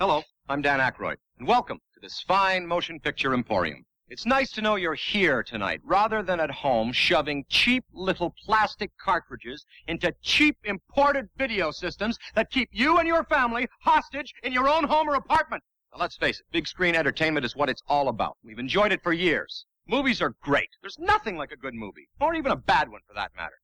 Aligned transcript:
Hello, 0.00 0.22
I'm 0.48 0.62
Dan 0.62 0.78
Aykroyd, 0.78 1.16
and 1.40 1.48
welcome 1.48 1.80
to 1.92 2.00
this 2.00 2.20
fine 2.20 2.64
motion 2.64 3.00
picture 3.00 3.34
emporium. 3.34 3.84
It's 4.08 4.24
nice 4.24 4.52
to 4.52 4.62
know 4.62 4.76
you're 4.76 4.94
here 4.94 5.42
tonight 5.42 5.80
rather 5.82 6.22
than 6.22 6.38
at 6.38 6.52
home 6.52 6.92
shoving 6.92 7.44
cheap 7.48 7.82
little 7.92 8.32
plastic 8.46 8.92
cartridges 8.96 9.66
into 9.88 10.14
cheap 10.22 10.56
imported 10.62 11.28
video 11.36 11.72
systems 11.72 12.16
that 12.36 12.52
keep 12.52 12.68
you 12.70 12.98
and 12.98 13.08
your 13.08 13.24
family 13.24 13.66
hostage 13.80 14.32
in 14.44 14.52
your 14.52 14.68
own 14.68 14.84
home 14.84 15.08
or 15.08 15.16
apartment. 15.16 15.64
Now, 15.92 15.98
let's 15.98 16.16
face 16.16 16.38
it, 16.38 16.46
big 16.52 16.68
screen 16.68 16.94
entertainment 16.94 17.44
is 17.44 17.56
what 17.56 17.68
it's 17.68 17.82
all 17.88 18.06
about. 18.08 18.36
We've 18.44 18.60
enjoyed 18.60 18.92
it 18.92 19.02
for 19.02 19.12
years. 19.12 19.66
Movies 19.88 20.22
are 20.22 20.36
great. 20.40 20.68
There's 20.80 21.00
nothing 21.00 21.36
like 21.36 21.50
a 21.50 21.56
good 21.56 21.74
movie, 21.74 22.08
or 22.20 22.36
even 22.36 22.52
a 22.52 22.56
bad 22.56 22.88
one 22.88 23.00
for 23.08 23.14
that 23.14 23.32
matter. 23.36 23.58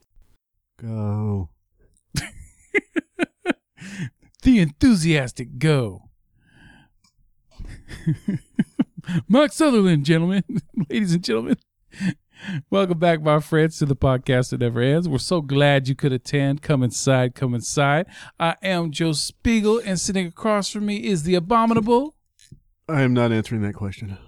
Go. 0.82 1.51
the 4.43 4.59
enthusiastic 4.59 5.61
go. 5.61 6.04
Mark 9.29 9.53
Sutherland, 9.53 10.04
gentlemen, 10.04 10.45
ladies 10.90 11.14
and 11.14 11.22
gentlemen. 11.25 11.57
Welcome 12.71 12.99
back, 12.99 13.22
my 13.22 13.40
friends, 13.40 13.79
to 13.79 13.86
the 13.86 13.96
podcast 13.96 14.50
that 14.50 14.61
never 14.61 14.81
ends. 14.81 15.09
We're 15.09 15.18
so 15.18 15.40
glad 15.40 15.89
you 15.89 15.95
could 15.95 16.12
attend. 16.12 16.62
Come 16.62 16.82
inside, 16.82 17.35
come 17.35 17.54
inside. 17.54 18.07
I 18.39 18.57
am 18.62 18.90
Joe 18.90 19.12
Spiegel, 19.12 19.81
and 19.85 19.99
sitting 19.99 20.26
across 20.26 20.71
from 20.71 20.86
me 20.86 21.04
is 21.04 21.23
the 21.23 21.35
abominable. 21.36 22.17
I 22.89 23.03
am 23.03 23.14
not 23.14 23.32
answering 23.32 23.62
that 23.62 23.75
question. 23.75 24.18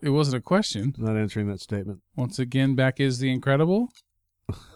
It 0.00 0.10
wasn't 0.10 0.38
a 0.38 0.40
question. 0.40 0.94
Not 0.98 1.16
answering 1.16 1.46
that 1.48 1.60
statement. 1.60 2.00
Once 2.16 2.38
again, 2.38 2.74
back 2.74 2.98
is 2.98 3.20
the 3.20 3.30
incredible. 3.30 3.88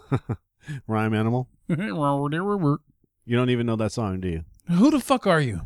Rhyme 0.87 1.13
animal. 1.13 1.49
You 3.25 3.35
don't 3.35 3.49
even 3.49 3.65
know 3.65 3.75
that 3.75 3.91
song, 3.91 4.21
do 4.21 4.29
you? 4.29 4.45
Who 4.69 4.89
the 4.91 5.01
fuck 5.01 5.27
are 5.27 5.41
you? 5.41 5.61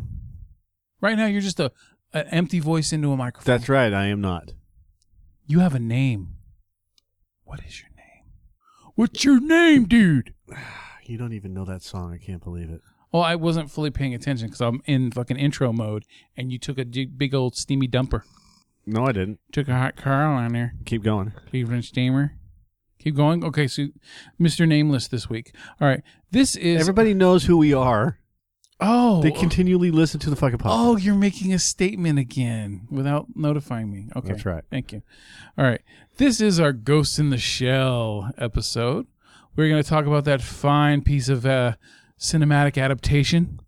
Right 0.99 1.17
now, 1.17 1.27
you're 1.27 1.41
just 1.41 1.59
a 1.59 1.71
an 2.13 2.27
empty 2.27 2.59
voice 2.59 2.91
into 2.93 3.11
a 3.11 3.17
microphone. 3.17 3.53
That's 3.53 3.69
right. 3.69 3.93
I 3.93 4.07
am 4.07 4.21
not. 4.21 4.53
You 5.45 5.59
have 5.59 5.75
a 5.75 5.79
name. 5.79 6.35
What 7.43 7.61
is 7.65 7.81
your 7.81 7.89
name? 7.95 8.31
What's 8.95 9.23
your 9.25 9.39
name, 9.39 9.85
dude? 9.85 10.33
You 11.03 11.17
don't 11.17 11.33
even 11.33 11.53
know 11.53 11.65
that 11.65 11.81
song. 11.81 12.13
I 12.13 12.23
can't 12.23 12.41
believe 12.41 12.69
it. 12.69 12.79
Well, 13.11 13.23
I 13.23 13.35
wasn't 13.35 13.69
fully 13.69 13.89
paying 13.89 14.13
attention 14.13 14.47
because 14.47 14.61
I'm 14.61 14.81
in 14.85 15.11
fucking 15.11 15.35
intro 15.35 15.73
mode, 15.73 16.05
and 16.37 16.53
you 16.53 16.57
took 16.57 16.77
a 16.77 16.85
big 16.85 17.17
big 17.17 17.35
old 17.35 17.55
steamy 17.57 17.89
dumper. 17.89 18.21
No, 18.85 19.07
I 19.07 19.11
didn't. 19.11 19.39
Took 19.51 19.67
a 19.67 19.75
hot 19.75 19.97
car 19.97 20.23
on 20.23 20.53
there. 20.53 20.75
Keep 20.85 21.03
going. 21.03 21.33
Cleveland 21.49 21.83
steamer. 21.83 22.37
Keep 22.99 23.15
going. 23.15 23.43
Okay, 23.43 23.67
so 23.67 23.87
Mr. 24.39 24.65
Nameless 24.65 25.09
this 25.09 25.29
week. 25.29 25.53
All 25.81 25.87
right, 25.87 26.01
this 26.29 26.55
is 26.55 26.79
Everybody 26.79 27.13
knows 27.13 27.43
who 27.45 27.57
we 27.57 27.73
are. 27.73 28.19
Oh, 28.81 29.21
They 29.21 29.31
continually 29.31 29.91
listen 29.91 30.19
to 30.21 30.29
the 30.29 30.35
fucking 30.35 30.57
podcast. 30.57 30.69
oh, 30.71 30.95
you're 30.97 31.13
making 31.15 31.53
a 31.53 31.59
statement 31.59 32.17
again 32.17 32.87
without 32.89 33.27
notifying 33.35 33.91
me. 33.91 34.07
Okay, 34.15 34.29
That's 34.29 34.45
right. 34.45 34.63
Thank 34.71 34.91
you. 34.91 35.03
All 35.57 35.65
right, 35.65 35.81
this 36.17 36.41
is 36.41 36.59
our 36.59 36.73
Ghost 36.73 37.19
in 37.19 37.29
the 37.29 37.37
Shell 37.37 38.31
episode. 38.37 39.05
We're 39.55 39.69
going 39.69 39.83
to 39.83 39.87
talk 39.89 40.05
about 40.05 40.25
that 40.25 40.41
fine 40.41 41.01
piece 41.01 41.29
of 41.29 41.45
uh, 41.45 41.73
cinematic 42.19 42.81
adaptation. 42.81 43.59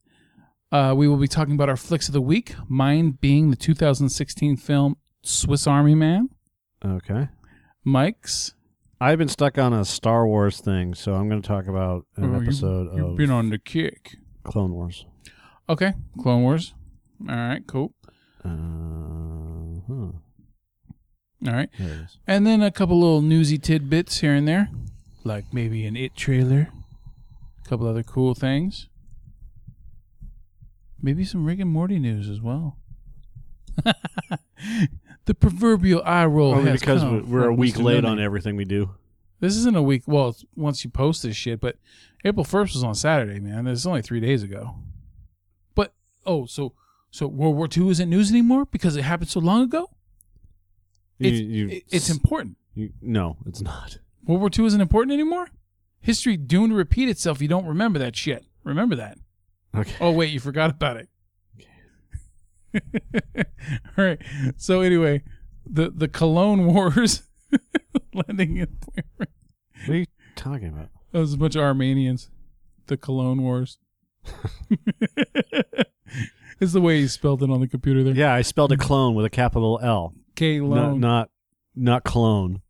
Uh, 0.72 0.94
we 0.98 1.08
will 1.08 1.18
be 1.18 1.28
talking 1.28 1.54
about 1.54 1.70
our 1.70 1.78
flicks 1.78 2.08
of 2.08 2.14
the 2.14 2.22
week. 2.22 2.56
Mine 2.68 3.12
being 3.22 3.52
the 3.52 3.56
2016 3.56 4.58
film 4.58 4.98
Swiss 5.22 5.68
Army 5.68 5.94
Man. 5.94 6.30
Okay. 6.84 7.28
Mike's. 7.84 8.56
I've 9.00 9.18
been 9.20 9.28
stuck 9.28 9.58
on 9.58 9.74
a 9.74 9.84
Star 9.86 10.26
Wars 10.26 10.62
thing, 10.62 10.94
so 10.96 11.14
I'm 11.14 11.28
going 11.30 11.42
to 11.42 11.48
talk 11.48 11.68
about 11.68 12.06
an 12.16 12.24
Oh, 12.34 12.38
you- 12.40 12.44
episode 12.46 12.96
You've 12.96 13.10
of 13.12 13.18
been 13.18 13.30
on 13.32 13.50
the 13.50 13.58
kick. 13.60 14.16
Clone 14.44 14.74
Wars. 14.74 15.06
Okay, 15.70 15.94
Clone 16.22 16.44
Wars. 16.44 16.74
All 17.28 17.36
right, 17.36 17.66
cool. 17.68 17.94
Uh, 18.44 18.50
huh. 19.88 20.12
All 21.48 21.54
right. 21.54 21.70
There 21.80 21.88
it 21.88 22.02
is. 22.06 22.18
And 22.28 22.46
then 22.46 22.62
a 22.62 22.72
couple 22.72 23.00
little 23.00 23.22
newsy 23.22 23.58
tidbits 23.58 24.20
here 24.20 24.34
and 24.34 24.48
there, 24.48 24.70
like 25.24 25.46
maybe 25.54 25.86
an 25.86 25.96
It 25.96 26.16
trailer, 26.16 26.70
a 27.66 27.70
couple 27.70 27.88
other 27.88 28.04
cool 28.04 28.34
things. 28.36 28.88
Maybe 31.02 31.26
some 31.26 31.46
Rick 31.46 31.60
and 31.60 31.70
Morty 31.70 32.00
news 32.00 32.30
as 32.30 32.40
well. 32.42 32.78
the 35.26 35.34
proverbial 35.34 36.02
eye 36.06 36.26
roll 36.26 36.54
Only 36.56 36.72
has 36.72 36.80
because 36.80 37.02
come 37.02 37.30
we're 37.30 37.50
a 37.50 37.54
week 37.54 37.76
Mr. 37.76 37.84
late 37.84 38.04
Nunny. 38.04 38.08
on 38.08 38.20
everything 38.20 38.56
we 38.56 38.66
do. 38.66 38.92
This 39.42 39.58
isn't 39.58 39.76
a 39.76 39.82
week. 39.82 40.04
Well, 40.06 40.30
it's 40.30 40.46
once 40.56 40.86
you 40.86 40.90
post 40.90 41.24
this 41.24 41.36
shit, 41.36 41.60
but 41.60 41.76
April 42.26 42.44
first 42.44 42.74
was 42.74 42.84
on 42.84 42.96
Saturday, 42.96 43.40
man. 43.40 43.68
It's 43.68 43.86
only 43.86 44.02
three 44.02 44.20
days 44.20 44.44
ago. 44.44 44.76
But 45.76 45.94
oh, 46.26 46.46
so 46.46 46.74
so 47.12 47.28
World 47.28 47.56
War 47.56 47.68
II 47.76 47.90
isn't 47.90 48.10
news 48.10 48.32
anymore 48.32 48.66
because 48.66 48.96
it 48.96 49.04
happened 49.04 49.30
so 49.30 49.40
long 49.40 49.64
ago. 49.64 49.90
It's 51.20 51.40
you- 51.40 51.70
it- 51.70 51.84
it's 51.92 52.10
important. 52.10 52.58
you- 52.74 52.94
no, 53.02 53.38
it's 53.46 53.62
not. 53.62 54.00
World 54.26 54.42
War 54.42 54.50
II 54.58 54.66
isn't 54.66 54.82
important 54.82 55.14
anymore? 55.14 55.48
History 56.00 56.38
doomed 56.38 56.72
to 56.72 56.76
repeat 56.76 57.10
itself. 57.10 57.42
You 57.42 57.48
don't 57.48 57.66
remember 57.66 58.00
that 58.00 58.16
shit. 58.16 58.46
Remember 58.64 58.96
that. 58.96 59.18
Okay. 59.76 59.96
Oh, 60.00 60.12
wait, 60.12 60.32
you 60.32 60.40
forgot 60.40 60.70
about 60.70 60.98
it. 60.98 61.10
All 63.98 64.04
right. 64.06 64.20
So, 64.58 64.82
anyway, 64.82 65.24
the, 65.66 65.90
the 65.92 66.08
Cologne 66.08 66.66
Wars 66.66 67.24
landing 68.14 68.58
in. 68.58 68.78
What 69.18 69.28
are 69.90 69.96
you 69.96 70.06
talking 70.36 70.68
about? 70.70 70.90
That 71.14 71.20
was 71.20 71.34
a 71.34 71.38
bunch 71.38 71.56
of 71.56 71.62
Armenians. 71.62 72.30
The 72.88 72.98
Cologne 72.98 73.44
Wars. 73.44 73.78
it's 76.60 76.74
the 76.74 76.82
way 76.82 77.02
he 77.02 77.08
spelled 77.08 77.44
it 77.44 77.52
on 77.52 77.62
the 77.62 77.68
computer 77.68 78.04
there. 78.04 78.16
Yeah, 78.16 78.34
I 78.34 78.42
spelled 78.42 78.72
a 78.72 78.78
clone 78.78 79.14
with 79.14 79.24
a 79.24 79.30
capital 79.30 79.80
L. 79.84 80.16
K 80.36 80.60
Not 80.60 80.98
not 80.98 81.30
not 81.76 82.04
clone. 82.04 82.62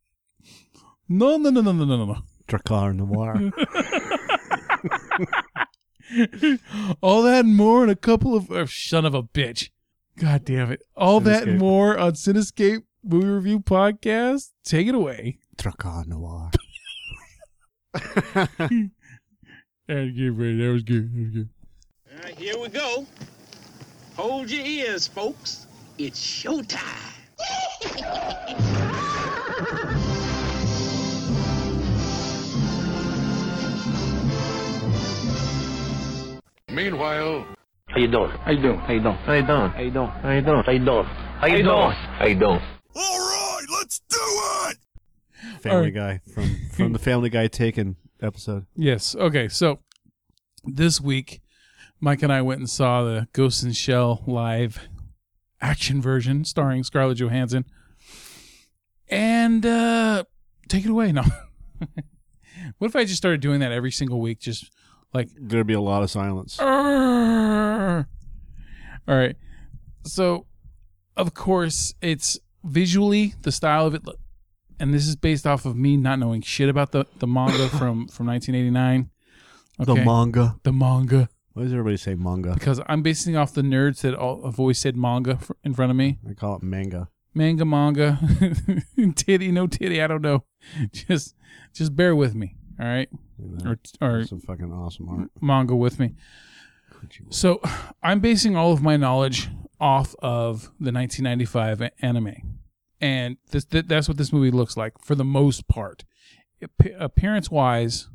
No, 1.08 1.38
no, 1.38 1.52
no, 1.52 1.62
no, 1.62 1.72
no, 1.72 1.86
no, 1.86 2.06
no. 2.06 2.18
Drakkar 2.50 2.94
Noir. 2.94 3.52
All 7.02 7.24
that 7.24 7.46
and 7.46 7.56
more 7.56 7.84
and 7.84 7.92
a 7.92 7.96
couple 7.96 8.36
of 8.36 8.52
oh, 8.52 8.66
son 8.66 9.06
of 9.06 9.16
a 9.16 9.24
bitch. 9.24 9.70
God 10.20 10.44
damn 10.44 10.70
it. 10.70 10.84
All 10.98 11.22
that 11.22 11.48
and 11.48 11.58
more 11.58 11.98
on 11.98 12.12
Cinescape 12.12 12.84
Movie 13.04 13.26
Review 13.26 13.62
Podcast. 13.62 14.52
Take 14.66 14.88
it 14.88 14.96
away. 14.96 15.38
Drakkar 15.56 16.08
Noir. 16.08 16.52
And 19.88 20.16
get 20.16 20.34
ready. 20.34 20.58
That 20.66 20.72
was 20.72 20.84
good. 20.84 21.14
That 21.14 21.22
was 21.22 21.30
good. 21.34 21.50
All 22.12 22.24
right, 22.24 22.36
here 22.36 22.58
we 22.60 22.70
go. 22.70 23.06
Hold 24.16 24.50
your 24.50 24.66
ears, 24.66 25.08
folks. 25.08 25.68
It's 25.98 26.20
showtime. 26.20 26.80
Meanwhile, 36.70 37.46
How 37.94 38.00
you 38.00 38.08
doing? 38.08 38.32
How 38.32 38.52
you 38.52 38.62
doing? 38.62 38.80
How 38.80 38.94
you 38.94 39.02
doing? 39.02 39.18
How 39.20 39.34
you 39.34 39.44
doing? 39.46 39.70
How 39.70 39.82
you 39.82 39.92
doing? 39.92 40.10
How 40.10 40.32
you 40.32 40.42
doing? 40.42 40.64
How 40.64 40.72
you 40.72 40.80
doing? 40.80 41.06
How 41.06 41.48
you 41.48 41.64
doing? 41.64 41.92
How 41.92 42.26
you 42.26 42.36
doing? 42.40 42.60
Family 45.60 45.96
Alright. 45.98 46.22
Guy 46.26 46.32
from 46.34 46.56
from 46.72 46.94
the 46.94 47.00
Family 47.00 47.30
Guy 47.30 47.48
Taken 47.48 47.96
episode. 48.22 48.66
Yes. 48.76 49.16
Okay. 49.16 49.48
So 49.48 49.80
this 50.64 51.02
week, 51.02 51.42
Mike 52.00 52.24
and 52.24 52.32
I 52.32 52.42
went 52.42 52.60
and 52.60 52.70
saw 52.70 53.04
the 53.04 53.28
Ghost 53.34 53.64
in 53.64 53.72
Shell 53.74 54.24
live 54.26 54.88
action 55.62 56.02
version 56.02 56.46
starring 56.46 56.84
Scarlett 56.84 57.18
Johansson. 57.18 57.66
And 59.10 59.66
uh 59.66 60.24
take 60.68 60.86
it 60.86 60.90
away. 60.90 61.12
No. 61.12 61.24
what 62.78 62.88
if 62.88 62.96
I 62.96 63.04
just 63.04 63.18
started 63.18 63.42
doing 63.42 63.60
that 63.60 63.72
every 63.72 63.92
single 63.92 64.20
week? 64.20 64.40
Just 64.40 64.72
like 65.14 65.30
There'd 65.40 65.68
be 65.68 65.74
a 65.74 65.82
lot 65.82 66.04
of 66.04 66.10
silence. 66.12 66.58
Arrgh. 66.58 68.06
All 69.08 69.16
right. 69.16 69.36
So, 70.06 70.46
of 71.16 71.34
course, 71.34 71.94
it's 72.02 72.40
visually 72.64 73.36
the 73.42 73.52
style 73.52 73.86
of 73.86 73.96
it, 73.96 74.02
and 74.84 74.94
this 74.94 75.08
is 75.08 75.16
based 75.16 75.48
off 75.48 75.66
of 75.66 75.76
me 75.76 75.96
not 75.98 76.20
knowing 76.20 76.42
shit 76.42 76.70
about 76.70 76.92
the, 76.92 77.06
the 77.20 77.28
manga 77.28 77.68
from 77.80 78.08
from 78.10 78.28
1989. 78.28 79.10
The 79.80 79.96
manga. 79.96 80.56
The 80.64 80.72
manga, 80.74 81.30
Why 81.54 81.64
does 81.64 81.72
everybody 81.74 81.98
say 81.98 82.14
manga? 82.16 82.54
because 82.54 82.80
I'm 82.88 83.02
basing 83.02 83.36
off 83.36 83.54
the 83.54 83.62
nerds 83.64 84.02
that 84.02 84.14
all 84.14 84.46
have 84.46 84.60
always 84.60 84.78
said 84.78 84.96
manga 84.96 85.38
fr- 85.38 85.54
in 85.64 85.74
front 85.74 85.90
of 85.90 85.96
me. 85.98 86.20
I 86.30 86.34
call 86.34 86.58
it 86.58 86.64
manga. 86.64 87.10
Manga, 87.34 87.66
manga, 87.66 88.20
titty, 89.16 89.52
no 89.52 89.66
titty. 89.66 90.00
I 90.04 90.08
don't 90.08 90.22
know. 90.22 90.44
Just 90.92 91.36
just 91.74 91.96
bear 91.96 92.16
with 92.16 92.36
me. 92.36 92.56
All 92.80 92.86
right, 92.86 93.10
or 93.66 93.80
or 94.02 94.24
Some 94.26 94.42
fucking 94.42 94.72
awesome 94.72 95.08
art. 95.10 95.30
manga 95.42 95.76
with 95.76 96.00
me. 96.00 96.14
So 97.30 97.60
I'm 98.02 98.20
basing 98.20 98.56
all 98.56 98.72
of 98.72 98.82
my 98.82 98.98
knowledge 98.98 99.50
off 99.80 100.16
of 100.20 100.64
the 100.80 100.92
1995 100.92 101.90
anime, 102.02 102.36
and 103.02 103.38
this 103.52 103.66
th- 103.66 103.88
that's 103.88 104.08
what 104.08 104.18
this 104.18 104.34
movie 104.34 104.52
looks 104.52 104.78
like 104.78 104.98
for 105.00 105.16
the 105.16 105.26
most 105.26 105.68
part. 105.68 106.04
Appearance 106.98 107.52
wise, 107.52 108.08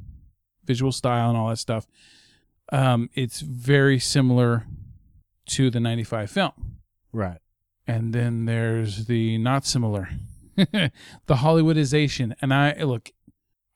visual 0.65 0.93
style 0.93 1.29
and 1.29 1.39
all 1.39 1.49
that 1.49 1.59
stuff, 1.59 1.87
um, 2.73 3.11
it's 3.15 3.41
very 3.41 3.99
similar 3.99 4.67
to 5.47 5.71
the 5.71 5.81
95 5.81 6.31
film. 6.31 6.53
Right. 7.13 7.39
And 7.87 8.13
then 8.13 8.45
there's 8.45 9.07
the 9.07 9.39
not 9.39 9.65
similar, 9.65 10.11
the 10.57 10.91
Hollywoodization. 11.29 12.35
And 12.43 12.53
I 12.53 12.75
look, 12.83 13.13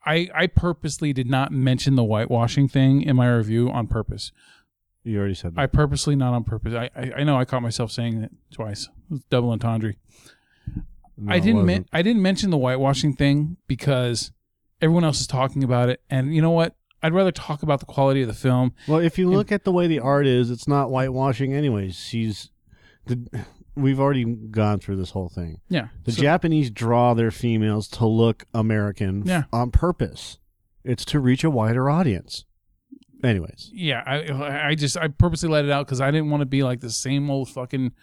I 0.05 0.29
I 0.33 0.47
purposely 0.47 1.13
did 1.13 1.29
not 1.29 1.51
mention 1.51 1.95
the 1.95 2.03
whitewashing 2.03 2.67
thing 2.67 3.01
in 3.01 3.15
my 3.15 3.27
review 3.27 3.69
on 3.71 3.87
purpose. 3.87 4.31
You 5.03 5.17
already 5.17 5.33
said 5.33 5.55
that. 5.55 5.61
I 5.61 5.65
purposely 5.65 6.15
not 6.15 6.33
on 6.33 6.43
purpose. 6.43 6.73
I 6.73 6.89
I, 6.95 7.11
I 7.17 7.23
know 7.23 7.37
I 7.37 7.45
caught 7.45 7.63
myself 7.63 7.91
saying 7.91 8.23
it 8.23 8.31
twice. 8.51 8.83
It 9.09 9.13
was 9.13 9.23
double 9.29 9.49
entendre. 9.51 9.95
No, 11.17 11.31
I 11.33 11.39
didn't. 11.39 11.87
I 11.93 12.01
didn't 12.01 12.21
mention 12.21 12.49
the 12.49 12.57
whitewashing 12.57 13.13
thing 13.13 13.57
because 13.67 14.31
everyone 14.81 15.03
else 15.03 15.21
is 15.21 15.27
talking 15.27 15.63
about 15.63 15.89
it, 15.89 16.01
and 16.09 16.33
you 16.33 16.41
know 16.41 16.51
what? 16.51 16.75
I'd 17.01 17.13
rather 17.13 17.31
talk 17.31 17.63
about 17.63 17.79
the 17.81 17.85
quality 17.85 18.21
of 18.21 18.27
the 18.27 18.33
film. 18.33 18.73
Well, 18.87 18.99
if 18.99 19.17
you 19.19 19.29
look 19.29 19.51
at 19.51 19.63
the 19.65 19.71
way 19.73 19.87
the 19.87 19.99
art 19.99 20.25
is, 20.25 20.49
it's 20.49 20.67
not 20.67 20.89
whitewashing, 20.89 21.53
anyways. 21.53 21.95
She's 21.95 22.49
the. 23.05 23.45
We've 23.75 23.99
already 23.99 24.23
gone 24.25 24.79
through 24.79 24.97
this 24.97 25.09
whole 25.11 25.29
thing. 25.29 25.59
Yeah, 25.67 25.87
The 26.03 26.11
So- 26.11 26.21
Japanese 26.21 26.69
draw 26.69 27.15
their 27.15 27.31
females 27.31 27.87
to 27.89 28.05
look 28.05 28.45
American 28.53 29.23
Yeah. 29.25 29.45
on 29.51 29.71
purpose. 29.71 30.37
It's 30.83 31.03
to 31.05 31.19
reach 31.19 31.43
a 31.43 31.49
wider 31.49 31.89
audience. 31.89 32.45
Anyways, 33.23 33.71
yeah, 33.73 34.03
I 34.05 34.67
I 34.69 34.75
just 34.75 34.95
I 34.97 35.07
purposely 35.07 35.49
let 35.49 35.63
it 35.65 35.71
out 35.71 35.85
because 35.87 36.01
I 36.01 36.11
didn't 36.11 36.29
want 36.29 36.41
to 36.41 36.45
be 36.45 36.61
like 36.61 36.81
the 36.81 36.89
same 36.91 37.29
old 37.31 37.49
fucking 37.49 37.93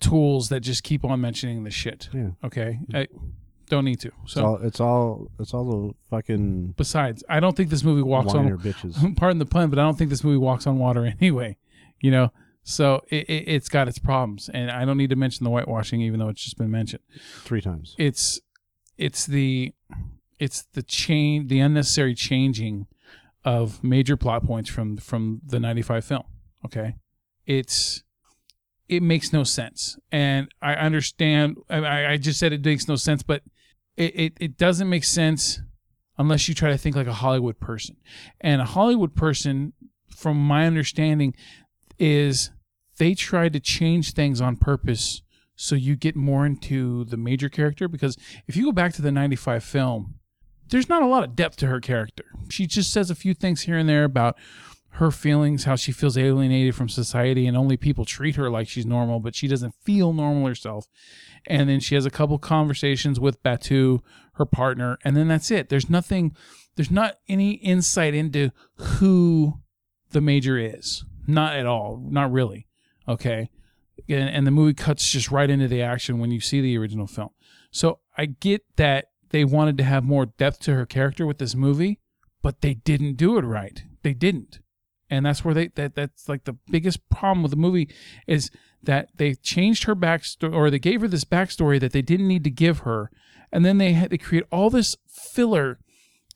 tools 0.00 0.48
that 0.50 0.60
just 0.60 0.82
keep 0.82 1.04
on 1.04 1.20
mentioning 1.20 1.64
the 1.64 1.70
shit. 1.70 2.08
yeah, 2.12 2.30
Okay, 2.44 2.78
I 2.94 3.08
don't 3.68 3.84
need 3.84 4.00
to. 4.00 4.10
it's 4.24 4.32
So 4.34 4.44
all 4.44 4.56
it's 4.62 4.80
all 4.80 5.30
it's 5.38 5.52
all 5.54 5.64
the 5.64 5.94
fucking 6.10 6.74
besides, 6.76 7.22
I 7.28 7.40
don't 7.40 7.56
think 7.56 7.70
this 7.70 7.84
movie 7.84 8.02
walks 8.02 8.32
whiner 8.34 8.54
on. 8.54 8.58
bitches. 8.60 9.16
Pardon 9.16 9.38
the 9.38 9.46
pun, 9.46 9.70
but 9.70 9.78
I 9.78 9.82
don't 9.82 9.96
think 9.98 10.10
this 10.10 10.24
movie 10.24 10.38
walks 10.38 10.66
on 10.66 10.78
water 10.78 11.04
anyway. 11.20 11.56
You 12.00 12.10
know, 12.12 12.32
so 12.62 13.02
it, 13.08 13.28
it, 13.28 13.44
it's 13.48 13.68
got 13.68 13.88
its 13.88 13.98
problems, 13.98 14.48
and 14.48 14.70
I 14.70 14.84
don't 14.84 14.96
need 14.98 15.10
to 15.10 15.16
mention 15.16 15.44
the 15.44 15.50
whitewashing, 15.50 16.00
even 16.00 16.20
though 16.20 16.28
it's 16.28 16.42
just 16.44 16.56
been 16.58 16.70
mentioned. 16.70 17.02
Three 17.42 17.60
times. 17.60 17.94
It's 17.98 18.40
it's 18.96 19.26
the 19.26 19.74
it's 20.38 20.62
the 20.74 20.82
chain 20.82 21.48
the 21.48 21.58
unnecessary 21.60 22.14
changing 22.14 22.86
of 23.44 23.82
major 23.82 24.16
plot 24.16 24.44
points 24.44 24.68
from 24.70 24.96
from 24.96 25.40
the 25.46 25.58
95 25.60 26.04
film 26.04 26.22
okay 26.64 26.96
it's 27.46 28.02
it 28.88 29.02
makes 29.02 29.32
no 29.32 29.44
sense. 29.44 29.98
And 30.10 30.48
i 30.62 30.74
understand 30.74 31.58
i, 31.70 32.12
I 32.12 32.16
just 32.16 32.38
said 32.38 32.52
it 32.52 32.64
makes 32.64 32.88
no 32.88 32.96
sense 32.96 33.22
but 33.22 33.42
it, 33.96 34.14
it, 34.14 34.32
it 34.40 34.56
doesn't 34.56 34.88
make 34.88 35.04
sense 35.04 35.60
unless 36.16 36.48
you 36.48 36.54
try 36.54 36.70
to 36.70 36.78
think 36.78 36.96
like 36.96 37.06
a 37.06 37.12
hollywood 37.12 37.60
person. 37.60 37.96
And 38.40 38.60
a 38.60 38.66
hollywood 38.66 39.14
person 39.14 39.72
from 40.14 40.36
my 40.36 40.66
understanding 40.66 41.34
is 41.98 42.50
they 42.98 43.14
try 43.14 43.48
to 43.48 43.60
change 43.60 44.12
things 44.12 44.40
on 44.40 44.56
purpose 44.56 45.22
so 45.54 45.74
you 45.74 45.96
get 45.96 46.14
more 46.14 46.46
into 46.46 47.04
the 47.04 47.16
major 47.16 47.48
character. 47.48 47.88
Because 47.88 48.16
if 48.46 48.56
you 48.56 48.64
go 48.64 48.72
back 48.72 48.92
to 48.94 49.02
the 49.02 49.10
95 49.10 49.64
film 49.64 50.18
there's 50.70 50.88
not 50.88 51.02
a 51.02 51.06
lot 51.06 51.24
of 51.24 51.34
depth 51.34 51.56
to 51.56 51.66
her 51.66 51.80
character. 51.80 52.24
She 52.50 52.66
just 52.66 52.92
says 52.92 53.10
a 53.10 53.14
few 53.14 53.34
things 53.34 53.62
here 53.62 53.76
and 53.76 53.88
there 53.88 54.04
about 54.04 54.36
her 54.92 55.10
feelings 55.10 55.64
how 55.64 55.76
she 55.76 55.92
feels 55.92 56.18
alienated 56.18 56.74
from 56.74 56.88
society 56.88 57.46
and 57.46 57.56
only 57.56 57.76
people 57.76 58.04
treat 58.04 58.36
her 58.36 58.50
like 58.50 58.68
she's 58.68 58.86
normal 58.86 59.20
but 59.20 59.34
she 59.34 59.46
doesn't 59.46 59.74
feel 59.82 60.12
normal 60.12 60.46
herself. 60.46 60.88
And 61.46 61.68
then 61.68 61.80
she 61.80 61.94
has 61.94 62.06
a 62.06 62.10
couple 62.10 62.38
conversations 62.38 63.20
with 63.20 63.42
batou 63.42 64.00
her 64.34 64.46
partner 64.46 64.98
and 65.04 65.16
then 65.16 65.28
that's 65.28 65.50
it. 65.50 65.68
There's 65.68 65.88
nothing 65.88 66.34
there's 66.76 66.90
not 66.90 67.18
any 67.28 67.52
insight 67.52 68.14
into 68.14 68.50
who 68.76 69.60
the 70.10 70.20
major 70.20 70.58
is. 70.58 71.04
Not 71.26 71.56
at 71.56 71.66
all. 71.66 72.00
Not 72.02 72.32
really. 72.32 72.66
Okay? 73.06 73.50
And, 74.08 74.28
and 74.28 74.46
the 74.46 74.50
movie 74.50 74.74
cuts 74.74 75.10
just 75.10 75.30
right 75.30 75.50
into 75.50 75.68
the 75.68 75.82
action 75.82 76.18
when 76.18 76.30
you 76.30 76.40
see 76.40 76.60
the 76.60 76.78
original 76.78 77.06
film. 77.06 77.30
So 77.70 77.98
I 78.16 78.26
get 78.26 78.62
that 78.76 79.06
they 79.30 79.44
wanted 79.44 79.76
to 79.78 79.84
have 79.84 80.04
more 80.04 80.26
depth 80.26 80.60
to 80.60 80.74
her 80.74 80.86
character 80.86 81.26
with 81.26 81.38
this 81.38 81.54
movie, 81.54 82.00
but 82.42 82.60
they 82.60 82.74
didn't 82.74 83.16
do 83.16 83.36
it 83.36 83.42
right. 83.42 83.82
They 84.02 84.14
didn't, 84.14 84.60
and 85.10 85.26
that's 85.26 85.44
where 85.44 85.54
they 85.54 85.68
that 85.68 85.94
that's 85.94 86.28
like 86.28 86.44
the 86.44 86.56
biggest 86.70 87.08
problem 87.08 87.42
with 87.42 87.50
the 87.50 87.56
movie 87.56 87.88
is 88.26 88.50
that 88.82 89.08
they 89.16 89.34
changed 89.34 89.84
her 89.84 89.96
backstory 89.96 90.52
or 90.52 90.70
they 90.70 90.78
gave 90.78 91.00
her 91.00 91.08
this 91.08 91.24
backstory 91.24 91.80
that 91.80 91.92
they 91.92 92.02
didn't 92.02 92.28
need 92.28 92.44
to 92.44 92.50
give 92.50 92.80
her, 92.80 93.10
and 93.50 93.64
then 93.64 93.78
they 93.78 93.92
had 93.92 94.10
to 94.10 94.18
create 94.18 94.44
all 94.50 94.70
this 94.70 94.96
filler 95.06 95.78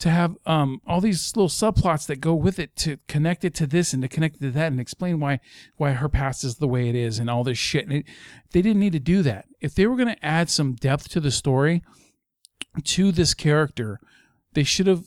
to 0.02 0.10
have 0.10 0.36
um, 0.46 0.80
all 0.84 1.00
these 1.00 1.36
little 1.36 1.48
subplots 1.48 2.06
that 2.06 2.20
go 2.20 2.34
with 2.34 2.58
it 2.58 2.74
to 2.74 2.98
connect 3.06 3.44
it 3.44 3.54
to 3.54 3.69
this 3.69 3.92
and 3.92 4.02
to 4.02 4.08
connect 4.08 4.36
it 4.36 4.40
to 4.40 4.50
that 4.50 4.72
and 4.72 4.80
explain 4.80 5.20
why 5.20 5.38
why 5.76 5.92
her 5.92 6.08
past 6.08 6.42
is 6.42 6.56
the 6.56 6.66
way 6.66 6.88
it 6.88 6.96
is 6.96 7.20
and 7.20 7.30
all 7.30 7.44
this 7.44 7.58
shit. 7.58 7.84
And 7.84 7.98
it, 7.98 8.06
they 8.50 8.62
didn't 8.62 8.80
need 8.80 8.94
to 8.94 8.98
do 8.98 9.22
that. 9.22 9.46
If 9.60 9.76
they 9.76 9.86
were 9.86 9.94
going 9.94 10.12
to 10.12 10.24
add 10.24 10.50
some 10.50 10.74
depth 10.74 11.08
to 11.10 11.20
the 11.20 11.30
story 11.30 11.84
to 12.82 13.12
this 13.12 13.32
character, 13.32 14.00
they 14.54 14.64
should 14.64 14.88
have 14.88 15.04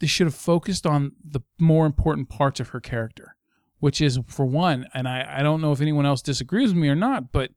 they 0.00 0.06
should 0.06 0.26
have 0.26 0.34
focused 0.34 0.86
on 0.86 1.12
the 1.24 1.40
more 1.58 1.86
important 1.86 2.28
parts 2.28 2.60
of 2.60 2.68
her 2.68 2.80
character, 2.80 3.36
which 3.80 4.00
is 4.00 4.18
for 4.26 4.46
one, 4.46 4.86
and 4.94 5.08
I, 5.08 5.38
I 5.38 5.42
don't 5.42 5.60
know 5.60 5.72
if 5.72 5.80
anyone 5.80 6.06
else 6.06 6.22
disagrees 6.22 6.70
with 6.70 6.80
me 6.80 6.88
or 6.88 6.94
not, 6.94 7.32
but 7.32 7.50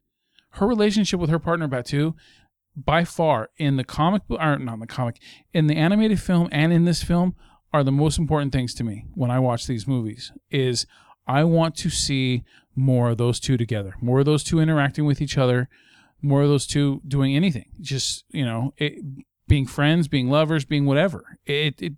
her 0.51 0.67
relationship 0.67 1.19
with 1.19 1.29
her 1.29 1.39
partner 1.39 1.67
Batou 1.67 2.13
by 2.75 3.03
far 3.03 3.49
in 3.57 3.77
the 3.77 3.83
comic 3.83 4.27
book 4.27 4.39
or 4.41 4.57
not 4.57 4.75
in 4.75 4.79
the 4.79 4.87
comic 4.87 5.21
in 5.53 5.67
the 5.67 5.75
animated 5.75 6.19
film 6.19 6.47
and 6.51 6.71
in 6.71 6.85
this 6.85 7.03
film 7.03 7.35
are 7.73 7.83
the 7.83 7.91
most 7.91 8.17
important 8.17 8.51
things 8.51 8.73
to 8.73 8.83
me 8.83 9.05
when 9.13 9.31
I 9.31 9.39
watch 9.39 9.67
these 9.67 9.87
movies 9.87 10.31
is 10.49 10.85
I 11.27 11.43
want 11.43 11.75
to 11.77 11.89
see 11.89 12.43
more 12.75 13.09
of 13.09 13.17
those 13.17 13.39
two 13.39 13.57
together, 13.57 13.95
more 14.01 14.19
of 14.19 14.25
those 14.25 14.43
two 14.43 14.59
interacting 14.59 15.05
with 15.05 15.21
each 15.21 15.37
other, 15.37 15.69
more 16.21 16.41
of 16.41 16.49
those 16.49 16.65
two 16.65 17.01
doing 17.07 17.35
anything, 17.35 17.69
just 17.79 18.25
you 18.29 18.45
know, 18.45 18.73
it, 18.77 19.03
being 19.51 19.67
friends, 19.67 20.07
being 20.07 20.29
lovers, 20.29 20.63
being 20.63 20.85
whatever. 20.85 21.37
It, 21.45 21.81
it 21.81 21.93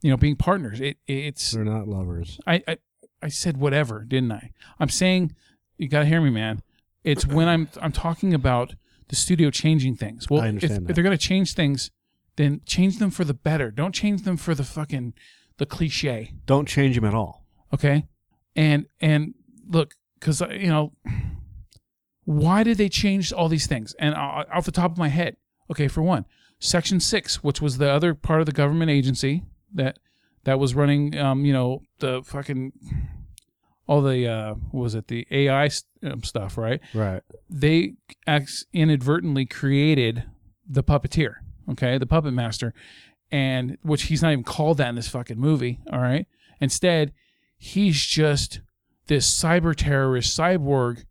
you 0.00 0.10
know, 0.10 0.16
being 0.16 0.34
partners. 0.34 0.80
It, 0.80 0.96
it's 1.06 1.50
They're 1.50 1.62
not 1.62 1.86
lovers. 1.86 2.40
I, 2.46 2.62
I 2.66 2.78
I 3.20 3.28
said 3.28 3.58
whatever, 3.58 4.02
didn't 4.02 4.32
I? 4.32 4.52
I'm 4.78 4.88
saying 4.88 5.34
you 5.76 5.88
got 5.88 6.00
to 6.00 6.06
hear 6.06 6.22
me, 6.22 6.30
man. 6.30 6.62
It's 7.04 7.26
when 7.26 7.48
I'm 7.48 7.68
I'm 7.82 7.92
talking 7.92 8.32
about 8.32 8.76
the 9.08 9.16
studio 9.16 9.50
changing 9.50 9.96
things. 9.96 10.30
Well, 10.30 10.40
I 10.40 10.44
if, 10.44 10.48
understand 10.48 10.88
if 10.88 10.94
they're 10.94 11.04
going 11.04 11.16
to 11.16 11.22
change 11.22 11.52
things, 11.52 11.90
then 12.36 12.62
change 12.64 12.96
them 12.96 13.10
for 13.10 13.24
the 13.24 13.34
better. 13.34 13.70
Don't 13.70 13.94
change 13.94 14.22
them 14.22 14.38
for 14.38 14.54
the 14.54 14.64
fucking 14.64 15.12
the 15.58 15.66
cliche, 15.66 16.32
Don't 16.46 16.66
change 16.66 16.94
them 16.94 17.04
at 17.04 17.12
all. 17.12 17.44
okay? 17.74 18.06
And 18.56 18.86
and 19.02 19.34
look, 19.68 19.96
cuz 20.18 20.40
you 20.40 20.68
know 20.68 20.94
why 22.24 22.62
did 22.62 22.78
they 22.78 22.88
change 22.88 23.34
all 23.34 23.50
these 23.50 23.66
things? 23.66 23.94
And 23.98 24.14
uh, 24.14 24.44
off 24.50 24.64
the 24.64 24.72
top 24.72 24.92
of 24.92 24.96
my 24.96 25.08
head, 25.08 25.36
okay, 25.70 25.88
for 25.88 26.00
one, 26.00 26.24
Section 26.60 27.00
6, 27.00 27.42
which 27.42 27.60
was 27.60 27.78
the 27.78 27.90
other 27.90 28.14
part 28.14 28.40
of 28.40 28.46
the 28.46 28.52
government 28.52 28.90
agency 28.90 29.42
that 29.74 29.98
that 30.44 30.58
was 30.58 30.74
running 30.74 31.18
um, 31.18 31.44
you 31.44 31.52
know, 31.52 31.82
the 31.98 32.22
fucking 32.22 32.72
all 33.86 34.02
the 34.02 34.26
uh 34.26 34.54
what 34.70 34.82
was 34.82 34.94
it 34.94 35.08
the 35.08 35.26
AI 35.30 35.68
st- 35.68 36.12
um, 36.12 36.22
stuff, 36.22 36.56
right? 36.56 36.80
Right. 36.94 37.22
they 37.48 37.94
ex- 38.26 38.64
inadvertently 38.72 39.46
created 39.46 40.24
the 40.68 40.84
puppeteer, 40.84 41.34
okay, 41.70 41.98
the 41.98 42.06
puppet 42.06 42.32
master, 42.32 42.72
and 43.32 43.76
which 43.82 44.04
he's 44.04 44.22
not 44.22 44.32
even 44.32 44.44
called 44.44 44.76
that 44.78 44.90
in 44.90 44.94
this 44.94 45.08
fucking 45.08 45.38
movie. 45.38 45.80
All 45.92 45.98
right, 45.98 46.26
instead, 46.60 47.12
he's 47.56 48.00
just 48.04 48.60
this 49.08 49.26
cyber 49.28 49.74
terrorist 49.74 50.38
cyborg 50.38 51.04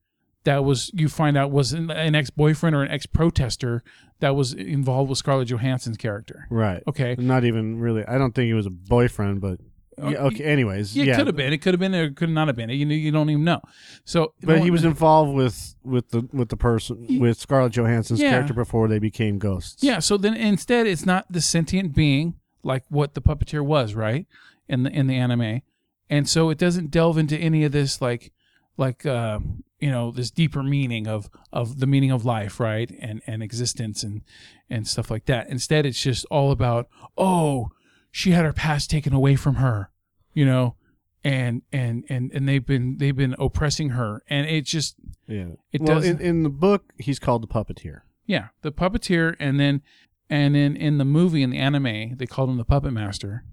that 0.49 0.65
was 0.65 0.89
you 0.95 1.07
find 1.07 1.37
out 1.37 1.51
was 1.51 1.73
an, 1.73 1.91
an 1.91 2.15
ex 2.15 2.31
boyfriend 2.31 2.75
or 2.75 2.81
an 2.81 2.89
ex 2.89 3.05
protester 3.05 3.83
that 4.19 4.35
was 4.35 4.51
involved 4.53 5.07
with 5.09 5.19
Scarlett 5.19 5.47
Johansson's 5.47 5.95
character. 5.95 6.47
Right. 6.49 6.81
Okay, 6.87 7.15
Not 7.19 7.43
even 7.43 7.79
really. 7.79 8.03
I 8.03 8.17
don't 8.17 8.33
think 8.33 8.47
he 8.47 8.55
was 8.55 8.65
a 8.65 8.71
boyfriend, 8.71 9.41
but 9.41 9.59
uh, 10.01 10.07
yeah, 10.09 10.17
okay. 10.23 10.43
Anyways, 10.45 10.95
yeah, 10.97 11.03
yeah, 11.03 11.13
it 11.13 11.17
could 11.17 11.27
have 11.27 11.35
been, 11.35 11.53
it 11.53 11.61
could 11.61 11.73
have 11.75 11.79
been, 11.79 11.93
or 11.93 12.05
it 12.05 12.15
could 12.15 12.31
not 12.31 12.47
have 12.47 12.55
been. 12.55 12.69
You 12.71 12.87
you 12.87 13.11
don't 13.11 13.29
even 13.29 13.43
know. 13.43 13.61
So, 14.05 14.33
But 14.41 14.61
he 14.61 14.71
was 14.71 14.83
involved 14.85 15.35
with 15.35 15.75
with 15.83 16.09
the 16.09 16.27
with 16.33 16.49
the 16.49 16.57
person 16.57 17.19
with 17.19 17.37
Scarlett 17.39 17.73
Johansson's 17.73 18.19
Yeah. 18.19 18.31
character 18.31 18.55
before 18.55 18.87
they 18.87 18.97
became 18.99 19.37
ghosts. 19.37 19.83
Yeah, 19.83 19.99
so 19.99 20.17
then 20.17 20.33
instead 20.33 20.87
it's 20.87 21.05
not 21.05 21.31
the 21.31 21.41
sentient 21.41 21.93
being 21.93 22.35
like 22.63 22.85
what 22.89 23.13
the 23.13 23.21
puppeteer 23.21 23.63
was, 23.63 23.93
right? 23.93 24.25
In 24.67 24.81
the 24.81 24.89
in 24.89 25.05
the 25.05 25.15
anime. 25.15 25.61
And 26.09 26.27
so 26.27 26.49
it 26.49 26.57
doesn't 26.57 26.89
delve 26.89 27.19
into 27.19 27.37
any 27.37 27.63
of 27.63 27.71
this 27.71 28.01
like 28.01 28.31
like 28.79 29.05
uh 29.05 29.39
you 29.79 29.89
know, 29.89 30.11
this 30.11 30.29
deeper 30.29 30.61
meaning 30.61 31.07
of 31.07 31.29
of 31.53 31.79
the 31.79 31.87
meaning 31.87 32.11
of 32.11 32.25
life, 32.25 32.59
right? 32.59 32.91
And 32.99 33.21
and 33.25 33.41
existence 33.41 34.03
and 34.03 34.21
and 34.69 34.87
stuff 34.87 35.09
like 35.09 35.25
that. 35.25 35.49
Instead 35.49 35.85
it's 35.85 36.01
just 36.01 36.25
all 36.25 36.51
about, 36.51 36.87
oh, 37.17 37.69
she 38.11 38.31
had 38.31 38.45
her 38.45 38.53
past 38.53 38.89
taken 38.89 39.13
away 39.13 39.35
from 39.35 39.55
her, 39.55 39.89
you 40.33 40.45
know, 40.45 40.75
and 41.23 41.61
and 41.71 42.03
and 42.09 42.31
and 42.33 42.47
they've 42.47 42.65
been 42.65 42.97
they've 42.97 43.15
been 43.15 43.35
oppressing 43.39 43.89
her 43.89 44.23
and 44.29 44.47
it 44.47 44.65
just 44.65 44.95
yeah. 45.27 45.49
It 45.71 45.81
well, 45.81 45.95
does- 45.95 46.05
in, 46.05 46.19
in 46.19 46.43
the 46.43 46.49
book, 46.49 46.93
he's 46.97 47.19
called 47.19 47.43
the 47.43 47.47
puppeteer. 47.47 48.01
Yeah, 48.25 48.49
the 48.61 48.71
puppeteer, 48.71 49.35
and 49.39 49.59
then 49.59 49.81
and 50.29 50.55
then 50.55 50.75
in 50.75 50.97
the 50.97 51.05
movie 51.05 51.41
in 51.41 51.49
the 51.51 51.57
anime 51.57 52.17
they 52.17 52.25
called 52.27 52.49
him 52.49 52.57
the 52.57 52.65
puppet 52.65 52.93
master, 52.93 53.43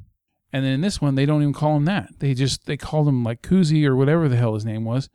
And 0.57 0.65
then 0.65 0.73
in 0.73 0.81
this 0.81 1.03
one, 1.03 1.17
they 1.17 1.27
don't 1.27 1.43
even 1.43 1.53
call 1.53 1.77
him 1.77 1.85
that. 1.85 2.19
They 2.19 2.33
just 2.33 2.65
they 2.65 2.79
called 2.79 3.07
him 3.07 3.23
like 3.23 3.43
Kuze 3.43 3.85
or 3.85 3.95
whatever 3.95 4.27
the 4.27 4.39
hell 4.39 4.55
his 4.55 4.65
name 4.65 4.87
was, 4.87 5.11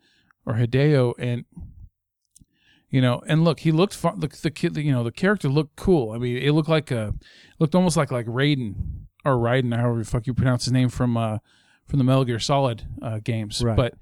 or 0.46 0.54
Hideo, 0.54 1.14
and 1.18 1.44
you 2.90 3.00
know, 3.00 3.24
and 3.26 3.42
look, 3.42 3.58
he 3.58 3.72
looked 3.72 3.92
fun. 3.92 4.20
The, 4.20 4.28
the 4.28 4.52
kid, 4.52 4.76
you 4.76 4.92
know, 4.92 5.02
the 5.02 5.10
character 5.10 5.48
looked 5.48 5.74
cool. 5.74 6.12
I 6.12 6.18
mean, 6.18 6.36
it 6.36 6.52
looked 6.52 6.68
like 6.68 6.92
a, 6.92 7.12
looked 7.58 7.74
almost 7.74 7.96
like 7.96 8.12
like 8.12 8.26
Raiden 8.26 8.74
or 9.24 9.32
Raiden, 9.32 9.76
however 9.76 9.98
the 9.98 10.04
fuck 10.04 10.28
you 10.28 10.32
pronounce 10.32 10.66
his 10.66 10.72
name 10.72 10.88
from 10.88 11.16
uh 11.16 11.38
from 11.88 11.98
the 11.98 12.04
Metal 12.04 12.24
Gear 12.24 12.38
Solid 12.38 12.84
uh, 13.02 13.18
games. 13.18 13.64
Right. 13.64 13.76
But 13.76 13.94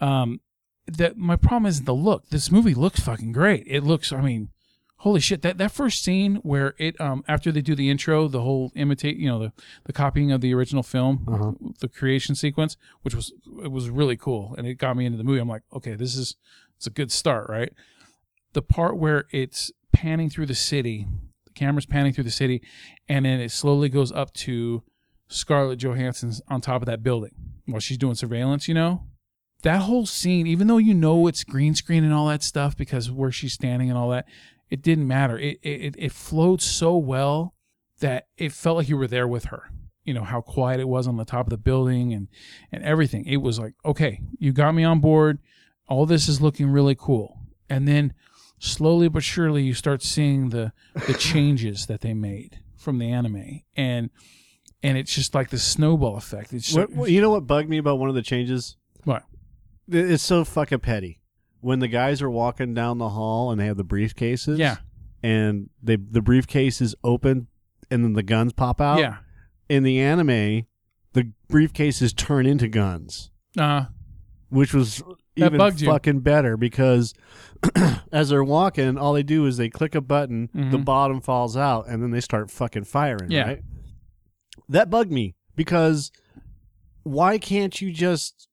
um, 0.00 0.40
that 0.86 1.16
my 1.16 1.34
problem 1.34 1.66
isn't 1.66 1.84
the 1.84 1.94
look. 1.94 2.28
This 2.28 2.52
movie 2.52 2.74
looks 2.74 3.00
fucking 3.00 3.32
great. 3.32 3.64
It 3.66 3.82
looks, 3.82 4.12
I 4.12 4.20
mean, 4.20 4.50
holy 5.00 5.20
shit 5.20 5.42
that 5.42 5.58
that 5.58 5.70
first 5.72 6.02
scene 6.02 6.36
where 6.36 6.74
it 6.78 6.98
um 7.00 7.22
after 7.28 7.52
they 7.52 7.60
do 7.60 7.74
the 7.74 7.90
intro 7.90 8.28
the 8.28 8.40
whole 8.40 8.72
imitate 8.74 9.16
you 9.18 9.28
know 9.28 9.38
the 9.38 9.52
the 9.84 9.92
copying 9.92 10.32
of 10.32 10.40
the 10.40 10.52
original 10.54 10.82
film 10.82 11.24
Uh-huh. 11.28 11.52
the 11.80 11.88
creation 11.88 12.34
sequence 12.34 12.76
which 13.02 13.14
was 13.14 13.32
it 13.62 13.70
was 13.70 13.90
really 13.90 14.16
cool 14.16 14.54
and 14.56 14.66
it 14.66 14.74
got 14.74 14.96
me 14.96 15.04
into 15.06 15.18
the 15.18 15.24
movie. 15.24 15.38
I'm 15.40 15.48
like 15.48 15.62
okay 15.72 15.94
this 15.94 16.16
is 16.16 16.36
it's 16.76 16.86
a 16.86 16.90
good 16.90 17.10
start 17.12 17.48
right? 17.48 17.72
The 18.54 18.62
part 18.62 18.96
where 18.96 19.24
it's 19.32 19.70
panning 19.92 20.30
through 20.30 20.46
the 20.46 20.54
city 20.54 21.06
the 21.44 21.52
camera's 21.52 21.86
panning 21.86 22.12
through 22.12 22.24
the 22.24 22.30
city 22.30 22.62
and 23.08 23.24
then 23.26 23.38
it 23.40 23.50
slowly 23.50 23.88
goes 23.88 24.10
up 24.12 24.32
to 24.34 24.82
scarlett 25.28 25.78
johansson's 25.78 26.40
on 26.48 26.60
top 26.60 26.80
of 26.82 26.86
that 26.86 27.02
building 27.02 27.32
while 27.66 27.80
she's 27.80 27.98
doing 27.98 28.14
surveillance 28.14 28.66
you 28.68 28.74
know? 28.74 29.02
That 29.62 29.82
whole 29.82 30.06
scene, 30.06 30.46
even 30.46 30.68
though 30.68 30.78
you 30.78 30.94
know 30.94 31.26
it's 31.26 31.42
green 31.42 31.74
screen 31.74 32.04
and 32.04 32.12
all 32.12 32.28
that 32.28 32.42
stuff 32.44 32.76
because 32.76 33.10
where 33.10 33.32
she's 33.32 33.54
standing 33.54 33.88
and 33.88 33.98
all 33.98 34.10
that, 34.10 34.26
it 34.70 34.82
didn't 34.82 35.06
matter. 35.06 35.38
It 35.38 35.58
it 35.62 35.94
it 35.98 36.12
flowed 36.12 36.60
so 36.62 36.96
well 36.96 37.54
that 38.00 38.26
it 38.36 38.52
felt 38.52 38.76
like 38.76 38.88
you 38.88 38.96
were 38.96 39.06
there 39.06 39.28
with 39.28 39.46
her. 39.46 39.70
You 40.04 40.14
know 40.14 40.24
how 40.24 40.40
quiet 40.40 40.80
it 40.80 40.88
was 40.88 41.08
on 41.08 41.16
the 41.16 41.24
top 41.24 41.46
of 41.46 41.50
the 41.50 41.56
building 41.58 42.12
and 42.12 42.28
and 42.72 42.82
everything. 42.84 43.24
It 43.26 43.38
was 43.38 43.58
like, 43.58 43.74
okay, 43.84 44.20
you 44.38 44.52
got 44.52 44.72
me 44.74 44.84
on 44.84 45.00
board. 45.00 45.38
All 45.88 46.06
this 46.06 46.28
is 46.28 46.40
looking 46.40 46.68
really 46.68 46.94
cool. 46.96 47.40
And 47.68 47.86
then 47.88 48.12
slowly 48.58 49.08
but 49.08 49.22
surely 49.22 49.62
you 49.62 49.74
start 49.74 50.02
seeing 50.02 50.50
the 50.50 50.72
the 51.06 51.14
changes 51.18 51.86
that 51.86 52.00
they 52.00 52.14
made 52.14 52.60
from 52.76 52.98
the 52.98 53.10
anime 53.10 53.60
and 53.76 54.08
and 54.82 54.96
it's 54.96 55.14
just 55.14 55.34
like 55.34 55.50
the 55.50 55.58
snowball 55.58 56.16
effect. 56.16 56.52
It's 56.52 56.72
What, 56.74 56.90
what- 56.90 57.10
you 57.10 57.20
know 57.20 57.30
what 57.30 57.46
bugged 57.46 57.68
me 57.68 57.78
about 57.78 57.98
one 57.98 58.08
of 58.08 58.14
the 58.14 58.22
changes? 58.22 58.76
What? 59.04 59.24
It's 59.88 60.22
so 60.22 60.44
fucking 60.44 60.80
petty. 60.80 61.20
When 61.66 61.80
the 61.80 61.88
guys 61.88 62.22
are 62.22 62.30
walking 62.30 62.74
down 62.74 62.98
the 62.98 63.08
hall 63.08 63.50
and 63.50 63.60
they 63.60 63.66
have 63.66 63.76
the 63.76 63.84
briefcases, 63.84 64.56
yeah, 64.58 64.76
and 65.20 65.68
they 65.82 65.96
the 65.96 66.22
briefcase 66.22 66.80
is 66.80 66.94
open, 67.02 67.48
and 67.90 68.04
then 68.04 68.12
the 68.12 68.22
guns 68.22 68.52
pop 68.52 68.80
out. 68.80 69.00
yeah. 69.00 69.16
In 69.68 69.82
the 69.82 69.98
anime, 69.98 70.66
the 71.12 71.32
briefcases 71.50 72.14
turn 72.14 72.46
into 72.46 72.68
guns, 72.68 73.32
Uh, 73.58 73.86
which 74.48 74.72
was 74.72 75.02
That 75.36 75.54
even 75.54 75.76
fucking 75.88 76.20
better 76.20 76.56
because 76.56 77.12
as 78.12 78.28
they're 78.28 78.44
walking, 78.44 78.96
all 78.96 79.12
they 79.12 79.24
do 79.24 79.44
is 79.46 79.56
they 79.56 79.68
click 79.68 79.96
a 79.96 80.00
button, 80.00 80.48
the 80.54 80.78
Mhm. 80.78 80.84
bottom 80.84 81.20
falls 81.20 81.56
out, 81.56 81.88
and 81.88 82.00
then 82.00 82.12
they 82.12 82.20
start 82.20 82.48
fucking 82.48 82.84
firing. 82.84 83.32
Yeah. 83.32 83.42
Right. 83.44 83.62
That 84.68 84.88
bugged 84.88 85.10
me 85.10 85.34
because 85.56 86.12
why 87.02 87.38
can't 87.38 87.80
you 87.82 87.90
just 87.92 88.46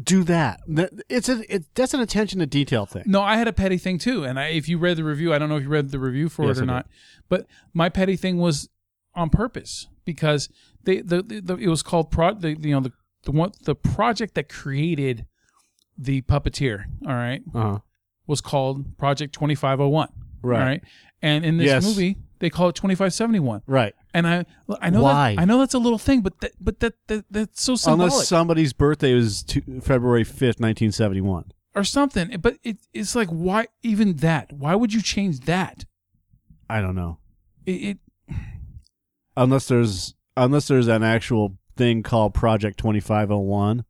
do 0.00 0.22
that? 0.24 0.60
It's 1.08 1.28
a 1.28 1.54
it, 1.54 1.64
that's 1.74 1.94
an 1.94 2.00
attention 2.00 2.38
to 2.40 2.46
detail 2.46 2.86
thing. 2.86 3.04
No, 3.06 3.20
I 3.22 3.36
had 3.36 3.48
a 3.48 3.52
petty 3.52 3.78
thing 3.78 3.98
too, 3.98 4.24
and 4.24 4.38
I, 4.38 4.48
if 4.48 4.68
you 4.68 4.78
read 4.78 4.96
the 4.96 5.04
review, 5.04 5.32
I 5.34 5.38
don't 5.38 5.48
know 5.48 5.56
if 5.56 5.62
you 5.64 5.68
read 5.68 5.90
the 5.90 5.98
review 5.98 6.28
for 6.28 6.46
Yes, 6.46 6.58
it 6.58 6.62
or 6.62 6.66
not, 6.66 6.86
but 7.28 7.46
my 7.74 7.88
petty 7.88 8.16
thing 8.16 8.38
was 8.38 8.68
on 9.14 9.30
purpose 9.30 9.88
because 10.04 10.48
they 10.84 11.00
the, 11.00 11.22
the, 11.22 11.40
the 11.40 11.56
it 11.56 11.68
was 11.68 11.82
called 11.82 12.10
pro 12.10 12.34
the 12.34 12.50
you 12.58 12.72
know 12.74 12.80
the 12.80 12.92
the 13.24 13.32
one 13.32 13.50
the 13.64 13.74
project 13.74 14.34
that 14.34 14.48
created 14.48 15.26
the 15.96 16.22
puppeteer, 16.22 16.84
all 17.06 17.14
right, 17.14 17.42
Uh-huh. 17.54 17.78
was 18.26 18.40
called 18.40 18.96
Project 18.98 19.34
Twenty 19.34 19.54
Five 19.56 19.78
Hundred 19.78 19.90
One, 19.90 20.08
Right. 20.42 20.58
all 20.60 20.64
right, 20.66 20.82
and 21.22 21.44
in 21.44 21.56
this 21.56 21.66
Yes. 21.66 21.84
movie 21.84 22.16
they 22.38 22.50
call 22.50 22.68
it 22.68 22.76
Twenty 22.76 22.94
Five 22.94 23.12
Seventy 23.12 23.40
One, 23.40 23.62
Right. 23.66 23.94
And 24.14 24.26
I 24.26 24.44
I 24.80 24.90
know 24.90 25.02
Why? 25.02 25.34
that 25.34 25.42
I 25.42 25.44
know 25.44 25.58
that's 25.58 25.74
a 25.74 25.78
little 25.78 25.98
thing, 25.98 26.20
but 26.22 26.40
that 26.40 26.52
but 26.60 26.80
that, 26.80 26.94
that 27.08 27.24
that's 27.30 27.62
so 27.62 27.76
symbolic 27.76 28.12
Unless 28.12 28.28
somebody's 28.28 28.72
birthday 28.72 29.14
was 29.14 29.42
two, 29.42 29.62
February 29.82 30.24
fifth, 30.24 30.60
nineteen 30.60 30.92
seventy 30.92 31.20
one. 31.20 31.52
or 31.74 31.84
something, 31.84 32.36
but 32.40 32.56
it 32.62 32.78
it's 32.92 33.14
like 33.14 33.28
why 33.28 33.66
even 33.82 34.16
that? 34.16 34.52
Why 34.52 34.74
would 34.74 34.92
you 34.92 35.02
change 35.02 35.40
that? 35.40 35.84
I 36.70 36.80
don't 36.80 36.94
know. 36.96 37.18
It, 37.66 37.72
it 37.72 37.98
Unless 39.36 39.68
there's 39.68 40.14
unless 40.36 40.68
there's 40.68 40.88
an 40.88 41.02
actual 41.02 41.56
thing 41.76 42.02
called 42.02 42.34
Project 42.34 42.78
twenty 42.78 43.00
five 43.00 43.30
oh 43.30 43.38
one, 43.38 43.84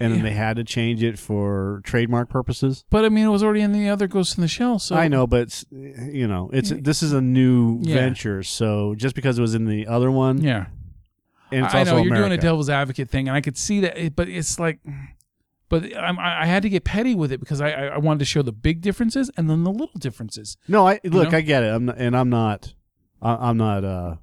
and 0.00 0.14
then 0.14 0.22
they 0.22 0.32
had 0.32 0.56
to 0.56 0.64
change 0.64 1.02
it 1.02 1.18
for 1.18 1.80
trademark 1.84 2.28
purposes. 2.30 2.84
But 2.90 3.04
I 3.04 3.08
mean, 3.10 3.26
it 3.26 3.28
was 3.30 3.42
already 3.42 3.60
in 3.60 3.72
the 3.72 3.88
other 3.90 4.08
Ghost 4.08 4.36
in 4.38 4.42
the 4.42 4.48
Shell. 4.48 4.78
So 4.80 4.96
I 4.96 5.08
know, 5.08 5.26
but 5.26 5.42
it's, 5.42 5.64
you 5.70 6.26
know, 6.26 6.50
it's 6.52 6.70
this 6.70 7.02
is 7.02 7.12
a 7.12 7.20
new 7.20 7.78
Yeah. 7.82 7.94
venture. 7.96 8.42
So 8.42 8.94
just 8.96 9.14
because 9.14 9.38
it 9.38 9.42
was 9.42 9.54
in 9.54 9.66
the 9.66 9.86
other 9.86 10.10
one, 10.10 10.42
Yeah, 10.42 10.66
and 11.52 11.64
it's 11.66 11.74
I 11.74 11.80
also 11.80 11.92
know 11.92 11.96
you're 11.98 12.08
doing 12.10 12.22
a 12.22 12.26
America. 12.26 12.42
devil's 12.42 12.70
advocate 12.70 13.10
thing, 13.10 13.28
and 13.28 13.36
I 13.36 13.40
could 13.40 13.56
see 13.58 13.80
that. 13.80 13.98
it- 13.98 14.16
But 14.16 14.28
it's 14.28 14.58
like, 14.58 14.80
but 15.68 15.96
I'm, 15.96 16.18
I 16.18 16.42
I 16.42 16.46
had 16.46 16.62
to 16.62 16.68
get 16.68 16.84
petty 16.84 17.14
with 17.14 17.30
it 17.32 17.38
because 17.40 17.60
I, 17.60 17.70
I 17.70 17.84
I 17.86 17.98
wanted 17.98 18.20
to 18.20 18.24
show 18.24 18.42
the 18.42 18.52
big 18.52 18.80
differences 18.80 19.30
and 19.36 19.48
then 19.50 19.62
the 19.64 19.70
little 19.70 19.98
differences. 19.98 20.56
No, 20.66 20.88
I 20.88 20.98
look, 21.04 21.30
know? 21.30 21.38
I 21.38 21.40
get 21.42 21.62
it. 21.62 21.68
I'm 21.74 21.84
not, 21.84 21.98
and 21.98 22.16
I'm 22.16 22.28
not, 22.30 22.74
I, 23.22 23.34
I'm 23.50 23.56
not 23.56 23.84
uh, 23.84 24.16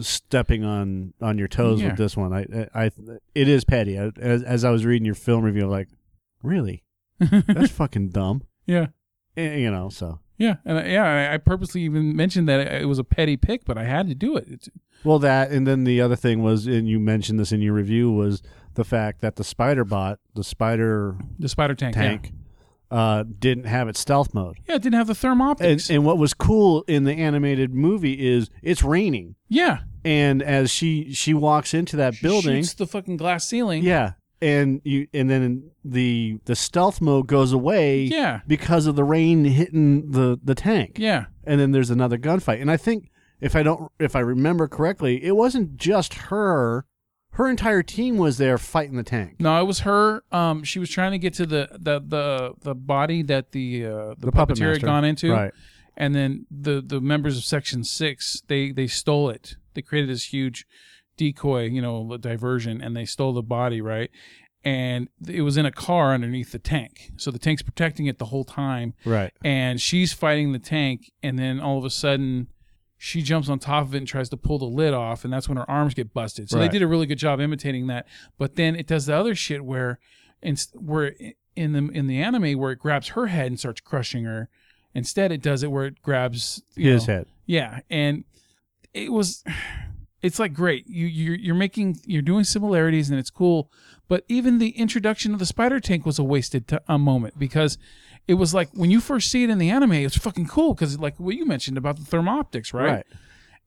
stepping 0.00 0.64
on 0.64 1.14
on 1.20 1.38
your 1.38 1.48
toes 1.48 1.80
Yeah. 1.80 1.88
with 1.88 1.96
this 1.98 2.16
one. 2.16 2.32
I, 2.32 2.68
I, 2.74 2.90
it 3.34 3.48
is 3.48 3.64
petty. 3.64 3.98
I, 3.98 4.10
as, 4.20 4.42
as 4.42 4.64
I 4.64 4.70
was 4.70 4.84
reading 4.84 5.06
your 5.06 5.14
film 5.14 5.44
review, 5.44 5.64
I'm 5.64 5.70
like, 5.70 5.88
really, 6.42 6.82
that's 7.18 7.70
fucking 7.72 8.10
dumb. 8.10 8.42
yeah, 8.66 8.86
Eh, 9.36 9.56
You 9.56 9.70
know, 9.70 9.88
so 9.88 10.20
yeah, 10.36 10.56
and 10.64 10.78
I, 10.78 10.86
yeah. 10.86 11.04
I- 11.30 11.34
I 11.34 11.36
purposely 11.38 11.82
even 11.82 12.14
mentioned 12.16 12.48
that 12.48 12.60
it 12.82 12.86
was 12.86 12.98
a 12.98 13.04
petty 13.04 13.36
pick, 13.36 13.64
but 13.64 13.78
I 13.78 13.84
had 13.84 14.08
to 14.08 14.14
do 14.14 14.36
it. 14.36 14.46
It's, 14.48 14.68
well 15.04 15.18
that, 15.20 15.50
and 15.50 15.66
then 15.66 15.84
the 15.84 16.00
other 16.00 16.16
thing 16.16 16.42
was, 16.42 16.66
and 16.66 16.88
you 16.88 16.98
mentioned 16.98 17.38
this 17.38 17.52
in 17.52 17.60
your 17.60 17.74
review, 17.74 18.10
was 18.10 18.42
the 18.74 18.84
fact 18.84 19.20
that 19.20 19.36
the 19.36 19.44
spider 19.44 19.84
bot, 19.84 20.18
the 20.34 20.42
spider 20.42 21.16
the 21.38 21.48
spider 21.48 21.74
tank. 21.74 21.94
tank, 21.94 22.32
uh, 22.90 23.24
didn't 23.38 23.64
have 23.64 23.88
its 23.88 24.00
stealth 24.00 24.34
mode. 24.34 24.58
Yeah. 24.68 24.76
it 24.76 24.82
didn't 24.82 24.96
have 24.98 25.06
the 25.06 25.14
therm 25.14 25.60
And, 25.60 25.84
and 25.90 26.04
what 26.04 26.18
was 26.18 26.34
cool 26.34 26.82
in 26.86 27.04
the 27.04 27.12
animated 27.14 27.74
movie 27.74 28.26
is 28.26 28.50
it's 28.62 28.82
raining, 28.82 29.34
yeah, 29.48 29.78
and 30.04 30.42
as 30.42 30.70
she 30.70 31.12
she 31.12 31.34
walks 31.34 31.74
into 31.74 31.96
that 31.96 32.14
She 32.14 32.22
building, 32.26 32.62
shoots 32.62 32.74
the 32.74 32.86
fucking 32.86 33.16
glass 33.16 33.46
ceiling. 33.48 33.82
yeah, 33.82 34.12
and 34.42 34.80
you 34.84 35.08
and 35.14 35.28
then 35.30 35.70
the 35.84 36.38
the 36.44 36.54
stealth 36.56 37.00
mode 37.00 37.26
goes 37.26 37.52
away, 37.52 38.02
yeah, 38.02 38.40
because 38.46 38.86
of 38.86 38.96
the 38.96 39.04
rain 39.04 39.44
hitting 39.44 40.10
the 40.10 40.38
the 40.42 40.54
tank, 40.54 40.96
yeah. 40.98 41.26
and 41.44 41.60
then 41.60 41.72
there's 41.72 41.90
another 41.90 42.18
gunfight, 42.18 42.60
and 42.60 42.70
I 42.70 42.76
think 42.76 43.10
if 43.40 43.56
I 43.56 43.62
don't 43.62 43.90
if 43.98 44.14
I 44.14 44.20
remember 44.20 44.68
correctly, 44.68 45.24
it 45.24 45.36
wasn't 45.36 45.76
just 45.76 46.14
her, 46.14 46.84
her 47.34 47.48
entire 47.48 47.82
team 47.82 48.16
was 48.16 48.38
there 48.38 48.58
fighting 48.58 48.96
the 48.96 49.02
tank. 49.02 49.36
No, 49.38 49.60
it 49.60 49.64
was 49.64 49.80
her. 49.80 50.22
Um, 50.32 50.62
she 50.64 50.78
was 50.78 50.90
trying 50.90 51.12
to 51.12 51.18
get 51.18 51.34
to 51.34 51.46
the 51.46 51.68
the 51.72 52.00
the, 52.00 52.54
the 52.62 52.74
body 52.74 53.22
that 53.22 53.52
the 53.52 53.86
uh, 53.86 53.90
the, 54.18 54.26
The 54.26 54.32
puppet 54.32 54.56
puppeteer 54.58 54.72
had 54.72 54.82
gone 54.82 55.04
into, 55.04 55.32
Right. 55.32 55.52
and 55.96 56.14
then 56.14 56.46
the 56.50 56.80
the 56.80 57.00
members 57.00 57.36
of 57.36 57.44
Section 57.44 57.84
Six 57.84 58.42
they 58.48 58.72
they 58.72 58.86
stole 58.86 59.30
it. 59.30 59.56
They 59.74 59.82
created 59.82 60.10
this 60.10 60.32
huge 60.32 60.66
decoy, 61.16 61.64
you 61.68 61.82
know, 61.82 62.16
diversion, 62.16 62.80
and 62.80 62.96
they 62.96 63.04
stole 63.04 63.32
the 63.32 63.42
body, 63.42 63.80
right? 63.80 64.10
And 64.66 65.08
it 65.28 65.42
was 65.42 65.56
in 65.58 65.66
a 65.66 65.70
car 65.70 66.14
underneath 66.14 66.50
the 66.52 66.58
tank, 66.58 67.10
so 67.16 67.30
the 67.30 67.38
tank's 67.38 67.60
protecting 67.62 68.06
it 68.06 68.18
the 68.18 68.24
whole 68.26 68.44
time, 68.44 68.94
Right. 69.04 69.30
and 69.44 69.78
she's 69.80 70.12
fighting 70.14 70.52
the 70.52 70.58
tank, 70.58 71.12
and 71.22 71.38
then 71.38 71.60
all 71.60 71.78
of 71.78 71.84
a 71.84 71.90
sudden. 71.90 72.48
She 73.06 73.20
jumps 73.20 73.50
on 73.50 73.58
top 73.58 73.84
of 73.86 73.94
it 73.94 73.98
and 73.98 74.06
tries 74.08 74.30
to 74.30 74.36
pull 74.38 74.58
the 74.58 74.64
lid 74.64 74.94
off, 74.94 75.24
and 75.24 75.32
that's 75.32 75.46
when 75.46 75.58
her 75.58 75.70
arms 75.70 75.92
get 75.92 76.14
busted. 76.14 76.48
So 76.48 76.58
Right. 76.58 76.70
they 76.70 76.78
did 76.78 76.82
a 76.82 76.86
really 76.86 77.04
good 77.04 77.18
job 77.18 77.38
imitating 77.38 77.86
that. 77.88 78.06
But 78.38 78.56
then 78.56 78.74
it 78.74 78.86
does 78.86 79.04
the 79.04 79.14
other 79.14 79.34
shit 79.34 79.62
where, 79.62 79.98
in, 80.40 80.56
where 80.72 81.14
in 81.54 81.72
the 81.74 81.88
in 81.92 82.06
the 82.06 82.22
anime 82.22 82.58
where 82.58 82.72
it 82.72 82.78
grabs 82.78 83.08
her 83.08 83.26
head 83.26 83.48
and 83.48 83.58
starts 83.60 83.82
crushing 83.82 84.24
her. 84.24 84.48
Instead, 84.94 85.32
it 85.32 85.42
does 85.42 85.62
it 85.62 85.70
where 85.70 85.84
it 85.84 86.00
grabs 86.00 86.62
His 86.76 87.06
know- 87.06 87.14
head. 87.14 87.26
Yeah, 87.44 87.80
and 87.90 88.24
it 88.94 89.12
was, 89.12 89.44
it's 90.22 90.38
like 90.38 90.54
great. 90.54 90.86
You 90.88 91.06
you're 91.06 91.36
you're 91.36 91.54
making 91.54 91.98
you're 92.06 92.22
doing 92.22 92.44
similarities 92.44 93.10
and 93.10 93.18
it's 93.18 93.28
cool. 93.30 93.70
But 94.08 94.24
even 94.28 94.58
the 94.58 94.70
introduction 94.70 95.34
of 95.34 95.40
the 95.40 95.46
spider 95.46 95.78
tank 95.78 96.06
was 96.06 96.18
a 96.18 96.24
wasted 96.24 96.68
t- 96.68 96.78
a 96.88 96.98
moment 96.98 97.38
because 97.38 97.76
it 98.26 98.34
was 98.34 98.54
like 98.54 98.70
when 98.72 98.90
you 98.90 99.00
first 99.00 99.30
see 99.30 99.44
it 99.44 99.50
in 99.50 99.58
the 99.58 99.70
anime, 99.70 99.92
it's 99.92 100.16
fucking 100.16 100.46
cool 100.46 100.74
because 100.74 100.98
like 100.98 101.18
what 101.20 101.34
you 101.34 101.44
mentioned 101.46 101.76
about 101.78 101.96
the 101.96 102.02
thermoptics, 102.04 102.72
right? 102.72 102.86
Right. 102.92 103.06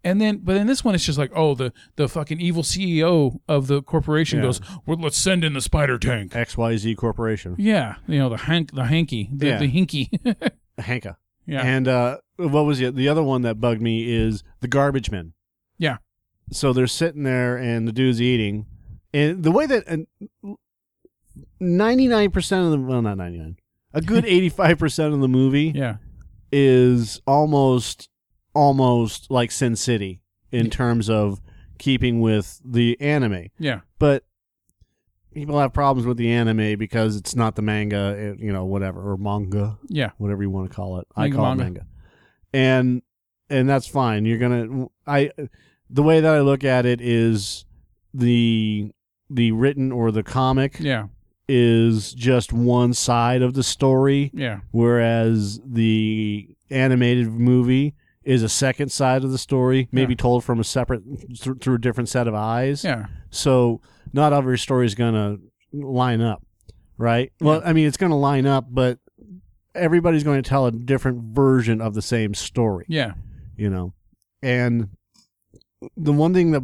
And 0.03 0.21
then, 0.21 0.37
but 0.43 0.55
in 0.55 0.67
this 0.67 0.85
one, 0.85 0.93
it's 0.95 1.05
just 1.05 1.17
like, 1.17 1.31
oh, 1.35 1.53
the 1.55 1.73
the 1.95 2.07
fucking 2.07 2.39
evil 2.39 2.63
CEO 2.63 3.39
of 3.47 3.67
the 3.67 3.81
corporation 3.81 4.39
Yeah. 4.39 4.45
goes, 4.45 4.61
well, 4.85 4.97
let's 4.97 5.17
send 5.17 5.43
in 5.43 5.53
the 5.53 5.61
spider 5.61 5.97
tank. 5.97 6.31
XYZ 6.33 6.95
Corporation. 6.95 7.55
Yeah, 7.57 7.95
you 8.07 8.19
know 8.19 8.29
the 8.29 8.37
hank, 8.37 8.73
the 8.73 8.85
hanky, 8.85 9.29
the, 9.33 9.47
Yeah. 9.47 9.57
the 9.57 9.67
hinky. 9.71 10.51
Hanka. 10.79 11.15
yeah, 11.47 11.61
And 11.63 11.87
uh, 11.87 12.17
what 12.37 12.61
was 12.65 12.79
it? 12.79 12.95
The 12.95 13.09
other 13.09 13.23
one 13.23 13.41
that 13.41 13.59
bugged 13.59 13.81
me 13.81 14.09
is 14.13 14.43
the 14.61 14.67
garbage 14.67 15.09
men. 15.09 15.33
yeah, 15.79 15.97
So 16.51 16.71
they're 16.73 16.85
sitting 16.87 17.23
there, 17.23 17.57
and 17.57 17.87
the 17.87 17.91
dude's 17.91 18.21
eating, 18.21 18.67
and 19.13 19.43
the 19.43 19.51
way 19.51 19.65
that 19.65 19.83
ninety 21.59 22.07
nine 22.07 22.31
percent 22.31 22.65
of 22.65 22.71
them 22.71 22.87
well, 22.87 23.01
not 23.01 23.17
ninety 23.17 23.39
nine, 23.39 23.57
a 23.93 24.01
good 24.01 24.25
eighty 24.25 24.49
five 24.49 24.77
percent 24.79 25.13
of 25.13 25.19
the 25.21 25.27
movie 25.27 25.71
Yeah. 25.75 25.97
is 26.51 27.21
almost 27.27 28.09
almost 28.53 29.29
like 29.29 29.51
Sin 29.51 29.75
City 29.75 30.21
in 30.51 30.65
Yeah. 30.65 30.71
terms 30.71 31.09
of 31.09 31.41
keeping 31.77 32.21
with 32.21 32.59
the 32.65 32.99
anime. 32.99 33.47
Yeah. 33.59 33.81
But 33.99 34.23
people 35.33 35.59
have 35.59 35.73
problems 35.73 36.07
with 36.07 36.17
the 36.17 36.31
anime 36.31 36.77
because 36.79 37.15
it's 37.15 37.35
not 37.35 37.55
the 37.55 37.61
manga, 37.61 38.15
it- 38.17 38.39
you 38.39 38.51
know, 38.51 38.65
whatever 38.65 39.11
or 39.11 39.17
manga, 39.17 39.77
Yeah. 39.87 40.11
whatever 40.17 40.41
you 40.41 40.49
want 40.49 40.69
to 40.69 40.75
call 40.75 40.99
it. 40.99 41.07
I 41.15 41.29
call 41.29 41.43
manga. 41.55 41.61
it 41.61 41.65
manga, 41.65 41.87
and 42.53 43.01
and 43.49 43.69
that's 43.69 43.87
fine. 43.87 44.25
You're 44.25 44.39
gonna 44.39 44.87
I 45.05 45.31
the 45.89 46.03
way 46.03 46.19
that 46.19 46.33
I 46.33 46.41
look 46.41 46.63
at 46.63 46.85
it 46.85 46.99
is 47.01 47.65
the 48.13 48.91
the 49.29 49.51
written 49.51 49.91
or 49.91 50.11
the 50.11 50.23
comic 50.23 50.79
Yeah. 50.79 51.07
Is 51.47 52.13
just 52.13 52.51
one 52.51 52.93
side 52.93 53.41
of 53.41 53.53
the 53.53 53.63
story 53.63 54.31
Yeah. 54.33 54.59
whereas 54.71 55.61
the 55.65 56.49
animated 56.69 57.27
movie 57.29 57.95
is 58.23 58.43
a 58.43 58.49
second 58.49 58.91
side 58.91 59.23
of 59.23 59.31
the 59.31 59.37
story, 59.37 59.87
maybe 59.91 60.13
Yeah. 60.13 60.17
told 60.17 60.43
from 60.43 60.59
a 60.59 60.63
separate 60.65 61.03
th- 61.39 61.57
through 61.61 61.75
a 61.75 61.79
different 61.81 62.09
set 62.09 62.27
of 62.27 62.33
eyes. 62.35 62.83
Yeah. 62.83 63.05
So 63.29 63.79
not 64.11 64.33
every 64.33 64.57
story 64.59 64.85
is 64.85 64.95
gonna 64.95 65.37
line 65.71 66.19
up, 66.21 66.45
right? 66.97 67.31
Well, 67.39 67.61
I 67.63 67.71
mean, 67.71 67.87
it's 67.87 67.97
gonna 67.97 68.17
line 68.17 68.45
up, 68.45 68.67
but 68.69 68.99
everybody's 69.73 70.23
going 70.23 70.41
to 70.41 70.49
tell 70.49 70.65
a 70.65 70.71
different 70.71 71.35
version 71.35 71.79
of 71.81 71.93
the 71.93 72.01
same 72.01 72.33
story, 72.33 72.85
Yeah. 72.89 73.13
you 73.55 73.69
know. 73.69 73.93
And 74.41 74.89
the 75.95 76.11
one 76.13 76.33
thing 76.33 76.49
that 76.51 76.63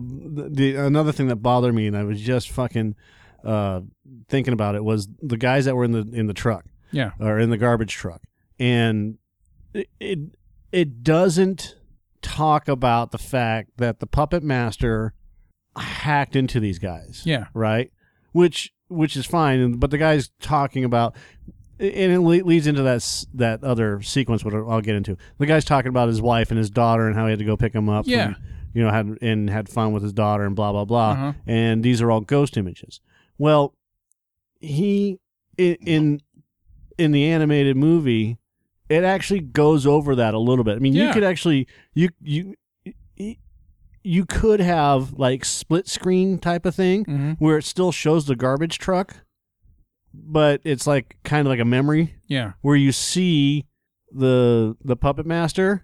the 0.56 0.75
another 0.75 1.12
thing 1.12 1.28
that 1.28 1.36
bothered 1.38 1.75
me, 1.75 1.86
and 1.86 1.96
I 1.96 2.04
was 2.04 2.20
just 2.20 2.50
fucking 2.50 2.96
uh, 3.43 3.81
thinking 4.29 4.53
about 4.53 4.75
it, 4.75 4.83
was 4.83 5.07
the 5.21 5.38
guys 5.38 5.65
that 5.65 5.75
were 5.75 5.83
in 5.83 5.91
the 5.91 6.07
in 6.13 6.27
the 6.27 6.33
truck 6.33 6.65
Yeah. 6.91 7.12
or 7.19 7.39
in 7.39 7.50
the 7.50 7.57
garbage 7.57 7.93
truck, 7.93 8.21
and 8.59 9.17
it 9.73 9.89
it, 10.00 10.19
it 10.71 11.03
doesn't 11.03 11.75
talk 12.21 12.67
about 12.67 13.12
the 13.12 13.17
fact 13.17 13.71
that 13.77 14.00
the 14.00 14.07
puppet 14.07 14.43
master 14.43 15.13
hacked 15.75 16.35
into 16.35 16.59
these 16.59 16.79
guys, 16.79 17.23
Yeah. 17.25 17.45
right? 17.53 17.91
Which 18.31 18.73
which 18.88 19.15
is 19.17 19.25
fine, 19.25 19.73
but 19.73 19.91
the 19.91 19.97
guy's 19.97 20.29
talking 20.39 20.83
about. 20.83 21.15
And 21.79 22.13
it 22.13 22.19
leads 22.19 22.67
into 22.67 22.83
that 22.83 23.25
that 23.33 23.63
other 23.63 24.01
sequence, 24.03 24.45
which 24.45 24.53
I'll 24.53 24.79
get 24.79 24.95
into. 24.95 25.17
The 25.39 25.47
guy's 25.47 25.65
talking 25.65 25.89
about 25.89 26.07
his 26.07 26.21
wife 26.21 26.50
and 26.51 26.57
his 26.57 26.69
daughter 26.69 27.07
and 27.07 27.15
how 27.15 27.25
he 27.25 27.31
had 27.31 27.39
to 27.39 27.45
go 27.45 27.57
pick 27.57 27.73
him 27.73 27.89
up. 27.89 28.05
Yeah. 28.07 28.33
from- 28.33 28.43
you 28.75 28.83
know, 28.83 28.89
had 28.91 29.17
and 29.21 29.50
had 29.51 29.69
fun 29.69 29.91
with 29.91 30.01
his 30.01 30.13
daughter 30.13 30.45
and 30.45 30.55
blah 30.55 30.71
blah 30.71 30.85
blah. 30.85 31.12
Uh-huh. 31.12 31.33
And 31.45 31.83
these 31.83 32.01
are 32.01 32.09
all 32.09 32.21
ghost 32.21 32.57
images. 32.57 33.01
Well, 33.38 33.74
he 34.60 35.20
i- 35.60 35.78
in 35.86 36.22
in 36.98 37.12
the 37.12 37.25
animated 37.25 37.75
movie, 37.75 38.38
it 38.90 39.04
actually 39.04 39.40
goes 39.42 39.86
over 39.88 40.16
that 40.16 40.34
a 40.34 40.40
little 40.40 40.63
bit. 40.63 40.75
I 40.75 40.80
mean, 40.80 40.94
you 40.94 41.12
could 41.12 41.24
actually 41.24 41.68
you 41.94 42.10
you 42.22 42.56
you 44.04 44.25
could 44.25 44.60
have 44.60 45.13
like 45.13 45.46
split 45.46 45.88
screen 45.88 46.38
type 46.38 46.66
of 46.66 46.75
thing 46.75 47.06
hmm 47.06 47.32
where 47.40 47.58
it 47.58 47.63
still 47.63 47.92
shows 47.92 48.25
the 48.25 48.36
garbage 48.36 48.78
truck, 48.78 49.16
but 50.13 50.62
it's 50.63 50.86
like 50.86 51.18
kind 51.24 51.48
of 51.48 51.52
like 51.52 51.60
a 51.62 51.66
memory 51.66 52.16
Yeah. 52.28 52.54
where 52.62 52.75
you 52.75 52.92
see 52.92 53.66
the 54.12 54.75
the 54.84 54.96
puppet 54.98 55.25
master 55.25 55.84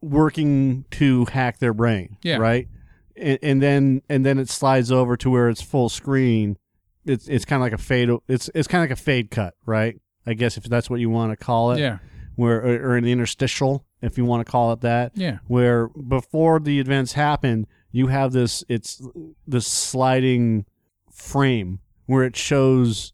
working 0.00 0.84
to 0.92 1.26
hack 1.26 1.58
their 1.58 1.74
brain. 1.74 2.16
Yeah. 2.22 2.36
Right. 2.38 2.68
And, 3.16 3.38
and 3.42 3.62
then 3.62 4.02
and 4.08 4.24
then 4.26 4.38
it 4.38 4.48
slides 4.48 4.90
over 4.90 5.16
to 5.18 5.30
where 5.30 5.48
it's 5.48 5.62
full 5.62 5.88
screen. 5.88 6.56
It's 7.04 7.28
it's 7.28 7.44
kind 7.44 7.60
of 7.62 7.64
like 7.66 7.72
a 7.72 7.82
fade. 7.82 8.10
It's 8.28 8.48
it's 8.54 8.68
kind 8.68 8.82
of 8.84 8.90
like 8.90 8.98
a 8.98 9.02
fade 9.02 9.30
cut, 9.30 9.54
right? 9.66 10.00
I 10.26 10.34
guess 10.34 10.56
if 10.56 10.64
that's 10.64 10.88
what 10.88 11.00
you 11.00 11.10
want 11.10 11.32
to 11.32 11.36
call 11.44 11.72
it. 11.72 11.80
Yeah. 11.80 11.98
Where 12.36 12.58
or, 12.58 12.92
or 12.92 12.96
an 12.96 13.04
interstitial, 13.04 13.84
if 14.00 14.16
you 14.16 14.24
want 14.24 14.44
to 14.46 14.50
call 14.50 14.72
it 14.72 14.80
that 14.80 15.12
Yeah. 15.14 15.38
where 15.48 15.88
before 15.88 16.60
the 16.60 16.78
events 16.80 17.12
happen, 17.12 17.66
you 17.90 18.06
have 18.06 18.32
this 18.32 18.64
it's 18.68 19.02
this 19.46 19.66
sliding 19.66 20.64
frame 21.10 21.80
where 22.06 22.24
it 22.24 22.36
shows 22.36 23.12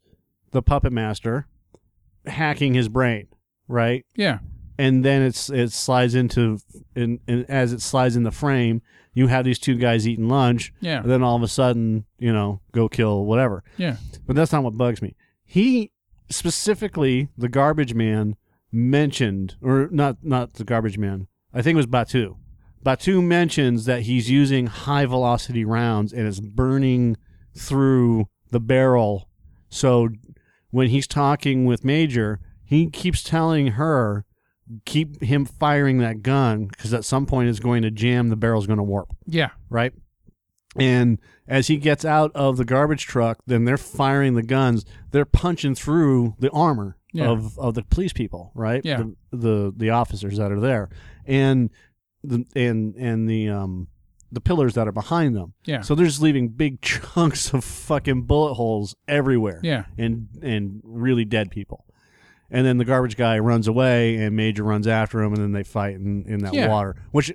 the 0.53 0.63
puppet 0.63 0.93
master 0.93 1.47
hacking 2.27 2.75
his 2.75 2.89
brain, 2.89 3.27
right? 3.67 4.05
Yeah. 4.15 4.39
And 4.79 5.05
then 5.05 5.23
it's 5.23 5.51
it 5.51 5.73
slides 5.73 6.15
into 6.15 6.59
and, 6.95 7.19
and 7.27 7.45
as 7.51 7.73
it 7.73 7.81
slides 7.83 8.15
in 8.17 8.23
the 8.23 8.31
frame, 8.31 8.83
you 9.19 9.27
have 9.27 9.45
these 9.45 9.59
two 9.59 9.75
guys 9.75 10.07
eating 10.07 10.29
lunch, 10.29 10.73
Yeah. 10.81 11.01
and 11.03 11.11
then 11.11 11.23
all 11.23 11.35
of 11.37 11.43
a 11.43 11.49
sudden, 11.49 12.05
you 12.19 12.33
know, 12.33 12.61
go 12.73 12.89
kill 12.89 13.25
whatever. 13.25 13.65
Yeah. 13.77 13.97
But 14.27 14.37
that's 14.37 14.53
not 14.53 14.63
what 14.63 14.77
bugs 14.77 15.03
me. 15.03 15.17
He 15.45 15.91
specifically, 16.31 17.29
the 17.37 17.49
garbage 17.49 17.95
man 17.95 18.37
mentioned, 18.71 19.57
or 19.63 19.89
not 19.91 20.19
not 20.23 20.55
the 20.55 20.65
garbage 20.65 20.99
man. 20.99 21.27
I 21.53 21.63
think 21.63 21.75
it 21.75 21.79
was 21.79 21.87
Batou. 21.87 22.37
Batou 22.85 23.23
mentions 23.25 23.87
that 23.87 24.03
he's 24.03 24.31
using 24.31 24.67
high 24.67 25.05
velocity 25.07 25.65
rounds 25.65 26.13
and 26.13 26.29
it's 26.29 26.39
burning 26.41 27.17
through 27.57 28.29
the 28.51 28.61
barrel. 28.61 29.29
So 29.69 30.11
when 30.71 30.89
he's 30.91 31.07
talking 31.09 31.65
with 31.65 31.85
Major, 31.85 32.39
he 32.65 32.89
keeps 32.89 33.23
telling 33.23 33.69
her 33.73 34.25
keep 34.85 35.23
him 35.23 35.45
firing 35.45 35.99
that 35.99 36.23
gun 36.23 36.67
because 36.67 36.93
at 36.95 37.05
some 37.05 37.27
point 37.27 37.49
it's 37.49 37.61
going 37.61 37.83
to 37.83 37.91
jam. 37.91 38.29
The 38.29 38.37
barrel's 38.37 38.67
going 38.67 38.77
to 38.79 38.83
warp 38.83 39.09
Yeah. 39.27 39.51
right? 39.71 39.93
And 40.77 41.19
as 41.49 41.67
he 41.69 41.77
gets 41.79 42.05
out 42.05 42.31
of 42.35 42.57
the 42.57 42.65
garbage 42.65 43.07
truck, 43.07 43.39
then 43.47 43.65
they're 43.65 43.79
firing 43.79 44.35
the 44.35 44.43
guns. 44.43 44.85
They're 45.11 45.25
punching 45.25 45.75
through 45.75 46.35
the 46.39 46.51
armor 46.51 46.97
Yeah. 47.13 47.29
of, 47.29 47.59
of 47.59 47.75
the 47.75 47.83
police 47.83 48.13
people, 48.13 48.53
right? 48.55 48.85
Yeah. 48.85 48.99
The, 49.31 49.37
the 49.37 49.73
the 49.77 49.91
officers 49.91 50.37
that 50.39 50.53
are 50.53 50.61
there, 50.61 50.91
and 51.27 51.71
the 52.23 52.45
and 52.55 52.95
and 52.97 53.29
the 53.29 53.49
um 53.49 53.89
the 54.31 54.41
pillars 54.43 54.75
that 54.75 54.87
are 54.87 54.93
behind 54.93 55.35
them. 55.35 55.55
Yeah. 55.65 55.81
So 55.81 55.95
they're 55.95 56.05
just 56.07 56.21
leaving 56.21 56.49
big 56.51 56.81
chunks 56.83 57.53
of 57.55 57.65
fucking 57.65 58.23
bullet 58.23 58.55
holes 58.55 58.95
everywhere. 59.09 59.61
Yeah. 59.65 59.87
And 59.97 60.29
and 60.43 60.81
really 60.85 61.25
dead 61.25 61.51
people. 61.51 61.87
And 62.51 62.65
then 62.67 62.79
the 62.79 62.85
garbage 62.85 63.17
guy 63.17 63.39
runs 63.39 63.69
away, 63.69 64.17
and 64.17 64.35
Major 64.35 64.63
runs 64.65 64.87
after 64.87 65.21
him, 65.23 65.35
and 65.35 65.43
then 65.43 65.53
they 65.53 65.65
fight 65.65 65.97
in, 65.97 66.25
in 66.27 66.39
that 66.41 66.55
Yeah. 66.55 66.69
water. 66.69 66.97
Which 67.11 67.33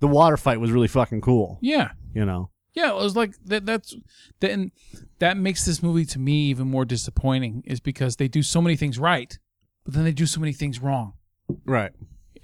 the 0.00 0.06
water 0.06 0.36
fight 0.36 0.60
was 0.60 0.70
really 0.70 0.88
fucking 0.88 1.22
cool. 1.22 1.58
Yeah. 1.62 1.92
You 2.14 2.24
know. 2.26 2.50
Yeah, 2.74 2.90
it 2.90 2.96
was 2.96 3.16
like 3.16 3.34
that. 3.46 3.66
That's 3.66 3.94
then 4.40 4.70
that 5.18 5.36
makes 5.36 5.64
this 5.64 5.82
movie 5.82 6.04
to 6.06 6.18
me 6.18 6.42
even 6.50 6.68
more 6.68 6.84
disappointing, 6.84 7.62
is 7.66 7.80
because 7.80 8.16
they 8.16 8.28
do 8.28 8.42
so 8.42 8.60
many 8.62 8.76
things 8.76 8.98
right, 8.98 9.36
but 9.84 9.94
then 9.94 10.04
they 10.04 10.12
do 10.12 10.24
so 10.26 10.40
many 10.40 10.52
things 10.52 10.80
wrong, 10.80 11.14
Right. 11.64 11.90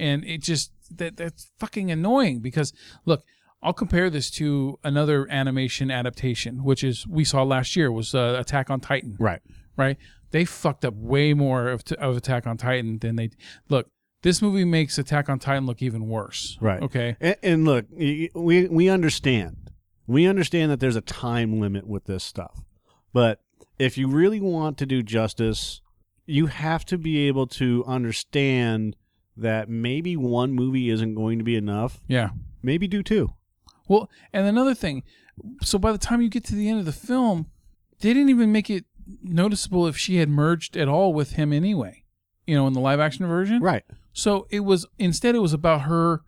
and 0.00 0.24
it 0.24 0.42
just 0.42 0.72
that 0.96 1.16
that's 1.16 1.52
fucking 1.60 1.90
annoying. 1.92 2.40
Because 2.40 2.72
look, 3.04 3.22
I'll 3.62 3.72
compare 3.72 4.10
this 4.10 4.28
to 4.32 4.78
another 4.82 5.28
animation 5.30 5.90
adaptation, 5.92 6.64
which 6.64 6.82
is 6.82 7.06
we 7.06 7.24
saw 7.24 7.42
last 7.44 7.76
year 7.76 7.92
was 7.92 8.12
uh, 8.14 8.36
Attack 8.40 8.68
on 8.68 8.80
Titan. 8.80 9.16
Right. 9.20 9.40
right? 9.76 9.96
They 10.36 10.44
fucked 10.44 10.84
up 10.84 10.92
way 10.92 11.32
more 11.32 11.68
of, 11.68 11.82
of 11.98 12.18
Attack 12.18 12.46
on 12.46 12.58
Titan 12.58 12.98
than 12.98 13.16
they 13.16 13.30
look. 13.70 13.88
This 14.20 14.42
movie 14.42 14.66
makes 14.66 14.98
Attack 14.98 15.30
on 15.30 15.38
Titan 15.38 15.64
look 15.64 15.80
even 15.80 16.08
worse. 16.08 16.58
Right. 16.60 16.82
Okay. 16.82 17.16
And, 17.22 17.36
and 17.42 17.64
look, 17.64 17.86
we 17.90 18.28
we 18.34 18.90
understand. 18.90 19.70
We 20.06 20.26
understand 20.26 20.70
that 20.70 20.78
there's 20.78 20.94
a 20.94 21.00
time 21.00 21.58
limit 21.58 21.86
with 21.86 22.04
this 22.04 22.22
stuff. 22.22 22.60
But 23.14 23.40
if 23.78 23.96
you 23.96 24.08
really 24.08 24.38
want 24.38 24.76
to 24.76 24.84
do 24.84 25.02
justice, 25.02 25.80
you 26.26 26.48
have 26.48 26.84
to 26.84 26.98
be 26.98 27.28
able 27.28 27.46
to 27.46 27.82
understand 27.86 28.94
that 29.38 29.70
maybe 29.70 30.18
one 30.18 30.52
movie 30.52 30.90
isn't 30.90 31.14
going 31.14 31.38
to 31.38 31.44
be 31.44 31.56
enough. 31.56 32.02
Yeah. 32.08 32.28
Maybe 32.62 32.86
do 32.86 33.02
two. 33.02 33.32
Well, 33.88 34.10
and 34.34 34.46
another 34.46 34.74
thing, 34.74 35.02
so 35.62 35.78
by 35.78 35.92
the 35.92 35.98
time 35.98 36.20
you 36.20 36.28
get 36.28 36.44
to 36.44 36.54
the 36.54 36.68
end 36.68 36.78
of 36.78 36.84
the 36.84 36.92
film, 36.92 37.46
they 38.00 38.12
didn't 38.12 38.28
even 38.28 38.52
make 38.52 38.68
it 38.68 38.84
noticeable 39.22 39.86
if 39.86 39.96
she 39.96 40.16
had 40.16 40.28
merged 40.28 40.76
at 40.76 40.88
all 40.88 41.12
with 41.12 41.32
him 41.32 41.52
anyway. 41.52 42.02
You 42.46 42.54
know, 42.54 42.66
in 42.66 42.72
the 42.74 42.80
live 42.80 43.00
action 43.00 43.26
version. 43.26 43.60
Right. 43.60 43.82
So 44.12 44.46
it 44.50 44.60
was 44.60 44.86
instead 44.98 45.34
it 45.34 45.40
was 45.40 45.52
about 45.52 45.82
her 45.82 46.20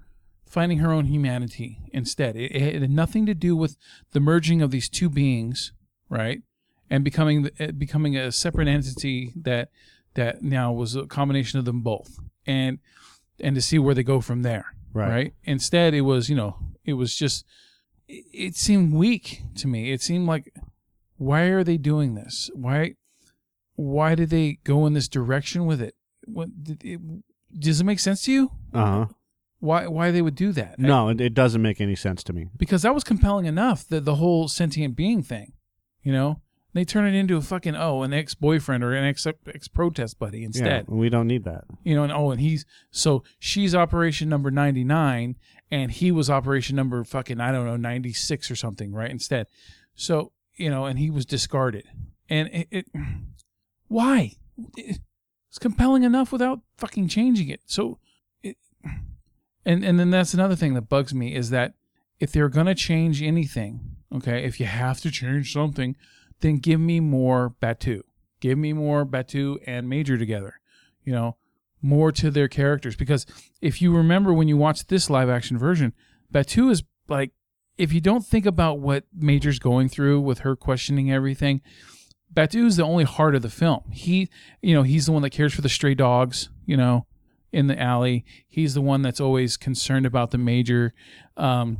finding 0.46 0.78
her 0.78 0.90
own 0.92 1.04
humanity 1.04 1.78
instead. 1.92 2.34
It, 2.34 2.50
it 2.56 2.80
had 2.82 2.90
nothing 2.90 3.24
to 3.26 3.34
do 3.34 3.54
with 3.56 3.76
the 4.12 4.20
merging 4.20 4.60
of 4.60 4.70
these 4.70 4.88
two 4.88 5.08
beings, 5.08 5.72
right? 6.08 6.42
And 6.90 7.04
becoming 7.04 7.50
uh, 7.60 7.68
becoming 7.72 8.16
a 8.16 8.32
separate 8.32 8.66
entity 8.66 9.32
that 9.36 9.68
that 10.14 10.42
now 10.42 10.72
was 10.72 10.96
a 10.96 11.06
combination 11.06 11.58
of 11.60 11.64
them 11.66 11.82
both. 11.82 12.18
And 12.46 12.78
and 13.38 13.54
to 13.54 13.60
see 13.62 13.78
where 13.78 13.94
they 13.94 14.02
go 14.02 14.20
from 14.20 14.42
there, 14.42 14.74
Right. 14.92 15.08
right? 15.10 15.34
Instead 15.44 15.94
it 15.94 16.00
was, 16.00 16.28
you 16.28 16.34
know, 16.34 16.56
it 16.84 16.94
was 16.94 17.14
just 17.14 17.44
it, 18.08 18.24
it 18.32 18.56
seemed 18.56 18.92
weak 18.92 19.42
to 19.56 19.68
me. 19.68 19.92
It 19.92 20.02
seemed 20.02 20.26
like 20.26 20.52
why 21.18 21.42
are 21.42 21.62
they 21.64 21.76
doing 21.76 22.14
this? 22.14 22.50
Why 22.54 22.94
why 23.74 24.14
did 24.14 24.30
they 24.30 24.58
go 24.64 24.86
in 24.86 24.94
this 24.94 25.08
direction 25.08 25.66
with 25.66 25.80
it? 25.80 25.94
What 26.26 26.48
it, 26.80 27.00
does 27.56 27.80
it 27.80 27.84
make 27.84 28.00
sense 28.00 28.22
to 28.24 28.32
you? 28.32 28.50
Uh 28.72 28.84
huh. 28.84 29.06
Why 29.60 29.86
why 29.88 30.10
they 30.10 30.22
would 30.22 30.36
do 30.36 30.52
that? 30.52 30.78
No, 30.78 31.08
it, 31.08 31.20
it 31.20 31.34
doesn't 31.34 31.62
make 31.62 31.80
any 31.80 31.96
sense 31.96 32.22
to 32.24 32.32
me. 32.32 32.46
because 32.56 32.82
that 32.82 32.94
was 32.94 33.04
compelling 33.04 33.46
enough. 33.46 33.86
The 33.86 34.00
the 34.00 34.14
whole 34.16 34.48
sentient 34.48 34.96
being 34.96 35.22
thing, 35.22 35.52
You 36.02 36.12
know, 36.12 36.40
they 36.74 36.84
turn 36.84 37.06
it 37.06 37.18
into 37.18 37.36
a 37.36 37.40
fucking 37.40 37.74
oh, 37.74 38.02
an 38.02 38.12
ex 38.12 38.36
boyfriend 38.36 38.84
or 38.84 38.94
an 38.94 39.04
ex 39.04 39.26
ex 39.52 39.66
protest 39.66 40.18
buddy 40.20 40.44
instead. 40.44 40.86
Yeah, 40.88 40.94
we 40.94 41.08
don't 41.08 41.26
need 41.26 41.44
that. 41.44 41.64
You 41.82 41.96
know, 41.96 42.04
and 42.04 42.12
oh, 42.12 42.30
and 42.30 42.40
he's 42.40 42.64
so 42.92 43.24
she's 43.40 43.74
operation 43.74 44.28
number 44.28 44.52
ninety 44.52 44.84
nine, 44.84 45.36
and 45.70 45.90
he 45.90 46.12
was 46.12 46.30
operation 46.30 46.76
number 46.76 47.02
fucking 47.02 47.40
I 47.40 47.50
don't 47.50 47.66
know 47.66 47.76
ninety 47.76 48.12
six 48.12 48.50
or 48.50 48.56
something, 48.56 48.92
right? 48.92 49.10
Instead, 49.10 49.48
so 49.96 50.30
you 50.58 50.70
know, 50.70 50.84
and 50.84 50.98
he 50.98 51.10
was 51.10 51.24
discarded, 51.24 51.84
and 52.28 52.48
it, 52.52 52.68
it 52.70 52.86
why? 53.88 54.32
It's 54.76 55.58
compelling 55.58 56.02
enough 56.02 56.32
without 56.32 56.60
fucking 56.76 57.08
changing 57.08 57.48
it. 57.48 57.60
So, 57.66 57.98
it, 58.42 58.56
and 59.64 59.84
and 59.84 59.98
then 59.98 60.10
that's 60.10 60.34
another 60.34 60.56
thing 60.56 60.74
that 60.74 60.88
bugs 60.88 61.14
me 61.14 61.34
is 61.34 61.50
that 61.50 61.74
if 62.20 62.32
they're 62.32 62.48
gonna 62.48 62.74
change 62.74 63.22
anything, 63.22 63.96
okay, 64.14 64.44
if 64.44 64.60
you 64.60 64.66
have 64.66 65.00
to 65.00 65.10
change 65.10 65.52
something, 65.52 65.96
then 66.40 66.56
give 66.56 66.80
me 66.80 67.00
more 67.00 67.54
Batou. 67.62 68.02
Give 68.40 68.58
me 68.58 68.72
more 68.72 69.04
Batou 69.04 69.58
and 69.66 69.88
Major 69.88 70.18
together. 70.18 70.60
You 71.04 71.12
know, 71.12 71.36
more 71.80 72.12
to 72.12 72.30
their 72.30 72.48
characters 72.48 72.96
because 72.96 73.26
if 73.60 73.80
you 73.80 73.96
remember 73.96 74.32
when 74.32 74.48
you 74.48 74.56
watch 74.56 74.86
this 74.86 75.08
live 75.08 75.28
action 75.28 75.58
version, 75.58 75.92
Batou 76.32 76.70
is 76.70 76.82
like 77.08 77.32
if 77.78 77.92
you 77.92 78.00
don't 78.00 78.26
think 78.26 78.44
about 78.44 78.80
what 78.80 79.04
Major's 79.14 79.60
going 79.60 79.88
through 79.88 80.20
with 80.20 80.40
her 80.40 80.56
questioning 80.56 81.10
everything, 81.10 81.62
Batou 82.34 82.66
is 82.66 82.76
the 82.76 82.84
only 82.84 83.04
heart 83.04 83.34
of 83.34 83.42
the 83.42 83.48
film. 83.48 83.84
He, 83.90 84.28
you 84.60 84.74
know, 84.74 84.82
he's 84.82 85.06
the 85.06 85.12
one 85.12 85.22
that 85.22 85.30
cares 85.30 85.54
for 85.54 85.62
the 85.62 85.68
stray 85.68 85.94
dogs, 85.94 86.50
you 86.66 86.76
know, 86.76 87.06
in 87.52 87.68
the 87.68 87.80
alley. 87.80 88.24
He's 88.46 88.74
the 88.74 88.82
one 88.82 89.02
that's 89.02 89.20
always 89.20 89.56
concerned 89.56 90.04
about 90.04 90.32
the 90.32 90.38
major. 90.38 90.92
Um, 91.36 91.78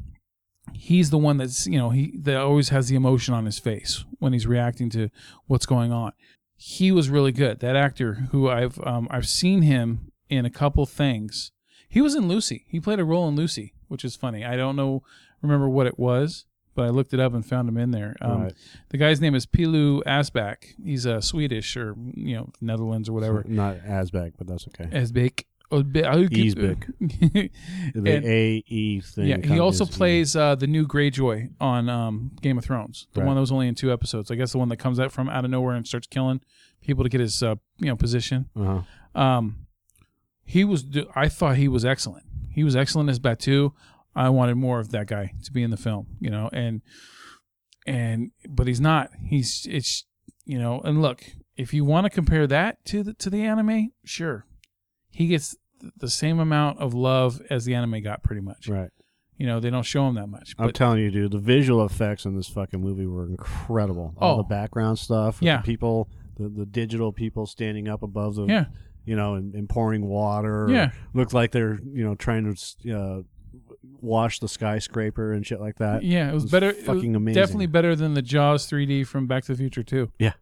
he's 0.73 1.11
the 1.11 1.19
one 1.19 1.37
that's, 1.37 1.67
you 1.67 1.79
know, 1.79 1.91
he 1.91 2.17
that 2.23 2.37
always 2.37 2.71
has 2.71 2.89
the 2.89 2.97
emotion 2.97 3.35
on 3.35 3.45
his 3.45 3.59
face 3.59 4.05
when 4.21 4.33
he's 4.33 4.47
reacting 4.47 4.89
to 4.91 5.11
what's 5.47 5.67
going 5.67 5.93
on. 5.93 6.13
He 6.57 6.91
was 6.91 7.11
really 7.11 7.33
good. 7.33 7.61
That 7.61 7.77
actor 7.77 8.29
who 8.31 8.49
I've 8.49 8.81
um, 8.85 9.09
I've 9.11 9.29
seen 9.29 9.63
him 9.63 10.13
in 10.29 10.47
a 10.47 10.51
couple 10.51 10.87
things. 10.87 11.53
He 11.89 12.01
was 12.01 12.15
in 12.15 12.29
Lucy. 12.29 12.65
He 12.69 12.81
played 12.81 13.01
a 13.01 13.05
role 13.05 13.29
in 13.29 13.37
Lucy, 13.37 13.75
which 13.89 14.05
is 14.05 14.17
funny. 14.17 14.45
I 14.45 14.57
don't 14.57 14.77
know 14.77 15.03
remember 15.43 15.69
what 15.69 15.87
it 15.87 15.99
was, 15.99 16.47
but 16.75 16.83
I 16.87 16.89
looked 16.91 17.13
it 17.15 17.21
up 17.21 17.35
and 17.35 17.45
found 17.45 17.69
him 17.69 17.77
in 17.77 17.91
there. 17.91 18.17
Um, 18.21 18.43
Right. 18.45 18.55
The 18.91 18.99
guy's 18.99 19.21
name 19.21 19.35
is 19.35 19.47
Pilou 19.47 20.03
Asbak. 20.05 20.75
He's 20.83 21.05
a 21.07 21.21
Swedish 21.23 21.77
or 21.77 21.95
you 22.15 22.37
know 22.37 22.51
Netherlands 22.61 23.09
or 23.09 23.13
whatever. 23.13 23.45
Not 23.47 23.77
Asbak, 23.79 24.33
but 24.39 24.47
that's 24.47 24.67
okay. 24.69 24.85
Asbak. 24.85 25.45
Easbeck. 25.71 26.85
The 27.95 28.23
A 28.27 28.65
E 28.67 29.01
thing. 29.01 29.27
yeah, 29.27 29.37
he 29.45 29.59
also 29.59 29.85
is- 29.85 29.91
plays 29.91 30.37
uh, 30.37 30.55
the 30.55 30.67
new 30.67 30.87
Greyjoy 30.87 31.51
on 31.61 31.89
um, 31.89 32.31
Game 32.41 32.57
of 32.59 32.65
Thrones. 32.65 33.07
The 33.13 33.21
Right. 33.21 33.27
one 33.27 33.37
that 33.37 33.41
was 33.43 33.53
only 33.53 33.69
in 33.69 33.75
two 33.75 33.93
episodes. 33.93 34.31
I 34.31 34.35
guess 34.35 34.53
the 34.53 34.59
one 34.59 34.69
that 34.71 34.79
comes 34.79 34.99
out 34.99 35.13
from 35.13 35.29
out 35.29 35.45
of 35.45 35.51
nowhere 35.51 35.75
and 35.75 35.87
starts 35.87 36.07
killing 36.07 36.41
people 36.81 37.05
to 37.05 37.11
get 37.11 37.21
his 37.21 37.43
uh, 37.43 37.57
you 37.79 37.87
know 37.89 37.97
position. 37.97 38.49
Uh-huh. 38.57 39.21
Um, 39.21 39.67
he 40.45 40.65
was. 40.65 40.87
I 41.15 41.29
thought 41.29 41.57
he 41.57 41.69
was 41.69 41.85
excellent. 41.85 42.25
He 42.51 42.65
was 42.65 42.75
excellent 42.75 43.11
as 43.11 43.19
Batou. 43.21 43.73
I 44.19 44.29
wanted 44.31 44.57
more 44.57 44.81
of 44.81 44.91
that 44.91 45.07
guy 45.07 45.33
to 45.45 45.53
be 45.53 45.63
in 45.63 45.71
the 45.71 45.77
film, 45.77 46.07
you 46.21 46.31
know, 46.31 46.51
and 46.53 46.83
and 47.87 48.31
but 48.49 48.67
he's 48.67 48.81
not. 48.81 49.11
He's 49.25 49.67
it's 49.71 50.05
you 50.45 50.59
know, 50.59 50.81
and 50.81 51.01
look, 51.03 51.25
if 51.57 51.73
you 51.75 51.85
want 51.85 52.05
to 52.05 52.11
compare 52.11 52.47
that 52.47 52.85
to 52.87 53.03
the 53.03 53.15
to 53.15 53.31
the 53.31 53.43
anime, 53.43 53.93
sure, 54.05 54.45
he 55.11 55.27
gets 55.29 55.57
the 55.97 56.09
same 56.11 56.39
amount 56.41 56.79
of 56.81 56.93
love 56.95 57.41
as 57.51 57.65
the 57.65 57.75
anime 57.75 58.03
got, 58.03 58.23
pretty 58.23 58.41
much. 58.43 58.69
Right. 58.69 58.91
You 59.37 59.47
know, 59.47 59.61
they 59.61 59.71
don't 59.71 59.85
show 59.85 60.09
him 60.09 60.17
that 60.17 60.27
much, 60.27 60.55
I'm 60.59 60.73
telling 60.73 60.99
you, 60.99 61.13
dude, 61.13 61.31
the 61.31 61.39
visual 61.39 61.85
effects 61.87 62.25
in 62.25 62.35
this 62.35 62.49
fucking 62.49 62.81
movie 62.81 63.07
were 63.07 63.25
incredible. 63.29 64.13
All 64.19 64.35
Oh. 64.35 64.37
the 64.39 64.43
background 64.43 64.99
stuff, 64.99 65.39
Yeah. 65.41 65.59
the 65.59 65.63
people, 65.63 66.09
the, 66.37 66.49
the 66.49 66.67
digital 66.67 67.13
people 67.13 67.47
standing 67.47 67.87
up 67.87 68.03
above 68.03 68.35
the, 68.35 68.47
yeah, 68.47 68.65
you 69.05 69.15
know, 69.15 69.35
and, 69.35 69.55
and 69.55 69.69
pouring 69.69 70.07
water. 70.09 70.67
Yeah. 70.69 70.91
look 71.15 71.33
like 71.33 71.53
they're, 71.53 71.79
you 71.85 72.05
know, 72.05 72.17
trying 72.17 72.53
to 72.53 72.93
uh, 72.99 73.23
wash 74.01 74.39
the 74.41 74.49
skyscraper 74.49 75.33
and 75.33 75.47
shit 75.47 75.61
like 75.61 75.77
that. 75.79 76.03
yeah, 76.03 76.31
it 76.31 76.35
was, 76.35 76.45
was 76.45 76.53
better. 76.53 76.71
it 76.71 76.77
was 76.79 76.87
fucking 76.87 77.15
amazing. 77.17 77.41
Definitely 77.43 77.67
better 77.67 77.97
than 77.97 78.15
the 78.15 78.23
Jaws 78.23 78.69
3D 78.71 79.07
from 79.07 79.27
Back 79.27 79.45
to 79.45 79.53
the 79.53 79.59
Future 79.59 79.83
too. 79.83 80.11
Yeah. 80.19 80.33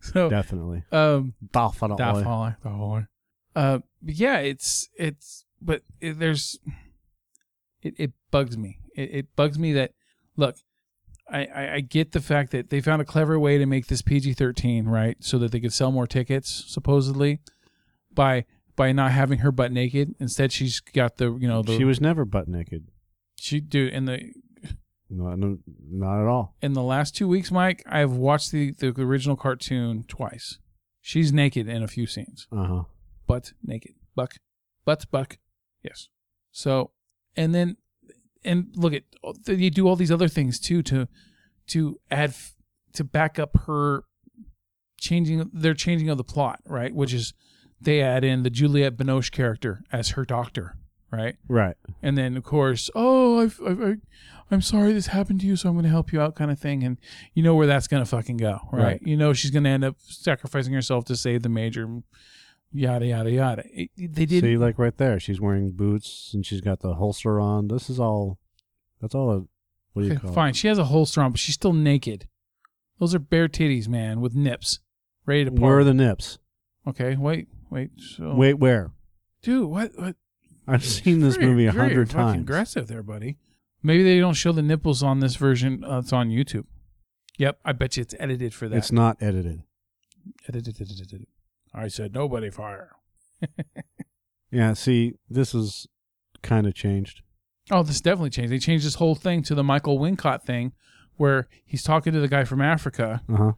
so, 0.00 0.28
Definitely. 0.28 0.82
um, 0.90 1.34
Definitely. 1.52 1.96
Definitely, 1.96 2.54
definitely. 2.62 3.06
Uh, 3.54 3.78
yeah, 4.04 4.38
it's 4.38 4.88
it's, 4.98 5.44
but 5.62 5.82
it, 6.00 6.18
there's, 6.18 6.58
it, 7.82 7.94
it 7.98 8.12
bugs 8.32 8.58
me. 8.58 8.80
It, 8.96 9.14
it 9.14 9.36
bugs 9.36 9.58
me 9.58 9.72
that, 9.74 9.92
look, 10.36 10.56
I, 11.30 11.46
I 11.46 11.74
I 11.74 11.80
get 11.80 12.12
the 12.12 12.20
fact 12.20 12.50
that 12.52 12.70
they 12.70 12.80
found 12.80 13.00
a 13.00 13.04
clever 13.04 13.38
way 13.38 13.58
to 13.58 13.66
make 13.66 13.86
this 13.86 14.02
PG 14.02 14.34
thirteen, 14.34 14.86
right, 14.86 15.16
so 15.20 15.38
that 15.38 15.52
they 15.52 15.60
could 15.60 15.72
sell 15.72 15.90
more 15.92 16.06
tickets, 16.06 16.64
supposedly, 16.66 17.40
by 18.12 18.44
by 18.76 18.92
not 18.92 19.10
having 19.12 19.38
her 19.38 19.50
butt 19.50 19.72
naked. 19.72 20.14
Instead, 20.20 20.52
she's 20.52 20.80
got 20.80 21.16
the 21.16 21.32
you 21.34 21.48
know 21.48 21.62
the 21.62 21.76
She 21.76 21.84
was 21.84 22.00
never 22.00 22.24
butt 22.24 22.46
naked. 22.48 22.84
she 23.38 23.60
dude 23.60 23.92
in 23.92 24.04
the 24.04 24.20
No, 25.10 25.34
no, 25.34 25.58
not 25.90 26.20
at 26.22 26.26
all. 26.28 26.54
in 26.62 26.72
the 26.74 26.82
last 26.82 27.16
two 27.16 27.26
weeks, 27.28 27.50
Mike. 27.50 27.82
I've 27.86 28.12
watched 28.12 28.52
the 28.52 28.72
the 28.72 28.88
original 29.00 29.36
cartoon 29.36 30.04
twice. 30.08 30.58
She's 31.00 31.32
naked 31.32 31.68
in 31.68 31.82
a 31.82 31.88
few 31.88 32.06
scenes. 32.06 32.46
Uh 32.52 32.66
huh. 32.66 32.82
butt 33.26 33.52
naked. 33.62 33.94
Buck. 34.14 34.34
Butt 34.84 35.06
buck. 35.10 35.38
Yes. 35.82 36.08
So 36.52 36.90
and 37.36 37.54
then 37.54 37.76
and 38.44 38.68
look 38.76 38.92
at 38.94 39.02
you 39.46 39.70
do 39.70 39.86
all 39.88 39.96
these 39.96 40.12
other 40.12 40.28
things 40.28 40.58
too 40.60 40.82
to 40.84 41.08
to 41.68 41.98
add 42.10 42.30
f- 42.30 42.54
to 42.94 43.04
back 43.04 43.38
up 43.38 43.56
her 43.66 44.04
changing 44.98 45.50
their 45.52 45.74
changing 45.74 46.08
of 46.08 46.16
the 46.18 46.24
plot, 46.24 46.60
right? 46.66 46.94
Which 46.94 47.12
is 47.12 47.34
they 47.80 48.00
add 48.00 48.24
in 48.24 48.42
the 48.42 48.50
Juliette 48.50 48.96
Binoche 48.96 49.30
character 49.30 49.82
as 49.92 50.10
her 50.10 50.24
doctor, 50.24 50.76
right? 51.10 51.36
Right. 51.48 51.76
And 52.02 52.16
then 52.16 52.36
of 52.36 52.44
course, 52.44 52.90
oh, 52.94 53.40
I've, 53.40 53.60
I've, 53.66 53.82
I, 53.82 53.94
I'm 54.50 54.62
sorry 54.62 54.92
this 54.92 55.08
happened 55.08 55.40
to 55.40 55.46
you, 55.46 55.56
so 55.56 55.68
I'm 55.68 55.74
going 55.74 55.82
to 55.84 55.88
help 55.90 56.12
you 56.12 56.20
out, 56.20 56.36
kind 56.36 56.50
of 56.50 56.58
thing. 56.58 56.82
And 56.84 56.98
you 57.34 57.42
know 57.42 57.54
where 57.54 57.66
that's 57.66 57.88
going 57.88 58.02
to 58.02 58.08
fucking 58.08 58.36
go, 58.36 58.60
right? 58.72 58.82
Right. 58.82 59.00
You 59.02 59.16
know 59.16 59.32
she's 59.32 59.50
going 59.50 59.64
to 59.64 59.70
end 59.70 59.84
up 59.84 59.96
sacrificing 60.00 60.72
herself 60.72 61.04
to 61.06 61.16
save 61.16 61.42
the 61.42 61.48
major, 61.48 61.88
yada 62.72 63.06
yada 63.06 63.30
yada. 63.30 63.64
It- 63.72 63.90
it- 63.96 64.14
they 64.14 64.24
did, 64.26 64.42
See, 64.42 64.56
like 64.56 64.78
right 64.78 64.96
there, 64.96 65.18
she's 65.20 65.40
wearing 65.40 65.72
boots 65.72 66.30
and 66.32 66.46
she's 66.46 66.60
got 66.60 66.80
the 66.80 66.94
holster 66.94 67.40
on. 67.40 67.68
This 67.68 67.90
is 67.90 67.98
all. 68.00 68.38
That's 69.00 69.14
all. 69.14 69.30
A, 69.30 69.38
what 69.92 70.02
do 70.02 70.08
you 70.08 70.12
okay, 70.14 70.22
call 70.22 70.32
fine. 70.32 70.52
She 70.54 70.68
has 70.68 70.78
a 70.78 70.84
holster 70.84 71.20
on, 71.22 71.32
but 71.32 71.40
she's 71.40 71.54
still 71.54 71.72
naked. 71.72 72.28
Those 72.98 73.14
are 73.14 73.18
bare 73.18 73.48
titties, 73.48 73.88
man, 73.88 74.20
with 74.20 74.34
nips, 74.34 74.78
ready 75.26 75.44
to 75.44 75.50
it? 75.50 75.58
Where 75.58 75.78
are 75.78 75.84
the 75.84 75.92
nips? 75.94 76.38
okay, 76.88 77.16
wait, 77.16 77.48
wait. 77.70 77.90
So, 77.98 78.34
Wait, 78.34 78.54
where? 78.54 78.92
dude, 79.42 79.68
what? 79.68 79.92
what? 79.96 80.16
I've 80.68 80.84
seen 80.84 81.20
this 81.20 81.36
Very- 81.36 81.46
movie 81.48 81.66
a 81.66 81.72
very 81.72 81.88
hundred 81.90 82.08
fucking 82.10 82.20
times. 82.26 82.40
Aggressive 82.42 82.86
there, 82.88 83.02
buddy. 83.02 83.38
Maybe 83.82 84.02
they 84.02 84.18
don't 84.18 84.34
show 84.34 84.52
the 84.52 84.62
nipples 84.62 85.02
on 85.02 85.20
this 85.20 85.36
version. 85.36 85.84
Uh, 85.84 85.98
it's 86.00 86.12
on 86.12 86.28
YouTube. 86.30 86.64
Yep, 87.38 87.60
I 87.64 87.72
bet 87.72 87.96
you 87.96 88.00
it's 88.00 88.14
edited 88.18 88.52
for 88.54 88.68
that. 88.68 88.76
It's 88.76 88.90
not 88.90 89.16
edited. 89.20 89.62
Edited, 90.48 90.76
edited, 90.80 91.00
edited. 91.02 91.26
I 91.74 91.88
said 91.88 92.14
nobody 92.14 92.50
fire. 92.50 92.90
Yeah. 94.50 94.72
See, 94.74 95.14
this 95.28 95.54
is 95.54 95.86
kind 96.42 96.66
of 96.66 96.74
changed. 96.74 97.22
Oh, 97.70 97.82
this 97.82 98.00
definitely 98.00 98.30
changed. 98.30 98.52
They 98.52 98.58
changed 98.58 98.86
this 98.86 98.94
whole 98.94 99.14
thing 99.16 99.42
to 99.44 99.54
the 99.54 99.64
Michael 99.64 99.98
Wincott 99.98 100.42
thing, 100.44 100.72
where 101.16 101.48
he's 101.64 101.82
talking 101.82 102.12
to 102.12 102.20
the 102.20 102.28
guy 102.28 102.44
from 102.44 102.62
Africa 102.62 103.22
Uh 103.28 103.36
huh. 103.36 103.52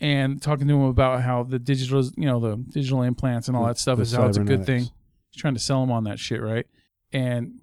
And 0.00 0.40
talking 0.40 0.68
to 0.68 0.74
him 0.74 0.82
about 0.82 1.22
how 1.22 1.42
the 1.42 1.58
digital, 1.58 2.02
you 2.16 2.26
know, 2.26 2.40
the 2.40 2.56
digital 2.56 3.02
implants 3.02 3.48
and 3.48 3.56
all 3.56 3.66
that 3.66 3.78
stuff 3.78 3.96
the 3.96 4.02
is 4.02 4.12
how 4.12 4.26
it's 4.26 4.36
a 4.36 4.44
good 4.44 4.64
thing. 4.66 4.82
He's 5.30 5.40
trying 5.40 5.54
to 5.54 5.60
sell 5.60 5.82
him 5.82 5.90
on 5.90 6.04
that 6.04 6.18
shit, 6.18 6.40
right? 6.40 6.66
And 7.12 7.54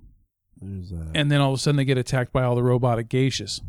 and 1.13 1.31
then 1.31 1.41
all 1.41 1.53
of 1.53 1.59
a 1.59 1.61
sudden 1.61 1.77
they 1.77 1.85
get 1.85 1.97
attacked 1.97 2.31
by 2.31 2.43
all 2.43 2.55
the 2.55 2.63
robotic 2.63 3.09
geishas. 3.09 3.61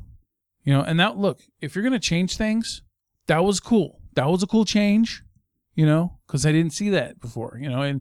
You 0.64 0.72
know, 0.72 0.82
and 0.82 0.98
that 0.98 1.16
look, 1.16 1.40
if 1.60 1.74
you're 1.74 1.84
gonna 1.84 1.98
change 2.00 2.36
things, 2.36 2.82
that 3.26 3.44
was 3.44 3.60
cool. 3.60 4.00
That 4.14 4.28
was 4.28 4.42
a 4.42 4.46
cool 4.46 4.64
change, 4.64 5.22
you 5.74 5.86
know, 5.86 6.18
because 6.26 6.44
I 6.46 6.52
didn't 6.52 6.72
see 6.72 6.90
that 6.90 7.20
before, 7.20 7.58
you 7.60 7.68
know, 7.68 7.82
and 7.82 8.00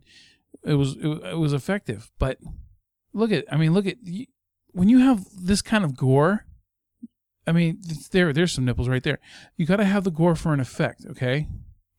it 0.63 0.75
was 0.75 0.95
it, 0.95 1.07
it 1.07 1.37
was 1.37 1.53
effective. 1.53 2.11
But 2.17 2.39
look 3.13 3.31
at, 3.31 3.45
I 3.51 3.57
mean, 3.57 3.73
look 3.73 3.85
at 3.85 3.97
when 4.71 4.89
you 4.89 4.99
have 4.99 5.25
this 5.35 5.61
kind 5.61 5.83
of 5.83 5.95
gore. 5.95 6.45
I 7.47 7.51
mean, 7.51 7.79
there 8.11 8.33
there's 8.33 8.51
some 8.51 8.65
nipples 8.65 8.87
right 8.89 9.03
there. 9.03 9.19
You 9.57 9.65
got 9.65 9.77
to 9.77 9.85
have 9.85 10.03
the 10.03 10.11
gore 10.11 10.35
for 10.35 10.53
an 10.53 10.59
effect, 10.59 11.05
okay? 11.11 11.47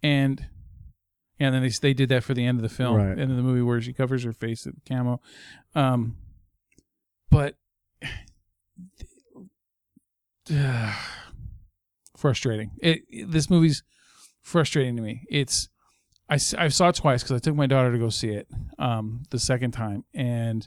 And 0.02 0.46
and 1.38 1.54
then 1.54 1.62
they 1.62 1.68
they 1.68 1.94
did 1.94 2.08
that 2.08 2.24
for 2.24 2.34
the 2.34 2.44
end 2.44 2.58
of 2.58 2.62
the 2.62 2.68
film, 2.68 2.96
Right. 2.96 3.18
end 3.18 3.30
of 3.30 3.36
the 3.36 3.42
movie 3.42 3.62
where 3.62 3.80
she 3.80 3.92
covers 3.92 4.24
her 4.24 4.32
face 4.32 4.66
with 4.66 4.76
camo. 4.88 5.20
Um, 5.74 6.16
but 7.30 7.54
frustrating. 12.16 12.72
It, 12.78 13.02
it- 13.08 13.30
this 13.30 13.50
movie's 13.50 13.82
frustrating 14.42 14.96
to 14.96 15.02
me. 15.02 15.22
It's 15.30 15.68
I 16.28 16.34
I 16.58 16.68
saw 16.68 16.88
it 16.88 16.96
twice 16.96 17.22
because 17.22 17.36
I 17.36 17.38
took 17.38 17.54
my 17.54 17.66
daughter 17.66 17.92
to 17.92 17.98
go 17.98 18.08
see 18.10 18.30
it 18.30 18.48
um, 18.78 19.22
the 19.30 19.38
second 19.38 19.72
time, 19.72 20.04
and 20.14 20.66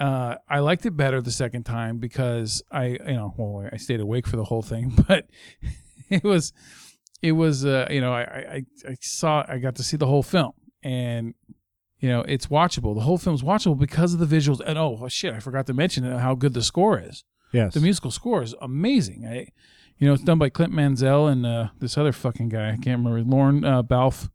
uh, 0.00 0.36
I 0.48 0.60
liked 0.60 0.86
it 0.86 0.96
better 0.96 1.20
the 1.20 1.30
second 1.30 1.64
time 1.64 1.98
because 1.98 2.62
I 2.72 2.86
you 2.86 3.14
know 3.14 3.34
well 3.36 3.68
I 3.70 3.76
stayed 3.76 4.00
awake 4.00 4.26
for 4.26 4.36
the 4.36 4.44
whole 4.44 4.62
thing, 4.62 4.92
but 5.08 5.26
it 6.08 6.24
was 6.24 6.52
it 7.22 7.32
was 7.32 7.64
uh, 7.64 7.86
you 7.90 8.00
know 8.00 8.12
I, 8.12 8.22
I 8.22 8.64
I 8.88 8.96
saw 9.00 9.44
I 9.46 9.58
got 9.58 9.76
to 9.76 9.82
see 9.82 9.96
the 9.96 10.06
whole 10.06 10.22
film 10.22 10.52
and 10.82 11.34
you 11.98 12.08
know 12.08 12.22
it's 12.22 12.46
watchable. 12.46 12.94
The 12.94 13.02
whole 13.02 13.18
film's 13.18 13.42
watchable 13.42 13.78
because 13.78 14.14
of 14.14 14.20
the 14.20 14.36
visuals. 14.36 14.60
And 14.64 14.78
oh 14.78 15.06
shit, 15.08 15.34
I 15.34 15.40
forgot 15.40 15.66
to 15.66 15.74
mention 15.74 16.04
how 16.04 16.34
good 16.34 16.54
the 16.54 16.62
score 16.62 16.98
is. 16.98 17.24
Yes. 17.52 17.74
The 17.74 17.80
musical 17.80 18.10
score 18.10 18.42
is 18.42 18.54
amazing. 18.60 19.26
I, 19.26 19.48
you 19.98 20.06
know, 20.06 20.14
it's 20.14 20.22
done 20.22 20.38
by 20.38 20.48
Clint 20.48 20.72
Mansell 20.72 21.26
and 21.26 21.44
uh, 21.44 21.68
this 21.78 21.98
other 21.98 22.12
fucking 22.12 22.48
guy. 22.48 22.70
I 22.70 22.76
can't 22.76 23.04
remember. 23.04 23.22
Lorne 23.22 23.64
uh, 23.64 23.82
Balfe, 23.82 24.30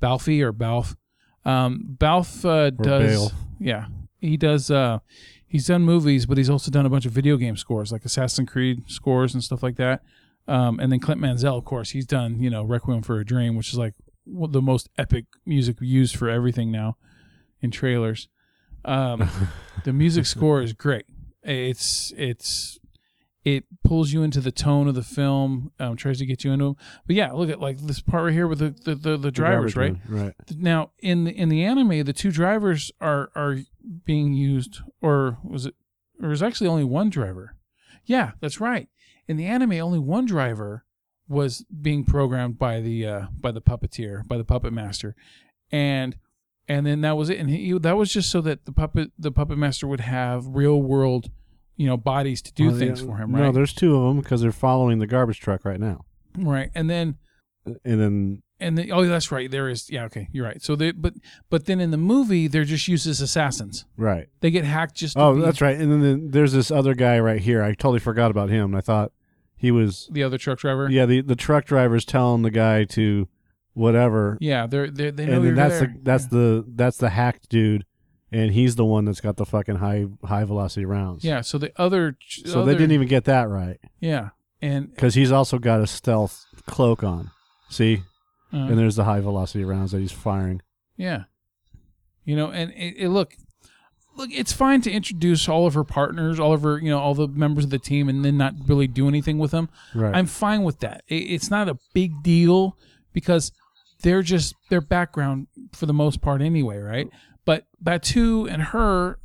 Balfe 0.00 0.42
or 0.42 0.52
Balfe. 0.52 0.96
Um, 1.44 1.96
Balfe 1.98 2.44
uh, 2.44 2.70
does. 2.70 3.30
Bale. 3.30 3.32
Yeah, 3.58 3.86
he 4.20 4.36
does. 4.36 4.70
Uh, 4.70 4.98
he's 5.46 5.66
done 5.66 5.82
movies, 5.82 6.26
but 6.26 6.38
he's 6.38 6.50
also 6.50 6.70
done 6.70 6.86
a 6.86 6.90
bunch 6.90 7.06
of 7.06 7.12
video 7.12 7.36
game 7.36 7.56
scores, 7.56 7.92
like 7.92 8.04
Assassin's 8.04 8.48
Creed 8.50 8.84
scores 8.86 9.34
and 9.34 9.42
stuff 9.42 9.62
like 9.62 9.76
that. 9.76 10.02
Um, 10.46 10.80
and 10.80 10.90
then 10.90 11.00
Clint 11.00 11.20
Mansell, 11.20 11.58
of 11.58 11.64
course, 11.64 11.90
he's 11.90 12.06
done 12.06 12.40
you 12.40 12.50
know 12.50 12.64
Requiem 12.64 13.02
for 13.02 13.20
a 13.20 13.24
Dream, 13.24 13.56
which 13.56 13.72
is 13.72 13.78
like 13.78 13.94
the 14.26 14.62
most 14.62 14.88
epic 14.98 15.26
music 15.46 15.76
used 15.80 16.16
for 16.16 16.28
everything 16.28 16.70
now 16.70 16.96
in 17.60 17.70
trailers. 17.70 18.28
Um, 18.84 19.28
the 19.84 19.92
music 19.92 20.26
score 20.34 20.62
is 20.62 20.72
great. 20.72 21.06
It's 21.42 22.12
it's 22.16 22.78
it 23.56 23.64
pulls 23.82 24.12
you 24.12 24.22
into 24.22 24.40
the 24.40 24.52
tone 24.52 24.88
of 24.88 24.94
the 24.94 25.02
film, 25.02 25.72
um, 25.78 25.96
tries 25.96 26.18
to 26.18 26.26
get 26.26 26.44
you 26.44 26.52
into. 26.52 26.76
But 27.06 27.16
yeah, 27.16 27.32
look 27.32 27.48
at 27.48 27.60
like 27.60 27.78
this 27.78 28.00
part 28.00 28.24
right 28.24 28.32
here 28.32 28.46
with 28.46 28.58
the 28.58 28.74
the, 28.84 28.94
the, 28.94 29.16
the 29.16 29.30
drivers, 29.30 29.76
right? 29.76 29.96
Garbage 30.08 30.34
Right. 30.48 30.56
Now 30.56 30.90
in 30.98 31.24
the 31.24 31.32
in 31.32 31.48
the 31.48 31.64
anime, 31.64 32.04
the 32.04 32.12
two 32.12 32.30
drivers 32.30 32.92
are 33.00 33.30
are 33.34 33.58
being 34.04 34.34
used, 34.34 34.80
or 35.00 35.38
was 35.42 35.66
it? 35.66 35.74
Or 36.22 36.28
was 36.28 36.42
actually 36.42 36.68
only 36.68 36.84
one 36.84 37.10
driver? 37.10 37.54
Yeah, 38.04 38.32
that's 38.40 38.60
right. 38.60 38.88
In 39.28 39.36
the 39.36 39.46
anime, 39.46 39.72
only 39.72 39.98
one 39.98 40.26
driver 40.26 40.84
was 41.28 41.64
being 41.80 42.04
programmed 42.04 42.58
by 42.58 42.80
the 42.80 43.06
uh, 43.06 43.26
by 43.38 43.52
the 43.52 43.60
puppeteer, 43.60 44.26
by 44.26 44.36
the 44.36 44.44
puppet 44.44 44.72
master, 44.72 45.14
and 45.70 46.16
and 46.66 46.86
then 46.86 47.00
that 47.02 47.16
was 47.16 47.30
it. 47.30 47.38
And 47.38 47.48
he, 47.48 47.78
that 47.78 47.96
was 47.96 48.12
just 48.12 48.30
so 48.30 48.40
that 48.42 48.66
the 48.66 48.72
puppet 48.72 49.12
the 49.18 49.32
puppet 49.32 49.58
master 49.58 49.86
would 49.86 50.00
have 50.00 50.46
real 50.48 50.80
world, 50.82 51.30
you 51.78 51.86
know, 51.86 51.96
bodies 51.96 52.42
to 52.42 52.52
do 52.52 52.66
Well, 52.68 52.76
things 52.78 53.00
yeah, 53.00 53.06
for 53.06 53.16
him, 53.16 53.34
right? 53.34 53.40
No, 53.44 53.52
there's 53.52 53.72
two 53.72 53.96
of 53.96 54.02
them 54.02 54.20
because 54.22 54.42
they're 54.42 54.52
following 54.52 54.98
the 54.98 55.06
garbage 55.06 55.40
truck 55.40 55.64
right 55.64 55.80
now. 55.80 56.04
right. 56.36 56.68
And 56.74 56.90
then 56.90 57.16
And 57.84 58.00
then 58.00 58.42
and 58.60 58.76
the, 58.76 58.90
oh, 58.92 59.06
that's 59.06 59.30
right. 59.30 59.48
There 59.50 59.68
is 59.68 59.88
yeah, 59.88 60.04
okay, 60.06 60.28
you're 60.32 60.44
right. 60.44 60.60
So 60.62 60.74
they 60.76 60.90
but 60.90 61.14
but 61.48 61.64
then 61.66 61.80
in 61.80 61.90
the 61.92 61.96
movie 61.96 62.48
they're 62.48 62.64
just 62.64 62.88
used 62.88 63.06
as 63.06 63.20
assassins. 63.20 63.84
right. 63.96 64.26
They 64.40 64.50
get 64.50 64.64
hacked 64.64 64.96
just. 64.96 65.16
Oh, 65.16 65.36
be 65.36 65.40
that's 65.42 65.60
right. 65.60 65.78
And 65.78 65.90
then 65.92 66.00
the, 66.02 66.28
there's 66.30 66.52
this 66.52 66.70
other 66.70 66.94
guy 66.94 67.18
right 67.20 67.40
here. 67.40 67.62
I 67.62 67.68
totally 67.74 68.00
forgot 68.00 68.30
about 68.32 68.50
him. 68.50 68.74
I 68.74 68.80
thought 68.80 69.12
he 69.56 69.70
was 69.70 70.08
The 70.12 70.24
other 70.24 70.38
truck 70.38 70.58
driver. 70.58 70.90
yeah. 70.90 71.06
The 71.06 71.20
the 71.20 71.36
truck 71.36 71.64
driver's 71.66 72.04
telling 72.04 72.42
the 72.42 72.50
guy 72.50 72.82
to 72.84 73.28
whatever, 73.74 74.36
Yeah, 74.40 74.66
they're, 74.66 74.90
they're 74.90 75.12
they 75.12 75.26
know 75.26 75.34
and 75.34 75.44
then 75.46 75.54
that's 75.54 75.78
there. 75.78 75.88
the 75.94 76.00
that's 76.02 76.26
the 76.26 76.64
that's 76.74 76.96
the 76.96 77.10
hacked 77.10 77.48
dude, 77.48 77.84
and 78.30 78.52
he's 78.52 78.76
the 78.76 78.84
one 78.84 79.04
that's 79.04 79.20
got 79.20 79.36
the 79.36 79.46
fucking 79.46 79.76
high 79.76 80.06
high 80.24 80.44
velocity 80.44 80.84
rounds. 80.84 81.24
yeah. 81.24 81.40
So 81.40 81.58
the 81.58 81.72
other. 81.80 82.16
So 82.28 82.64
they 82.64 82.72
didn't 82.74 82.92
even 82.92 83.08
get 83.08 83.24
that 83.24 83.48
right 83.48 83.78
Yeah, 84.00 84.30
and 84.62 84.90
because 84.94 85.14
he's 85.14 85.32
also 85.32 85.58
got 85.58 85.80
a 85.80 85.86
stealth 85.86 86.44
cloak 86.66 87.02
on. 87.02 87.30
See, 87.70 88.02
uh, 88.52 88.56
and 88.56 88.78
there's 88.78 88.96
the 88.96 89.04
high 89.04 89.20
velocity 89.20 89.64
rounds 89.64 89.92
that 89.92 90.00
he's 90.00 90.12
firing. 90.12 90.62
yeah, 90.96 91.24
you 92.24 92.36
know, 92.36 92.50
and 92.50 92.72
it, 92.72 92.94
it 92.98 93.08
look. 93.10 93.34
Look, 94.16 94.30
it's 94.32 94.52
fine 94.52 94.80
to 94.80 94.90
introduce 94.90 95.48
all 95.48 95.64
of 95.68 95.74
her 95.74 95.84
partners, 95.84 96.40
all 96.40 96.52
of 96.52 96.62
her, 96.62 96.76
you 96.80 96.90
know, 96.90 96.98
all 96.98 97.14
the 97.14 97.28
members 97.28 97.62
of 97.62 97.70
the 97.70 97.78
team, 97.78 98.08
and 98.08 98.24
then 98.24 98.36
not 98.36 98.52
really 98.66 98.88
do 98.88 99.06
anything 99.06 99.38
with 99.38 99.52
them. 99.52 99.68
Right. 99.94 100.12
I'm 100.12 100.26
fine 100.26 100.64
with 100.64 100.80
that. 100.80 101.04
It, 101.06 101.14
it's 101.30 101.52
not 101.52 101.68
a 101.68 101.78
big 101.94 102.20
deal 102.24 102.76
because 103.12 103.52
they're 104.02 104.22
just 104.22 104.56
their 104.70 104.80
background 104.80 105.46
for 105.72 105.86
the 105.86 105.92
most 105.94 106.20
part 106.20 106.42
anyway, 106.42 106.78
right? 106.78 107.08
But 107.48 107.64
Batou 107.82 108.46
and 108.52 108.60
her, 108.62 109.18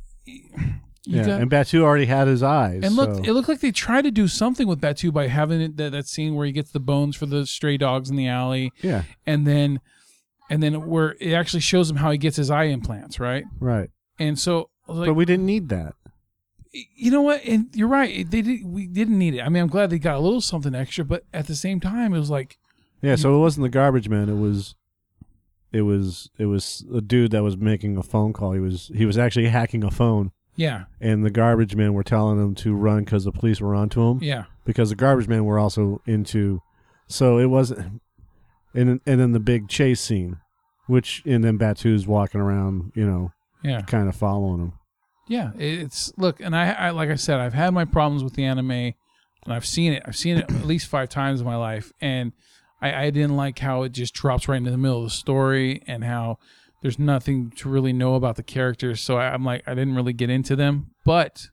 yeah, 1.04 1.26
got, 1.26 1.40
and 1.42 1.50
Batou 1.50 1.82
already 1.82 2.06
had 2.06 2.26
his 2.26 2.42
eyes. 2.42 2.80
and 2.82 2.96
look, 2.96 3.16
so- 3.16 3.22
it 3.22 3.32
looked 3.32 3.50
like 3.50 3.60
they 3.60 3.70
tried 3.70 4.04
to 4.04 4.10
do 4.10 4.28
something 4.28 4.66
with 4.66 4.80
Batou 4.80 5.12
by 5.12 5.26
having 5.28 5.60
it, 5.60 5.76
that, 5.76 5.92
that 5.92 6.06
scene 6.06 6.34
where 6.34 6.46
he 6.46 6.52
gets 6.52 6.70
the 6.70 6.80
bones 6.80 7.16
for 7.16 7.26
the 7.26 7.44
stray 7.44 7.76
dogs 7.76 8.08
in 8.08 8.16
the 8.16 8.26
alley, 8.26 8.72
yeah, 8.80 9.02
and 9.26 9.46
then, 9.46 9.78
and 10.48 10.62
then 10.62 10.86
where 10.86 11.16
it 11.20 11.34
actually 11.34 11.60
shows 11.60 11.90
him 11.90 11.96
how 11.96 12.10
he 12.10 12.16
gets 12.16 12.36
his 12.36 12.50
eye 12.50 12.64
implants, 12.64 13.20
right? 13.20 13.44
right. 13.60 13.90
And 14.18 14.38
so, 14.38 14.70
like, 14.88 15.08
but 15.08 15.14
we 15.14 15.26
didn't 15.26 15.44
need 15.44 15.68
that. 15.68 15.92
you 16.72 17.10
know 17.10 17.20
what? 17.20 17.44
And 17.44 17.68
you're 17.74 17.88
right. 17.88 18.30
They 18.30 18.40
did. 18.40 18.64
We 18.64 18.86
didn't 18.86 19.18
need 19.18 19.34
it. 19.34 19.40
I 19.42 19.50
mean, 19.50 19.62
I'm 19.62 19.68
glad 19.68 19.90
they 19.90 19.98
got 19.98 20.16
a 20.16 20.20
little 20.20 20.40
something 20.40 20.74
extra, 20.74 21.04
but 21.04 21.24
at 21.34 21.46
the 21.46 21.56
same 21.56 21.78
time, 21.78 22.14
it 22.14 22.18
was 22.18 22.30
like, 22.30 22.56
Yeah, 23.02 23.16
so 23.16 23.36
it 23.36 23.40
wasn't 23.40 23.64
the 23.64 23.68
garbage 23.68 24.08
man. 24.08 24.30
It 24.30 24.38
was, 24.38 24.74
it 25.74 25.82
was, 25.82 26.30
it 26.38 26.46
was 26.46 26.84
a 26.94 27.00
dude 27.00 27.32
that 27.32 27.42
was 27.42 27.56
making 27.56 27.96
a 27.96 28.02
phone 28.02 28.32
call. 28.32 28.52
He 28.52 28.60
was, 28.60 28.90
he 28.94 29.04
was 29.04 29.18
actually 29.18 29.48
hacking 29.48 29.82
a 29.84 29.90
phone, 29.90 30.30
yeah, 30.56 30.84
and 31.00 31.24
the 31.24 31.30
garbage 31.30 31.74
men 31.74 31.94
were 31.94 32.04
telling 32.04 32.38
him 32.38 32.54
to 32.56 32.74
run 32.74 33.04
because 33.04 33.24
the 33.24 33.32
police 33.32 33.60
were 33.60 33.74
onto 33.74 34.00
him. 34.02 34.18
yeah, 34.22 34.44
Because 34.64 34.90
the 34.90 34.96
garbage 34.96 35.26
men 35.28 35.44
were 35.44 35.58
also 35.58 36.00
into, 36.06 36.62
so 37.08 37.38
it 37.38 37.46
wasn't, 37.46 38.00
and 38.72 39.00
and 39.04 39.20
then 39.20 39.32
the 39.32 39.40
big 39.40 39.68
chase 39.68 40.00
scene, 40.00 40.38
which 40.86 41.22
and 41.26 41.42
then 41.42 41.58
Batou's 41.58 42.06
walking 42.06 42.40
around, 42.40 42.92
you 42.94 43.04
know, 43.04 43.32
yeah. 43.62 43.80
kind 43.82 44.08
of 44.08 44.14
following 44.14 44.60
him. 44.60 44.72
Yeah, 45.26 45.52
it's 45.58 46.12
look, 46.16 46.40
and 46.40 46.54
I, 46.54 46.72
I 46.72 46.90
like 46.90 47.10
I 47.10 47.16
said, 47.16 47.40
I've 47.40 47.54
had 47.54 47.74
my 47.74 47.84
problems 47.84 48.22
with 48.22 48.34
the 48.34 48.44
anime, 48.44 48.70
and 48.70 48.94
I've 49.48 49.66
seen 49.66 49.92
it. 49.92 50.02
I've 50.06 50.16
seen 50.16 50.36
it 50.36 50.44
at 50.50 50.66
least 50.66 50.86
five 50.86 51.08
times 51.08 51.40
in 51.40 51.46
my 51.46 51.56
life, 51.56 51.92
and 52.00 52.32
I, 52.84 53.04
I 53.04 53.10
didn't 53.10 53.36
like 53.36 53.58
how 53.58 53.82
it 53.82 53.92
just 53.92 54.14
drops 54.14 54.48
right 54.48 54.56
into 54.56 54.70
the 54.70 54.78
middle 54.78 54.98
of 54.98 55.04
the 55.04 55.10
story, 55.10 55.82
and 55.86 56.04
how 56.04 56.38
there's 56.82 56.98
nothing 56.98 57.50
to 57.56 57.68
really 57.68 57.92
know 57.92 58.14
about 58.14 58.36
the 58.36 58.42
characters. 58.42 59.00
So 59.00 59.16
I, 59.16 59.32
I'm 59.32 59.44
like, 59.44 59.62
I 59.66 59.74
didn't 59.74 59.94
really 59.96 60.12
get 60.12 60.30
into 60.30 60.54
them, 60.56 60.90
but 61.04 61.46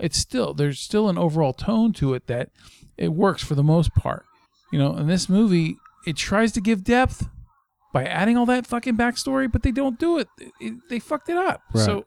it's 0.00 0.18
still 0.18 0.54
there's 0.54 0.78
still 0.80 1.08
an 1.08 1.16
overall 1.18 1.52
tone 1.52 1.92
to 1.94 2.14
it 2.14 2.26
that 2.26 2.50
it 2.96 3.12
works 3.12 3.42
for 3.42 3.54
the 3.54 3.62
most 3.62 3.94
part. 3.94 4.24
You 4.72 4.78
know, 4.78 4.96
in 4.96 5.06
this 5.06 5.28
movie, 5.28 5.76
it 6.06 6.16
tries 6.16 6.52
to 6.52 6.60
give 6.60 6.84
depth 6.84 7.28
by 7.92 8.04
adding 8.04 8.36
all 8.36 8.46
that 8.46 8.66
fucking 8.66 8.96
backstory, 8.96 9.50
but 9.50 9.62
they 9.62 9.70
don't 9.70 9.98
do 9.98 10.18
it. 10.18 10.28
It- 10.40 10.52
it- 10.60 10.88
they 10.90 10.98
fucked 10.98 11.28
it 11.28 11.36
up. 11.36 11.62
Right. 11.72 11.84
So 11.84 12.04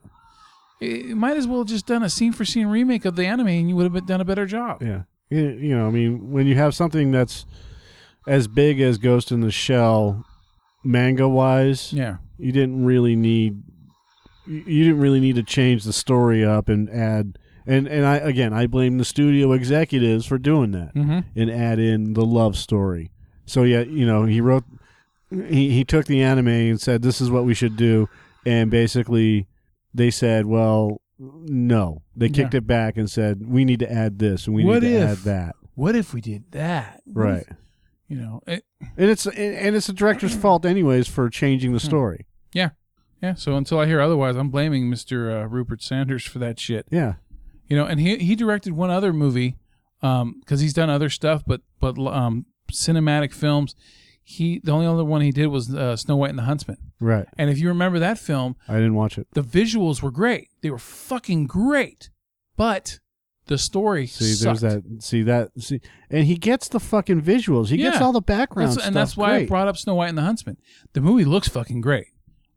it 0.80 1.16
might 1.16 1.36
as 1.36 1.46
well 1.48 1.60
have 1.60 1.66
just 1.68 1.86
done 1.86 2.02
a 2.02 2.10
scene 2.10 2.32
for 2.32 2.44
scene 2.44 2.66
remake 2.68 3.04
of 3.04 3.16
the 3.16 3.24
anime 3.26 3.48
and 3.48 3.68
you 3.68 3.74
would 3.76 3.90
have 3.92 4.06
done 4.06 4.20
a 4.20 4.24
better 4.24 4.46
job. 4.46 4.82
Yeah. 4.82 5.02
You 5.30 5.74
know, 5.76 5.86
I 5.86 5.90
mean, 5.90 6.30
when 6.30 6.46
you 6.46 6.54
have 6.54 6.74
something 6.74 7.10
that's 7.10 7.44
as 8.28 8.46
big 8.48 8.80
as 8.80 8.98
Ghost 8.98 9.32
in 9.32 9.40
the 9.40 9.50
Shell, 9.50 10.24
manga 10.84 11.28
wise, 11.28 11.92
Yeah. 11.92 12.16
you 12.38 12.52
didn't 12.52 12.84
really 12.84 13.16
need 13.16 13.62
you 14.46 14.84
didn't 14.84 15.00
really 15.00 15.20
need 15.20 15.36
to 15.36 15.42
change 15.42 15.84
the 15.84 15.92
story 15.92 16.42
up 16.42 16.70
and 16.70 16.88
add 16.88 17.38
and 17.66 17.86
and 17.86 18.06
I 18.06 18.16
again 18.16 18.54
I 18.54 18.66
blame 18.66 18.96
the 18.96 19.04
studio 19.04 19.52
executives 19.52 20.24
for 20.24 20.38
doing 20.38 20.70
that 20.70 20.94
Mm-hmm. 20.94 21.18
and 21.38 21.50
add 21.50 21.78
in 21.78 22.14
the 22.14 22.24
love 22.24 22.56
story. 22.56 23.10
So 23.44 23.62
yeah, 23.64 23.82
you 23.82 24.06
know, 24.06 24.24
he 24.24 24.40
wrote 24.40 24.64
he 25.30 25.70
he 25.70 25.84
took 25.84 26.06
the 26.06 26.22
anime 26.22 26.48
and 26.48 26.80
said 26.80 27.02
this 27.02 27.20
is 27.20 27.30
what 27.30 27.44
we 27.44 27.52
should 27.54 27.76
do 27.76 28.08
and 28.46 28.70
basically 28.70 29.46
they 29.92 30.10
said, 30.10 30.46
well, 30.46 31.00
no. 31.18 32.02
They 32.16 32.28
kicked 32.30 32.54
Yeah. 32.54 32.58
it 32.58 32.66
back 32.66 32.96
and 32.96 33.10
said 33.10 33.46
we 33.46 33.64
need 33.66 33.80
to 33.80 33.92
add 33.92 34.18
this 34.18 34.46
and 34.46 34.56
we 34.56 34.64
What 34.64 34.82
need 34.82 34.90
to 34.90 34.96
if- 35.00 35.10
add 35.10 35.18
that. 35.24 35.56
What 35.74 35.94
if 35.94 36.14
we 36.14 36.20
did 36.22 36.44
that? 36.52 37.02
What 37.04 37.22
Right. 37.22 37.44
if- 37.50 37.56
you 38.08 38.16
know, 38.16 38.40
it, 38.46 38.64
And 38.96 39.10
it's 39.10 39.26
and 39.26 39.76
it's 39.76 39.86
the 39.86 39.92
director's 39.92 40.34
fault 40.34 40.64
anyways 40.64 41.06
for 41.08 41.28
changing 41.30 41.72
the 41.72 41.80
story. 41.80 42.26
yeah. 42.52 42.70
Yeah. 43.20 43.34
So 43.34 43.56
until 43.56 43.80
I 43.80 43.86
hear 43.86 44.00
otherwise, 44.00 44.36
I'm 44.36 44.48
blaming 44.48 44.88
Mr. 44.88 45.42
Uh, 45.42 45.46
Rupert 45.48 45.82
Sanders 45.82 46.24
for 46.24 46.38
that 46.38 46.60
shit. 46.60 46.86
Yeah. 46.90 47.14
You 47.66 47.76
know, 47.76 47.84
and 47.84 47.98
he 47.98 48.16
he 48.18 48.36
directed 48.36 48.72
one 48.74 48.90
other 48.90 49.12
movie 49.12 49.56
um 50.02 50.36
because 50.40 50.60
he's 50.60 50.72
done 50.72 50.88
other 50.88 51.10
stuff, 51.10 51.42
but 51.46 51.60
but 51.80 51.98
um, 51.98 52.46
cinematic 52.72 53.32
films. 53.32 53.74
He 54.22 54.60
the 54.62 54.70
only 54.72 54.86
other 54.86 55.04
one 55.04 55.20
he 55.22 55.32
did 55.32 55.48
was 55.48 55.74
uh, 55.74 55.96
Snow 55.96 56.16
White 56.16 56.30
and 56.30 56.38
the 56.38 56.44
Huntsman. 56.44 56.76
Right. 57.00 57.26
And 57.36 57.50
if 57.50 57.58
you 57.58 57.68
remember 57.68 57.98
that 57.98 58.18
film, 58.18 58.54
I 58.68 58.74
didn't 58.74 58.94
watch 58.94 59.18
it. 59.18 59.26
the 59.32 59.42
visuals 59.42 60.00
were 60.02 60.10
great. 60.12 60.48
They 60.62 60.70
were 60.70 60.78
fucking 60.78 61.46
great, 61.46 62.10
but 62.56 63.00
the 63.48 63.58
story 63.58 64.06
See, 64.06 64.32
sucked. 64.34 64.60
there's 64.60 64.74
that. 64.74 65.02
See 65.02 65.22
that. 65.24 65.50
See, 65.58 65.80
and 66.10 66.24
he 66.26 66.36
gets 66.36 66.68
the 66.68 66.78
fucking 66.80 67.20
visuals. 67.22 67.68
He 67.68 67.76
gets 67.78 68.00
all 68.00 68.12
the 68.12 68.20
background 68.20 68.68
That's- 68.70 68.74
stuff. 68.76 68.86
and 68.86 68.96
that's 68.96 69.16
why 69.16 69.34
I 69.36 69.46
brought 69.46 69.68
up 69.68 69.76
Snow 69.76 69.96
White 69.96 70.08
and 70.10 70.18
the 70.18 70.22
Huntsman. 70.22 70.56
The 70.92 71.00
movie 71.00 71.24
looks 71.24 71.48
fucking 71.48 71.80
great. 71.80 72.06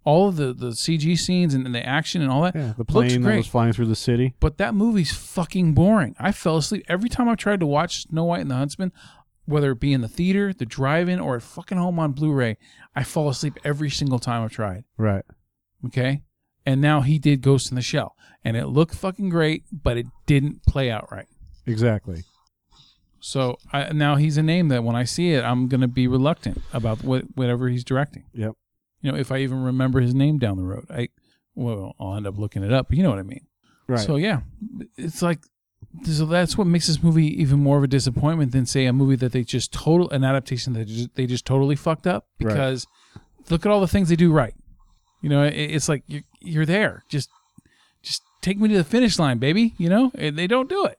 All 0.04 0.30
of 0.30 0.36
the, 0.36 0.52
the 0.54 0.70
CG 0.72 1.18
scenes 1.20 1.54
and, 1.54 1.66
and 1.66 1.76
the 1.76 1.86
action 1.86 2.22
and 2.24 2.32
all 2.32 2.42
that 2.42 2.56
Yeah, 2.56 2.74
the 2.76 2.80
looks 2.80 2.92
plane 2.92 3.22
that 3.22 3.38
was 3.38 3.46
flying 3.48 3.72
through 3.74 3.86
the 3.86 3.96
city. 3.96 4.34
but 4.40 4.58
that 4.58 4.74
movie's 4.74 5.12
fucking 5.14 5.74
boring. 5.74 6.16
I 6.20 6.32
fell 6.32 6.58
asleep 6.58 6.86
every 6.88 7.08
time 7.10 7.30
I 7.30 7.36
tried 7.36 7.60
to 7.60 7.68
watch 7.68 8.04
Snow 8.08 8.24
White 8.26 8.42
and 8.42 8.50
the 8.50 8.56
Huntsman, 8.56 8.92
whether 9.46 9.72
it 9.72 9.80
be 9.80 9.94
in 9.94 10.02
the 10.02 10.08
theater, 10.08 10.54
the 10.54 10.66
drive-in, 10.66 11.20
or 11.20 11.36
at 11.36 11.44
fucking 11.44 11.78
home 11.78 12.00
on 12.00 12.14
Blu-ray. 12.14 12.58
I 12.96 13.04
fall 13.04 13.30
asleep 13.30 13.60
every 13.64 13.90
single 13.92 14.18
time 14.18 14.44
I've 14.44 14.52
tried. 14.52 14.86
Right. 14.98 15.24
Okay, 15.86 16.24
and 16.66 16.82
now 16.82 17.02
he 17.02 17.20
did 17.20 17.42
Ghost 17.42 17.72
in 17.72 17.76
the 17.76 17.82
Shell, 17.82 18.16
and 18.44 18.56
it 18.58 18.68
looked 18.68 18.96
fucking 18.96 19.30
great, 19.30 19.64
but 19.72 19.98
it 19.98 20.06
didn't 20.26 20.64
play 20.66 20.90
out 20.92 21.12
right. 21.12 21.28
Exactly. 21.66 22.24
So 23.20 23.58
I, 23.72 23.92
now 23.94 24.16
he's 24.16 24.38
a 24.38 24.44
name 24.44 24.70
that 24.70 24.84
when 24.84 24.96
I 24.96 25.04
see 25.04 25.34
it, 25.34 25.44
I'm 25.44 25.68
gonna 25.68 25.88
be 25.88 26.08
reluctant 26.08 26.62
about 26.74 27.04
what 27.04 27.26
whatever 27.36 27.70
he's 27.70 27.84
directing. 27.84 28.24
Yep. 28.34 28.54
You 29.02 29.12
know, 29.12 29.18
if 29.18 29.32
I 29.32 29.38
even 29.40 29.64
remember 29.64 30.02
his 30.02 30.14
name 30.16 30.40
down 30.40 30.58
the 30.58 30.64
road, 30.64 30.86
I 30.90 31.10
well, 31.54 31.96
I'll 32.00 32.16
end 32.16 32.26
up 32.26 32.38
looking 32.38 32.64
it 32.64 32.74
up. 32.74 32.88
But 32.90 32.98
you 32.98 33.04
know 33.04 33.10
what 33.10 33.20
I 33.20 33.24
mean. 33.24 33.46
Right. 33.88 34.00
So 34.00 34.16
yeah, 34.16 34.42
it's 34.98 35.22
like 35.22 35.40
so 36.04 36.26
that's 36.26 36.58
what 36.58 36.68
makes 36.68 36.88
this 36.88 37.04
movie 37.04 37.28
even 37.42 37.60
more 37.60 37.78
of 37.78 37.84
a 37.84 37.88
disappointment 37.88 38.54
than 38.54 38.66
say 38.66 38.86
a 38.86 38.94
movie 38.94 39.16
that 39.18 39.34
they 39.34 39.44
just 39.44 39.72
total 39.74 40.10
an 40.12 40.24
adaptation 40.24 40.74
that 40.74 40.86
just, 40.86 41.16
they 41.16 41.26
just 41.26 41.46
totally 41.46 41.76
fucked 41.76 42.08
up 42.08 42.28
Right. 42.40 42.54
because 42.54 42.88
look 43.50 43.66
at 43.66 43.72
all 43.72 43.82
the 43.82 43.88
things 43.88 44.10
they 44.10 44.16
do 44.16 44.32
right. 44.32 44.54
You 45.22 45.30
know, 45.30 45.44
it, 45.44 45.54
it's 45.54 45.90
like 45.90 46.04
you're 46.08 46.22
you're 46.42 46.66
there. 46.66 47.04
Just 47.10 47.30
just 48.02 48.22
take 48.42 48.60
me 48.60 48.68
to 48.70 48.78
the 48.78 48.84
finish 48.84 49.18
line, 49.20 49.38
baby. 49.38 49.74
You 49.78 49.90
know, 49.90 50.12
and 50.16 50.38
they 50.38 50.48
don't 50.48 50.70
do 50.70 50.86
it. 50.86 50.98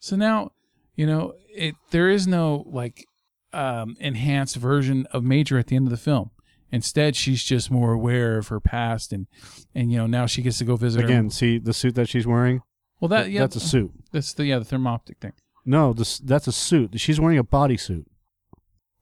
So 0.00 0.16
now, 0.16 0.52
you 0.96 1.06
know, 1.06 1.34
it 1.48 1.74
there 1.90 2.08
is 2.10 2.26
no 2.26 2.64
like 2.66 3.06
um, 3.52 3.96
enhanced 4.00 4.56
version 4.56 5.06
of 5.12 5.22
Major 5.24 5.58
at 5.58 5.68
the 5.68 5.76
end 5.76 5.86
of 5.86 5.90
the 5.90 5.96
film. 5.96 6.30
Instead, 6.72 7.14
she's 7.14 7.44
just 7.44 7.70
more 7.70 7.92
aware 7.92 8.36
of 8.36 8.48
her 8.48 8.58
past, 8.58 9.12
and 9.12 9.26
and 9.74 9.92
you 9.92 9.98
know 9.98 10.06
now 10.06 10.26
she 10.26 10.42
gets 10.42 10.58
to 10.58 10.64
go 10.64 10.76
visit 10.76 11.00
her- 11.02 11.06
Again, 11.06 11.30
see 11.30 11.58
the 11.58 11.72
suit 11.72 11.94
that 11.94 12.08
she's 12.08 12.26
wearing. 12.26 12.62
Well, 13.00 13.08
that 13.08 13.30
yeah, 13.30 13.40
that's 13.40 13.56
a 13.56 13.60
suit. 13.60 13.92
That's 14.12 14.32
the 14.34 14.46
yeah 14.46 14.58
the 14.58 14.64
thermoptic 14.64 15.18
thing. 15.20 15.32
No, 15.64 15.92
this 15.92 16.18
that's 16.18 16.46
a 16.48 16.52
suit. 16.52 16.98
She's 17.00 17.20
wearing 17.20 17.38
a 17.38 17.44
bodysuit. 17.44 18.06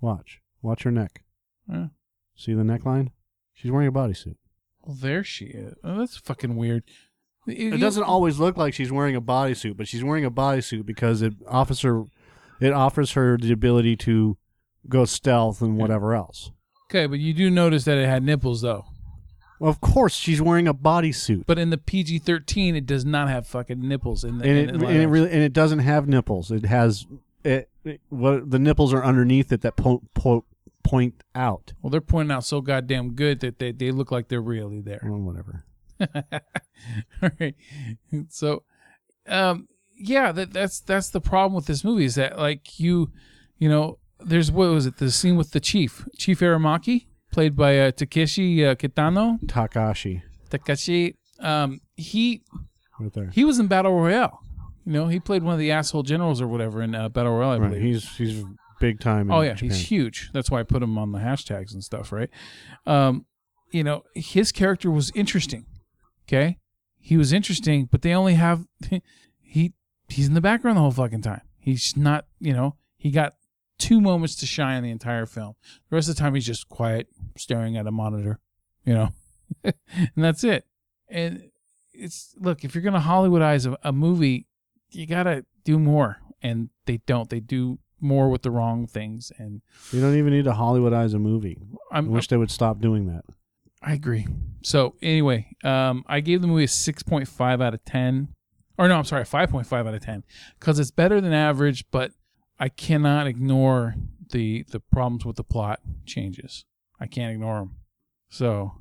Watch, 0.01 0.41
watch 0.61 0.83
her 0.83 0.91
neck. 0.91 1.23
See 2.35 2.55
the 2.55 2.63
neckline? 2.63 3.11
She's 3.55 3.71
wearing 3.71 3.89
a 3.89 3.93
bodysuit. 3.93 4.37
Well, 4.85 4.97
there 5.01 5.23
she 5.25 5.47
is. 5.47 5.75
Oh, 5.85 5.99
that's 5.99 6.17
fucking 6.17 6.57
weird. 6.57 6.85
It 7.47 7.81
doesn't 7.81 8.03
always 8.05 8.39
look 8.39 8.57
like 8.57 8.73
she's 8.75 8.93
wearing 8.93 9.17
a 9.17 9.21
bodysuit, 9.21 9.77
but 9.77 9.89
she's 9.89 10.05
wearing 10.05 10.25
a 10.25 10.31
bodysuit 10.31 10.87
because 10.87 11.23
it 11.23 11.35
officer 11.49 12.05
it 12.61 12.73
offers 12.73 13.13
her 13.13 13.37
the 13.37 13.53
ability 13.53 13.97
to 13.97 14.37
go 14.89 15.05
stealth 15.05 15.61
and 15.61 15.77
whatever 15.77 16.15
else. 16.15 16.53
Okay, 16.91 17.07
but 17.07 17.19
you 17.19 17.33
do 17.35 17.51
notice 17.51 17.85
that 17.85 17.99
it 17.99 18.07
had 18.09 18.23
nipples 18.23 18.61
though. 18.63 18.85
Well, 19.59 19.71
of 19.71 19.81
course, 19.81 20.15
she's 20.15 20.41
wearing 20.43 20.67
a 20.69 20.75
bodysuit, 20.75 21.47
But 21.47 21.59
in 21.59 21.71
the 21.71 21.79
PG 21.79 22.21
thirteen, 22.21 22.77
it 22.77 22.87
does 22.87 23.05
not 23.05 23.29
have 23.29 23.47
fucking 23.47 23.81
nipples 23.89 24.23
in 24.25 24.39
the. 24.39 24.45
and 24.49 24.59
in, 24.59 24.69
it 24.69 24.75
in 24.75 24.81
live 24.81 24.89
and 24.91 24.97
it 24.99 25.01
action. 25.01 25.11
really 25.11 25.31
and 25.33 25.43
it 25.43 25.53
doesn't 25.53 25.79
have 25.81 26.07
nipples. 26.09 26.51
It 26.53 26.65
has 26.67 27.07
it. 27.45 27.69
it 27.85 28.01
what 28.09 28.51
the 28.51 28.59
nipples 28.61 28.93
are 28.93 29.05
underneath 29.05 29.51
it 29.53 29.63
that 29.63 29.77
po- 29.77 30.03
po- 30.15 30.45
point 30.83 31.23
out. 31.35 31.73
well, 31.81 31.91
they're 31.91 32.01
pointing 32.01 32.33
out 32.35 32.45
so 32.45 32.61
goddamn 32.61 33.15
good 33.15 33.41
that 33.41 33.59
they, 33.59 33.73
they 33.73 33.91
look 33.91 34.11
like 34.11 34.29
they're 34.29 34.41
really 34.43 34.81
there. 34.81 35.01
Well, 35.05 35.21
whatever. 35.21 35.65
All 37.23 37.31
right. 37.41 37.55
So, 38.29 38.65
um, 39.29 39.69
yeah, 39.97 40.33
that, 40.33 40.53
that's 40.53 40.81
that's 40.81 41.11
the 41.11 41.21
problem 41.21 41.55
with 41.55 41.67
this 41.67 41.85
movie 41.85 42.05
is 42.05 42.17
that 42.17 42.39
like 42.39 42.81
you, 42.81 43.11
you 43.59 43.69
know, 43.69 43.99
there's 44.19 44.51
what 44.51 44.71
was 44.71 44.87
it? 44.87 44.97
The 44.97 45.11
scene 45.11 45.37
with 45.37 45.53
the 45.53 45.61
chief, 45.61 46.05
Chief 46.19 46.41
Aramaki, 46.41 47.07
played 47.31 47.55
by 47.57 47.79
uh, 47.79 47.91
Takeshi 47.93 48.65
uh, 48.67 48.75
Kitano. 48.75 49.39
Takashi, 49.47 50.23
Takashi, 50.51 51.15
um, 51.41 51.81
he 51.97 52.43
right 52.99 53.13
there. 53.13 53.31
he 53.33 53.45
was 53.45 53.59
in 53.59 53.69
Battle 53.69 53.95
Royale. 53.95 54.41
You 54.85 54.93
know, 54.93 55.07
he 55.07 55.21
played 55.21 55.45
one 55.45 55.53
of 55.53 55.61
the 55.61 55.71
asshole 55.71 56.03
generals 56.03 56.41
or 56.41 56.49
whatever 56.49 56.83
in 56.83 56.95
uh, 56.97 57.09
Battle 57.09 57.33
Royale. 57.33 57.51
I 57.53 57.59
Right, 57.59 57.69
believe. 57.71 57.83
he's 57.83 58.17
he's 58.17 58.45
big 58.83 59.01
time. 59.01 59.31
In 59.31 59.33
Oh 59.33 59.41
yeah, 59.41 59.55
Japan. 59.55 59.71
he's 59.71 59.89
huge. 59.89 60.31
That's 60.35 60.51
why 60.51 60.61
I 60.61 60.65
put 60.65 60.83
him 60.83 60.99
on 60.99 61.13
the 61.13 61.21
hashtags 61.21 61.73
and 61.73 61.83
stuff, 61.83 62.13
right? 62.13 62.29
Um, 62.87 63.25
you 63.71 63.83
know, 63.85 64.03
his 64.15 64.53
character 64.53 64.91
was 64.91 65.11
interesting. 65.15 65.65
Okay, 66.29 66.59
he 66.99 67.17
was 67.17 67.33
interesting, 67.33 67.89
but 67.91 68.03
they 68.03 68.13
only 68.13 68.35
have 68.35 68.67
he 69.41 69.73
he's 70.09 70.29
in 70.29 70.35
the 70.35 70.41
background 70.41 70.77
the 70.77 70.83
whole 70.83 70.91
fucking 70.91 71.23
time. 71.23 71.43
He's 71.59 71.97
not, 71.97 72.27
you 72.41 72.53
know, 72.53 72.77
he 72.97 73.11
got 73.11 73.35
two 73.79 74.01
moments 74.01 74.35
to 74.37 74.47
shine 74.47 74.79
in 74.79 74.85
the 74.85 74.91
entire 74.91 75.27
film. 75.27 75.55
The 75.89 75.97
rest 75.97 76.09
of 76.09 76.17
the 76.17 76.21
time 76.21 76.35
he's 76.35 76.47
just 76.47 76.69
quiet, 76.69 77.07
staring 77.37 77.77
at 77.77 77.87
a 77.87 77.93
monitor, 77.93 78.41
you 78.85 78.95
know, 78.95 79.09
and 79.65 79.75
that's 80.17 80.45
it. 80.45 80.67
And 81.09 81.51
it's 81.95 82.35
look, 82.39 82.65
if 82.65 82.75
you're 82.75 82.83
gonna 82.83 83.01
Hollywoodize 83.01 83.71
a, 83.71 83.79
a 83.89 83.93
movie, 83.93 84.47
you 84.91 85.07
gotta 85.07 85.45
do 85.65 85.79
more, 85.79 86.19
and 86.43 86.69
they 86.87 86.99
don't. 87.07 87.31
They 87.31 87.41
do 87.41 87.79
more 88.03 88.29
with 88.29 88.43
the 88.43 88.51
wrong 88.51 88.87
things, 88.87 89.33
and 89.39 89.63
You 89.93 90.01
don't 90.01 90.17
even 90.17 90.33
need 90.33 90.45
to 90.45 90.53
Hollywoodize 90.53 91.15
a 91.15 91.19
movie. 91.19 91.59
I 91.91 91.99
I'm, 91.99 92.09
wish 92.11 92.29
they 92.29 92.37
would 92.37 92.51
stop 92.51 92.81
doing 92.81 93.07
that. 93.07 93.25
I 93.83 93.95
agree. 93.95 94.27
So 94.63 94.95
anyway, 95.03 95.57
um, 95.65 96.05
I 96.07 96.21
gave 96.21 96.41
the 96.41 96.47
movie 96.47 96.65
a 96.65 96.69
six 96.69 97.03
point 97.03 97.29
five 97.29 97.61
out 97.61 97.75
of 97.75 97.85
ten, 97.85 98.29
or 98.79 98.87
no, 98.89 98.97
I'm 98.97 99.05
sorry, 99.05 99.25
five 99.25 99.51
point 99.51 99.67
five 99.67 99.87
out 99.87 99.95
of 99.95 100.03
ten, 100.05 100.25
because 100.59 100.79
it's 100.79 100.91
better 100.91 101.21
than 101.21 101.33
average. 101.33 101.85
But 101.91 102.13
I 102.61 102.69
cannot 102.69 103.27
ignore 103.27 103.95
the 104.31 104.65
the 104.71 104.81
problems 104.81 105.25
with 105.25 105.37
the 105.37 105.45
plot 105.45 105.81
changes. 106.07 106.65
I 107.01 107.07
can't 107.07 107.33
ignore 107.33 107.59
them. 107.59 107.77
So 108.31 108.73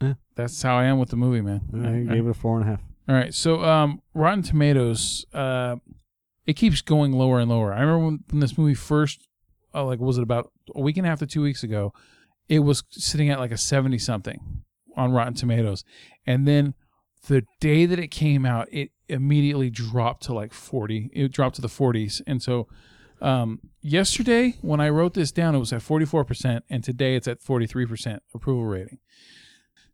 Yeah. 0.00 0.14
that's 0.34 0.60
how 0.62 0.76
I 0.76 0.84
am 0.84 0.98
with 0.98 1.10
the 1.10 1.16
movie, 1.16 1.40
man. 1.40 1.60
I 2.08 2.12
gave 2.12 2.26
it 2.26 2.30
a 2.30 2.34
four 2.34 2.58
and 2.60 2.66
a 2.68 2.70
half. 2.72 2.82
All 3.08 3.14
right, 3.14 3.32
so 3.34 3.64
um, 3.64 4.02
Rotten 4.14 4.42
Tomatoes, 4.42 5.24
uh, 5.32 5.76
it 6.46 6.54
keeps 6.54 6.82
going 6.82 7.12
lower 7.12 7.38
and 7.38 7.50
lower. 7.50 7.72
I 7.72 7.80
remember 7.80 8.04
when, 8.04 8.24
when 8.30 8.40
this 8.40 8.58
movie 8.58 8.74
first, 8.74 9.26
uh, 9.74 9.84
like, 9.84 10.00
was 10.00 10.18
it 10.18 10.22
about 10.22 10.50
a 10.74 10.80
week 10.80 10.96
and 10.96 11.06
a 11.06 11.08
half 11.10 11.20
to 11.20 11.26
two 11.26 11.42
weeks 11.42 11.62
ago? 11.62 11.92
It 12.48 12.60
was 12.60 12.82
sitting 12.90 13.30
at 13.30 13.38
like 13.38 13.52
a 13.52 13.56
seventy 13.56 13.98
something 13.98 14.62
on 14.96 15.12
Rotten 15.12 15.34
Tomatoes, 15.34 15.84
and 16.26 16.46
then 16.46 16.74
the 17.28 17.44
day 17.60 17.86
that 17.86 17.98
it 17.98 18.08
came 18.10 18.44
out, 18.44 18.68
it 18.72 18.90
immediately 19.08 19.70
dropped 19.70 20.24
to 20.24 20.34
like 20.34 20.52
forty. 20.52 21.08
It 21.12 21.32
dropped 21.32 21.56
to 21.56 21.62
the 21.62 21.68
forties, 21.68 22.20
and 22.26 22.42
so 22.42 22.66
um, 23.20 23.60
yesterday 23.80 24.56
when 24.60 24.80
I 24.80 24.88
wrote 24.88 25.14
this 25.14 25.30
down, 25.30 25.54
it 25.54 25.60
was 25.60 25.72
at 25.72 25.82
forty 25.82 26.04
four 26.04 26.24
percent, 26.24 26.64
and 26.68 26.82
today 26.82 27.14
it's 27.14 27.28
at 27.28 27.40
forty 27.40 27.66
three 27.66 27.86
percent 27.86 28.22
approval 28.34 28.64
rating. 28.64 28.98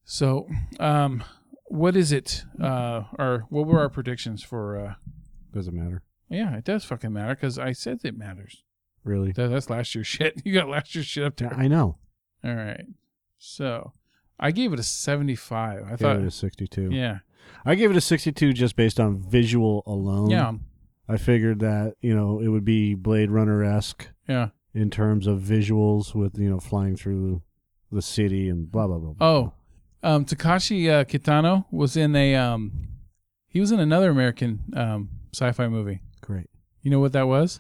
So, 0.05 0.49
um, 0.81 1.23
what 1.67 1.95
is 1.95 2.13
it? 2.13 2.45
Uh, 2.61 3.03
or 3.19 3.45
what 3.51 3.67
were 3.67 3.79
our 3.79 3.91
predictions 3.91 4.43
for? 4.43 4.79
Uh, 4.79 4.95
Doesn't 5.53 5.75
matter. 5.75 6.03
Yeah, 6.29 6.57
it 6.57 6.65
does 6.65 6.85
fucking 6.85 7.13
matter 7.13 7.35
because 7.35 7.59
I 7.59 7.73
said 7.73 8.01
it 8.05 8.17
matters. 8.17 8.63
Really. 9.05 9.33
That, 9.33 9.49
that's 9.49 9.71
last 9.71 9.95
year's 9.95 10.07
shit. 10.09 10.43
You 10.45 10.53
got 10.53 10.69
last 10.69 10.95
year's 10.95 11.07
shit 11.07 11.25
up 11.25 11.37
there. 11.37 11.53
I 11.55 11.69
know. 11.69 11.97
All 12.45 12.55
right. 12.55 12.85
So, 13.39 13.93
I 14.39 14.51
gave 14.51 14.73
it 14.73 14.81
a 14.81 14.83
seventy-five. 14.83 15.85
I 15.89 15.93
I 15.93 15.97
thought, 15.97 16.17
it 16.17 16.25
a 16.25 16.31
62. 16.31 16.91
yeah, 16.93 17.19
I 17.65 17.75
gave 17.75 17.91
it 17.91 17.97
a 17.97 18.01
62 18.01 18.53
just 18.53 18.77
based 18.77 18.99
on 19.01 19.19
visual 19.19 19.83
alone. 19.87 20.31
yeah, 20.31 20.53
I 21.09 21.17
figured 21.17 21.61
that, 21.61 21.95
you 22.01 22.15
know, 22.15 22.41
it 22.41 22.49
would 22.49 22.65
be 22.65 22.95
Blade 22.95 23.31
Runner 23.31 23.65
esque 23.65 24.09
yeah. 24.29 24.49
in 24.75 24.91
terms 24.91 25.27
of 25.27 25.41
visuals 25.41 26.15
with, 26.15 26.39
you 26.39 26.51
know, 26.51 26.61
flying 26.61 26.97
through 26.97 27.43
the 27.91 28.03
city 28.03 28.49
and 28.49 28.71
blah, 28.71 28.87
blah, 28.87 28.99
blah. 28.99 29.13
blah. 29.13 29.27
Oh, 29.27 29.53
um, 30.03 30.25
Takashi 30.25 30.91
uh, 30.91 31.05
Kitano 31.05 31.65
was 31.71 31.97
in 31.97 32.15
a 32.15 32.35
um, 32.35 32.89
he 33.49 33.61
was 33.61 33.73
in 33.73 33.81
another 33.81 34.11
American 34.11 34.61
um 34.77 35.09
sci-fi 35.35 35.69
movie. 35.69 36.03
Great. 36.29 36.51
You 36.83 36.91
know 36.91 37.01
what 37.01 37.13
that 37.15 37.27
was? 37.27 37.59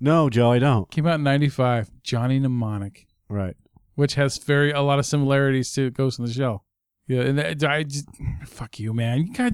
No, 0.00 0.30
Joe, 0.30 0.52
I 0.52 0.58
don't. 0.58 0.90
Came 0.90 1.06
out 1.06 1.16
in 1.16 1.22
'95. 1.22 1.90
Johnny 2.02 2.38
Mnemonic. 2.38 3.06
Right. 3.28 3.54
which 3.94 4.14
has 4.14 4.38
very 4.38 4.72
a 4.72 4.80
lot 4.80 4.98
of 4.98 5.04
similarities 5.04 5.70
to 5.74 5.90
Ghost 5.90 6.18
in 6.18 6.24
the 6.24 6.32
Shell. 6.32 6.64
Yeah, 7.06 7.20
and 7.20 7.38
that, 7.38 7.62
I 7.64 7.82
just 7.82 8.06
fuck 8.46 8.78
you, 8.78 8.94
man. 8.94 9.26
You 9.26 9.32
got 9.34 9.52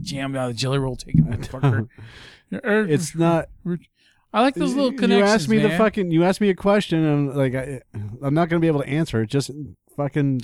jammed 0.00 0.36
out 0.36 0.50
of 0.50 0.54
the 0.56 0.60
jelly 0.60 0.78
roll, 0.78 0.96
taking 0.96 1.24
motherfucker. 1.24 1.88
Er, 2.52 2.84
It's 2.86 3.14
not. 3.14 3.48
I 4.32 4.42
like 4.42 4.54
those 4.54 4.74
little 4.74 4.92
connections. 4.92 5.18
You 5.18 5.24
asked 5.24 5.48
me 5.48 5.58
the 5.58 5.68
man. 5.68 5.78
fucking. 5.78 6.10
You 6.10 6.24
asked 6.24 6.40
me 6.42 6.50
a 6.50 6.54
question, 6.54 7.02
and 7.04 7.34
like, 7.34 7.54
I, 7.54 7.80
I'm 8.22 8.34
not 8.34 8.48
going 8.50 8.60
to 8.60 8.64
be 8.64 8.66
able 8.68 8.82
to 8.82 8.88
answer 8.88 9.22
it. 9.22 9.30
Just 9.30 9.50
fucking. 9.96 10.42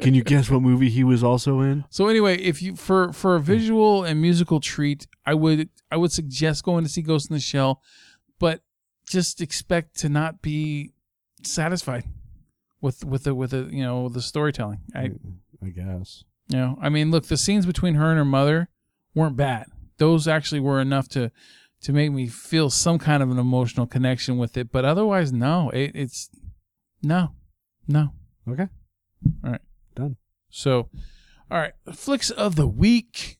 Can 0.00 0.14
you 0.14 0.24
guess 0.24 0.50
what 0.50 0.62
movie 0.62 0.88
he 0.88 1.04
was 1.04 1.22
also 1.22 1.60
in? 1.60 1.84
So 1.90 2.08
anyway, 2.08 2.38
if 2.38 2.62
you 2.62 2.76
for 2.76 3.12
for 3.12 3.36
a 3.36 3.40
visual 3.40 4.04
and 4.04 4.20
musical 4.20 4.60
treat, 4.60 5.06
I 5.26 5.34
would 5.34 5.68
I 5.90 5.96
would 5.96 6.12
suggest 6.12 6.64
going 6.64 6.84
to 6.84 6.90
see 6.90 7.02
Ghost 7.02 7.30
in 7.30 7.34
the 7.34 7.40
Shell, 7.40 7.82
but 8.38 8.62
just 9.06 9.40
expect 9.40 9.98
to 10.00 10.08
not 10.08 10.40
be 10.40 10.92
satisfied 11.42 12.04
with 12.80 13.04
with 13.04 13.24
the 13.24 13.34
with 13.34 13.50
the 13.50 13.68
you 13.70 13.82
know 13.82 14.08
the 14.08 14.22
storytelling. 14.22 14.80
I 14.94 15.10
I 15.62 15.68
guess. 15.68 16.24
You 16.48 16.58
know, 16.58 16.78
I 16.80 16.88
mean, 16.88 17.10
look, 17.10 17.26
the 17.26 17.36
scenes 17.36 17.64
between 17.64 17.94
her 17.94 18.10
and 18.10 18.18
her 18.18 18.24
mother 18.24 18.68
weren't 19.14 19.36
bad. 19.36 19.66
Those 19.98 20.26
actually 20.26 20.60
were 20.60 20.80
enough 20.80 21.08
to 21.10 21.30
to 21.82 21.92
make 21.92 22.12
me 22.12 22.26
feel 22.26 22.70
some 22.70 22.98
kind 22.98 23.22
of 23.22 23.30
an 23.30 23.38
emotional 23.38 23.86
connection 23.86 24.36
with 24.36 24.56
it. 24.56 24.72
But 24.72 24.84
otherwise, 24.84 25.32
no, 25.32 25.70
it, 25.70 25.92
it's 25.94 26.28
no, 27.02 27.32
no. 27.86 28.10
Okay. 28.48 28.68
All 29.44 29.52
right, 29.52 29.60
Done. 29.94 30.16
So, 30.50 30.88
all 31.50 31.58
right, 31.58 31.72
flicks 31.92 32.30
of 32.30 32.56
the 32.56 32.66
week. 32.66 33.38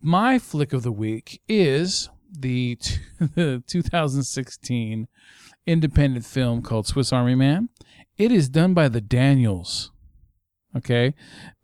My 0.00 0.38
flick 0.38 0.72
of 0.72 0.82
the 0.82 0.92
week 0.92 1.42
is 1.48 2.08
the, 2.30 2.76
t- 2.80 2.96
the 3.18 3.62
2016 3.66 5.08
independent 5.66 6.24
film 6.24 6.62
called 6.62 6.86
Swiss 6.86 7.12
Army 7.12 7.34
Man. 7.34 7.68
It 8.16 8.32
is 8.32 8.48
done 8.48 8.74
by 8.74 8.88
the 8.88 9.00
Daniels. 9.00 9.92
Okay, 10.76 11.14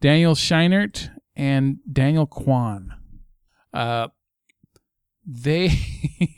Daniel 0.01 0.35
Scheinert 0.35 1.11
and 1.37 1.79
Daniel 1.91 2.27
Kwan. 2.27 2.95
Uh, 3.73 4.09
they 5.27 5.71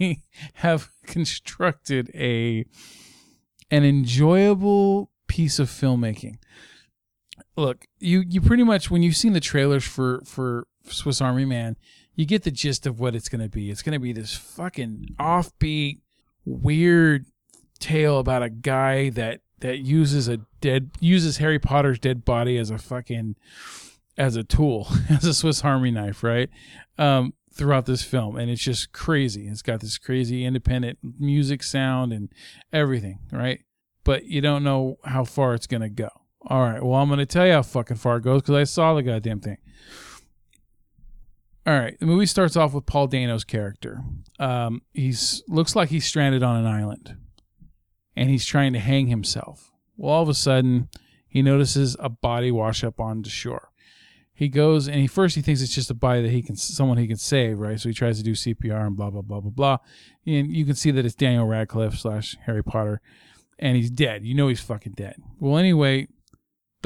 have 0.54 0.90
constructed 1.06 2.10
a 2.14 2.64
an 3.70 3.84
enjoyable 3.84 5.10
piece 5.26 5.58
of 5.58 5.68
filmmaking. 5.68 6.38
Look, 7.56 7.86
you 7.98 8.22
you 8.28 8.40
pretty 8.40 8.64
much 8.64 8.90
when 8.90 9.02
you've 9.02 9.16
seen 9.16 9.32
the 9.32 9.40
trailers 9.40 9.84
for 9.84 10.22
for 10.24 10.66
Swiss 10.84 11.20
Army 11.20 11.44
Man, 11.44 11.76
you 12.14 12.26
get 12.26 12.42
the 12.42 12.50
gist 12.50 12.86
of 12.86 13.00
what 13.00 13.14
it's 13.14 13.28
going 13.28 13.42
to 13.42 13.48
be. 13.48 13.70
It's 13.70 13.82
going 13.82 13.92
to 13.94 13.98
be 13.98 14.12
this 14.12 14.34
fucking 14.34 15.14
offbeat, 15.18 16.00
weird 16.44 17.26
tale 17.78 18.18
about 18.18 18.42
a 18.42 18.50
guy 18.50 19.10
that 19.10 19.40
that 19.60 19.78
uses 19.78 20.28
a 20.28 20.38
dead 20.60 20.90
uses 21.00 21.38
Harry 21.38 21.58
Potter's 21.58 21.98
dead 21.98 22.24
body 22.24 22.58
as 22.58 22.70
a 22.70 22.78
fucking 22.78 23.36
as 24.18 24.36
a 24.36 24.44
tool, 24.44 24.88
as 25.10 25.24
a 25.24 25.34
Swiss 25.34 25.62
Army 25.64 25.90
knife, 25.90 26.22
right? 26.22 26.50
Um, 26.98 27.34
throughout 27.52 27.86
this 27.86 28.02
film, 28.02 28.36
and 28.36 28.50
it's 28.50 28.62
just 28.62 28.92
crazy. 28.92 29.48
It's 29.48 29.62
got 29.62 29.80
this 29.80 29.98
crazy 29.98 30.44
independent 30.44 30.98
music 31.18 31.62
sound 31.62 32.12
and 32.12 32.30
everything, 32.72 33.20
right? 33.32 33.60
But 34.04 34.24
you 34.24 34.40
don't 34.40 34.62
know 34.62 34.98
how 35.04 35.24
far 35.24 35.54
it's 35.54 35.66
gonna 35.66 35.88
go. 35.88 36.10
All 36.46 36.60
right, 36.60 36.82
well, 36.82 37.00
I'm 37.00 37.08
gonna 37.08 37.26
tell 37.26 37.46
you 37.46 37.52
how 37.54 37.62
fucking 37.62 37.96
far 37.96 38.18
it 38.18 38.22
goes 38.22 38.42
because 38.42 38.54
I 38.54 38.64
saw 38.64 38.94
the 38.94 39.02
goddamn 39.02 39.40
thing. 39.40 39.58
All 41.66 41.76
right, 41.76 41.98
the 41.98 42.06
movie 42.06 42.26
starts 42.26 42.56
off 42.56 42.72
with 42.72 42.86
Paul 42.86 43.08
Dano's 43.08 43.42
character. 43.44 44.02
Um, 44.38 44.82
he's 44.92 45.42
looks 45.48 45.74
like 45.74 45.88
he's 45.88 46.04
stranded 46.04 46.42
on 46.42 46.56
an 46.56 46.66
island, 46.66 47.16
and 48.14 48.30
he's 48.30 48.46
trying 48.46 48.72
to 48.74 48.78
hang 48.78 49.08
himself. 49.08 49.72
Well, 49.96 50.12
all 50.12 50.22
of 50.22 50.28
a 50.28 50.34
sudden, 50.34 50.88
he 51.26 51.42
notices 51.42 51.96
a 51.98 52.08
body 52.08 52.52
wash 52.52 52.84
up 52.84 53.00
onto 53.00 53.30
shore 53.30 53.70
he 54.36 54.48
goes 54.48 54.86
and 54.86 55.00
he 55.00 55.06
first 55.06 55.34
he 55.34 55.40
thinks 55.40 55.62
it's 55.62 55.74
just 55.74 55.90
a 55.90 55.94
body 55.94 56.20
that 56.20 56.30
he 56.30 56.42
can 56.42 56.56
someone 56.56 56.98
he 56.98 57.06
can 57.06 57.16
save, 57.16 57.58
right? 57.58 57.80
So 57.80 57.88
he 57.88 57.94
tries 57.94 58.18
to 58.18 58.22
do 58.22 58.32
CPR 58.32 58.86
and 58.86 58.94
blah 58.94 59.08
blah 59.08 59.22
blah 59.22 59.40
blah 59.40 59.50
blah, 59.50 59.78
and 60.26 60.54
you 60.54 60.66
can 60.66 60.74
see 60.74 60.90
that 60.90 61.06
it's 61.06 61.14
Daniel 61.14 61.46
Radcliffe 61.46 61.98
slash 61.98 62.36
Harry 62.44 62.62
Potter, 62.62 63.00
and 63.58 63.76
he's 63.76 63.90
dead. 63.90 64.26
You 64.26 64.34
know 64.34 64.48
he's 64.48 64.60
fucking 64.60 64.92
dead. 64.92 65.16
Well, 65.40 65.56
anyway, 65.56 66.08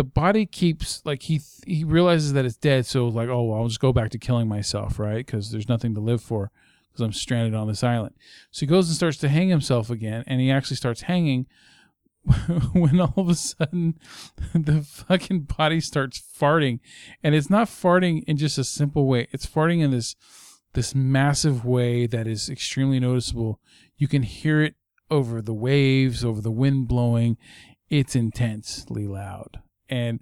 the 0.01 0.05
body 0.05 0.47
keeps 0.47 1.03
like 1.05 1.25
he 1.25 1.43
he 1.67 1.85
realizes 1.85 2.33
that 2.33 2.47
it's 2.47 2.57
dead, 2.57 2.87
so 2.87 3.07
like 3.09 3.29
oh 3.29 3.43
well, 3.43 3.61
I'll 3.61 3.69
just 3.69 3.81
go 3.81 3.93
back 3.93 4.09
to 4.13 4.19
killing 4.19 4.49
myself, 4.49 4.99
right? 4.99 5.27
Because 5.27 5.51
there's 5.51 5.69
nothing 5.69 5.95
to 5.95 6.01
live 6.01 6.23
for 6.23 6.51
because 6.89 7.05
I'm 7.05 7.13
stranded 7.13 7.55
on 7.55 7.69
this 7.69 7.85
island. 7.85 8.15
So 8.51 8.61
he 8.61 8.67
goes 8.67 8.89
and 8.89 8.97
starts 8.97 9.19
to 9.19 9.29
hang 9.29 9.51
himself 9.51 9.91
again, 9.91 10.25
and 10.27 10.41
he 10.41 10.51
actually 10.51 10.79
starts 10.79 11.03
hanging 11.03 11.45
when 12.73 12.99
all 12.99 13.13
of 13.19 13.29
a 13.29 13.35
sudden 13.35 13.99
the 14.55 14.81
fucking 14.81 15.41
body 15.41 15.83
starts 15.83 16.19
farting. 16.19 16.81
And 17.23 17.35
it's 17.35 17.51
not 17.51 17.69
farting 17.69 18.25
in 18.27 18.39
just 18.39 18.57
a 18.57 18.65
simple 18.65 19.07
way. 19.07 19.29
It's 19.33 19.45
farting 19.45 19.83
in 19.83 19.91
this 19.91 20.17
this 20.73 20.95
massive 20.95 21.63
way 21.63 22.07
that 22.07 22.27
is 22.27 22.49
extremely 22.49 23.01
noticeable. 23.01 23.61
You 23.99 24.09
can 24.09 24.23
hear 24.23 24.63
it 24.63 24.77
over 25.11 25.43
the 25.43 25.53
waves 25.53 26.25
over 26.25 26.41
the 26.41 26.51
wind 26.51 26.89
blowing. 26.89 27.37
It's 27.91 28.17
intensely 28.17 29.07
loud 29.07 29.61
and 29.91 30.21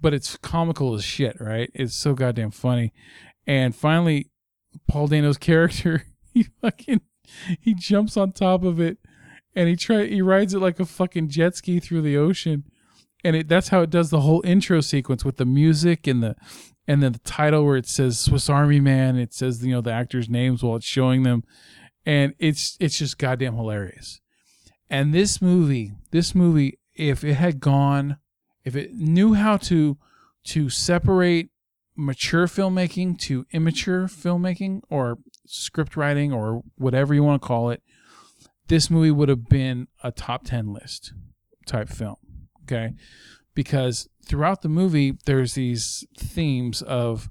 but 0.00 0.12
it's 0.12 0.36
comical 0.36 0.94
as 0.94 1.04
shit 1.04 1.36
right? 1.40 1.70
It's 1.74 1.94
so 1.94 2.14
goddamn 2.14 2.50
funny. 2.50 2.92
And 3.46 3.74
finally 3.74 4.30
paul 4.88 5.06
dano's 5.06 5.38
character 5.50 6.04
he 6.32 6.44
fucking 6.60 7.00
he 7.60 7.74
jumps 7.74 8.16
on 8.16 8.32
top 8.32 8.64
of 8.64 8.80
it 8.80 8.98
and 9.54 9.68
he 9.68 9.76
try 9.76 10.06
he 10.06 10.22
rides 10.22 10.54
it 10.54 10.60
like 10.60 10.80
a 10.80 10.84
fucking 10.84 11.28
jet 11.28 11.56
ski 11.56 11.80
through 11.80 12.02
the 12.02 12.16
ocean. 12.16 12.64
And 13.22 13.36
it 13.36 13.48
that's 13.48 13.68
how 13.68 13.80
it 13.80 13.90
does 13.90 14.10
the 14.10 14.20
whole 14.20 14.42
intro 14.44 14.80
sequence 14.80 15.24
with 15.24 15.36
the 15.36 15.44
music 15.44 16.06
and 16.06 16.22
the 16.22 16.36
and 16.86 17.02
then 17.02 17.12
the 17.12 17.18
title 17.20 17.64
where 17.64 17.76
it 17.76 17.86
says 17.86 18.18
Swiss 18.18 18.50
Army 18.50 18.80
Man. 18.80 19.16
It 19.16 19.32
says 19.32 19.64
you 19.64 19.72
know 19.72 19.80
the 19.80 19.92
actors 19.92 20.28
names 20.28 20.62
while 20.62 20.76
it's 20.76 20.86
showing 20.86 21.22
them. 21.22 21.44
And 22.04 22.34
it's 22.38 22.76
it's 22.80 22.98
just 22.98 23.18
goddamn 23.18 23.54
hilarious. 23.54 24.20
And 24.90 25.14
this 25.14 25.40
movie 25.40 25.92
this 26.10 26.34
movie 26.34 26.78
if 26.94 27.24
it 27.24 27.34
had 27.34 27.60
gone 27.60 28.18
if 28.64 28.76
it 28.76 28.94
knew 28.94 29.34
how 29.34 29.56
to 29.56 29.98
to 30.44 30.68
separate 30.68 31.50
mature 31.96 32.46
filmmaking 32.46 33.18
to 33.18 33.46
immature 33.52 34.06
filmmaking 34.06 34.80
or 34.90 35.18
script 35.46 35.96
writing 35.96 36.32
or 36.32 36.62
whatever 36.76 37.14
you 37.14 37.22
want 37.22 37.40
to 37.40 37.46
call 37.46 37.70
it 37.70 37.82
this 38.68 38.90
movie 38.90 39.10
would 39.10 39.28
have 39.28 39.48
been 39.48 39.88
a 40.02 40.10
top 40.10 40.44
10 40.44 40.72
list 40.72 41.12
type 41.66 41.88
film. 41.88 42.16
Okay. 42.62 42.94
Because 43.54 44.08
throughout 44.24 44.62
the 44.62 44.68
movie, 44.68 45.16
there's 45.26 45.54
these 45.54 46.04
themes 46.16 46.82
of, 46.82 47.30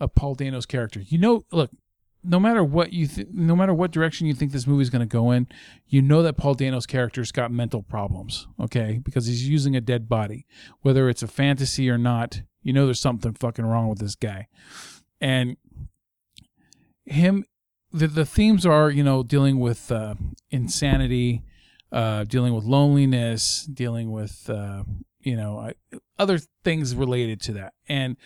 of 0.00 0.14
Paul 0.14 0.34
Dano's 0.34 0.66
character. 0.66 1.00
You 1.00 1.18
know, 1.18 1.44
look, 1.52 1.70
no 2.22 2.38
matter 2.38 2.62
what 2.62 2.92
you 2.92 3.06
th- 3.06 3.28
no 3.32 3.56
matter 3.56 3.72
what 3.72 3.90
direction 3.90 4.26
you 4.26 4.34
think 4.34 4.52
this 4.52 4.66
movie 4.66 4.82
is 4.82 4.90
going 4.90 5.00
to 5.00 5.06
go 5.06 5.30
in, 5.30 5.48
you 5.86 6.02
know 6.02 6.22
that 6.22 6.36
Paul 6.36 6.54
Dano's 6.54 6.86
character's 6.86 7.32
got 7.32 7.50
mental 7.50 7.82
problems, 7.82 8.46
okay? 8.58 9.00
Because 9.02 9.26
he's 9.26 9.48
using 9.48 9.74
a 9.74 9.80
dead 9.80 10.08
body. 10.08 10.46
Whether 10.82 11.08
it's 11.08 11.22
a 11.22 11.28
fantasy 11.28 11.88
or 11.88 11.98
not, 11.98 12.42
you 12.62 12.72
know 12.72 12.84
there's 12.84 13.00
something 13.00 13.32
fucking 13.34 13.64
wrong 13.64 13.88
with 13.88 13.98
this 13.98 14.14
guy. 14.14 14.48
And 15.20 15.56
him 17.04 17.44
the 17.92 18.06
the 18.06 18.26
themes 18.26 18.66
are 18.66 18.90
you 18.90 19.02
know 19.02 19.22
dealing 19.22 19.58
with 19.58 19.90
uh, 19.90 20.14
insanity, 20.50 21.42
uh, 21.92 22.24
dealing 22.24 22.54
with 22.54 22.64
loneliness, 22.64 23.64
dealing 23.64 24.12
with 24.12 24.48
uh, 24.50 24.84
you 25.20 25.36
know 25.36 25.72
other 26.18 26.38
things 26.64 26.94
related 26.94 27.40
to 27.42 27.52
that, 27.54 27.72
and 27.88 28.16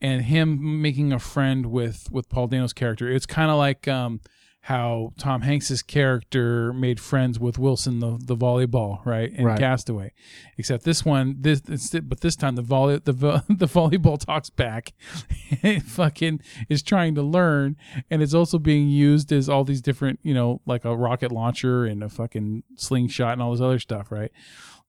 and 0.00 0.22
him 0.22 0.80
making 0.80 1.12
a 1.12 1.18
friend 1.18 1.66
with 1.66 2.10
with 2.10 2.28
Paul 2.28 2.46
Dano's 2.46 2.72
character. 2.72 3.10
It's 3.10 3.26
kind 3.26 3.50
of 3.50 3.58
like 3.58 3.88
um, 3.88 4.20
how 4.62 5.14
Tom 5.18 5.40
Hanks's 5.40 5.82
character 5.82 6.72
made 6.74 7.00
friends 7.00 7.38
with 7.40 7.58
Wilson 7.58 8.00
the, 8.00 8.18
the 8.22 8.36
volleyball 8.36 9.04
right 9.06 9.32
in 9.32 9.46
Right. 9.46 9.58
Castaway, 9.58 10.12
except 10.58 10.84
this 10.84 11.06
one 11.06 11.36
this 11.40 11.62
it's, 11.68 11.90
but 11.90 12.20
this 12.20 12.36
time 12.36 12.54
the 12.54 12.62
volley 12.62 12.98
the 12.98 13.12
the 13.48 13.66
volleyball 13.66 14.18
talks 14.18 14.50
back, 14.50 14.92
it 15.50 15.82
fucking 15.82 16.40
is 16.68 16.82
trying 16.82 17.14
to 17.14 17.22
learn, 17.22 17.76
and 18.10 18.22
it's 18.22 18.34
also 18.34 18.58
being 18.58 18.88
used 18.88 19.32
as 19.32 19.48
all 19.48 19.64
these 19.64 19.80
different 19.80 20.20
you 20.22 20.34
know 20.34 20.60
like 20.66 20.84
a 20.84 20.94
rocket 20.94 21.32
launcher 21.32 21.86
and 21.86 22.02
a 22.02 22.08
fucking 22.08 22.62
slingshot 22.76 23.32
and 23.32 23.42
all 23.42 23.52
this 23.52 23.60
other 23.60 23.78
stuff 23.78 24.12
right. 24.12 24.32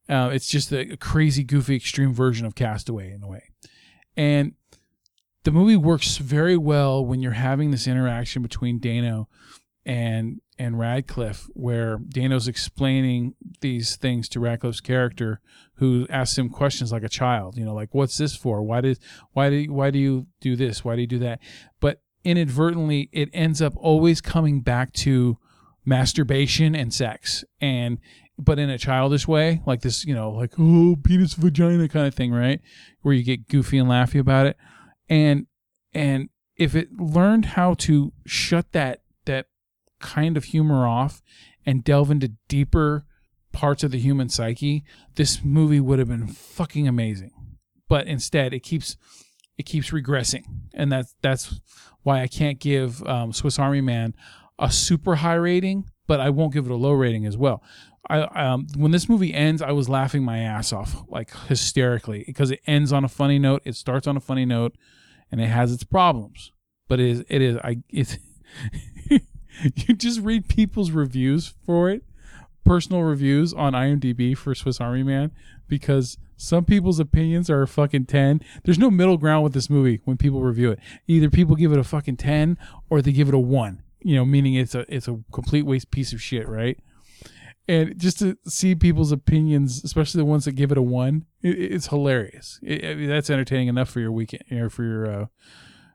Uh, 0.09 0.29
it's 0.33 0.49
just 0.49 0.71
a, 0.71 0.93
a 0.93 0.97
crazy, 0.97 1.43
goofy, 1.43 1.75
extreme 1.75 2.11
version 2.13 2.45
of 2.47 2.55
Castaway 2.55 3.11
in 3.11 3.21
a 3.21 3.27
way, 3.27 3.43
and 4.17 4.55
the 5.43 5.51
movie 5.51 5.77
works 5.77 6.17
very 6.17 6.57
well 6.57 7.05
when 7.05 7.21
you're 7.21 7.31
having 7.31 7.71
this 7.71 7.87
interaction 7.87 8.41
between 8.41 8.79
Dano 8.79 9.27
and 9.85 10.41
and 10.57 10.77
Radcliffe, 10.77 11.47
where 11.53 11.97
Dano's 11.97 12.49
explaining 12.49 13.33
these 13.61 13.95
things 13.95 14.27
to 14.29 14.41
Radcliffe's 14.41 14.81
character, 14.81 15.39
who 15.75 16.05
asks 16.09 16.37
him 16.37 16.49
questions 16.49 16.91
like 16.91 17.03
a 17.03 17.09
child. 17.09 17.57
You 17.57 17.63
know, 17.63 17.73
like 17.73 17.93
what's 17.93 18.17
this 18.17 18.35
for? 18.35 18.61
Why 18.61 18.81
did 18.81 18.99
why 19.31 19.49
do 19.49 19.63
why 19.71 19.89
do 19.89 19.99
you 19.99 20.27
do 20.41 20.55
this? 20.55 20.83
Why 20.83 20.95
do 20.95 21.01
you 21.01 21.07
do 21.07 21.19
that? 21.19 21.39
But 21.79 22.01
inadvertently, 22.23 23.09
it 23.13 23.29
ends 23.31 23.61
up 23.61 23.73
always 23.77 24.19
coming 24.19 24.61
back 24.61 24.91
to 24.93 25.37
masturbation 25.85 26.75
and 26.75 26.93
sex, 26.93 27.45
and 27.61 27.99
but 28.37 28.59
in 28.59 28.69
a 28.69 28.77
childish 28.77 29.27
way, 29.27 29.61
like 29.65 29.81
this, 29.81 30.05
you 30.05 30.13
know, 30.13 30.31
like 30.31 30.53
oh 30.59 30.97
penis 31.03 31.33
vagina 31.33 31.87
kind 31.87 32.05
of 32.05 32.13
thing, 32.13 32.31
right? 32.31 32.61
Where 33.01 33.13
you 33.13 33.23
get 33.23 33.47
goofy 33.47 33.77
and 33.77 33.89
laughy 33.89 34.19
about 34.19 34.45
it, 34.45 34.57
and 35.09 35.47
and 35.93 36.29
if 36.55 36.75
it 36.75 36.93
learned 36.99 37.45
how 37.47 37.73
to 37.73 38.13
shut 38.25 38.71
that 38.73 39.01
that 39.25 39.47
kind 39.99 40.37
of 40.37 40.45
humor 40.45 40.87
off 40.87 41.21
and 41.65 41.83
delve 41.83 42.11
into 42.11 42.33
deeper 42.47 43.05
parts 43.51 43.83
of 43.83 43.91
the 43.91 43.99
human 43.99 44.29
psyche, 44.29 44.83
this 45.15 45.43
movie 45.43 45.79
would 45.79 45.99
have 45.99 46.07
been 46.07 46.27
fucking 46.27 46.87
amazing. 46.87 47.31
But 47.87 48.07
instead, 48.07 48.53
it 48.53 48.61
keeps 48.61 48.97
it 49.57 49.65
keeps 49.65 49.91
regressing, 49.91 50.45
and 50.73 50.91
that's 50.91 51.15
that's 51.21 51.59
why 52.03 52.21
I 52.21 52.27
can't 52.27 52.59
give 52.59 53.03
um, 53.03 53.33
Swiss 53.33 53.59
Army 53.59 53.81
Man 53.81 54.15
a 54.57 54.71
super 54.71 55.15
high 55.15 55.35
rating, 55.35 55.89
but 56.07 56.19
I 56.19 56.29
won't 56.29 56.53
give 56.53 56.65
it 56.65 56.71
a 56.71 56.75
low 56.75 56.91
rating 56.91 57.25
as 57.25 57.37
well. 57.37 57.63
I 58.09 58.21
um, 58.21 58.67
when 58.75 58.91
this 58.91 59.09
movie 59.09 59.33
ends, 59.33 59.61
I 59.61 59.71
was 59.71 59.89
laughing 59.89 60.23
my 60.23 60.39
ass 60.39 60.71
off 60.71 61.03
like 61.09 61.35
hysterically 61.47 62.23
because 62.25 62.51
it 62.51 62.61
ends 62.67 62.93
on 62.93 63.03
a 63.03 63.09
funny 63.09 63.39
note, 63.39 63.61
it 63.65 63.75
starts 63.75 64.07
on 64.07 64.15
a 64.15 64.21
funny 64.21 64.45
note, 64.45 64.75
and 65.31 65.41
it 65.41 65.47
has 65.47 65.73
its 65.73 65.83
problems. 65.83 66.51
But 66.87 66.99
it 66.99 67.07
is 67.07 67.23
it 67.29 67.41
is 67.41 67.57
I 67.57 67.83
it's 67.89 68.17
you 69.09 69.95
just 69.95 70.21
read 70.21 70.47
people's 70.47 70.91
reviews 70.91 71.53
for 71.65 71.89
it, 71.89 72.03
personal 72.63 73.03
reviews 73.03 73.53
on 73.53 73.73
IMDb 73.73 74.35
for 74.35 74.55
Swiss 74.55 74.81
Army 74.81 75.03
Man 75.03 75.31
because 75.67 76.17
some 76.35 76.65
people's 76.65 76.99
opinions 76.99 77.49
are 77.49 77.61
a 77.61 77.67
fucking 77.67 78.05
10. 78.05 78.41
There's 78.63 78.79
no 78.79 78.89
middle 78.89 79.17
ground 79.17 79.43
with 79.43 79.53
this 79.53 79.69
movie 79.69 80.01
when 80.05 80.17
people 80.17 80.41
review 80.41 80.71
it. 80.71 80.79
Either 81.05 81.29
people 81.29 81.55
give 81.55 81.73
it 81.73 81.77
a 81.77 81.83
fucking 81.83 82.15
10 82.15 82.57
or 82.89 83.01
they 83.01 83.11
give 83.11 83.27
it 83.27 83.33
a 83.33 83.39
1. 83.39 83.83
You 84.01 84.15
know, 84.15 84.25
meaning 84.25 84.53
it's 84.53 84.73
a 84.73 84.85
it's 84.93 85.09
a 85.09 85.19
complete 85.33 85.63
waste 85.63 85.91
piece 85.91 86.13
of 86.13 86.21
shit, 86.21 86.47
right? 86.47 86.79
And 87.69 87.99
just 87.99 88.17
to 88.17 88.35
see 88.47 88.73
people's 88.73 89.11
opinions, 89.11 89.83
especially 89.83 90.17
the 90.17 90.25
ones 90.25 90.45
that 90.45 90.53
give 90.53 90.71
it 90.71 90.77
a 90.79 90.81
1, 90.81 91.23
it, 91.43 91.49
it's 91.49 91.87
hilarious. 91.87 92.59
It, 92.63 92.83
I 92.83 93.05
that's 93.05 93.29
entertaining 93.29 93.67
enough 93.67 93.91
for 93.91 93.99
your 93.99 94.11
weekend 94.11 94.41
or 94.51 94.71
for 94.71 94.83
your 94.83 95.05
uh, 95.05 95.25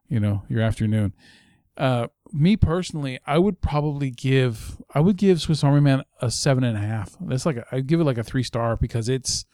you 0.08 0.20
know, 0.20 0.44
your 0.48 0.62
afternoon. 0.62 1.14
Uh, 1.76 2.06
me 2.32 2.56
personally, 2.56 3.18
I 3.26 3.38
would 3.38 3.60
probably 3.60 4.12
give 4.12 4.80
I 4.94 5.00
would 5.00 5.16
give 5.16 5.40
Swiss 5.40 5.64
Army 5.64 5.80
Man 5.80 6.04
a 6.20 6.30
seven 6.30 6.62
and 6.62 6.78
a 6.78 6.80
half. 6.80 7.16
That's 7.20 7.44
like 7.44 7.58
I'd 7.72 7.88
give 7.88 8.00
it 8.00 8.04
like 8.04 8.18
a 8.18 8.22
three 8.22 8.44
star 8.44 8.76
because 8.76 9.08
it's 9.08 9.44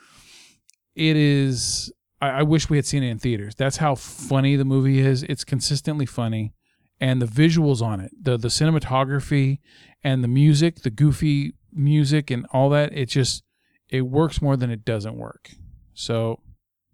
it 0.94 1.16
is. 1.16 1.90
I, 2.20 2.28
I 2.28 2.42
wish 2.42 2.68
we 2.68 2.76
had 2.76 2.84
seen 2.84 3.02
it 3.02 3.08
in 3.08 3.18
theaters. 3.18 3.54
That's 3.54 3.78
how 3.78 3.94
funny 3.94 4.56
the 4.56 4.66
movie 4.66 4.98
is. 4.98 5.22
It's 5.22 5.44
consistently 5.44 6.04
funny, 6.04 6.52
and 7.00 7.22
the 7.22 7.26
visuals 7.26 7.80
on 7.80 8.00
it, 8.00 8.10
the 8.20 8.36
the 8.36 8.48
cinematography, 8.48 9.60
and 10.04 10.22
the 10.22 10.28
music, 10.28 10.82
the 10.82 10.90
goofy 10.90 11.54
music, 11.72 12.30
and 12.30 12.46
all 12.52 12.70
that. 12.70 12.92
It 12.92 13.06
just 13.06 13.42
it 13.88 14.02
works 14.02 14.40
more 14.40 14.56
than 14.56 14.70
it 14.70 14.84
doesn't 14.84 15.16
work. 15.16 15.50
So, 15.94 16.40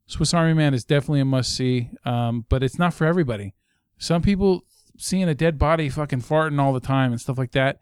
Swiss 0.06 0.34
Army 0.34 0.54
Man 0.54 0.74
is 0.74 0.84
definitely 0.84 1.20
a 1.20 1.24
must 1.24 1.54
see, 1.54 1.90
um, 2.04 2.46
but 2.48 2.62
it's 2.62 2.78
not 2.78 2.94
for 2.94 3.06
everybody. 3.06 3.54
Some 3.98 4.22
people 4.22 4.64
seeing 4.98 5.28
a 5.28 5.34
dead 5.34 5.58
body 5.58 5.88
fucking 5.88 6.22
farting 6.22 6.60
all 6.60 6.72
the 6.72 6.80
time 6.80 7.12
and 7.12 7.20
stuff 7.20 7.38
like 7.38 7.52
that, 7.52 7.78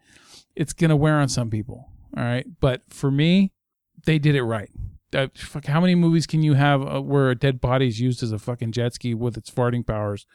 it's 0.55 0.73
gonna 0.73 0.95
wear 0.95 1.19
on 1.19 1.29
some 1.29 1.49
people. 1.49 1.89
All 2.17 2.23
right, 2.23 2.45
but 2.59 2.81
for 2.89 3.11
me, 3.11 3.51
they 4.05 4.19
did 4.19 4.35
it 4.35 4.43
right. 4.43 4.69
Uh, 5.13 5.27
fuck, 5.35 5.65
how 5.65 5.79
many 5.79 5.95
movies 5.95 6.27
can 6.27 6.43
you 6.43 6.53
have 6.53 6.81
uh, 6.81 7.01
where 7.01 7.29
a 7.29 7.35
dead 7.35 7.61
body 7.61 7.87
is 7.87 7.99
used 7.99 8.21
as 8.21 8.31
a 8.31 8.39
fucking 8.39 8.71
jet 8.71 8.93
ski 8.93 9.13
with 9.13 9.37
its 9.37 9.49
farting 9.49 9.85
powers, 9.85 10.25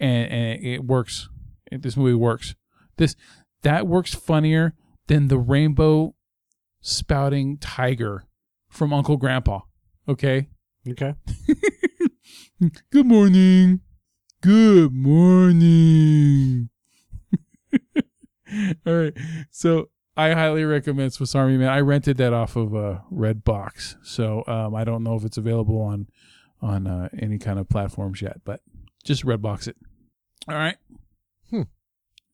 and, 0.00 0.30
and 0.30 0.64
it 0.64 0.84
works? 0.84 1.28
This 1.70 1.96
movie 1.96 2.14
works. 2.14 2.54
This 2.96 3.16
that 3.62 3.86
works 3.86 4.14
funnier 4.14 4.74
than 5.06 5.28
the 5.28 5.38
rainbow 5.38 6.14
spouting 6.80 7.58
tiger 7.58 8.24
from 8.68 8.92
Uncle 8.92 9.16
Grandpa. 9.16 9.60
Okay. 10.08 10.48
Okay. 10.88 11.14
Good 12.90 13.06
morning. 13.06 13.80
Good 14.40 14.92
morning. 14.92 16.70
All 18.86 18.94
right. 18.94 19.12
So 19.50 19.88
I 20.16 20.32
highly 20.32 20.64
recommend 20.64 21.12
Swiss 21.12 21.34
Army 21.34 21.58
Man. 21.58 21.68
I 21.68 21.80
rented 21.80 22.16
that 22.18 22.32
off 22.32 22.56
of 22.56 22.74
uh, 22.74 23.00
Redbox, 23.12 23.96
so 24.02 24.44
um, 24.46 24.74
I 24.74 24.84
don't 24.84 25.02
know 25.02 25.16
if 25.16 25.24
it's 25.24 25.36
available 25.36 25.80
on 25.82 26.06
on 26.62 26.86
uh, 26.86 27.08
any 27.18 27.38
kind 27.38 27.58
of 27.58 27.68
platforms 27.68 28.22
yet, 28.22 28.40
but 28.44 28.60
just 29.04 29.26
Redbox 29.26 29.68
it. 29.68 29.76
All 30.48 30.54
right. 30.54 30.76
Hmm. 31.50 31.62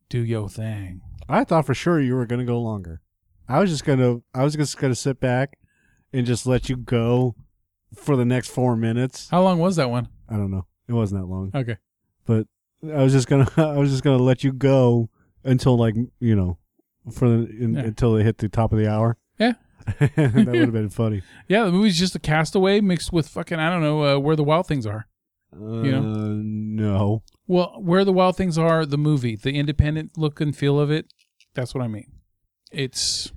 Do 0.09 0.21
your 0.21 0.49
thing. 0.49 1.01
I 1.33 1.45
thought 1.45 1.67
for 1.67 1.75
sure 1.75 2.01
you 2.01 2.15
were 2.15 2.27
going 2.27 2.41
to 2.41 2.45
go 2.45 2.61
longer. 2.61 3.01
I 3.49 3.59
was 3.59 3.71
just 3.71 3.85
gonna. 3.85 4.21
I 4.35 4.45
was 4.45 4.55
just 4.55 4.79
gonna 4.79 4.95
sit 4.95 5.19
back 5.21 5.59
and 6.13 6.25
just 6.27 6.47
let 6.47 6.69
you 6.69 6.77
go 6.77 7.35
for 7.95 8.17
the 8.17 8.25
next 8.25 8.49
four 8.49 8.77
minutes. 8.77 9.29
How 9.31 9.43
long 9.43 9.59
was 9.59 9.77
that 9.77 9.91
one? 9.91 10.09
I 10.29 10.35
don't 10.37 10.51
know. 10.51 10.67
It 10.89 10.93
wasn't 10.93 11.21
that 11.23 11.27
long, 11.27 11.51
Okay. 11.55 11.77
but 12.25 12.47
I 12.85 13.03
was 13.03 13.13
just 13.13 13.29
gonna. 13.29 13.49
I 13.57 13.77
was 13.79 13.91
just 13.91 14.05
gonna 14.05 14.23
let 14.23 14.45
you 14.45 14.53
go 14.53 15.11
until 15.45 15.77
like 15.77 15.97
you 16.21 16.37
know, 16.37 16.59
for 17.13 17.29
the 17.29 17.35
in, 17.61 17.75
Yeah. 17.75 17.81
until 17.83 18.15
they 18.15 18.23
hit 18.23 18.39
the 18.39 18.49
top 18.49 18.73
of 18.73 18.79
the 18.79 18.89
hour. 18.91 19.19
Yeah. 19.39 19.55
that 19.99 20.27
would 20.47 20.55
have 20.57 20.73
been 20.73 20.89
funny. 20.89 21.23
Yeah, 21.49 21.65
the 21.65 21.73
movie's 21.73 21.99
just 21.99 22.15
a 22.15 22.21
castaway 22.21 22.81
mixed 22.81 23.13
with 23.13 23.27
fucking 23.29 23.59
I 23.59 23.69
don't 23.71 23.83
know 23.83 24.05
uh, 24.05 24.19
where 24.21 24.37
the 24.37 24.45
wild 24.45 24.67
things 24.69 24.87
are. 24.87 25.09
Uh, 25.55 25.59
know? 25.59 26.03
no. 26.03 27.23
Well, 27.47 27.75
where 27.79 28.05
the 28.05 28.13
wild 28.13 28.37
things 28.37 28.57
are, 28.57 28.87
the 28.87 28.97
movie, 28.97 29.37
the 29.37 29.53
independent 29.59 30.17
look 30.17 30.41
and 30.41 30.57
feel 30.57 30.79
of 30.81 30.91
it. 30.91 31.13
That's 31.55 31.75
what 31.75 31.83
I 31.83 31.89
mean. 31.89 32.11
It's 32.71 33.33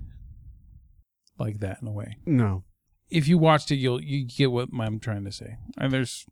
like 1.38 1.60
that 1.60 1.78
in 1.82 1.88
a 1.88 1.92
way. 1.92 2.16
No. 2.24 2.64
If 3.10 3.28
you 3.28 3.38
watched 3.38 3.70
it, 3.70 3.76
you'll 3.76 4.02
you 4.02 4.24
get 4.26 4.50
what 4.50 4.68
I'm 4.80 4.98
trying 4.98 5.24
to 5.24 5.32
say. 5.32 5.58
And 5.78 5.92
there's, 5.92 6.26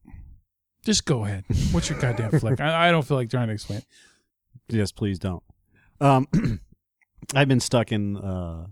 just 0.85 1.05
go 1.05 1.25
ahead. 1.25 1.45
What's 1.73 1.89
your 1.91 1.99
goddamn 2.01 2.31
flick? 2.41 2.61
I, 2.61 2.89
I 2.89 2.91
don't 2.91 3.07
feel 3.07 3.17
like 3.17 3.31
trying 3.31 3.49
to 3.49 3.55
explain. 3.55 3.83
Yes, 4.69 4.93
please 4.93 5.19
don't. 5.19 5.43
Um, 6.01 6.27
I've 7.35 7.49
been 7.49 7.61
stuck 7.61 7.93
in 7.93 8.17
uh, 8.17 8.67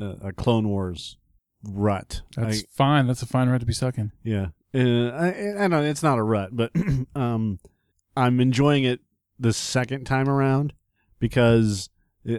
a, 0.00 0.04
a 0.28 0.32
Clone 0.32 0.68
Wars 0.68 1.18
rut. 1.64 2.22
That's 2.36 2.60
I- 2.62 2.66
fine. 2.70 3.06
That's 3.06 3.22
a 3.22 3.26
fine 3.26 3.48
rut 3.48 3.60
to 3.60 3.66
be 3.66 3.72
stuck 3.72 3.98
in. 3.98 4.12
Yeah, 4.22 4.48
uh, 4.74 5.10
I, 5.10 5.64
I 5.64 5.66
know 5.68 5.82
it's 5.82 6.02
not 6.02 6.18
a 6.18 6.22
rut, 6.22 6.50
but 6.52 6.72
um, 7.14 7.58
I'm 8.16 8.40
enjoying 8.40 8.84
it 8.84 9.00
the 9.38 9.52
second 9.52 10.04
time 10.04 10.28
around 10.28 10.72
because 11.18 11.90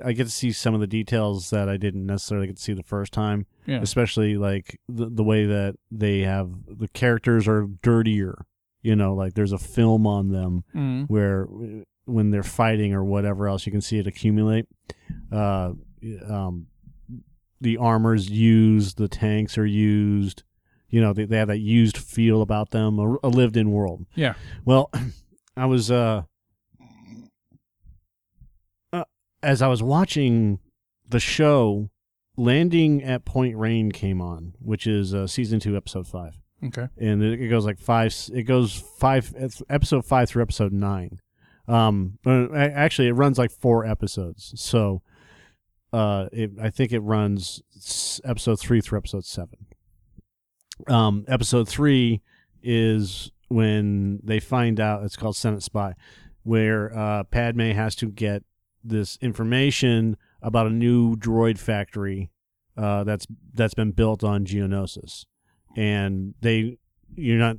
I 0.05 0.13
get 0.13 0.23
to 0.25 0.29
see 0.29 0.51
some 0.53 0.73
of 0.73 0.79
the 0.79 0.87
details 0.87 1.49
that 1.49 1.67
I 1.67 1.75
didn't 1.77 2.05
necessarily 2.05 2.47
get 2.47 2.55
to 2.57 2.61
see 2.61 2.73
the 2.73 2.83
first 2.83 3.11
time. 3.11 3.45
Yeah. 3.65 3.81
Especially 3.81 4.37
like 4.37 4.79
the 4.87 5.09
the 5.09 5.23
way 5.23 5.45
that 5.45 5.75
they 5.91 6.19
have 6.21 6.49
the 6.67 6.87
characters 6.87 7.47
are 7.47 7.67
dirtier. 7.81 8.45
You 8.81 8.95
know, 8.95 9.13
like 9.13 9.33
there's 9.33 9.51
a 9.53 9.57
film 9.57 10.05
on 10.07 10.29
them 10.31 10.63
Mm. 10.75 11.07
where 11.09 11.47
when 12.05 12.31
they're 12.31 12.43
fighting 12.43 12.93
or 12.93 13.03
whatever 13.03 13.47
else, 13.47 13.65
you 13.65 13.71
can 13.71 13.81
see 13.81 13.97
it 13.97 14.07
accumulate. 14.07 14.65
Uh, 15.31 15.71
um, 16.29 16.67
the 17.61 17.77
armor's 17.77 18.29
used, 18.29 18.97
the 18.97 19.07
tanks 19.07 19.57
are 19.57 19.65
used. 19.65 20.43
You 20.89 20.99
know, 21.01 21.13
they, 21.13 21.23
they 21.25 21.37
have 21.37 21.47
that 21.47 21.59
used 21.59 21.97
feel 21.97 22.41
about 22.41 22.71
them, 22.71 22.99
a, 22.99 23.15
a 23.23 23.29
lived-in 23.29 23.71
world. 23.71 24.05
Yeah. 24.15 24.33
Well, 24.65 24.91
I 25.57 25.65
was 25.65 25.89
uh, 25.89 26.23
uh, 28.91 29.03
as 29.43 29.61
I 29.61 29.67
was 29.67 29.83
watching 29.83 30.59
the 31.07 31.19
show, 31.19 31.89
landing 32.37 33.03
at 33.03 33.25
Point 33.25 33.57
Rain 33.57 33.91
came 33.91 34.21
on, 34.21 34.53
which 34.59 34.87
is 34.87 35.13
uh, 35.13 35.27
season 35.27 35.59
two, 35.59 35.75
episode 35.77 36.07
five 36.07 36.39
Okay. 36.63 36.87
and 36.97 37.21
it, 37.21 37.49
goes 37.49 37.65
like 37.65 37.77
five. 37.77 38.15
It 38.33 38.43
goes 38.43 38.83
five. 38.97 39.33
Episode 39.69 40.05
five 40.05 40.29
through 40.29 40.41
episode 40.41 40.71
nine. 40.71 41.19
Um, 41.67 42.17
uh, 42.25 42.51
actually, 42.53 43.09
it 43.09 43.13
runs 43.13 43.37
like 43.37 43.51
four 43.51 43.85
episodes. 43.85 44.53
So, 44.55 45.01
uh, 45.91 46.27
it, 46.31 46.51
I 46.61 46.69
think 46.69 46.91
it 46.91 46.99
runs 47.01 47.61
episode 48.23 48.59
three 48.59 48.81
through 48.81 48.97
episode 48.99 49.25
seven. 49.25 49.67
Um, 50.87 51.25
episode 51.27 51.67
three 51.69 52.21
is 52.63 53.31
when 53.49 54.19
they 54.23 54.39
find 54.39 54.79
out 54.79 55.03
it's 55.03 55.15
called 55.15 55.35
Senate 55.35 55.63
Spy, 55.63 55.93
where 56.43 56.97
uh, 56.97 57.23
Padme 57.25 57.71
has 57.71 57.95
to 57.97 58.09
get 58.09 58.43
this 58.83 59.17
information 59.21 60.17
about 60.41 60.67
a 60.67 60.69
new 60.69 61.15
droid 61.15 61.57
factory 61.57 62.29
uh, 62.77 63.03
that's 63.03 63.25
that's 63.53 63.73
been 63.73 63.91
built 63.91 64.23
on 64.23 64.45
Geonosis. 64.45 65.25
And 65.75 66.33
they 66.41 66.77
you're 67.15 67.37
not 67.37 67.57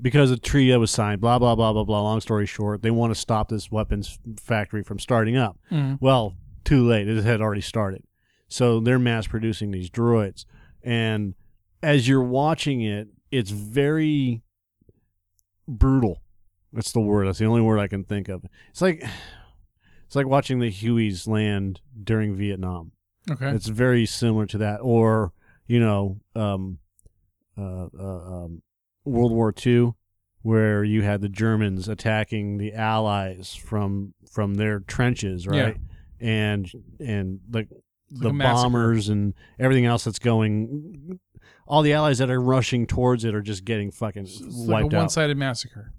because 0.00 0.30
a 0.30 0.38
treaty 0.38 0.74
was 0.76 0.90
signed 0.90 1.20
blah 1.20 1.38
blah 1.38 1.54
blah 1.54 1.72
blah 1.72 1.84
blah 1.84 2.02
long 2.02 2.20
story 2.20 2.46
short 2.46 2.82
they 2.82 2.90
want 2.90 3.12
to 3.12 3.18
stop 3.18 3.48
this 3.48 3.70
weapons 3.70 4.18
factory 4.38 4.82
from 4.82 4.98
starting 4.98 5.36
up. 5.36 5.58
Mm. 5.70 5.98
well 6.00 6.34
too 6.64 6.86
late 6.86 7.08
it 7.08 7.22
had 7.24 7.40
already 7.40 7.60
started. 7.60 8.02
So 8.48 8.80
they're 8.80 8.98
mass 8.98 9.26
producing 9.26 9.70
these 9.70 9.90
droids. 9.90 10.44
And 10.82 11.34
as 11.82 12.08
you're 12.08 12.22
watching 12.22 12.82
it 12.82 13.08
it's 13.30 13.50
very 13.50 14.42
brutal. 15.68 16.20
That's 16.72 16.92
the 16.92 17.00
word 17.00 17.26
that's 17.26 17.38
the 17.38 17.46
only 17.46 17.62
word 17.62 17.78
i 17.78 17.88
can 17.88 18.04
think 18.04 18.28
of. 18.28 18.44
It's 18.70 18.82
like 18.82 19.04
it's 20.10 20.16
like 20.16 20.26
watching 20.26 20.58
the 20.58 20.72
hueys 20.72 21.28
land 21.28 21.80
during 22.02 22.34
vietnam 22.34 22.90
Okay. 23.30 23.50
it's 23.50 23.68
very 23.68 24.06
similar 24.06 24.44
to 24.46 24.58
that, 24.58 24.78
or 24.82 25.32
you 25.68 25.78
know, 25.78 26.18
um, 26.34 26.78
uh, 27.56 27.86
uh, 27.96 28.44
um, 28.44 28.62
World 29.04 29.30
War 29.30 29.54
II, 29.64 29.92
where 30.42 30.82
you 30.82 31.02
had 31.02 31.20
the 31.20 31.28
Germans 31.28 31.86
attacking 31.88 32.56
the 32.58 32.72
Allies 32.74 33.54
from 33.54 34.14
from 34.32 34.54
their 34.54 34.80
trenches, 34.80 35.46
right? 35.46 35.76
Yeah. 36.20 36.26
And 36.26 36.72
and 36.98 37.40
like 37.52 37.68
like 38.10 38.22
the 38.22 38.28
a 38.30 38.32
massacre. 38.32 38.62
bombers 38.64 39.08
and 39.10 39.34
everything 39.60 39.84
else 39.84 40.02
that's 40.04 40.18
going. 40.18 41.20
All 41.68 41.82
the 41.82 41.92
allies 41.92 42.18
that 42.18 42.30
are 42.30 42.40
rushing 42.40 42.86
towards 42.86 43.24
it 43.24 43.34
are 43.34 43.42
just 43.42 43.64
getting 43.64 43.92
fucking 43.92 44.22
It's 44.24 44.40
like 44.40 44.82
wiped 44.84 44.92
a 44.94 44.96
out. 44.96 45.00
one-sided 45.02 45.36
massacre. 45.36 45.92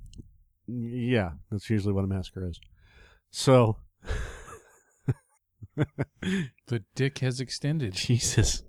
Yeah, 0.68 1.32
that's 1.50 1.70
usually 1.70 1.94
what 1.94 2.04
a 2.04 2.08
massacre 2.08 2.46
is. 2.50 2.60
So, 3.30 3.78
The 6.72 6.84
dick 6.96 7.20
has 7.20 7.42
extended. 7.42 7.94
Jesus. 7.96 8.64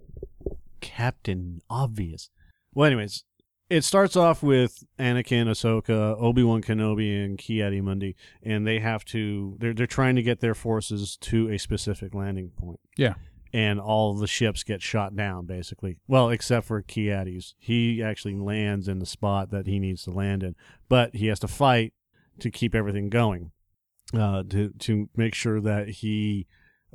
Captain 0.81 1.61
Obvious. 1.71 2.31
Well, 2.75 2.87
anyways, 2.87 3.25
it 3.71 3.85
starts 3.85 4.17
off 4.17 4.43
with 4.43 4.83
Anakin, 4.99 5.47
Ahsoka, 5.47 6.21
Obi 6.21 6.43
Wan 6.43 6.63
Kenobi, 6.63 7.25
and 7.25 7.39
Ki 7.39 7.63
Adi 7.63 7.81
Mundi, 7.81 8.17
and 8.43 8.67
they 8.67 8.81
have 8.81 9.05
to. 9.07 9.57
They're 9.61 9.73
they're 9.73 9.87
trying 9.87 10.17
to 10.17 10.23
get 10.23 10.41
their 10.41 10.55
forces 10.55 11.17
to 11.19 11.49
a 11.49 11.59
specific 11.59 12.15
landing 12.15 12.51
point. 12.51 12.81
Yeah. 12.97 13.15
And 13.55 13.79
all 13.79 14.15
the 14.15 14.27
ships 14.27 14.65
get 14.65 14.83
shot 14.83 15.15
down, 15.15 15.47
basically. 15.47 15.99
Well, 16.09 16.31
except 16.31 16.67
for 16.67 16.83
Kiadi's. 16.83 17.55
He 17.59 18.03
actually 18.03 18.35
lands 18.35 18.89
in 18.89 18.99
the 18.99 19.07
spot 19.07 19.51
that 19.51 19.67
he 19.67 19.79
needs 19.79 20.03
to 20.05 20.11
land 20.11 20.43
in, 20.43 20.57
but 20.89 21.15
he 21.15 21.27
has 21.27 21.39
to 21.41 21.49
fight 21.49 21.93
to 22.41 22.51
keep 22.51 22.75
everything 22.75 23.11
going, 23.11 23.53
uh, 24.15 24.43
to 24.51 24.71
to 24.79 25.09
make 25.17 25.35
sure 25.35 25.61
that 25.61 25.89
he 25.89 26.47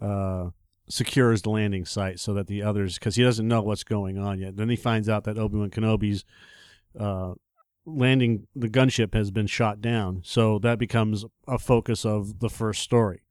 uh, 0.02 0.50
secures 0.90 1.42
the 1.42 1.50
landing 1.50 1.86
site 1.86 2.20
so 2.20 2.34
that 2.34 2.48
the 2.48 2.62
others, 2.64 2.96
because 2.96 3.16
he 3.16 3.24
doesn't 3.24 3.48
know 3.48 3.62
what's 3.62 3.84
going 3.84 4.18
on 4.18 4.40
yet. 4.40 4.56
Then 4.56 4.70
he 4.70 4.76
finds 4.76 5.10
out 5.10 5.24
that 5.26 5.38
Obi 5.38 5.58
Wan 5.58 5.70
Kenobi's 5.70 6.24
uh, 6.98 7.34
landing 7.86 8.48
the 8.56 8.70
gunship 8.70 9.14
has 9.14 9.32
been 9.32 9.48
shot 9.48 9.82
down. 9.82 10.22
So 10.24 10.60
that 10.60 10.80
becomes 10.80 11.26
a 11.48 11.58
focus 11.58 12.06
of 12.06 12.40
the 12.40 12.50
first 12.50 12.82
story. 12.82 13.22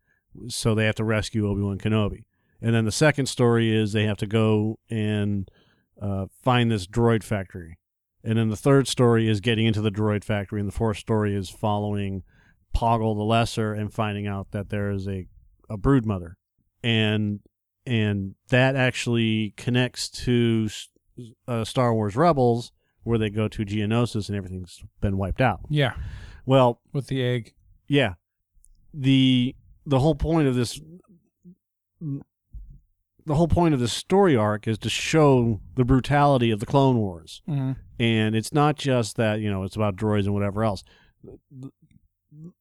So 0.49 0.74
they 0.74 0.85
have 0.85 0.97
to 0.97 1.05
rescue 1.05 1.49
Obi 1.49 1.62
Wan 1.62 1.79
Kenobi, 1.79 2.24
and 2.61 2.74
then 2.74 2.85
the 2.85 2.93
second 2.93 3.27
story 3.27 3.74
is 3.74 3.93
they 3.93 4.05
have 4.05 4.18
to 4.18 4.27
go 4.27 4.79
and 4.91 5.51
uh, 6.01 6.27
find 6.43 6.70
this 6.70 6.87
droid 6.87 7.22
factory, 7.22 7.79
and 8.22 8.37
then 8.37 8.51
the 8.51 8.57
third 8.57 8.87
story 8.87 9.31
is 9.31 9.41
getting 9.41 9.64
into 9.64 9.81
the 9.81 9.91
droid 9.91 10.24
factory, 10.24 10.61
and 10.61 10.68
the 10.68 10.77
fourth 10.77 10.99
story 10.99 11.35
is 11.35 11.49
following 11.49 12.22
Poggle 12.77 13.16
the 13.16 13.22
Lesser 13.24 13.72
and 13.72 13.93
finding 13.93 14.27
out 14.27 14.51
that 14.53 14.68
there 14.70 14.91
is 14.91 15.07
a 15.09 15.27
a 15.68 15.77
brood 15.77 16.05
mother, 16.07 16.37
and 16.83 17.41
and 17.87 18.35
that 18.49 18.77
actually 18.77 19.55
connects 19.57 20.09
to 20.11 20.68
uh, 21.49 21.64
Star 21.64 21.95
Wars 21.95 22.14
Rebels, 22.16 22.72
where 23.03 23.18
they 23.18 23.31
go 23.31 23.49
to 23.49 23.64
Geonosis 23.64 24.29
and 24.29 24.37
everything's 24.37 24.83
been 25.01 25.16
wiped 25.16 25.41
out. 25.41 25.61
Yeah, 25.70 25.95
Well, 26.45 26.81
with 26.93 27.07
the 27.09 27.22
egg. 27.22 27.55
yeah, 27.89 28.14
the 28.93 29.55
the 29.85 29.99
whole 30.01 30.14
point 30.16 30.47
of 30.49 30.55
this 30.55 30.81
the 32.01 33.35
whole 33.35 33.49
point 33.49 33.74
of 33.74 33.81
this 33.81 33.93
story 33.93 34.37
arc 34.37 34.68
is 34.68 34.79
to 34.79 34.89
show 34.89 35.61
the 35.74 35.85
brutality 35.85 36.51
of 36.51 36.61
the 36.61 36.66
Clone 36.66 36.99
Wars, 36.99 37.43
Mm-hmm. 37.49 37.72
and 37.99 38.37
it's 38.37 38.53
not 38.53 38.77
just 38.77 39.16
that 39.16 39.41
you 39.41 39.51
know 39.51 39.62
it's 39.64 39.77
about 39.77 39.97
droids 39.97 40.24
and 40.27 40.35
whatever 40.35 40.62
else. 40.64 40.85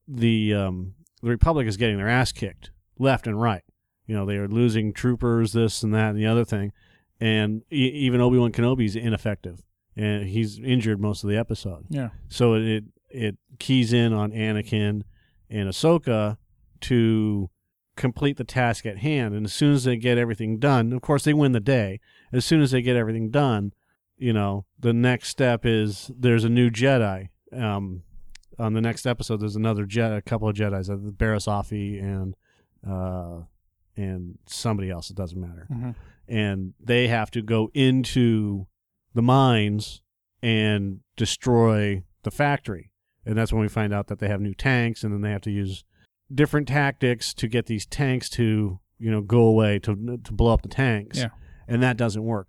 The 0.08 0.54
um, 0.54 0.94
the 1.22 1.30
Republic 1.30 1.68
is 1.68 1.78
getting 1.78 1.98
their 1.98 2.10
ass 2.10 2.32
kicked 2.32 2.72
left 2.98 3.28
and 3.28 3.40
right. 3.42 3.64
You 4.06 4.16
know 4.16 4.26
they 4.26 4.38
are 4.38 4.48
losing 4.48 4.94
troopers, 4.94 5.54
this 5.54 5.84
and 5.84 5.94
that 5.94 6.10
and 6.10 6.20
the 6.20 6.28
other 6.28 6.46
thing, 6.46 6.72
and 7.20 7.64
e- 7.72 7.92
even 7.94 8.22
Obi 8.22 8.38
Wan 8.38 8.52
Kenobi's 8.52 8.96
ineffective, 8.96 9.62
and 9.96 10.28
he's 10.28 10.60
injured 10.60 11.00
most 11.00 11.24
of 11.24 11.30
the 11.30 11.38
episode. 11.38 11.86
Yeah. 11.90 12.10
So 12.30 12.54
it 12.54 12.84
it 13.10 13.38
keys 13.60 13.94
in 13.94 14.14
on 14.14 14.32
Anakin 14.32 15.04
and 15.50 15.70
Ahsoka 15.70 16.38
to 16.82 17.50
complete 17.96 18.38
the 18.38 18.44
task 18.44 18.86
at 18.86 19.00
hand. 19.00 19.34
And 19.34 19.46
as 19.46 19.54
soon 19.54 19.74
as 19.74 19.86
they 19.86 19.98
get 19.98 20.18
everything 20.18 20.60
done, 20.60 20.94
of 20.94 21.02
course 21.02 21.24
they 21.24 21.34
win 21.34 21.54
the 21.54 21.60
day. 21.60 22.00
As 22.34 22.46
soon 22.46 22.62
as 22.62 22.72
they 22.72 22.82
get 22.82 22.96
everything 22.96 23.32
done, 23.32 23.72
you 24.18 24.34
know, 24.34 24.66
the 24.80 24.94
next 24.94 25.30
step 25.30 25.66
is 25.66 26.12
there's 26.18 26.44
a 26.44 26.50
new 26.50 26.70
Jedi. 26.70 27.30
Um, 27.54 28.04
on 28.60 28.74
the 28.74 28.82
next 28.82 29.06
episode, 29.06 29.42
there's 29.42 29.56
another 29.56 29.86
Jedi, 29.86 30.18
a 30.18 30.22
couple 30.22 30.48
of 30.50 30.56
Jedi's, 30.56 30.90
uh, 30.90 30.96
Barris 30.96 31.46
Offee 31.48 32.02
and 32.02 32.36
uh, 32.88 33.42
and 33.98 34.38
somebody 34.48 34.90
else. 34.90 35.10
It 35.10 35.16
doesn't 35.16 35.40
matter 35.40 35.68
Mm-hmm. 35.72 35.92
and 36.28 36.74
they 36.80 37.08
have 37.08 37.32
to 37.32 37.42
go 37.42 37.70
into 37.74 38.68
the 39.14 39.22
mines 39.22 40.02
and 40.42 41.00
destroy 41.16 42.04
the 42.24 42.32
factory. 42.32 42.92
And 43.26 43.38
that's 43.38 43.52
when 43.52 43.62
we 43.62 43.68
find 43.70 43.94
out 43.94 44.08
that 44.08 44.20
they 44.20 44.28
have 44.28 44.42
new 44.42 44.54
tanks, 44.54 45.04
and 45.04 45.12
then 45.14 45.22
they 45.22 45.32
have 45.32 45.42
to 45.42 45.52
use 45.52 45.84
different 46.34 46.68
tactics 46.68 47.34
to 47.36 47.48
get 47.48 47.66
these 47.66 47.86
tanks 47.86 48.30
to, 48.32 48.80
you 49.00 49.12
know, 49.12 49.22
go 49.22 49.40
away 49.44 49.80
to 49.80 50.20
to 50.24 50.32
blow 50.32 50.54
up 50.54 50.62
the 50.62 50.68
tanks. 50.70 51.18
Yeah. 51.20 51.30
And 51.68 51.82
that 51.82 51.98
doesn't 51.98 52.24
work. 52.24 52.48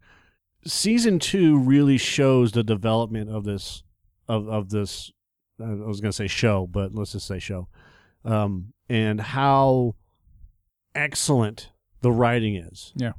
Season 0.67 1.19
two 1.19 1.59
really 1.59 1.97
shows 1.97 2.53
the 2.53 2.63
development 2.65 3.31
of 3.31 3.45
this 3.45 3.83
of 4.29 4.49
of 4.49 4.69
this. 4.71 5.13
I 5.61 5.75
was 5.75 6.01
going 6.01 6.11
to 6.11 6.17
say 6.17 6.27
show, 6.27 6.67
but 6.67 6.95
let's 6.95 7.13
just 7.13 7.27
say 7.27 7.39
show, 7.39 7.69
um, 8.25 8.73
and 8.89 9.21
how 9.21 9.95
excellent 10.95 11.71
the 12.01 12.11
writing 12.13 12.57
is 12.57 12.93
Yeah. 12.97 13.13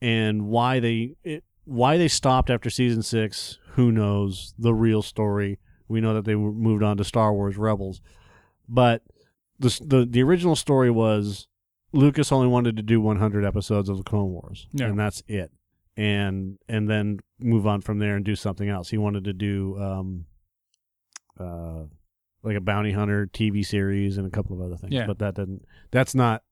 and 0.00 0.46
why 0.46 0.80
they 0.80 1.14
it, 1.24 1.44
why 1.64 1.96
they 1.96 2.08
stopped 2.08 2.50
after 2.50 2.70
season 2.70 3.02
six. 3.02 3.58
Who 3.74 3.92
knows 3.92 4.54
the 4.58 4.74
real 4.74 5.02
story? 5.02 5.58
We 5.88 6.00
know 6.00 6.14
that 6.14 6.24
they 6.24 6.34
moved 6.34 6.82
on 6.82 6.96
to 6.96 7.04
Star 7.04 7.32
Wars 7.32 7.56
Rebels, 7.56 8.00
but 8.68 9.02
the 9.58 9.68
the 9.86 10.06
the 10.06 10.22
original 10.22 10.56
story 10.56 10.90
was 10.90 11.46
Lucas 11.92 12.30
only 12.32 12.46
wanted 12.48 12.76
to 12.76 12.82
do 12.82 13.00
100 13.00 13.44
episodes 13.44 13.88
of 13.88 13.96
the 13.96 14.04
Clone 14.04 14.30
Wars, 14.30 14.66
Yeah. 14.72 14.86
and 14.86 14.98
that's 14.98 15.22
it. 15.26 15.52
And 15.96 16.58
and 16.68 16.88
then 16.88 17.18
move 17.40 17.66
on 17.66 17.80
from 17.80 17.98
there 17.98 18.16
and 18.16 18.24
do 18.24 18.36
something 18.36 18.68
else. 18.68 18.90
He 18.90 18.98
wanted 18.98 19.24
to 19.24 19.32
do 19.32 19.76
um, 19.78 20.26
uh, 21.40 21.84
like 22.42 22.56
a 22.56 22.60
bounty 22.60 22.92
hunter 22.92 23.26
TV 23.32 23.64
series 23.64 24.18
and 24.18 24.26
a 24.26 24.30
couple 24.30 24.54
of 24.56 24.62
other 24.64 24.76
things, 24.76 24.92
Yeah. 24.92 25.06
but 25.06 25.18
that 25.18 25.34
doesn't. 25.34 25.64
That's 25.90 26.14
not 26.14 26.42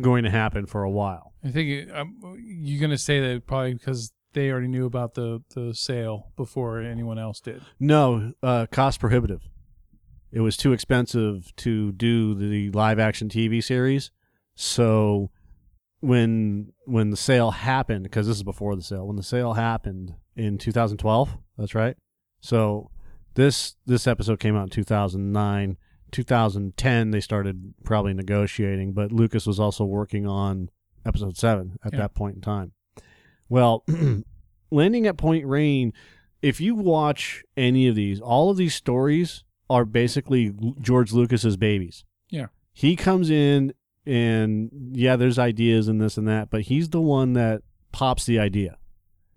going 0.00 0.24
to 0.24 0.30
happen 0.30 0.66
for 0.66 0.82
a 0.82 0.90
while. 0.90 1.32
I 1.44 1.50
think 1.50 1.68
it, 1.70 1.94
um, 1.94 2.16
you're 2.38 2.80
gonna 2.80 2.98
say 2.98 3.20
that 3.20 3.46
probably 3.46 3.74
because 3.74 4.12
they 4.32 4.50
already 4.50 4.68
knew 4.68 4.84
about 4.86 5.14
the 5.14 5.42
the 5.54 5.72
sale 5.74 6.32
before 6.36 6.80
anyone 6.80 7.18
else 7.18 7.40
did. 7.40 7.62
No, 7.80 8.32
uh, 8.42 8.66
cost 8.70 9.00
prohibitive. 9.00 9.42
It 10.32 10.40
was 10.40 10.56
too 10.56 10.72
expensive 10.72 11.54
to 11.56 11.92
do 11.92 12.34
the 12.34 12.70
live 12.72 12.98
action 12.98 13.28
TV 13.28 13.62
series. 13.62 14.10
So 14.54 15.30
when 16.00 16.72
when 16.84 17.10
the 17.10 17.16
sale 17.16 17.52
happened, 17.52 18.02
because 18.04 18.26
this 18.26 18.36
is 18.36 18.42
before 18.42 18.76
the 18.76 18.82
sale, 18.82 19.06
when 19.06 19.16
the 19.16 19.22
sale 19.22 19.54
happened 19.54 20.14
in 20.34 20.58
2012, 20.58 21.38
that's 21.56 21.74
right. 21.74 21.96
So 22.40 22.90
this 23.36 23.76
this 23.86 24.06
episode 24.06 24.40
came 24.40 24.56
out 24.56 24.64
in 24.64 24.68
2009. 24.70 25.76
2010 26.12 27.10
they 27.10 27.20
started 27.20 27.74
probably 27.84 28.14
negotiating, 28.14 28.92
but 28.92 29.12
Lucas 29.12 29.46
was 29.46 29.58
also 29.60 29.84
working 29.84 30.26
on 30.26 30.70
episode 31.04 31.36
7 31.36 31.78
at 31.84 31.92
Yeah. 31.92 31.98
that 32.00 32.14
point 32.14 32.36
in 32.36 32.40
time. 32.40 32.72
Well, 33.48 33.84
landing 34.70 35.06
at 35.06 35.16
Point 35.16 35.46
Rain 35.46 35.92
if 36.42 36.60
you 36.60 36.74
watch 36.74 37.42
any 37.56 37.88
of 37.88 37.94
these, 37.96 38.20
all 38.20 38.50
of 38.50 38.56
these 38.56 38.74
stories 38.74 39.42
are 39.70 39.84
basically 39.84 40.52
George 40.80 41.12
Lucas's 41.12 41.56
babies. 41.56 42.04
Yeah. 42.30 42.46
He 42.72 42.94
comes 42.94 43.30
in 43.30 43.72
and 44.04 44.70
yeah, 44.92 45.16
there's 45.16 45.38
ideas 45.38 45.88
and 45.88 46.00
this 46.00 46.16
and 46.16 46.28
that, 46.28 46.50
but 46.50 46.62
he's 46.62 46.90
the 46.90 47.00
one 47.00 47.32
that 47.32 47.62
pops 47.90 48.26
the 48.26 48.38
idea. 48.38 48.76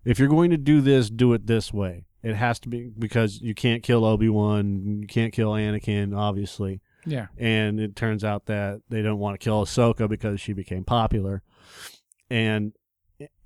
If 0.06 0.20
you're 0.20 0.28
going 0.28 0.52
to 0.52 0.58
do 0.58 0.82
this, 0.82 1.10
do 1.10 1.34
it 1.34 1.48
this 1.48 1.74
way. 1.74 2.06
It 2.22 2.36
has 2.36 2.60
to 2.62 2.70
be 2.70 2.92
because 2.98 3.42
you 3.42 3.54
can't 3.56 3.82
kill 3.84 4.04
Obi-Wan, 4.06 5.00
you 5.02 5.08
can't 5.08 5.32
kill 5.32 5.52
Anakin, 5.52 6.16
obviously. 6.18 6.82
Yeah. 7.06 7.28
And 7.38 7.80
it 7.80 7.96
turns 7.96 8.24
out 8.24 8.46
that 8.48 8.82
they 8.90 9.02
don't 9.02 9.20
want 9.20 9.40
to 9.40 9.44
kill 9.44 9.64
Ahsoka 9.64 10.10
because 10.10 10.42
she 10.42 10.52
became 10.54 10.84
popular. 10.84 11.42
And 12.30 12.74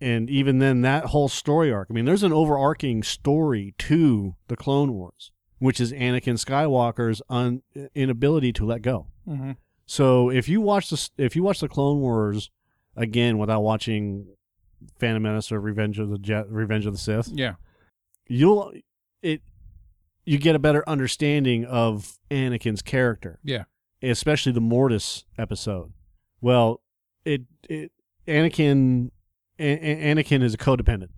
and 0.01 0.29
even 0.29 0.59
then 0.59 0.81
that 0.81 1.05
whole 1.05 1.29
story 1.29 1.71
arc. 1.71 1.87
I 1.89 1.93
mean, 1.93 2.05
there's 2.05 2.23
an 2.23 2.33
overarching 2.33 3.03
story 3.03 3.73
to 3.79 4.35
the 4.47 4.55
Clone 4.55 4.93
Wars, 4.93 5.31
which 5.59 5.79
is 5.79 5.91
Anakin 5.91 6.35
Skywalker's 6.43 7.21
un- 7.29 7.61
inability 7.95 8.53
to 8.53 8.65
let 8.65 8.81
go. 8.81 9.07
Mm-hmm. 9.27 9.51
So 9.85 10.29
if 10.29 10.47
you 10.49 10.61
watch 10.61 10.89
the 10.89 11.09
if 11.17 11.35
you 11.35 11.43
watch 11.43 11.59
the 11.59 11.67
Clone 11.69 11.99
Wars 12.01 12.49
again 12.95 13.37
without 13.37 13.61
watching 13.61 14.27
Phantom 14.99 15.23
Menace 15.23 15.51
or 15.51 15.59
Revenge 15.59 15.97
of 15.99 16.09
the 16.09 16.17
Je- 16.17 16.43
Revenge 16.49 16.85
of 16.85 16.93
the 16.93 16.99
Sith, 16.99 17.29
Yeah. 17.33 17.53
You'll 18.27 18.73
it 19.21 19.41
you 20.25 20.37
get 20.37 20.55
a 20.55 20.59
better 20.59 20.87
understanding 20.87 21.65
of 21.65 22.17
Anakin's 22.31 22.81
character 22.81 23.39
Yeah. 23.43 23.63
especially 24.01 24.51
the 24.53 24.61
Mortis 24.61 25.25
episode. 25.37 25.93
Well, 26.41 26.81
it 27.25 27.41
it 27.69 27.91
Anakin 28.27 29.11
A- 29.59 29.63
A- 29.63 30.13
Anakin 30.15 30.41
is 30.43 30.53
a 30.53 30.57
codependent. 30.57 31.09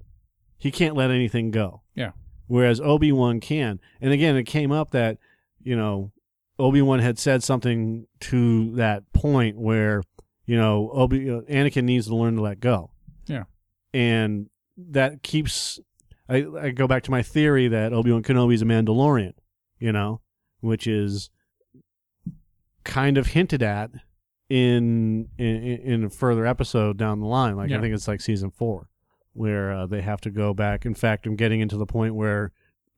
He 0.57 0.71
can't 0.71 0.95
let 0.95 1.11
anything 1.11 1.51
go. 1.51 1.81
Yeah. 1.95 2.11
Whereas 2.47 2.79
Obi 2.81 3.11
Wan 3.11 3.39
can. 3.39 3.79
And 4.01 4.11
again, 4.13 4.35
it 4.35 4.43
came 4.45 4.71
up 4.71 4.91
that 4.91 5.17
you 5.61 5.75
know 5.75 6.11
Obi 6.57 6.81
Wan 6.81 6.99
had 6.99 7.17
said 7.19 7.43
something 7.43 8.07
to 8.21 8.71
that 8.75 9.11
point 9.13 9.57
where 9.57 10.01
you 10.45 10.57
know 10.57 10.89
Obi 10.93 11.29
uh, 11.29 11.41
Anakin 11.41 11.83
needs 11.83 12.07
to 12.07 12.15
learn 12.15 12.35
to 12.35 12.41
let 12.41 12.59
go. 12.59 12.91
Yeah. 13.27 13.43
And 13.93 14.49
that 14.77 15.23
keeps. 15.23 15.79
I, 16.27 16.45
I 16.59 16.69
go 16.71 16.87
back 16.87 17.03
to 17.03 17.11
my 17.11 17.21
theory 17.21 17.67
that 17.67 17.93
Obi 17.93 18.11
Wan 18.11 18.23
Kenobi 18.23 18.53
is 18.53 18.61
a 18.61 18.65
Mandalorian. 18.65 19.33
You 19.79 19.91
know, 19.91 20.21
which 20.61 20.87
is 20.87 21.29
kind 22.83 23.17
of 23.17 23.27
hinted 23.27 23.61
at 23.61 23.91
in 24.49 25.27
in, 25.37 25.47
in 25.47 26.03
a 26.05 26.09
further 26.09 26.45
episode 26.45 26.97
down 26.97 27.19
the 27.19 27.25
line. 27.27 27.55
Like 27.55 27.69
Yeah. 27.69 27.77
I 27.77 27.81
think 27.81 27.93
it's 27.93 28.07
like 28.07 28.21
season 28.21 28.51
four, 28.51 28.89
where 29.33 29.71
uh, 29.71 29.85
they 29.85 30.01
have 30.01 30.21
to 30.21 30.29
go 30.31 30.53
back. 30.53 30.85
In 30.85 30.95
fact, 30.95 31.25
I'm 31.25 31.35
getting 31.35 31.59
into 31.59 31.77
the 31.77 31.85
point 31.85 32.15
where 32.15 32.51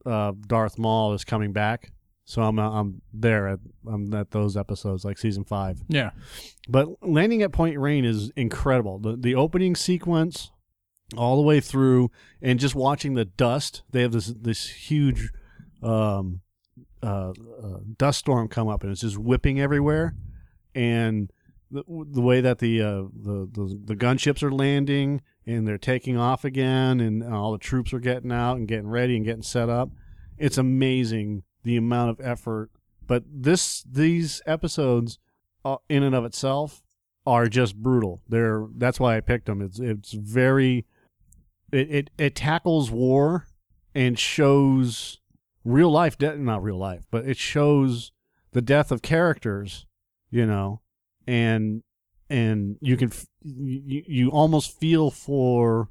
uh, 0.05 0.33
Darth 0.47 0.77
Maul 0.77 1.13
is 1.13 1.23
coming 1.23 1.51
back. 1.53 1.91
So 2.25 2.41
I'm 2.41 2.59
uh, 2.59 2.69
I'm 2.69 3.01
there 3.13 3.47
at 3.47 3.59
I'm 3.87 4.13
at 4.13 4.31
those 4.31 4.57
episodes 4.57 5.05
like 5.05 5.17
season 5.17 5.45
five. 5.45 5.81
Yeah. 5.87 6.11
But 6.67 6.89
landing 7.01 7.41
at 7.41 7.53
Point 7.53 7.79
Rain 7.79 8.03
is 8.03 8.31
incredible. 8.35 8.99
The 8.99 9.15
the 9.15 9.35
opening 9.35 9.75
sequence 9.75 10.51
all 11.15 11.37
the 11.37 11.41
way 11.41 11.59
through 11.59 12.11
and 12.41 12.59
just 12.59 12.75
watching 12.75 13.13
the 13.13 13.25
dust. 13.25 13.83
They 13.91 14.01
have 14.01 14.11
this 14.11 14.27
this 14.27 14.67
huge 14.69 15.29
um 15.81 16.41
uh, 17.03 17.31
uh 17.31 17.79
dust 17.97 18.19
storm 18.19 18.47
come 18.47 18.67
up 18.67 18.83
and 18.83 18.91
it's 18.91 19.01
just 19.01 19.17
whipping 19.17 19.61
everywhere 19.61 20.15
and 20.73 21.31
the, 21.71 21.83
the 21.87 22.21
way 22.21 22.41
that 22.41 22.59
the, 22.59 22.81
uh, 22.81 23.03
the 23.13 23.49
the 23.51 23.79
the 23.85 23.95
gunships 23.95 24.43
are 24.43 24.51
landing 24.51 25.21
and 25.45 25.67
they're 25.67 25.77
taking 25.77 26.17
off 26.17 26.45
again 26.45 26.99
and 26.99 27.23
all 27.23 27.51
the 27.51 27.57
troops 27.57 27.93
are 27.93 27.99
getting 27.99 28.31
out 28.31 28.57
and 28.57 28.67
getting 28.67 28.87
ready 28.87 29.15
and 29.15 29.25
getting 29.25 29.41
set 29.41 29.69
up. 29.69 29.89
It's 30.37 30.57
amazing 30.57 31.43
the 31.63 31.77
amount 31.77 32.11
of 32.11 32.25
effort. 32.25 32.69
But 33.05 33.23
this 33.27 33.83
these 33.83 34.41
episodes, 34.45 35.19
uh, 35.65 35.77
in 35.89 36.03
and 36.03 36.15
of 36.15 36.25
itself, 36.25 36.83
are 37.25 37.47
just 37.47 37.75
brutal. 37.75 38.21
They're 38.27 38.67
that's 38.75 38.99
why 38.99 39.17
I 39.17 39.21
picked 39.21 39.47
them. 39.47 39.61
It's 39.61 39.79
it's 39.79 40.13
very, 40.13 40.85
it 41.71 41.89
it, 41.91 42.09
it 42.17 42.35
tackles 42.35 42.89
war 42.91 43.47
and 43.95 44.17
shows 44.17 45.19
real 45.63 45.91
life, 45.91 46.17
de- 46.17 46.37
not 46.37 46.63
real 46.63 46.77
life, 46.77 47.05
but 47.11 47.25
it 47.27 47.37
shows 47.37 48.11
the 48.51 48.61
death 48.61 48.91
of 48.91 49.01
characters, 49.01 49.85
you 50.29 50.45
know, 50.45 50.81
and 51.27 51.83
and 52.29 52.77
you 52.81 52.97
can 52.97 53.09
f- 53.09 53.25
you, 53.43 54.03
you 54.07 54.29
almost 54.29 54.77
feel 54.79 55.09
for 55.11 55.89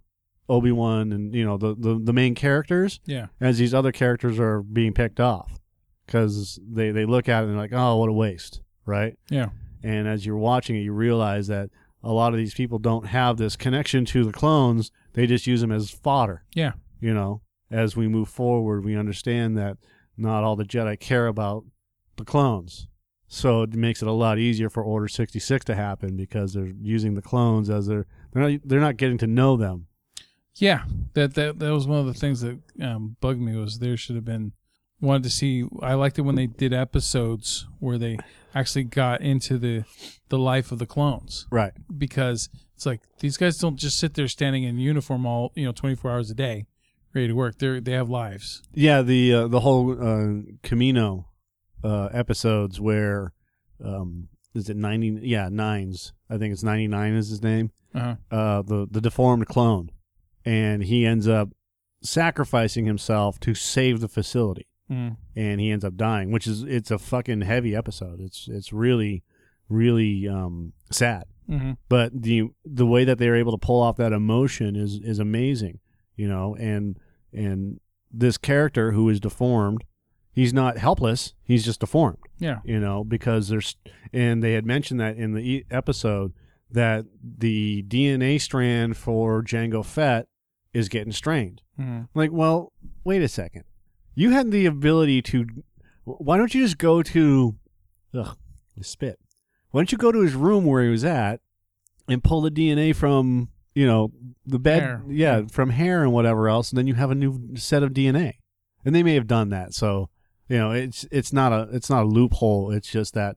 Obi 0.48 0.70
Wan 0.72 1.12
and 1.12 1.34
you 1.34 1.44
know 1.44 1.56
the, 1.56 1.74
the 1.78 1.98
the 2.02 2.12
main 2.12 2.34
characters 2.34 3.00
Yeah. 3.06 3.26
as 3.40 3.58
these 3.58 3.74
other 3.74 3.92
characters 3.92 4.38
are 4.38 4.62
being 4.62 4.92
picked 4.92 5.18
off 5.20 5.58
because 6.06 6.58
they 6.66 6.90
they 6.90 7.04
look 7.04 7.28
at 7.28 7.40
it 7.42 7.46
and 7.46 7.54
they're 7.54 7.60
like, 7.60 7.72
oh, 7.72 7.96
what 7.96 8.08
a 8.08 8.12
waste, 8.12 8.60
right? 8.84 9.18
Yeah. 9.30 9.48
And 9.82 10.06
as 10.08 10.24
you're 10.26 10.36
watching 10.38 10.76
it, 10.76 10.80
you 10.80 10.92
realize 10.92 11.46
that 11.48 11.70
a 12.02 12.12
lot 12.12 12.32
of 12.32 12.38
these 12.38 12.54
people 12.54 12.78
don't 12.78 13.06
have 13.06 13.36
this 13.36 13.56
connection 13.56 14.04
to 14.06 14.24
the 14.24 14.32
clones. 14.32 14.90
They 15.16 15.26
just 15.26 15.46
use 15.46 15.62
them 15.62 15.72
as 15.72 15.90
fodder. 15.90 16.44
Yeah. 16.54 16.72
You 17.00 17.14
know, 17.14 17.40
as 17.70 17.96
we 17.96 18.06
move 18.06 18.28
forward, 18.28 18.84
we 18.84 18.94
understand 18.96 19.56
that 19.56 19.78
not 20.16 20.44
all 20.44 20.56
the 20.56 20.64
Jedi 20.64 21.00
care 21.00 21.26
about 21.26 21.64
the 22.16 22.24
clones. 22.24 22.86
So 23.26 23.62
it 23.62 23.74
makes 23.74 24.02
it 24.02 24.08
a 24.08 24.12
lot 24.12 24.38
easier 24.38 24.68
for 24.68 24.82
Order 24.82 25.08
66 25.08 25.64
to 25.64 25.74
happen 25.74 26.16
because 26.16 26.52
they're 26.52 26.72
using 26.80 27.14
the 27.14 27.22
clones 27.22 27.70
as 27.70 27.86
they're 27.86 28.06
they're 28.32 28.50
not 28.50 28.60
they're 28.64 28.80
not 28.80 28.98
getting 28.98 29.18
to 29.18 29.26
know 29.26 29.56
them. 29.56 29.86
Yeah, 30.54 30.84
that 31.14 31.34
that 31.34 31.58
that 31.58 31.72
was 31.72 31.86
one 31.86 31.98
of 31.98 32.06
the 32.06 32.14
things 32.14 32.42
that 32.42 32.58
um, 32.80 33.16
bugged 33.20 33.40
me 33.40 33.56
was 33.56 33.78
there 33.78 33.96
should 33.96 34.16
have 34.16 34.24
been 34.24 34.52
wanted 35.00 35.22
to 35.24 35.30
see. 35.30 35.64
I 35.82 35.94
liked 35.94 36.18
it 36.18 36.22
when 36.22 36.34
they 36.36 36.46
did 36.46 36.72
episodes 36.72 37.66
where 37.80 37.98
they 37.98 38.18
actually 38.54 38.84
got 38.84 39.20
into 39.20 39.58
the 39.58 39.84
the 40.28 40.38
life 40.38 40.72
of 40.72 40.78
the 40.78 40.86
clones 40.86 41.46
Right. 41.50 41.72
because 41.96 42.48
it's 42.74 42.86
like 42.86 43.00
these 43.20 43.36
guys 43.36 43.58
don't 43.58 43.76
just 43.76 43.98
sit 43.98 44.14
there 44.14 44.26
standing 44.28 44.64
in 44.64 44.78
uniform 44.78 45.24
all 45.26 45.52
you 45.54 45.64
know 45.64 45.72
twenty 45.72 45.94
four 45.96 46.10
hours 46.10 46.30
a 46.30 46.34
day, 46.34 46.66
ready 47.14 47.28
to 47.28 47.34
work. 47.34 47.58
They 47.58 47.80
they 47.80 47.92
have 47.92 48.08
lives. 48.08 48.62
Yeah, 48.74 49.02
the 49.02 49.32
uh, 49.34 49.48
the 49.48 49.60
whole 49.60 49.92
uh, 49.92 50.42
Kamino 50.62 51.26
uh, 51.84 52.06
episodes 52.12 52.80
where 52.80 53.32
um, 53.84 54.28
is 54.54 54.68
it 54.70 54.76
ninety? 54.76 55.18
Yeah, 55.22 55.48
nines. 55.50 56.12
I 56.30 56.38
think 56.38 56.52
it's 56.52 56.62
ninety 56.64 56.88
nine 56.88 57.14
is 57.14 57.28
his 57.28 57.42
name. 57.42 57.70
Uh-huh. 57.94 58.16
Uh, 58.30 58.62
the 58.62 58.86
the 58.90 59.00
deformed 59.00 59.46
clone, 59.46 59.90
and 60.44 60.82
he 60.84 61.06
ends 61.06 61.28
up 61.28 61.50
sacrificing 62.02 62.84
himself 62.86 63.38
to 63.40 63.54
save 63.54 64.00
the 64.00 64.08
facility, 64.08 64.66
Mm. 64.90 65.16
and 65.34 65.60
he 65.60 65.70
ends 65.70 65.84
up 65.84 65.96
dying. 65.96 66.30
Which 66.30 66.46
is 66.46 66.62
it's 66.62 66.90
a 66.90 66.98
fucking 66.98 67.40
heavy 67.42 67.74
episode. 67.74 68.20
It's 68.20 68.48
it's 68.50 68.72
really 68.72 69.22
really 69.68 70.28
um, 70.28 70.72
sad 70.92 71.24
hmm 71.48 71.72
but 71.88 72.10
the 72.22 72.42
the 72.64 72.86
way 72.86 73.04
that 73.04 73.18
they're 73.18 73.36
able 73.36 73.52
to 73.52 73.58
pull 73.58 73.80
off 73.80 73.96
that 73.96 74.12
emotion 74.12 74.74
is 74.76 74.98
is 75.02 75.18
amazing 75.20 75.78
you 76.16 76.26
know 76.28 76.56
and 76.56 76.98
and 77.32 77.78
this 78.12 78.36
character 78.36 78.90
who 78.92 79.08
is 79.08 79.20
deformed 79.20 79.84
he's 80.32 80.52
not 80.52 80.76
helpless 80.78 81.34
he's 81.44 81.64
just 81.64 81.78
deformed 81.80 82.18
Yeah. 82.38 82.58
you 82.64 82.80
know 82.80 83.04
because 83.04 83.48
there's 83.48 83.76
and 84.12 84.42
they 84.42 84.54
had 84.54 84.66
mentioned 84.66 84.98
that 85.00 85.16
in 85.16 85.34
the 85.34 85.40
e- 85.42 85.64
episode 85.70 86.32
that 86.70 87.04
the 87.22 87.84
DNA 87.84 88.40
strand 88.40 88.96
for 88.96 89.42
Jango 89.42 89.84
Fett 89.84 90.26
is 90.72 90.88
getting 90.88 91.12
strained 91.12 91.62
hmm 91.76 92.02
like 92.14 92.30
well 92.32 92.72
wait 93.04 93.22
a 93.22 93.28
second 93.28 93.62
you 94.16 94.30
had 94.30 94.50
the 94.50 94.66
ability 94.66 95.22
to 95.22 95.46
why 96.04 96.36
don't 96.36 96.54
you 96.54 96.62
just 96.64 96.78
go 96.78 97.02
to 97.02 97.54
ugh 98.14 98.36
spit 98.82 99.18
why 99.70 99.80
don't 99.80 99.92
you 99.92 99.98
go 99.98 100.10
to 100.12 100.20
his 100.22 100.34
room 100.34 100.64
where 100.64 100.82
he 100.82 100.90
was 100.90 101.04
at 101.04 101.40
and 102.08 102.22
pull 102.24 102.40
the 102.40 102.50
DNA 102.50 102.94
from 102.94 103.48
you 103.74 103.86
know 103.86 104.10
the 104.44 104.58
bed 104.58 104.82
Hair. 104.82 105.02
yeah 105.08 105.42
from 105.50 105.70
hair 105.70 106.02
and 106.02 106.12
whatever 106.12 106.48
else 106.48 106.70
and 106.70 106.78
then 106.78 106.86
you 106.86 106.94
have 106.94 107.10
a 107.10 107.14
new 107.14 107.56
set 107.56 107.82
of 107.82 107.92
DNA 107.92 108.34
and 108.84 108.94
they 108.94 109.02
may 109.02 109.14
have 109.14 109.26
done 109.26 109.50
that 109.50 109.72
so 109.74 110.08
you 110.48 110.56
know 110.58 110.70
it's 110.72 111.06
it's 111.10 111.32
not 111.32 111.52
a 111.52 111.68
it's 111.72 111.90
not 111.90 112.04
a 112.04 112.08
loophole 112.08 112.70
it's 112.70 112.88
just 112.90 113.14
that 113.14 113.36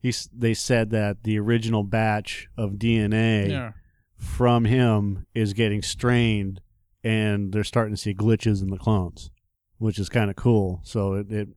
he's 0.00 0.28
they 0.32 0.54
said 0.54 0.90
that 0.90 1.22
the 1.24 1.38
original 1.38 1.82
batch 1.82 2.48
of 2.56 2.72
DNA 2.72 3.48
Yeah. 3.50 3.72
from 4.16 4.64
him 4.66 5.26
is 5.34 5.52
getting 5.54 5.82
strained 5.82 6.60
and 7.02 7.52
they're 7.52 7.64
starting 7.64 7.94
to 7.94 8.00
see 8.00 8.14
glitches 8.14 8.62
in 8.62 8.68
the 8.70 8.78
clones 8.78 9.30
which 9.84 9.98
is 9.98 10.08
kind 10.08 10.30
of 10.30 10.36
cool 10.36 10.80
so 10.84 11.14
it, 11.14 11.30
it 11.30 11.48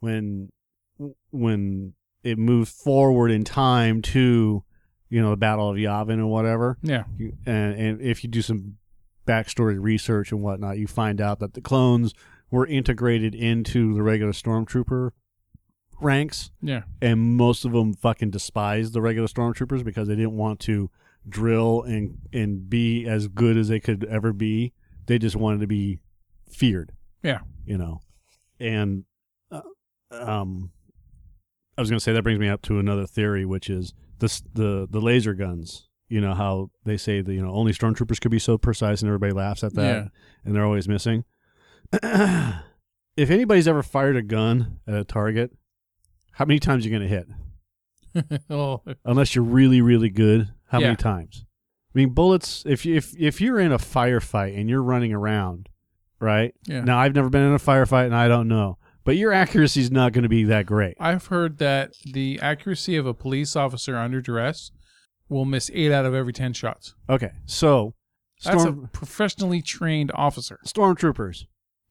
when 0.00 0.50
when 1.30 1.92
it 2.22 2.38
moves 2.38 2.70
forward 2.70 3.30
in 3.30 3.44
time 3.44 4.02
to 4.02 4.62
you 5.08 5.22
know 5.22 5.30
the 5.30 5.36
battle 5.36 5.70
of 5.70 5.76
yavin 5.76 6.18
or 6.18 6.26
whatever 6.26 6.76
Yeah. 6.82 7.04
you, 7.16 7.32
and, 7.46 7.74
and 7.74 8.00
if 8.00 8.22
you 8.24 8.30
do 8.30 8.42
some 8.42 8.76
backstory 9.26 9.80
research 9.80 10.32
and 10.32 10.42
whatnot 10.42 10.78
you 10.78 10.86
find 10.86 11.20
out 11.20 11.38
that 11.40 11.54
the 11.54 11.60
clones 11.60 12.12
were 12.50 12.66
integrated 12.66 13.34
into 13.34 13.94
the 13.94 14.02
regular 14.02 14.32
stormtrooper 14.32 15.10
ranks 16.00 16.50
Yeah. 16.62 16.82
and 17.02 17.36
most 17.36 17.64
of 17.64 17.72
them 17.72 17.94
fucking 17.94 18.30
despised 18.30 18.92
the 18.92 19.00
regular 19.02 19.28
stormtroopers 19.28 19.84
because 19.84 20.08
they 20.08 20.16
didn't 20.16 20.36
want 20.36 20.60
to 20.60 20.90
drill 21.28 21.82
and 21.82 22.18
and 22.32 22.70
be 22.70 23.06
as 23.06 23.28
good 23.28 23.56
as 23.56 23.68
they 23.68 23.80
could 23.80 24.04
ever 24.04 24.32
be. 24.32 24.72
They 25.06 25.18
just 25.18 25.36
wanted 25.36 25.60
to 25.60 25.66
be 25.66 26.00
feared. 26.50 26.92
Yeah. 27.22 27.40
You 27.68 27.78
know. 27.78 28.00
And 28.60 29.04
uh, 29.52 29.60
um, 30.10 30.72
I 31.76 31.80
was 31.80 31.90
gonna 31.90 32.00
say 32.00 32.12
that 32.12 32.22
brings 32.22 32.40
me 32.40 32.48
up 32.48 32.62
to 32.62 32.78
another 32.78 33.06
theory, 33.06 33.44
which 33.44 33.70
is 33.70 33.92
this 34.18 34.42
the 34.54 34.86
the 34.90 35.00
laser 35.00 35.34
guns. 35.34 35.88
You 36.08 36.20
know 36.20 36.34
how 36.34 36.70
they 36.84 36.96
say 36.96 37.20
that 37.20 37.32
you 37.32 37.42
know 37.42 37.52
only 37.52 37.72
stormtroopers 37.72 38.20
could 38.20 38.30
be 38.30 38.38
so 38.38 38.56
precise, 38.58 39.02
and 39.02 39.08
everybody 39.08 39.32
laughs 39.32 39.62
at 39.62 39.74
that, 39.74 39.82
Yeah. 40.04 40.08
and 40.44 40.54
they're 40.54 40.64
always 40.64 40.88
missing. 40.88 41.24
if 41.92 43.30
anybody's 43.30 43.68
ever 43.68 43.82
fired 43.82 44.16
a 44.16 44.22
gun 44.22 44.78
at 44.86 44.94
a 44.94 45.04
target, 45.04 45.52
how 46.32 46.44
many 46.44 46.58
times 46.58 46.84
are 46.84 46.88
you 46.88 46.94
gonna 46.94 47.08
hit? 47.08 47.26
oh. 48.50 48.82
unless 49.04 49.34
you're 49.34 49.44
really 49.44 49.80
really 49.82 50.08
good 50.08 50.48
how 50.68 50.80
Yeah. 50.80 50.86
many 50.86 50.96
times 50.96 51.44
i 51.94 51.98
mean 51.98 52.14
bullets 52.14 52.64
if 52.66 52.86
you 52.86 52.96
if 52.96 53.14
if 53.18 53.38
you're 53.40 53.60
in 53.60 53.70
a 53.70 53.76
firefight 53.78 54.58
and 54.58 54.68
you're 54.68 54.82
running 54.82 55.12
around 55.12 55.68
right 56.20 56.54
Yeah. 56.66 56.80
now 56.82 56.98
i've 56.98 57.14
never 57.14 57.28
been 57.30 57.42
in 57.42 57.52
a 57.54 57.58
firefight 57.58 58.06
and 58.06 58.14
i 58.16 58.28
don't 58.28 58.48
know 58.48 58.78
but 59.04 59.16
your 59.16 59.32
accuracy 59.32 59.80
is 59.80 59.90
not 59.90 60.12
going 60.12 60.24
to 60.24 60.28
be 60.28 60.44
that 60.44 60.66
great 60.66 60.94
I've 61.00 61.26
heard 61.28 61.58
that 61.58 61.92
the 62.04 62.38
accuracy 62.42 62.96
of 62.96 63.06
a 63.06 63.14
police 63.14 63.56
officer 63.56 63.96
under 63.96 64.20
duress 64.20 64.70
will 65.28 65.44
miss 65.44 65.70
eight 65.72 65.92
out 65.92 66.04
of 66.06 66.14
every 66.14 66.32
ten 66.32 66.52
shots. 66.52 66.94
okay 67.08 67.30
so 67.46 67.94
That's 68.44 68.62
storm 68.62 68.84
a 68.84 68.88
professionally 68.88 69.62
trained 69.62 70.10
officer. 70.14 70.58
stormtroopers 70.66 71.44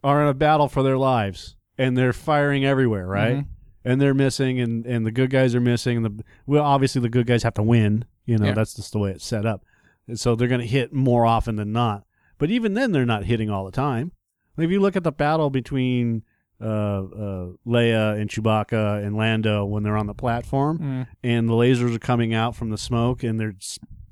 are 0.04 0.22
in 0.22 0.28
a 0.28 0.34
battle 0.34 0.68
for 0.68 0.84
their 0.84 0.98
lives 0.98 1.56
and 1.78 1.98
they're 1.98 2.14
firing 2.14 2.66
everywhere 2.66 3.08
right 3.08 3.38
Mhm. 3.38 3.46
and 3.86 4.02
they're 4.02 4.14
missing 4.14 4.60
and 4.60 4.86
and 4.86 5.06
the 5.06 5.12
good 5.12 5.30
guys 5.30 5.56
are 5.56 5.60
missing 5.62 5.98
and 5.98 6.06
the 6.06 6.24
well 6.46 6.64
obviously 6.64 7.02
the 7.02 7.10
good 7.10 7.26
guys 7.28 7.44
have 7.44 7.54
to 7.56 7.64
win 7.64 8.06
you 8.26 8.38
know 8.38 8.48
Yeah. 8.48 8.54
that's 8.54 8.76
just 8.76 8.92
the 8.92 9.00
way 9.00 9.12
it's 9.12 9.26
set 9.26 9.46
up 9.46 9.64
and 10.08 10.20
so 10.20 10.36
they're 10.36 10.48
going 10.48 10.62
to 10.62 10.68
hit 10.68 10.94
more 10.94 11.26
often 11.26 11.56
than 11.56 11.72
not 11.72 12.04
but 12.38 12.52
even 12.52 12.74
then 12.76 12.92
they're 12.92 13.06
not 13.06 13.26
hitting 13.26 13.50
all 13.50 13.66
the 13.66 13.72
time 13.72 14.12
if 14.58 14.72
you 14.72 14.80
look 14.80 14.96
at 14.96 15.04
the 15.04 15.12
battle 15.12 15.50
between 15.50 16.24
uh, 16.60 16.66
uh, 16.66 17.48
Leia 17.68 18.20
and 18.20 18.30
Chewbacca 18.30 19.06
and 19.06 19.16
Lando 19.16 19.64
when 19.66 19.84
they're 19.84 19.98
on 19.98 20.08
the 20.08 20.14
platform 20.16 20.80
Mm. 20.80 21.08
and 21.24 21.48
the 21.50 21.54
lasers 21.54 21.96
are 21.96 22.00
coming 22.00 22.34
out 22.34 22.56
from 22.56 22.70
the 22.72 22.78
smoke 22.80 23.24
and 23.24 23.40
they're 23.40 23.54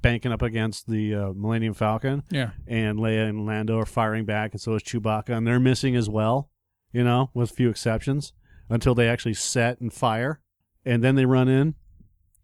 banking 0.01 0.31
up 0.31 0.43
against 0.43 0.87
the 0.87 1.15
uh, 1.15 1.33
Millennium 1.33 1.73
Falcon 1.73 2.21
Yeah. 2.29 2.51
and 2.67 2.99
Leia 2.99 3.27
and 3.27 3.47
Lando 3.47 3.79
are 3.79 3.85
firing 3.87 4.25
back, 4.25 4.51
and 4.51 4.61
so 4.61 4.75
is 4.75 4.83
Chewbacca, 4.83 5.29
and 5.29 5.47
they're 5.47 5.59
missing 5.59 5.95
as 5.95 6.07
well, 6.07 6.51
you 6.93 7.03
know, 7.03 7.31
with 7.33 7.49
few 7.49 7.69
exceptions, 7.69 8.31
until 8.69 8.93
they 8.93 9.09
actually 9.09 9.33
set 9.33 9.81
and 9.81 9.91
fire, 9.91 10.39
and 10.85 11.03
then 11.03 11.15
they 11.15 11.25
run 11.25 11.47
in. 11.47 11.73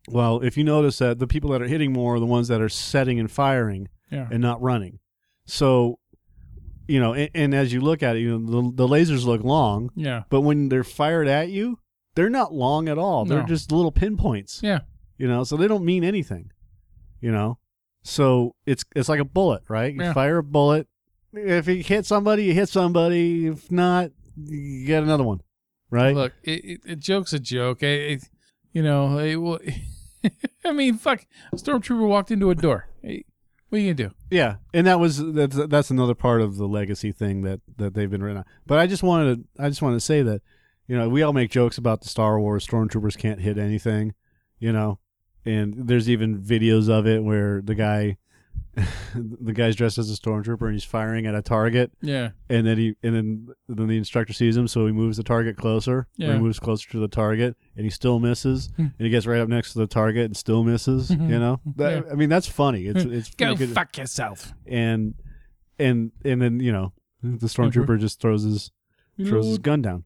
Well, 0.09 0.41
if 0.41 0.57
you 0.57 0.63
notice 0.63 0.97
that 0.97 1.19
the 1.19 1.27
people 1.27 1.51
that 1.51 1.61
are 1.61 1.67
hitting 1.67 1.93
more 1.93 2.15
are 2.15 2.19
the 2.19 2.25
ones 2.25 2.47
that 2.47 2.59
are 2.61 2.69
setting 2.69 3.19
and 3.19 3.29
firing 3.29 3.87
Yeah. 4.09 4.27
and 4.31 4.41
not 4.41 4.59
running. 4.59 4.97
So, 5.45 5.99
you 6.91 6.99
know, 6.99 7.13
and, 7.13 7.29
and 7.33 7.55
as 7.55 7.71
you 7.73 7.81
look 7.81 8.03
at 8.03 8.15
it, 8.15 8.19
you 8.19 8.37
know, 8.37 8.61
the, 8.71 8.75
the 8.83 8.87
lasers 8.87 9.25
look 9.25 9.43
long, 9.43 9.89
Yeah. 9.95 10.23
but 10.29 10.41
when 10.41 10.69
they're 10.69 10.83
fired 10.83 11.27
at 11.27 11.49
you, 11.49 11.79
they're 12.15 12.29
not 12.29 12.53
long 12.53 12.89
at 12.89 12.97
all. 12.97 13.25
They're 13.25 13.41
No. 13.41 13.45
just 13.47 13.71
little 13.71 13.91
pinpoints 13.91 14.59
Yeah. 14.61 14.79
you 15.17 15.27
know 15.27 15.43
so 15.43 15.55
they 15.57 15.67
don't 15.67 15.85
mean 15.85 16.03
anything 16.03 16.51
you 17.21 17.31
know 17.31 17.57
so 18.03 18.55
it's 18.65 18.83
it's 18.95 19.07
like 19.07 19.19
a 19.21 19.25
bullet 19.37 19.61
right 19.69 19.93
you 19.93 20.01
Yeah. 20.01 20.13
fire 20.13 20.39
a 20.39 20.43
bullet 20.43 20.87
if 21.33 21.67
you 21.67 21.83
hit 21.83 22.05
somebody 22.05 22.45
you 22.45 22.53
hit 22.53 22.67
somebody 22.69 23.47
if 23.47 23.71
not 23.71 24.11
you 24.35 24.85
get 24.87 25.03
another 25.03 25.23
one 25.23 25.41
right 25.91 26.15
Look, 26.15 26.33
it, 26.43 26.65
it, 26.65 26.81
it 26.85 26.99
joke's 26.99 27.31
a 27.33 27.39
joke. 27.39 27.83
It, 27.83 28.23
you 28.73 28.81
know, 28.81 29.19
it, 29.19 29.35
will 29.35 29.59
I 30.65 30.71
mean, 30.71 30.97
fuck. 30.97 31.25
Stormtrooper 31.55 32.07
walked 32.07 32.31
into 32.31 32.49
a 32.51 32.55
door. 32.55 32.87
What 33.71 33.77
are 33.77 33.81
you 33.81 33.93
gonna 33.93 34.09
do? 34.09 34.15
yeah 34.29 34.57
and 34.73 34.85
that 34.85 34.99
was 34.99 35.17
that's 35.33 35.55
that's 35.67 35.89
another 35.89 36.13
part 36.13 36.41
of 36.41 36.57
the 36.57 36.67
legacy 36.67 37.11
thing 37.11 37.41
that 37.41 37.61
that 37.77 37.95
they've 37.95 38.11
been 38.11 38.21
written 38.21 38.37
on 38.37 38.45
but 38.67 38.77
i 38.77 38.85
just 38.85 39.01
wanted 39.01 39.35
to 39.35 39.63
i 39.63 39.67
just 39.67 39.81
wanted 39.81 39.95
to 39.95 40.01
say 40.01 40.21
that 40.21 40.41
you 40.91 40.97
know, 40.97 41.07
we 41.07 41.21
all 41.23 41.31
make 41.31 41.51
jokes 41.51 41.77
about 41.77 42.01
the 42.01 42.09
Star 42.09 42.37
Wars 42.37 42.67
stormtroopers 42.67 43.17
can't 43.17 43.39
hit 43.39 43.57
anything, 43.57 44.13
you 44.59 44.73
know, 44.73 44.99
and 45.45 45.73
there's 45.77 46.09
even 46.09 46.41
videos 46.41 46.89
of 46.89 47.07
it 47.07 47.23
where 47.23 47.61
the 47.61 47.75
guy, 47.75 48.17
the 49.15 49.51
guy's 49.53 49.75
dressed 49.75 49.97
as 49.97 50.09
a 50.09 50.15
stormtrooper 50.15 50.61
and 50.61 50.73
he's 50.73 50.83
firing 50.83 51.25
at 51.25 51.35
a 51.35 51.41
target, 51.41 51.91
Yeah. 52.01 52.29
and 52.49 52.65
then 52.65 52.77
he 52.77 52.95
and 53.03 53.15
then 53.15 53.47
then 53.67 53.87
the 53.87 53.97
instructor 53.97 54.31
sees 54.33 54.55
him, 54.55 54.67
so 54.67 54.85
he 54.85 54.91
moves 54.93 55.17
the 55.17 55.23
target 55.23 55.57
closer. 55.57 56.07
Yeah. 56.17 56.33
he 56.33 56.39
moves 56.39 56.59
closer 56.59 56.89
to 56.91 56.99
the 56.99 57.07
target, 57.09 57.57
and 57.75 57.83
he 57.85 57.89
still 57.89 58.19
misses. 58.19 58.69
Hmm. 58.77 58.81
and 58.83 58.93
he 58.99 59.09
gets 59.09 59.25
right 59.27 59.41
up 59.41 59.49
next 59.49 59.73
to 59.73 59.79
the 59.79 59.87
target 59.87 60.25
and 60.25 60.37
still 60.37 60.63
misses. 60.63 61.09
You 61.31 61.39
know, 61.39 61.59
that, 61.75 62.05
I 62.11 62.15
mean 62.15 62.29
that's 62.29 62.47
funny. 62.47 62.85
It's 62.87 63.03
it's 63.03 63.29
Go 63.35 63.55
good. 63.55 63.69
fuck 63.69 63.97
yourself. 63.97 64.53
and 64.65 65.15
and 65.79 66.11
and 66.23 66.41
then 66.41 66.59
you 66.59 66.71
know 66.71 66.93
the 67.23 67.47
stormtrooper 67.47 67.99
just 67.99 68.19
throws 68.21 68.43
his 68.43 68.71
throws 69.25 69.45
his 69.47 69.57
gun 69.59 69.81
down. 69.81 70.05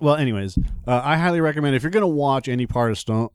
Well, 0.00 0.16
anyways, 0.16 0.58
uh, 0.86 1.00
I 1.02 1.16
highly 1.16 1.40
recommend 1.40 1.74
if 1.74 1.82
you're 1.82 1.90
going 1.90 2.02
to 2.02 2.06
watch 2.06 2.46
any 2.48 2.66
part 2.66 2.90
of 2.90 2.98
Sto- 2.98 3.32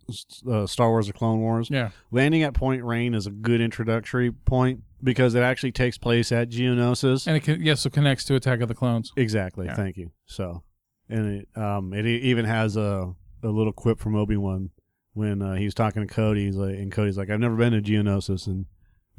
uh, 0.49 0.67
Star 0.67 0.89
Wars 0.89 1.09
or 1.09 1.13
Clone 1.13 1.39
Wars, 1.39 1.69
Yeah. 1.69 1.89
landing 2.11 2.43
at 2.43 2.53
Point 2.53 2.83
Rain 2.83 3.15
is 3.15 3.25
a 3.25 3.31
good 3.31 3.59
introductory 3.59 4.31
point 4.31 4.83
because 5.03 5.33
it 5.35 5.41
actually 5.41 5.71
takes 5.71 5.97
place 5.97 6.31
at 6.31 6.49
Geonosis. 6.49 7.25
And 7.27 7.35
it 7.35 7.41
can, 7.41 7.61
yes, 7.61 7.81
so 7.81 7.89
connects 7.89 8.23
to 8.25 8.35
Attack 8.35 8.61
of 8.61 8.67
the 8.67 8.75
Clones. 8.75 9.11
Exactly. 9.17 9.65
Yeah. 9.65 9.75
Thank 9.75 9.97
you. 9.97 10.11
So, 10.25 10.63
and 11.09 11.41
it 11.41 11.57
um 11.57 11.93
it 11.93 12.05
even 12.05 12.45
has 12.45 12.77
a 12.77 13.13
a 13.43 13.47
little 13.49 13.73
quip 13.73 13.99
from 13.99 14.15
Obi 14.15 14.37
Wan 14.37 14.69
when 15.13 15.41
uh, 15.41 15.55
he's 15.55 15.73
talking 15.73 16.05
to 16.07 16.13
Cody. 16.13 16.45
He's 16.45 16.55
like, 16.55 16.75
and 16.75 16.91
Cody's 16.91 17.17
like, 17.17 17.29
"I've 17.29 17.39
never 17.41 17.55
been 17.57 17.73
to 17.73 17.81
Geonosis," 17.81 18.47
and 18.47 18.67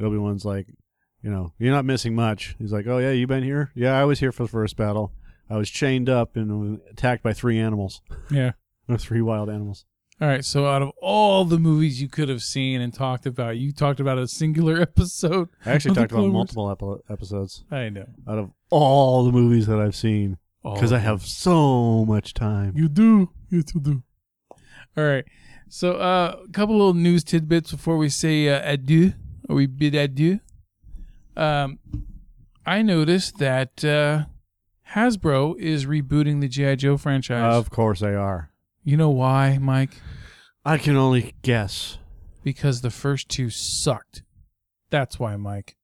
Obi 0.00 0.16
Wan's 0.16 0.44
like, 0.46 0.66
"You 1.20 1.30
know, 1.30 1.52
you're 1.58 1.74
not 1.74 1.84
missing 1.84 2.14
much." 2.14 2.56
He's 2.58 2.72
like, 2.72 2.86
"Oh 2.86 2.96
yeah, 2.98 3.10
you've 3.10 3.28
been 3.28 3.42
here? 3.44 3.70
Yeah, 3.74 4.00
I 4.00 4.04
was 4.04 4.20
here 4.20 4.32
for 4.32 4.44
the 4.44 4.48
first 4.48 4.76
battle. 4.78 5.12
I 5.50 5.56
was 5.56 5.68
chained 5.70 6.08
up 6.08 6.36
and 6.36 6.80
attacked 6.90 7.22
by 7.22 7.32
three 7.32 7.58
animals, 7.58 8.00
Yeah. 8.30 8.52
three 8.98 9.22
wild 9.22 9.48
animals." 9.50 9.84
All 10.20 10.28
right. 10.28 10.44
So 10.44 10.66
out 10.66 10.80
of 10.80 10.90
all 11.02 11.44
the 11.44 11.58
movies 11.58 12.00
you 12.00 12.08
could 12.08 12.28
have 12.28 12.40
seen 12.42 12.80
and 12.80 12.94
talked 12.94 13.26
about, 13.26 13.56
you 13.56 13.72
talked 13.72 13.98
about 13.98 14.16
a 14.16 14.28
singular 14.28 14.80
episode. 14.80 15.48
I 15.66 15.72
actually 15.72 15.96
talked 15.96 16.12
about 16.12 16.28
multiple 16.28 16.70
epi- 16.70 17.02
episodes 17.12 17.64
I 17.70 17.88
know. 17.88 18.06
out 18.28 18.38
of 18.38 18.50
all 18.70 19.24
the 19.24 19.32
movies 19.32 19.66
that 19.66 19.80
I've 19.80 19.96
seen 19.96 20.38
because 20.62 20.92
I 20.92 20.98
have 20.98 21.22
so 21.22 22.04
much 22.04 22.32
time. 22.32 22.72
You 22.76 22.88
do. 22.88 23.30
You 23.50 23.62
do. 23.64 24.02
All 24.96 25.04
right. 25.04 25.24
So 25.68 25.94
uh, 25.94 26.36
a 26.44 26.48
couple 26.52 26.76
little 26.76 26.94
news 26.94 27.24
tidbits 27.24 27.72
before 27.72 27.96
we 27.96 28.08
say 28.08 28.48
uh, 28.48 28.62
adieu, 28.64 29.14
or 29.48 29.56
we 29.56 29.66
bid 29.66 29.94
adieu. 29.96 30.38
Um, 31.36 31.80
I 32.64 32.82
noticed 32.82 33.38
that 33.38 33.84
uh, 33.84 34.26
Hasbro 34.92 35.58
is 35.58 35.86
rebooting 35.86 36.40
the 36.40 36.48
GI 36.48 36.76
Joe 36.76 36.96
franchise. 36.96 37.54
Of 37.54 37.70
course 37.70 38.00
they 38.00 38.14
are. 38.14 38.50
you 38.84 38.96
know 38.96 39.10
why, 39.10 39.58
Mike? 39.58 39.90
I 40.64 40.78
can 40.78 40.96
only 40.96 41.34
guess. 41.42 41.98
Because 42.42 42.80
the 42.82 42.90
first 42.90 43.28
two 43.28 43.50
sucked. 43.50 44.22
That's 44.90 45.18
why, 45.18 45.36
Mike. 45.36 45.76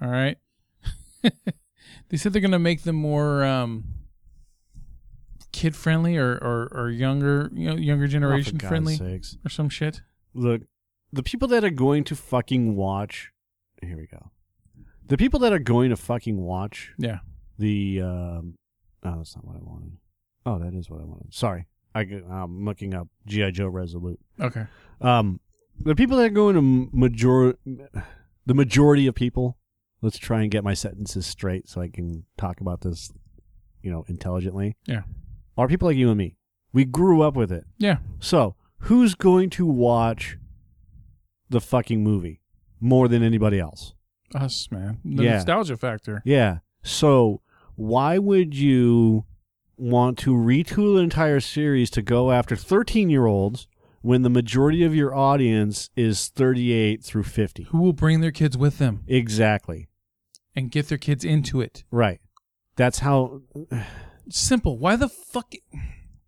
All 0.00 0.08
right. 0.08 0.36
they 1.22 2.16
said 2.16 2.32
they're 2.32 2.42
gonna 2.42 2.58
make 2.58 2.82
them 2.82 2.96
more 2.96 3.44
um, 3.44 3.84
kid 5.52 5.76
friendly 5.76 6.16
or, 6.16 6.32
or, 6.32 6.68
or 6.72 6.90
younger, 6.90 7.50
you 7.54 7.68
know, 7.70 7.76
younger 7.76 8.04
Oh, 8.04 8.08
generation 8.08 8.56
God's 8.58 8.68
friendly 8.68 8.96
sakes. 8.96 9.36
or 9.44 9.48
some 9.48 9.68
shit. 9.68 10.02
Look, 10.34 10.62
the 11.12 11.22
people 11.22 11.46
that 11.48 11.62
are 11.64 11.70
going 11.70 12.04
to 12.04 12.16
fucking 12.16 12.74
watch. 12.74 13.30
Here 13.80 13.96
we 13.96 14.06
go. 14.06 14.30
The 15.06 15.16
people 15.16 15.38
that 15.40 15.52
are 15.52 15.58
going 15.58 15.90
to 15.90 15.96
fucking 15.96 16.40
watch 16.40 16.92
Yeah. 16.98 17.18
The. 17.58 18.00
Um, 18.02 18.54
oh, 19.04 19.16
that's 19.18 19.36
not 19.36 19.46
what 19.46 19.56
I 19.56 19.62
wanted. 19.62 19.96
Oh, 20.44 20.58
that 20.58 20.74
is 20.74 20.90
what 20.90 21.00
I 21.00 21.04
wanted. 21.04 21.32
Sorry, 21.34 21.66
I, 21.94 22.02
am 22.02 22.64
looking 22.64 22.94
up 22.94 23.08
GI 23.26 23.52
Joe 23.52 23.68
Resolute. 23.68 24.20
Okay. 24.40 24.64
Um, 25.00 25.40
the 25.78 25.94
people 25.94 26.16
that 26.18 26.24
are 26.24 26.30
going 26.30 26.54
to 26.54 26.90
major, 26.92 27.56
the 28.46 28.54
majority 28.54 29.06
of 29.06 29.14
people. 29.14 29.58
Let's 30.04 30.18
try 30.18 30.42
and 30.42 30.50
get 30.50 30.64
my 30.64 30.74
sentences 30.74 31.26
straight 31.26 31.68
so 31.68 31.80
I 31.80 31.86
can 31.88 32.24
talk 32.36 32.60
about 32.60 32.80
this, 32.80 33.12
you 33.82 33.90
know, 33.92 34.04
intelligently. 34.08 34.76
Yeah. 34.84 35.02
Are 35.56 35.68
people 35.68 35.86
like 35.86 35.96
you 35.96 36.08
and 36.08 36.18
me? 36.18 36.36
We 36.72 36.84
grew 36.84 37.22
up 37.22 37.36
with 37.36 37.52
it. 37.52 37.66
Yeah. 37.78 37.98
So, 38.18 38.56
who's 38.78 39.14
going 39.14 39.50
to 39.50 39.64
watch 39.64 40.38
the 41.48 41.60
fucking 41.60 42.02
movie 42.02 42.40
more 42.80 43.06
than 43.06 43.22
anybody 43.22 43.60
else? 43.60 43.94
Us, 44.34 44.68
man. 44.72 44.98
The 45.04 45.22
Yeah. 45.22 45.32
nostalgia 45.34 45.76
factor. 45.76 46.20
Yeah. 46.24 46.58
So, 46.82 47.40
why 47.74 48.18
would 48.18 48.54
you 48.54 49.24
want 49.76 50.18
to 50.18 50.32
retool 50.34 50.98
an 50.98 51.04
entire 51.04 51.40
series 51.40 51.90
to 51.90 52.02
go 52.02 52.30
after 52.30 52.56
13 52.56 53.10
year 53.10 53.26
olds 53.26 53.66
when 54.00 54.22
the 54.22 54.30
majority 54.30 54.82
of 54.84 54.94
your 54.94 55.14
audience 55.14 55.90
is 55.96 56.28
38 56.28 57.02
through 57.02 57.22
50? 57.24 57.64
Who 57.64 57.80
will 57.80 57.92
bring 57.92 58.20
their 58.20 58.30
kids 58.32 58.56
with 58.56 58.78
them 58.78 59.04
Exactly. 59.06 59.88
and 60.54 60.70
get 60.70 60.88
their 60.88 60.98
kids 60.98 61.24
into 61.24 61.60
it? 61.60 61.84
Right. 61.90 62.20
That's 62.76 63.00
how 63.00 63.42
Simple. 64.28 64.78
Why 64.78 64.96
the 64.96 65.08
fuck? 65.08 65.52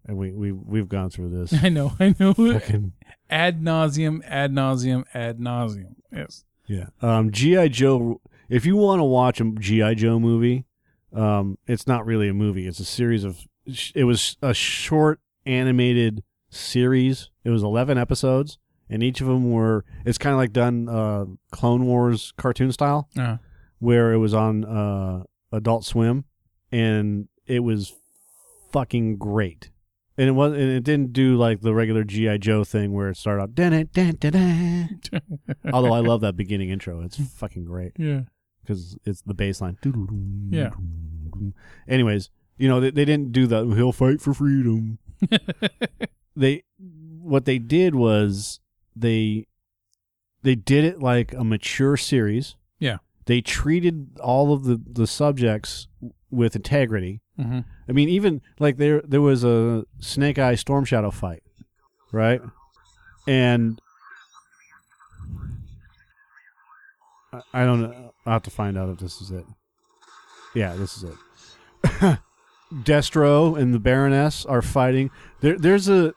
and 0.06 0.16
we 0.18 0.32
we 0.32 0.50
we've 0.52 0.88
gone 0.88 1.10
through 1.10 1.30
this. 1.30 1.54
I 1.64 1.68
know. 1.68 1.92
I 2.00 2.14
know. 2.18 2.34
Fucking 2.34 2.92
ad 3.30 3.62
nauseum. 3.62 4.20
Ad 4.26 4.52
nauseum. 4.52 5.04
Ad 5.14 5.38
nauseum. 5.38 5.94
Yes. 6.12 6.44
Yeah. 6.66 6.86
Um, 7.00 7.30
GI 7.30 7.68
Joe. 7.70 8.20
If 8.48 8.66
you 8.66 8.76
want 8.76 9.00
to 9.00 9.04
watch 9.04 9.40
a 9.40 9.50
GI 9.52 9.94
Joe 9.96 10.18
movie, 10.18 10.66
um, 11.12 11.58
it's 11.66 11.86
not 11.86 12.04
really 12.06 12.28
a 12.28 12.34
movie. 12.34 12.66
It's 12.66 12.80
a 12.80 12.84
series 12.84 13.24
of. 13.24 13.38
It 13.94 14.04
was 14.04 14.36
a 14.42 14.52
short 14.52 15.20
animated 15.46 16.22
series. 16.50 17.30
It 17.44 17.50
was 17.50 17.62
eleven 17.62 17.96
episodes, 17.98 18.58
and 18.90 19.02
each 19.02 19.20
of 19.20 19.26
them 19.26 19.50
were. 19.50 19.84
It's 20.04 20.18
kind 20.18 20.32
of 20.34 20.38
like 20.38 20.52
done 20.52 20.88
uh, 20.88 21.24
Clone 21.50 21.86
Wars 21.86 22.32
cartoon 22.36 22.72
style, 22.72 23.08
Uh, 23.16 23.36
where 23.78 24.12
it 24.12 24.18
was 24.18 24.34
on 24.34 24.64
uh, 24.64 25.22
Adult 25.52 25.84
Swim, 25.84 26.24
and 26.70 27.28
it 27.46 27.60
was 27.60 27.92
fucking 28.72 29.16
great. 29.16 29.70
And 30.16 30.28
it 30.28 30.32
was, 30.32 30.52
and 30.52 30.62
it 30.70 30.84
didn't 30.84 31.12
do 31.12 31.36
like 31.36 31.60
the 31.60 31.74
regular 31.74 32.04
GI 32.04 32.38
Joe 32.38 32.62
thing 32.62 32.92
where 32.92 33.08
it 33.08 33.16
started 33.16 33.42
out. 33.42 33.54
Although 35.72 35.92
I 35.92 35.98
love 36.00 36.20
that 36.20 36.36
beginning 36.36 36.70
intro, 36.70 37.00
it's 37.00 37.16
fucking 37.16 37.64
great 37.64 37.92
yeah. 37.96 38.20
Because 38.64 38.96
it's 39.04 39.22
the 39.22 39.34
bass 39.34 39.60
line. 39.60 39.76
Yeah. 40.50 40.70
Anyways, 41.88 42.30
you 42.56 42.68
know 42.68 42.80
they, 42.80 42.90
they 42.90 43.04
didn't 43.04 43.32
do 43.32 43.46
that. 43.48 43.64
He'll 43.76 43.92
fight 43.92 44.20
for 44.20 44.32
freedom. 44.34 44.98
they 46.36 46.62
what 47.22 47.44
they 47.44 47.58
did 47.58 47.94
was 47.94 48.60
they 48.96 49.46
they 50.42 50.54
did 50.54 50.84
it 50.84 51.00
like 51.00 51.32
a 51.32 51.44
mature 51.44 51.96
series. 51.96 52.56
Yeah. 52.78 52.98
They 53.26 53.40
treated 53.40 54.18
all 54.22 54.52
of 54.52 54.64
the 54.64 54.80
the 54.86 55.06
subjects 55.06 55.88
with 56.30 56.54
integrity. 56.56 57.20
hmm 57.40 57.60
I 57.88 57.92
mean, 57.92 58.08
even 58.08 58.40
like 58.58 58.76
there 58.78 59.02
there 59.02 59.20
was 59.20 59.44
a 59.44 59.84
Snake 60.00 60.38
Eye 60.38 60.54
Storm 60.54 60.84
Shadow 60.84 61.10
fight, 61.10 61.42
right? 62.12 62.40
And 63.26 63.80
I- 67.32 67.42
I 67.52 67.64
don't 67.64 67.82
know. 67.82 68.03
I'll 68.26 68.34
have 68.34 68.42
to 68.44 68.50
find 68.50 68.76
out 68.78 68.88
if 68.90 68.98
this 68.98 69.20
is 69.20 69.30
it. 69.30 69.44
Yeah, 70.54 70.74
this 70.76 70.96
is 70.96 71.04
it. 71.04 72.18
Destro 72.72 73.58
and 73.58 73.72
the 73.74 73.78
Baroness 73.78 74.44
are 74.46 74.62
fighting. 74.62 75.10
There, 75.40 75.56
there's 75.58 75.88
a 75.88 76.14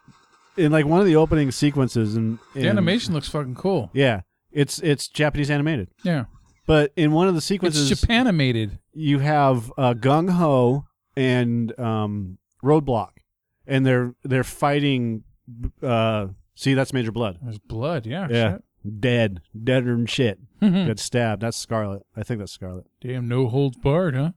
in 0.56 0.72
like 0.72 0.86
one 0.86 1.00
of 1.00 1.06
the 1.06 1.16
opening 1.16 1.52
sequences, 1.52 2.16
and 2.16 2.40
The 2.56 2.68
animation 2.68 3.14
looks 3.14 3.28
fucking 3.30 3.56
cool. 3.56 3.92
Yeah, 3.94 4.22
it's 4.52 4.80
it's 4.80 5.08
Japanese 5.08 5.52
animated, 5.52 5.90
Yeah. 6.04 6.26
but 6.66 6.92
in 6.96 7.12
one 7.12 7.28
of 7.28 7.36
the 7.36 7.42
sequences, 7.42 7.92
It's 7.92 8.02
sequences, 8.02 8.26
Japanimated. 8.34 8.80
you 8.94 9.20
have 9.20 9.72
uh, 9.78 9.94
Gung 9.94 10.32
Ho 10.32 10.86
and 11.16 11.78
um, 11.80 12.38
Roadblock, 12.64 13.12
and 13.68 13.86
they're 13.86 14.14
they're 14.24 14.44
fighting. 14.44 15.24
Uh, 15.84 16.28
see, 16.56 16.74
that's 16.74 16.92
Major 16.94 17.12
Blood. 17.12 17.38
There's 17.42 17.60
blood. 17.60 18.06
Yeah. 18.06 18.28
Yeah, 18.32 18.58
dead, 18.88 19.42
deader 19.62 19.96
than 19.96 20.06
shit. 20.06 20.40
Got 20.88 21.00
stabbed. 21.00 21.42
That's 21.42 21.58
Scarlet. 21.58 22.04
I 22.16 22.24
think 22.24 22.40
that's 22.40 22.52
Scarlet. 22.52 22.86
Damn, 23.02 23.28
no 23.28 23.48
holds 23.48 23.78
barred, 23.78 24.16
huh? 24.16 24.32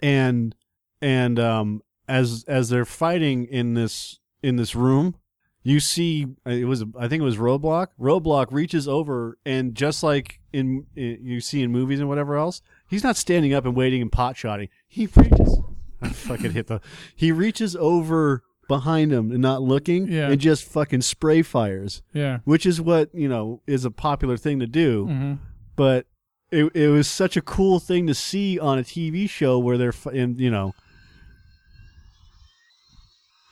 And 0.00 0.54
and 1.00 1.38
um, 1.38 1.82
as 2.08 2.44
as 2.48 2.68
they're 2.68 2.84
fighting 2.84 3.44
in 3.44 3.74
this 3.74 4.18
in 4.42 4.56
this 4.56 4.74
room, 4.74 5.16
you 5.62 5.80
see 5.80 6.26
uh, 6.46 6.50
it 6.50 6.64
was 6.64 6.84
I 6.98 7.08
think 7.08 7.20
it 7.20 7.24
was 7.24 7.36
Roadblock. 7.36 7.88
Roadblock 8.00 8.46
reaches 8.50 8.88
over 8.88 9.38
and 9.44 9.74
just 9.74 10.02
like 10.02 10.40
in, 10.52 10.86
in 10.96 11.18
you 11.22 11.40
see 11.40 11.62
in 11.62 11.70
movies 11.70 12.00
and 12.00 12.08
whatever 12.08 12.36
else, 12.36 12.62
he's 12.88 13.04
not 13.04 13.16
standing 13.16 13.52
up 13.52 13.64
and 13.64 13.76
waiting 13.76 14.00
and 14.00 14.10
pot 14.10 14.36
shotting. 14.36 14.68
He 14.86 15.06
reaches. 15.06 15.58
I 16.02 16.10
fucking 16.10 16.52
hit 16.52 16.68
the. 16.68 16.80
He 17.14 17.32
reaches 17.32 17.74
over 17.74 18.42
behind 18.68 19.10
him 19.10 19.32
and 19.32 19.40
not 19.40 19.62
looking, 19.62 20.06
Yeah. 20.12 20.28
and 20.30 20.40
just 20.40 20.62
fucking 20.64 21.00
spray 21.02 21.42
fires, 21.42 22.02
Yeah. 22.12 22.38
which 22.44 22.64
is 22.66 22.80
what 22.80 23.08
you 23.14 23.28
know 23.28 23.62
is 23.66 23.84
a 23.84 23.90
popular 23.90 24.36
thing 24.36 24.60
to 24.60 24.66
do. 24.66 25.06
hmm 25.06 25.32
But 25.74 26.06
it 26.52 26.64
it 26.76 26.88
was 26.88 27.08
such 27.08 27.36
a 27.36 27.42
cool 27.42 27.80
thing 27.80 28.06
to 28.06 28.14
see 28.14 28.58
on 28.58 28.78
a 28.78 28.82
TV 28.82 29.28
show 29.28 29.58
where 29.58 29.76
they're 29.78 29.94
and 30.12 30.38
you 30.38 30.50
know 30.50 30.74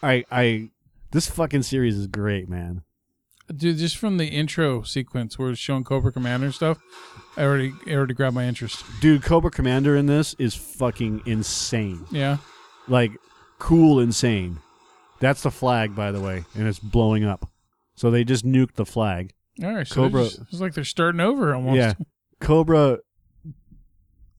I 0.02 0.24
I 0.30 0.70
this 1.12 1.26
fucking 1.28 1.62
series 1.62 1.96
is 1.96 2.06
great, 2.06 2.48
man. 2.48 2.82
Dude, 3.54 3.78
just 3.78 3.96
from 3.96 4.16
the 4.16 4.26
intro 4.26 4.82
sequence 4.82 5.38
where 5.38 5.50
it's 5.50 5.60
showing 5.60 5.84
Cobra 5.84 6.10
Commander 6.12 6.46
and 6.46 6.54
stuff, 6.54 6.78
I 7.36 7.44
already 7.44 7.72
it 7.86 7.94
already 7.94 8.14
grabbed 8.14 8.34
my 8.34 8.44
interest. 8.44 8.84
Dude, 9.00 9.22
Cobra 9.22 9.50
Commander 9.50 9.96
in 9.96 10.06
this 10.06 10.34
is 10.38 10.54
fucking 10.54 11.22
insane. 11.26 12.04
Yeah. 12.10 12.38
Like 12.88 13.12
cool 13.58 14.00
insane. 14.00 14.58
That's 15.20 15.42
the 15.42 15.50
flag, 15.50 15.94
by 15.94 16.12
the 16.12 16.20
way, 16.20 16.44
and 16.54 16.66
it's 16.68 16.78
blowing 16.78 17.24
up. 17.24 17.50
So 17.94 18.10
they 18.10 18.24
just 18.24 18.44
nuked 18.44 18.74
the 18.74 18.84
flag. 18.86 19.32
All 19.64 19.72
right. 19.74 19.86
So 19.86 19.94
Cobra- 19.94 20.24
Cobra. 20.28 20.46
It's 20.50 20.60
like 20.60 20.74
they're 20.74 20.84
starting 20.84 21.20
over 21.20 21.54
almost. 21.54 21.76
Yeah. 21.76 21.92
Cobra 22.40 22.98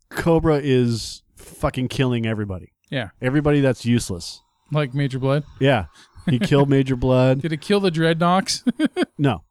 Cobra 0.10 0.60
is 0.64 1.24
fucking 1.36 1.88
killing 1.88 2.26
everybody. 2.26 2.74
Yeah. 2.90 3.10
Everybody 3.22 3.60
that's 3.62 3.86
useless. 3.86 4.42
Like 4.72 4.94
Major 4.94 5.20
Blood. 5.20 5.44
Yeah. 5.60 5.86
He 6.30 6.40
killed 6.40 6.70
Major 6.70 6.96
Blood. 6.96 7.42
Did 7.42 7.52
it 7.54 7.62
kill 7.62 7.80
the 7.80 7.92
Dreadnoks? 7.92 8.64
No. 9.18 9.44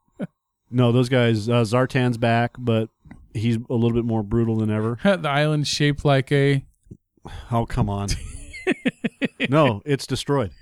No, 0.70 0.92
those 0.92 1.08
guys 1.08 1.48
uh, 1.48 1.62
Zartan's 1.62 2.18
back, 2.18 2.52
but 2.58 2.88
he's 3.34 3.56
a 3.56 3.74
little 3.74 3.92
bit 3.92 4.04
more 4.04 4.22
brutal 4.22 4.56
than 4.58 4.70
ever. 4.70 4.96
the 5.02 5.28
island 5.28 5.66
shaped 5.66 6.04
like 6.04 6.30
a. 6.30 6.64
Oh, 7.50 7.66
come 7.66 7.88
on. 7.90 8.08
no, 9.48 9.82
it's 9.84 10.06
destroyed. 10.06 10.52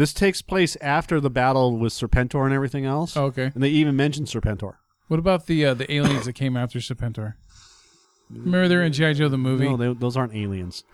This 0.00 0.14
takes 0.14 0.40
place 0.40 0.76
after 0.80 1.20
the 1.20 1.28
battle 1.28 1.76
with 1.76 1.92
Serpentor 1.92 2.46
and 2.46 2.54
everything 2.54 2.86
else. 2.86 3.18
Oh, 3.18 3.24
okay. 3.24 3.50
And 3.52 3.62
they 3.62 3.68
even 3.68 3.96
mentioned 3.96 4.28
Serpentor. 4.28 4.76
What 5.08 5.20
about 5.20 5.44
the 5.44 5.66
uh, 5.66 5.74
the 5.74 5.92
aliens 5.92 6.24
that 6.24 6.32
came 6.32 6.56
after 6.56 6.78
Serpentor? 6.78 7.34
Remember 8.30 8.66
they're 8.66 8.82
in 8.82 8.94
G.I. 8.94 9.12
Joe 9.12 9.28
the 9.28 9.36
movie? 9.36 9.68
No, 9.68 9.76
they, 9.76 9.92
those 9.92 10.16
aren't 10.16 10.34
aliens. 10.34 10.84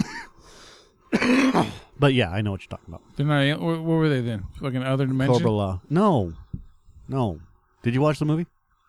but 2.01 2.15
yeah, 2.15 2.31
I 2.31 2.41
know 2.43 2.51
what 2.51 2.63
you're 2.63 2.69
talking 2.77 2.89
about. 2.93 3.03
They're 3.17 3.25
not. 3.27 3.43
al- 3.45 3.61
What, 3.61 3.79
what 3.79 3.85
were 3.85 4.09
they 4.09 4.23
then? 4.23 4.43
Fucking 4.61 4.83
other 4.83 5.07
dimension. 5.07 5.35
Cobra-La. 5.35 5.79
No. 5.89 6.33
No. 7.09 7.39
Did 7.85 7.95
you 7.95 8.01
watch 8.01 8.19
the 8.19 8.25
movie? 8.25 8.47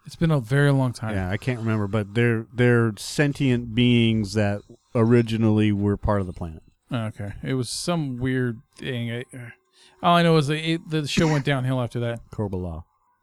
It's 0.08 0.16
been 0.16 0.32
a 0.32 0.40
very 0.40 0.72
long 0.72 0.94
time. 0.94 1.14
Yeah, 1.14 1.30
I 1.30 1.38
can't 1.38 1.60
remember, 1.60 1.86
but 1.86 2.16
they're 2.16 2.48
they're 2.52 2.94
sentient 2.98 3.76
beings 3.76 4.34
that 4.34 4.62
originally 4.96 5.72
were 5.72 5.96
part 5.96 6.22
of 6.22 6.28
the 6.28 6.34
planet. 6.34 6.64
Oh, 6.90 7.06
Okay, 7.06 7.34
it 7.44 7.54
was 7.54 7.70
some 7.70 8.18
weird 8.18 8.62
thing. 8.78 9.12
I, 9.12 9.20
uh, 9.38 9.50
all 10.04 10.16
I 10.16 10.24
know 10.24 10.38
is 10.38 10.48
that 10.48 10.58
it, 10.68 10.90
the 10.90 11.08
show 11.08 11.28
went 11.28 11.46
downhill 11.46 11.82
after 11.82 12.00
that. 12.02 12.20
Cobra-La. 12.32 12.82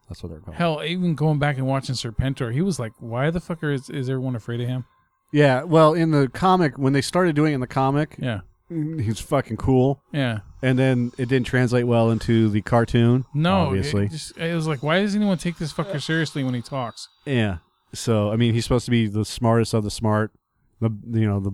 That's 0.08 0.22
what 0.22 0.30
they're 0.30 0.40
called. 0.40 0.56
Hell, 0.56 0.82
even 0.84 1.14
going 1.14 1.38
back 1.38 1.56
and 1.56 1.66
watching 1.66 1.94
Serpentor, 1.94 2.52
he 2.52 2.60
was 2.60 2.78
like, 2.78 2.92
"Why 2.98 3.30
the 3.30 3.40
fuck 3.40 3.62
is, 3.64 3.88
is 3.88 4.10
everyone 4.10 4.36
afraid 4.36 4.60
of 4.60 4.68
him?" 4.68 4.84
Yeah, 5.32 5.62
well, 5.62 5.94
in 5.94 6.10
the 6.10 6.28
comic, 6.28 6.76
when 6.78 6.92
they 6.92 7.00
started 7.00 7.34
doing 7.34 7.52
it 7.52 7.54
in 7.56 7.60
the 7.60 7.66
comic, 7.66 8.14
Yeah, 8.18 8.40
he's 8.68 9.18
fucking 9.20 9.56
cool. 9.56 10.00
yeah. 10.12 10.40
And 10.62 10.78
then 10.78 11.10
it 11.18 11.28
didn't 11.28 11.46
translate 11.46 11.86
well 11.86 12.10
into 12.10 12.48
the 12.48 12.62
cartoon. 12.62 13.24
No, 13.34 13.66
obviously. 13.66 14.06
It, 14.06 14.12
just, 14.12 14.38
it 14.38 14.54
was 14.54 14.66
like, 14.66 14.82
why 14.82 15.00
does 15.02 15.14
anyone 15.14 15.36
take 15.38 15.58
this 15.58 15.72
fucker 15.72 16.00
seriously 16.02 16.42
when 16.44 16.54
he 16.54 16.62
talks? 16.62 17.08
yeah. 17.24 17.58
So 17.94 18.30
I 18.32 18.36
mean, 18.36 18.54
he's 18.54 18.64
supposed 18.64 18.84
to 18.86 18.90
be 18.90 19.06
the 19.06 19.24
smartest 19.24 19.72
of 19.72 19.84
the 19.84 19.90
smart, 19.90 20.32
the 20.80 20.90
you 21.12 21.26
know 21.26 21.38
the 21.40 21.52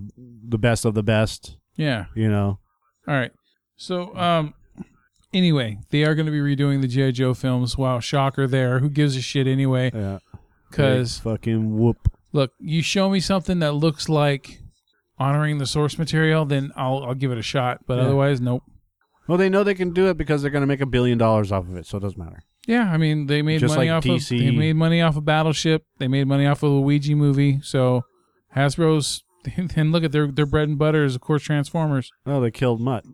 the 0.48 0.58
best 0.58 0.84
of 0.84 0.94
the 0.94 1.02
best. 1.02 1.56
Yeah. 1.76 2.06
You 2.14 2.28
know. 2.30 2.58
All 3.06 3.14
right. 3.14 3.30
So, 3.76 4.14
um, 4.16 4.54
anyway, 5.32 5.78
they 5.90 6.04
are 6.04 6.14
going 6.14 6.26
to 6.26 6.32
be 6.32 6.38
redoing 6.40 6.80
the 6.82 6.88
GI 6.88 7.12
Joe 7.12 7.34
films. 7.34 7.76
Wow, 7.78 8.00
shocker! 8.00 8.46
There, 8.46 8.78
who 8.80 8.88
gives 8.88 9.16
a 9.16 9.20
shit 9.20 9.46
anyway? 9.46 9.90
Yeah. 9.94 10.18
Because 10.70 11.18
fucking 11.18 11.76
whoop. 11.78 11.96
look, 12.32 12.52
you 12.60 12.80
show 12.82 13.10
me 13.10 13.18
something 13.20 13.58
that 13.58 13.72
looks 13.72 14.08
like 14.08 14.60
honoring 15.18 15.58
the 15.58 15.66
source 15.66 15.98
material, 15.98 16.44
then 16.44 16.70
I'll 16.76 17.02
I'll 17.04 17.14
give 17.14 17.32
it 17.32 17.38
a 17.38 17.42
shot. 17.42 17.80
But 17.86 17.96
Yeah. 17.98 18.04
otherwise, 18.04 18.40
nope. 18.40 18.62
Well, 19.26 19.36
they 19.38 19.48
know 19.48 19.62
they 19.64 19.74
can 19.74 19.92
do 19.92 20.08
it 20.08 20.16
because 20.16 20.42
they're 20.42 20.50
going 20.50 20.62
to 20.62 20.66
make 20.66 20.80
a 20.80 20.86
billion 20.86 21.18
dollars 21.18 21.52
off 21.52 21.64
of 21.68 21.76
it, 21.76 21.86
so 21.86 21.98
it 21.98 22.00
doesn't 22.00 22.18
matter. 22.18 22.40
Yeah, 22.66 22.90
I 22.92 22.98
mean 22.98 23.26
they 23.26 23.42
made 23.42 23.60
Just 23.60 23.74
money 23.74 23.90
like 23.90 23.96
off 24.04 24.06
of 24.08 24.28
they 24.28 24.50
made 24.50 24.76
money 24.76 25.00
off 25.00 25.16
of 25.16 25.24
Battleship. 25.24 25.84
They 25.98 26.08
made 26.08 26.26
money 26.28 26.46
off 26.46 26.62
of 26.62 26.70
the 26.72 26.80
Ouija 26.80 27.16
movie. 27.16 27.60
So 27.62 28.04
Hasbro's 28.54 29.24
and 29.76 29.90
look 29.92 30.04
at 30.04 30.12
their 30.12 30.30
their 30.30 30.46
bread 30.46 30.68
and 30.68 30.78
butter 30.78 31.04
is 31.04 31.14
of 31.16 31.20
course 31.20 31.42
Transformers. 31.42 32.12
Oh, 32.26 32.40
they 32.40 32.50
killed 32.50 32.80
Mutt. 32.80 33.04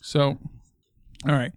So, 0.00 0.38
all 1.26 1.34
right. 1.34 1.52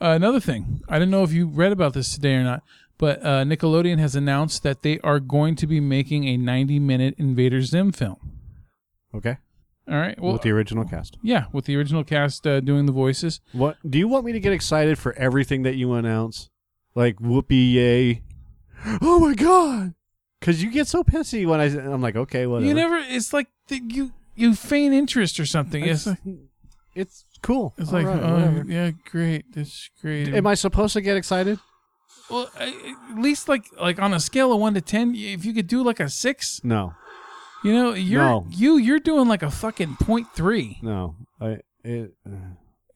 Uh, 0.00 0.10
another 0.10 0.40
thing, 0.40 0.82
I 0.88 0.98
don't 0.98 1.10
know 1.10 1.22
if 1.22 1.32
you 1.32 1.46
read 1.46 1.72
about 1.72 1.94
this 1.94 2.12
today 2.14 2.34
or 2.34 2.44
not, 2.44 2.62
but 2.98 3.22
uh, 3.24 3.44
Nickelodeon 3.44 3.98
has 3.98 4.14
announced 4.14 4.62
that 4.62 4.82
they 4.82 4.98
are 5.00 5.20
going 5.20 5.56
to 5.56 5.66
be 5.66 5.80
making 5.80 6.24
a 6.24 6.36
90 6.36 6.78
minute 6.80 7.14
Invader 7.16 7.62
Zim 7.62 7.92
film. 7.92 8.16
Okay. 9.14 9.38
All 9.88 9.96
right. 9.96 10.20
Well, 10.20 10.32
with 10.34 10.42
the 10.42 10.50
original 10.50 10.84
cast. 10.84 11.16
yeah, 11.22 11.44
with 11.52 11.64
the 11.66 11.76
original 11.76 12.02
cast 12.04 12.46
uh, 12.46 12.60
doing 12.60 12.86
the 12.86 12.92
voices. 12.92 13.40
What 13.52 13.76
do 13.88 13.98
you 13.98 14.08
want 14.08 14.24
me 14.24 14.32
to 14.32 14.40
get 14.40 14.52
excited 14.52 14.98
for 14.98 15.12
everything 15.14 15.62
that 15.62 15.76
you 15.76 15.92
announce? 15.94 16.50
Like 16.94 17.20
whoopee 17.20 17.72
yay! 17.72 18.22
Oh 19.00 19.18
my 19.20 19.34
god! 19.34 19.94
Because 20.40 20.62
you 20.62 20.70
get 20.70 20.86
so 20.86 21.02
pissy 21.02 21.46
when 21.46 21.60
I 21.60 21.66
I'm 21.66 22.02
like 22.02 22.16
okay 22.16 22.46
whatever. 22.46 22.66
You 22.66 22.74
never. 22.74 22.96
It's 22.96 23.32
like 23.32 23.48
the, 23.68 23.80
you 23.88 24.12
you 24.34 24.54
feign 24.54 24.92
interest 24.92 25.38
or 25.40 25.46
something. 25.46 25.84
It's, 25.84 26.06
It's, 26.06 26.20
it's 26.96 27.24
cool. 27.42 27.74
it's 27.78 27.88
All 27.92 27.94
like, 28.02 28.06
right, 28.06 28.20
oh, 28.22 28.32
whatever. 28.34 28.64
yeah, 28.66 28.90
great. 29.10 29.44
That's 29.54 29.90
great. 30.00 30.34
Am 30.34 30.46
I 30.46 30.54
supposed 30.54 30.94
to 30.94 31.00
get 31.00 31.16
excited? 31.16 31.58
well, 32.30 32.50
I- 32.58 32.94
at 33.12 33.18
least 33.18 33.48
like 33.48 33.66
like 33.80 34.00
on 34.00 34.12
a 34.14 34.18
scale 34.20 34.52
of 34.52 34.58
one 34.60 34.74
to 34.74 34.80
ten, 34.80 35.14
if 35.14 35.44
you 35.44 35.52
could 35.52 35.68
do 35.68 35.82
like 35.84 36.00
a 36.00 36.08
six, 36.08 36.60
No, 36.64 36.94
you 37.62 37.72
know, 37.72 37.92
you're 37.94 38.22
No. 38.22 38.46
you 38.50 38.76
you're 38.78 38.98
doing 38.98 39.28
like 39.28 39.42
a 39.44 39.50
fucking 39.50 39.96
point 39.96 40.26
three. 40.34 40.78
no. 40.82 41.14
I 41.40 41.58
it, 41.84 42.14
uh, 42.26 42.30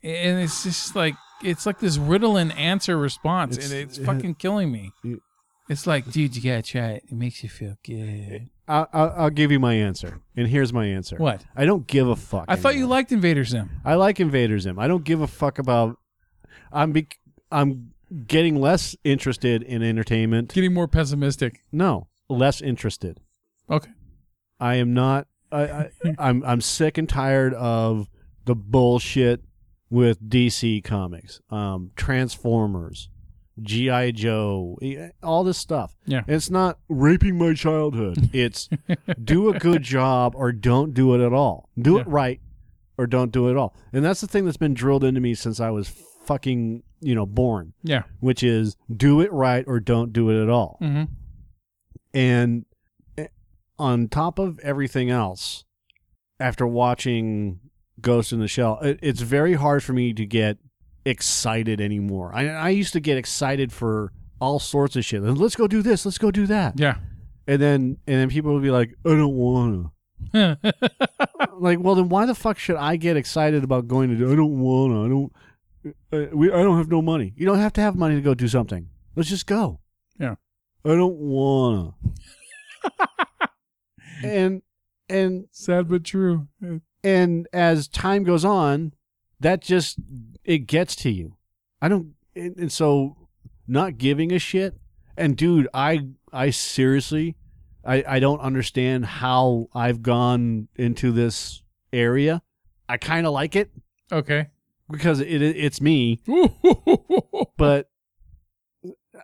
and 0.03 0.41
it's 0.41 0.65
just 0.65 0.97
like 0.97 1.15
it's 1.45 1.65
like 1.67 1.79
this 1.79 1.97
riddle 1.97 2.37
and 2.37 2.51
answer 2.53 2.97
response, 2.99 3.57
It's- 3.57 3.71
and 3.71 3.81
it's 3.81 3.99
it- 3.99 4.05
fucking 4.05 4.35
killing 4.37 4.73
me. 4.73 4.93
You- 5.05 5.23
It's 5.71 5.87
like, 5.87 6.11
dude, 6.11 6.35
you 6.35 6.43
gotta 6.43 6.63
try 6.63 6.91
it. 6.95 7.05
It 7.07 7.13
makes 7.13 7.45
you 7.45 7.49
feel 7.49 7.77
good. 7.85 8.51
I, 8.67 8.87
I'll, 8.93 9.15
I'll 9.17 9.31
give 9.31 9.53
you 9.53 9.61
my 9.61 9.75
answer, 9.75 10.21
and 10.37 10.49
here's 10.49 10.73
my 10.73 10.85
answer. 10.85 11.17
What? 11.17 11.45
I 11.55 11.65
don't 11.65 11.87
give 11.87 12.09
a 12.09 12.17
fuck. 12.17 12.47
I 12.49 12.57
thought 12.57 12.75
you 12.75 12.81
anymore. 12.81 12.97
liked 12.97 13.13
Invader 13.13 13.45
Zim. 13.45 13.71
I 13.85 13.95
like 13.95 14.19
Invader 14.19 14.59
Zim. 14.59 14.81
I 14.81 14.89
don't 14.89 15.05
give 15.05 15.21
a 15.21 15.29
fuck 15.29 15.61
about. 15.61 15.97
I'm 16.73 16.91
be, 16.91 17.07
I'm 17.53 17.93
getting 18.27 18.61
less 18.61 18.97
interested 19.05 19.63
in 19.63 19.81
entertainment. 19.85 20.53
Getting 20.53 20.75
more 20.75 20.89
pessimistic. 20.89 21.61
No, 21.71 22.09
less 22.29 22.61
interested. 22.61 23.21
Okay. 23.71 23.93
I 24.59 24.75
am 24.75 24.93
not. 24.93 25.29
I, 25.53 25.63
I 25.63 25.91
I'm 26.19 26.43
I'm 26.43 26.61
sick 26.61 26.99
and 26.99 27.09
tired 27.09 27.55
of 27.55 28.11
the 28.45 28.57
bullshit 28.57 29.45
with 29.89 30.21
DC 30.29 30.83
Comics, 30.83 31.41
um, 31.49 31.93
Transformers, 31.95 33.09
GI 33.63 34.13
Joe, 34.13 34.79
all 35.23 35.45
this 35.45 35.59
stuff. 35.59 35.95
Yeah. 36.07 36.23
it's 36.27 36.51
not 36.51 36.79
raping 36.89 37.37
my 37.39 37.55
childhood. 37.55 38.31
It's 38.35 38.69
do 39.23 39.49
a 39.51 39.59
good 39.59 39.83
job 39.83 40.35
or 40.37 40.53
don't 40.53 40.95
do 40.95 41.15
it 41.15 41.25
at 41.25 41.33
all. 41.33 41.69
Do 41.79 41.99
it 41.99 42.07
right 42.07 42.41
or 42.97 43.07
don't 43.07 43.33
do 43.33 43.49
it 43.49 43.53
at 43.53 43.57
all. 43.57 43.75
And 43.93 44.05
that's 44.05 44.21
the 44.21 44.27
thing 44.27 44.45
that's 44.45 44.57
been 44.57 44.75
drilled 44.75 45.05
into 45.05 45.21
me 45.21 45.35
since 45.35 45.61
I 45.61 45.71
was 45.71 45.89
fucking 46.25 46.83
you 47.03 47.15
know 47.15 47.27
born, 47.27 47.73
Yeah. 47.83 48.03
which 48.21 48.43
is 48.43 48.77
do 48.95 49.21
it 49.21 49.33
right 49.33 49.65
or 49.67 49.81
don't 49.81 50.13
do 50.13 50.29
it 50.31 50.43
at 50.43 50.51
all 50.51 50.79
Mm-hmm. 50.83 51.05
and 52.15 52.65
eh, 53.19 53.27
on 53.79 54.09
top 54.09 54.39
of 54.39 54.59
everything 54.61 55.11
else 55.11 55.65
after 56.39 56.67
watching 56.67 57.61
ghost 58.01 58.33
in 58.33 58.41
the 58.41 58.49
shell 58.49 58.79
it, 58.81 58.99
it's 59.03 59.21
very 59.23 59.55
hard 59.55 59.83
for 59.83 59.93
me 59.93 60.13
to 60.13 60.25
get 60.27 60.59
excited 61.05 61.81
anymore. 61.81 62.33
I, 62.35 62.49
I 62.49 62.69
used 62.71 62.93
to 62.95 63.01
get 63.01 63.17
excited 63.19 63.73
for 63.73 64.13
all 64.41 64.59
sorts 64.59 64.97
of 64.97 65.05
shit. 65.05 65.23
Let's 65.23 65.57
go 65.57 65.67
do 65.67 65.83
this. 65.83 66.05
Let's 66.05 66.19
go 66.19 66.31
do 66.31 66.47
that. 66.47 66.79
Yeah. 66.79 66.97
and 67.47 67.61
then 67.61 67.97
and 68.07 68.17
then 68.21 68.29
people 68.29 68.53
would 68.55 68.63
be 68.63 68.71
like 68.71 68.95
i 69.05 69.09
don't 69.11 69.35
want 69.35 69.91
to 70.33 70.59
like 71.59 71.81
well 71.81 71.95
then 71.95 72.09
why 72.11 72.27
the 72.27 72.35
fuck 72.35 72.59
should 72.59 72.77
i 72.77 72.95
get 72.97 73.17
excited 73.17 73.65
about 73.65 73.89
going 73.89 74.11
to 74.11 74.17
do 74.17 74.31
i 74.31 74.37
don't 74.37 74.59
want 74.61 74.93
to 74.93 75.05
i 75.05 75.09
don't 75.09 75.33
uh, 76.13 76.37
we, 76.37 76.53
i 76.53 76.63
don't 76.63 76.77
have 76.77 76.91
no 76.91 77.01
money. 77.01 77.33
You 77.37 77.47
don't 77.47 77.59
have 77.59 77.73
to 77.75 77.81
have 77.81 77.97
money 77.97 78.15
to 78.17 78.21
go 78.21 78.35
do 78.35 78.47
something. 78.49 78.89
Let's 79.17 79.31
just 79.31 79.47
go. 79.47 79.81
Yeah. 80.19 80.35
i 80.85 80.91
don't 80.91 81.17
want 81.17 81.95
to 82.85 82.93
and 84.25 84.63
and 85.09 85.47
Sad 85.51 85.89
but 85.89 86.05
true. 86.05 86.47
and 87.03 87.49
as 87.53 87.89
time 87.89 88.23
goes 88.25 88.45
on 88.45 88.93
that 89.41 89.63
just 89.63 89.97
it 90.45 90.67
gets 90.67 90.95
to 90.97 91.11
you 91.11 91.37
i 91.83 91.89
don't 91.89 92.15
and, 92.35 92.57
and 92.57 92.73
so 92.73 93.17
not 93.67 93.99
giving 93.99 94.33
a 94.33 94.39
shit 94.39 94.75
and 95.17 95.37
dude 95.37 95.69
i 95.75 96.01
i 96.33 96.51
seriously 96.51 97.37
i 97.85 98.03
i 98.07 98.19
don't 98.21 98.41
understand 98.41 99.05
how 99.07 99.67
i've 99.75 100.03
gone 100.03 100.69
into 100.77 101.13
this 101.13 101.63
area 101.93 102.43
i 102.89 102.97
kind 102.97 103.27
of 103.27 103.33
like 103.33 103.55
it 103.57 103.71
Okay. 104.13 104.49
because 104.91 105.21
it, 105.21 105.41
it 105.43 105.57
it's 105.57 105.81
me 105.81 106.21
but 107.57 107.89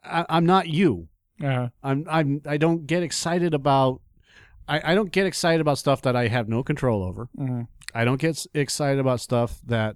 I, 0.04 0.24
i'm 0.28 0.46
not 0.46 0.68
you 0.68 1.08
uh, 1.44 1.68
i'm 1.82 2.06
i'm 2.08 2.40
i 2.46 2.56
don't 2.56 2.86
get 2.86 3.02
excited 3.02 3.54
about 3.54 4.00
I, 4.68 4.92
I 4.92 4.94
don't 4.96 5.12
get 5.12 5.26
excited 5.26 5.60
about 5.60 5.78
stuff 5.78 6.02
that 6.02 6.16
I 6.16 6.26
have 6.26 6.48
no 6.48 6.64
control 6.64 7.04
over. 7.04 7.28
mhm. 7.38 7.68
I 7.94 8.04
don't 8.04 8.20
get 8.20 8.30
s- 8.30 8.48
excited 8.52 8.98
about 8.98 9.20
stuff 9.20 9.60
that 9.66 9.94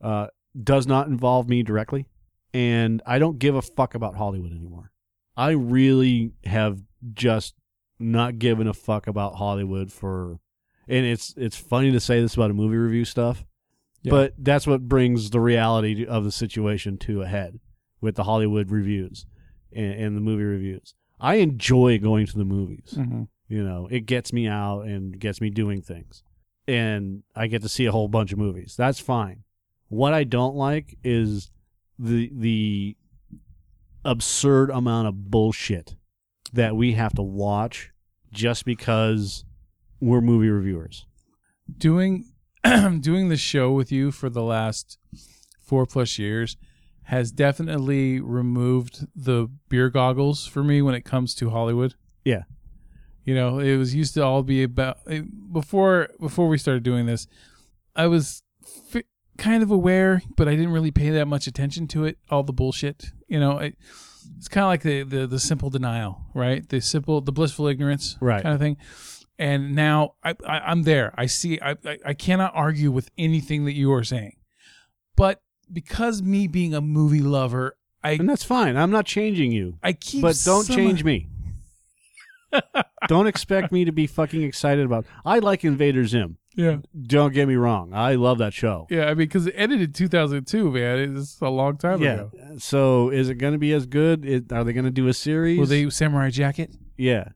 uh, 0.00 0.28
does 0.62 0.86
not 0.86 1.08
involve 1.08 1.48
me 1.48 1.62
directly, 1.62 2.06
and 2.54 3.02
I 3.06 3.18
don't 3.18 3.38
give 3.38 3.54
a 3.54 3.62
fuck 3.62 3.94
about 3.94 4.14
Hollywood 4.16 4.52
anymore. 4.52 4.92
I 5.36 5.50
really 5.50 6.32
have 6.44 6.80
just 7.12 7.54
not 7.98 8.38
given 8.38 8.66
a 8.66 8.74
fuck 8.74 9.06
about 9.06 9.36
Hollywood 9.36 9.92
for, 9.92 10.38
and 10.88 11.04
it's 11.06 11.34
it's 11.36 11.56
funny 11.56 11.92
to 11.92 12.00
say 12.00 12.20
this 12.20 12.34
about 12.34 12.50
a 12.50 12.54
movie 12.54 12.76
review 12.76 13.04
stuff, 13.04 13.44
Yeah. 14.02 14.10
but 14.12 14.34
that's 14.38 14.66
what 14.66 14.88
brings 14.88 15.30
the 15.30 15.40
reality 15.40 16.06
of 16.06 16.24
the 16.24 16.32
situation 16.32 16.96
to 16.98 17.22
a 17.22 17.26
head 17.26 17.58
with 18.00 18.14
the 18.16 18.24
Hollywood 18.24 18.70
reviews 18.70 19.26
and, 19.72 19.92
and 19.94 20.16
the 20.16 20.20
movie 20.20 20.44
reviews. 20.44 20.94
I 21.20 21.36
enjoy 21.36 21.98
going 21.98 22.26
to 22.26 22.36
the 22.36 22.44
movies. 22.44 22.94
Mhm. 22.96 23.28
You 23.48 23.62
know, 23.64 23.88
it 23.90 24.00
gets 24.06 24.32
me 24.32 24.46
out 24.48 24.82
and 24.82 25.18
gets 25.18 25.40
me 25.40 25.50
doing 25.50 25.80
things. 25.80 26.22
And 26.68 27.22
I 27.34 27.46
get 27.46 27.62
to 27.62 27.68
see 27.68 27.86
a 27.86 27.92
whole 27.92 28.08
bunch 28.08 28.32
of 28.32 28.38
movies. 28.38 28.74
That's 28.76 28.98
fine. 29.00 29.44
What 29.88 30.14
I 30.14 30.24
don't 30.24 30.56
like 30.56 30.96
is 31.04 31.50
the 31.98 32.30
the 32.34 32.96
absurd 34.04 34.70
amount 34.70 35.08
of 35.08 35.30
bullshit 35.30 35.96
that 36.52 36.76
we 36.76 36.92
have 36.92 37.14
to 37.14 37.22
watch 37.22 37.90
just 38.32 38.64
because 38.64 39.44
we're 40.00 40.20
movie 40.20 40.48
reviewers. 40.50 41.06
doing 41.78 42.24
doing 43.00 43.28
the 43.28 43.36
show 43.36 43.72
with 43.72 43.90
you 43.92 44.10
for 44.10 44.28
the 44.28 44.42
last 44.42 44.98
four 45.60 45.86
plus 45.86 46.18
years 46.18 46.56
has 47.04 47.30
definitely 47.30 48.20
removed 48.20 49.06
the 49.14 49.48
beer 49.68 49.88
goggles 49.88 50.46
for 50.46 50.64
me 50.64 50.82
when 50.82 50.94
it 50.94 51.04
comes 51.04 51.34
to 51.36 51.50
Hollywood. 51.50 51.94
Yeah. 52.24 52.42
You 53.24 53.34
know, 53.34 53.58
it 53.60 53.76
was 53.76 53.94
used 53.94 54.14
to 54.14 54.24
all 54.24 54.42
be 54.42 54.62
about 54.64 54.98
before 55.52 56.08
before 56.20 56.48
we 56.48 56.58
started 56.58 56.82
doing 56.82 57.06
this. 57.06 57.26
I 57.94 58.06
was 58.08 58.42
kind 59.38 59.62
of 59.62 59.70
aware, 59.70 60.22
but 60.36 60.48
I 60.48 60.52
didn't 60.52 60.72
really 60.72 60.90
pay 60.90 61.10
that 61.10 61.26
much 61.26 61.46
attention 61.46 61.86
to 61.88 62.04
it. 62.04 62.18
All 62.30 62.42
the 62.42 62.52
bullshit, 62.52 63.10
you 63.28 63.38
know. 63.40 63.58
It, 63.58 63.76
it's 64.36 64.48
kind 64.48 64.64
of 64.64 64.68
like 64.68 64.82
the, 64.82 65.02
the 65.04 65.26
the 65.26 65.38
simple 65.38 65.70
denial, 65.70 66.22
right? 66.34 66.68
The 66.68 66.80
simple, 66.80 67.20
the 67.20 67.32
blissful 67.32 67.66
ignorance, 67.68 68.16
Right. 68.20 68.42
kind 68.42 68.54
of 68.54 68.60
thing. 68.60 68.76
And 69.38 69.74
now 69.74 70.14
I, 70.24 70.34
I 70.46 70.58
I'm 70.60 70.82
there. 70.82 71.14
I 71.16 71.26
see. 71.26 71.60
I, 71.60 71.76
I 71.84 71.98
I 72.06 72.14
cannot 72.14 72.52
argue 72.54 72.90
with 72.90 73.10
anything 73.16 73.64
that 73.66 73.74
you 73.74 73.92
are 73.92 74.02
saying, 74.04 74.36
but 75.16 75.42
because 75.72 76.22
me 76.22 76.46
being 76.48 76.74
a 76.74 76.80
movie 76.80 77.20
lover, 77.20 77.76
I 78.02 78.12
And 78.12 78.28
that's 78.28 78.44
fine. 78.44 78.76
I'm 78.76 78.90
not 78.90 79.04
changing 79.06 79.52
you. 79.52 79.78
I 79.82 79.92
keep. 79.92 80.22
But 80.22 80.40
don't 80.44 80.64
some- 80.64 80.76
change 80.76 81.04
me. 81.04 81.28
don't 83.08 83.26
expect 83.26 83.72
me 83.72 83.84
to 83.84 83.92
be 83.92 84.06
fucking 84.06 84.42
excited 84.42 84.84
about. 84.86 85.04
I 85.24 85.38
like 85.40 85.64
Invader 85.64 86.06
Zim. 86.06 86.38
Yeah, 86.56 86.78
Don't 87.06 87.32
get 87.34 87.46
me 87.46 87.54
wrong. 87.56 87.92
I 87.92 88.14
love 88.14 88.38
that 88.38 88.54
show. 88.54 88.86
yeah. 88.90 89.04
I 89.04 89.08
mean, 89.08 89.16
because 89.28 89.46
it 89.46 89.54
ended 89.56 89.82
in 89.82 89.92
2002, 89.92 90.70
man. 90.70 91.16
It's 91.18 91.38
a 91.40 91.48
long 91.50 91.76
time 91.76 92.00
Yeah. 92.02 92.12
ago. 92.14 92.30
So 92.58 93.10
is 93.10 93.28
it 93.28 93.34
going 93.34 93.52
to 93.52 93.58
be 93.58 93.72
as 93.74 93.84
good? 93.86 94.24
It, 94.24 94.50
are 94.52 94.64
they 94.64 94.72
going 94.72 94.86
to 94.86 94.90
do 94.90 95.06
a 95.08 95.12
series? 95.14 95.58
Will 95.58 95.66
they 95.66 95.88
Samurai 95.90 96.30
Jacket? 96.30 96.70
Yeah. 96.96 97.28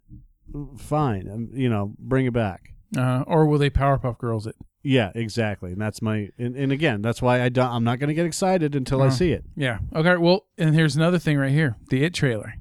Fine. 0.78 1.28
Um, 1.30 1.48
you 1.52 1.68
know, 1.68 1.94
bring 1.98 2.26
it 2.26 2.32
back. 2.32 2.72
Uh, 2.96 3.22
or 3.26 3.46
will 3.46 3.58
they 3.58 3.70
Powerpuff 3.70 4.18
Girls 4.18 4.46
it? 4.46 4.56
Yeah, 4.82 5.12
exactly. 5.14 5.72
And 5.72 5.80
that's 5.80 6.00
my 6.02 6.30
and, 6.38 6.56
and 6.56 6.72
again, 6.72 7.02
that's 7.02 7.20
why 7.20 7.42
I 7.42 7.50
don't 7.50 7.70
I'm 7.70 7.84
not 7.84 7.98
going 7.98 8.08
to 8.08 8.14
get 8.14 8.24
excited 8.26 8.74
until 8.74 9.02
I 9.02 9.06
Uh-huh. 9.08 9.14
see 9.16 9.32
it. 9.32 9.44
Yeah. 9.54 9.78
Okay. 9.94 10.16
Well, 10.16 10.46
and 10.58 10.74
here's 10.74 10.96
another 10.96 11.18
thing 11.18 11.36
right 11.38 11.52
here: 11.52 11.76
the 11.90 12.02
It 12.02 12.14
trailer. 12.14 12.54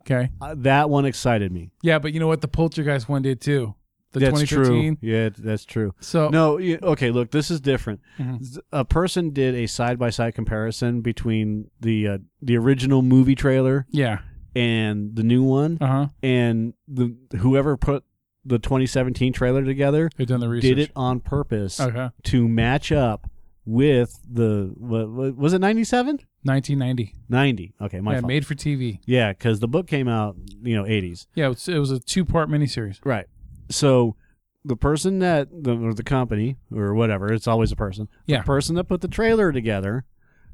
Okay. 0.00 0.30
Uh, 0.40 0.54
that 0.58 0.88
one 0.88 1.04
excited 1.04 1.52
me. 1.52 1.70
Yeah, 1.82 1.98
but 1.98 2.12
you 2.14 2.20
know 2.20 2.26
what? 2.28 2.40
The 2.40 2.48
Poltergeist 2.48 3.08
one 3.08 3.22
did 3.22 3.40
too. 3.40 3.74
The 4.12 4.20
that's 4.20 4.40
2015. 4.40 4.96
true. 4.96 5.08
Yeah, 5.08 5.28
that's 5.36 5.64
true. 5.64 5.94
So 6.00 6.28
No, 6.30 6.56
you, 6.58 6.78
okay, 6.82 7.10
look, 7.10 7.30
this 7.32 7.50
is 7.50 7.60
different. 7.60 8.00
Mhm. 8.18 8.42
Z- 8.42 8.60
A 8.72 8.84
person 8.84 9.30
did 9.30 9.54
a 9.54 9.66
side-by-side 9.66 10.34
comparison 10.34 11.00
between 11.02 11.70
the 11.80 12.08
uh, 12.08 12.18
the 12.40 12.56
original 12.56 13.02
movie 13.02 13.34
trailer 13.34 13.86
yeah. 13.90 14.20
and 14.54 15.14
the 15.16 15.22
new 15.22 15.42
one 15.42 15.78
Uh 15.80 15.86
huh. 15.86 16.06
and 16.22 16.72
the 16.88 17.14
whoever 17.38 17.76
put 17.76 18.04
the 18.44 18.58
2017 18.58 19.32
trailer 19.32 19.64
together 19.64 20.08
They've 20.16 20.26
done 20.26 20.40
the 20.40 20.48
research. 20.48 20.68
did 20.68 20.78
it 20.78 20.92
on 20.96 21.20
purpose 21.20 21.80
Okay. 21.80 22.08
to 22.24 22.48
match 22.48 22.92
up 22.92 23.28
with 23.66 24.20
the 24.30 24.72
what, 24.78 25.10
what 25.10 25.36
was 25.36 25.52
it 25.52 25.58
97 25.58 26.20
1990. 26.44 27.12
90 27.28 27.74
okay 27.82 28.00
my 28.00 28.12
yeah, 28.14 28.20
fault 28.20 28.28
made 28.28 28.46
for 28.46 28.54
TV. 28.54 29.00
yeah 29.04 29.32
because 29.32 29.58
the 29.58 29.66
book 29.68 29.88
came 29.88 30.06
out 30.06 30.36
you 30.62 30.76
know 30.76 30.84
80s 30.84 31.26
Yeah, 31.34 31.46
it 31.46 31.48
was, 31.48 31.68
it 31.68 31.78
was 31.78 31.90
a 31.90 31.98
two 31.98 32.24
part 32.24 32.48
miniseries. 32.48 33.00
right 33.04 33.26
so 33.68 34.16
the 34.64 34.76
person 34.76 35.20
that 35.20 35.48
the, 35.62 35.76
or 35.76 35.94
the 35.94 36.02
company 36.02 36.56
or 36.74 36.94
whatever 36.94 37.32
it's 37.32 37.46
always 37.46 37.70
a 37.72 37.76
person 37.76 38.08
Yeah. 38.26 38.38
the 38.38 38.44
person 38.44 38.74
that 38.76 38.84
put 38.84 39.00
the 39.00 39.08
trailer 39.08 39.52
together 39.52 40.04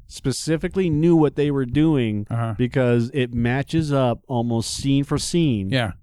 specifically 0.07 0.89
knew 0.89 1.15
what 1.15 1.35
they 1.35 1.49
were 1.51 1.65
doing 1.65 2.27
Uh 2.29 2.35
huh. 2.35 2.55
because 2.57 3.09
it 3.13 3.33
matches 3.33 3.91
up 3.91 4.19
almost 4.27 4.71
scene 4.75 5.03
for 5.03 5.17
scene 5.17 5.69
Yeah. 5.69 5.93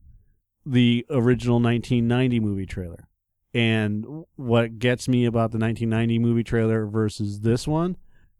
the 0.64 1.06
original 1.10 1.60
1990 1.60 2.40
movie 2.40 2.66
trailer. 2.66 3.06
And 3.52 4.04
what 4.36 4.78
gets 4.78 5.08
me 5.08 5.24
about 5.24 5.50
the 5.50 5.58
1990 5.58 6.18
movie 6.18 6.44
trailer 6.44 6.86
versus 6.86 7.40
this 7.40 7.66
one 7.66 7.96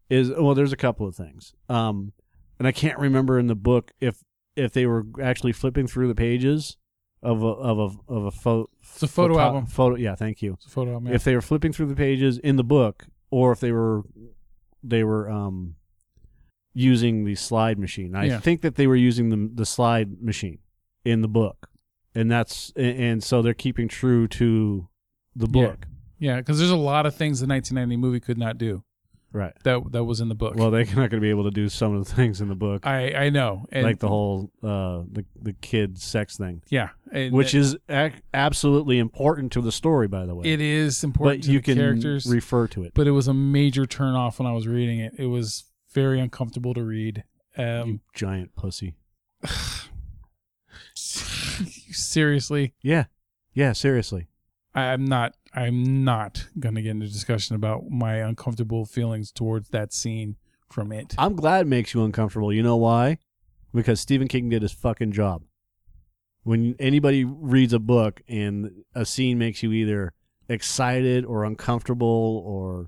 is 0.09 0.29
well, 0.31 0.55
there's 0.55 0.73
a 0.73 0.77
couple 0.77 1.07
of 1.07 1.15
things. 1.15 1.53
Um, 1.69 2.13
and 2.59 2.67
I 2.67 2.71
can't 2.71 2.97
remember 2.99 3.37
in 3.39 3.47
the 3.47 3.55
book 3.55 3.91
if 3.99 4.23
if 4.55 4.73
they 4.73 4.85
were 4.85 5.05
actually 5.21 5.51
flipping 5.53 5.87
through 5.87 6.07
the 6.07 6.15
pages 6.15 6.77
of 7.23 7.43
a 7.43 7.47
of 7.47 7.77
a 7.79 8.11
of 8.13 8.25
a 8.25 8.31
photo. 8.31 8.69
It's 8.81 9.03
a 9.03 9.07
photo 9.07 9.39
album. 9.39 9.65
Photo, 9.67 9.95
yeah, 9.95 10.15
thank 10.15 10.41
you. 10.41 10.53
It's 10.53 10.65
a 10.65 10.69
photo 10.69 10.93
album. 10.93 11.09
yeah. 11.09 11.15
If 11.15 11.23
they 11.23 11.35
were 11.35 11.41
flipping 11.41 11.71
through 11.73 11.87
the 11.87 11.95
pages 11.95 12.37
in 12.39 12.55
the 12.55 12.63
book, 12.63 13.05
or 13.29 13.51
if 13.51 13.59
they 13.59 13.71
were 13.71 14.03
they 14.83 15.03
were 15.03 15.29
um 15.29 15.75
using 16.73 17.25
the 17.25 17.35
slide 17.35 17.77
machine. 17.77 18.15
I 18.15 18.25
Yeah. 18.25 18.39
think 18.39 18.61
that 18.61 18.75
they 18.75 18.87
were 18.87 18.95
using 18.95 19.29
the 19.29 19.51
the 19.53 19.65
slide 19.65 20.21
machine 20.21 20.59
in 21.05 21.21
the 21.21 21.27
book, 21.27 21.69
and 22.15 22.31
that's 22.31 22.71
and, 22.75 22.97
and 22.99 23.23
so 23.23 23.41
they're 23.41 23.53
keeping 23.53 23.87
true 23.87 24.27
to 24.29 24.87
the 25.35 25.47
book. 25.47 25.85
yeah, 26.19 26.37
because 26.37 26.57
there's 26.59 26.71
a 26.71 26.75
lot 26.75 27.05
of 27.05 27.15
things 27.15 27.39
the 27.39 27.47
1990 27.47 27.97
movie 27.97 28.19
could 28.19 28.37
not 28.37 28.57
do 28.57 28.83
Right. 29.33 29.53
that 29.63 29.91
that 29.93 30.03
was 30.03 30.19
in 30.19 30.27
the 30.29 30.35
book. 30.35 30.55
Well, 30.55 30.71
they're 30.71 30.83
not 30.85 30.95
going 30.95 31.09
to 31.11 31.19
be 31.21 31.29
able 31.29 31.45
to 31.45 31.51
do 31.51 31.69
some 31.69 31.95
of 31.95 32.05
the 32.07 32.13
things 32.15 32.41
in 32.41 32.49
the 32.49 32.55
book, 32.55 32.85
I 32.85 33.13
I 33.13 33.29
know. 33.29 33.65
And 33.71 33.83
like 33.83 33.99
the 33.99 34.07
whole 34.09 34.51
uh 34.61 35.03
the 35.11 35.25
the 35.41 35.53
kid 35.53 35.97
sex 35.99 36.37
thing, 36.37 36.61
yeah, 36.69 36.89
and 37.11 37.33
which 37.33 37.55
it- 37.55 37.59
is 37.59 37.77
ac- 37.89 38.15
absolutely 38.33 38.99
important 38.99 39.51
to 39.53 39.61
the 39.61 39.71
story, 39.71 40.07
by 40.07 40.25
the 40.25 40.35
way. 40.35 40.45
it 40.47 40.59
is 40.59 41.03
important 41.03 41.41
but 41.41 41.45
to 41.45 41.51
you 41.53 41.59
the 41.59 41.63
can 41.63 41.77
characters. 41.77 42.25
refer 42.25 42.67
to 42.67 42.83
it. 42.83 42.91
but 42.93 43.07
it 43.07 43.11
was 43.11 43.27
a 43.29 43.33
major 43.33 43.85
turn 43.85 44.15
off 44.15 44.39
when 44.39 44.47
I 44.47 44.51
was 44.53 44.67
reading 44.67 44.99
it. 44.99 45.13
It 45.17 45.27
was 45.27 45.63
very 45.93 46.19
uncomfortable 46.19 46.73
to 46.73 46.83
read. 46.83 47.23
Um, 47.57 47.87
you 47.89 47.99
giant 48.13 48.55
pussy. 48.55 48.95
seriously, 50.95 52.73
Yeah. 52.81 53.05
Yeah. 53.53 53.73
Seriously. 53.73 54.27
I'm 54.73 55.03
not. 55.05 55.35
I'm 55.53 56.03
not 56.03 56.47
going 56.59 56.75
to 56.75 56.81
get 56.81 56.91
into 56.91 57.07
discussion 57.07 57.55
about 57.55 57.89
my 57.89 58.15
uncomfortable 58.15 58.85
feelings 58.85 59.31
towards 59.31 59.69
that 59.69 59.91
scene 59.93 60.37
from 60.69 60.91
it. 60.91 61.13
I'm 61.17 61.35
glad 61.35 61.61
it 61.61 61.69
makes 61.69 61.93
you 61.93 62.03
uncomfortable. 62.03 62.53
You 62.53 62.63
know 62.63 62.77
why? 62.77 63.17
Because 63.73 63.99
Stephen 63.99 64.27
King 64.27 64.49
did 64.49 64.61
his 64.61 64.71
fucking 64.71 65.11
job. 65.11 65.43
When 66.43 66.75
anybody 66.79 67.23
reads 67.23 67.73
a 67.73 67.79
book 67.79 68.21
and 68.27 68.83
a 68.95 69.05
scene 69.05 69.37
makes 69.37 69.61
you 69.61 69.71
either 69.73 70.13
excited 70.49 71.23
or 71.23 71.45
uncomfortable 71.45 72.43
or 72.45 72.87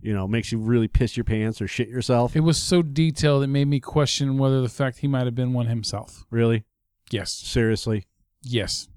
you 0.00 0.12
know 0.12 0.26
makes 0.26 0.50
you 0.50 0.58
really 0.58 0.88
piss 0.88 1.16
your 1.16 1.24
pants 1.24 1.60
or 1.60 1.68
shit 1.68 1.88
yourself, 1.88 2.34
It 2.34 2.40
was 2.40 2.56
so 2.56 2.82
detailed 2.82 3.42
it 3.42 3.48
made 3.48 3.66
me 3.68 3.80
question 3.80 4.38
whether 4.38 4.60
the 4.62 4.68
fact 4.68 4.98
he 4.98 5.08
might 5.08 5.24
have 5.26 5.34
been 5.34 5.52
one 5.52 5.66
himself. 5.66 6.24
really, 6.30 6.64
Yes, 7.10 7.32
seriously, 7.32 8.06
yes, 8.42 8.88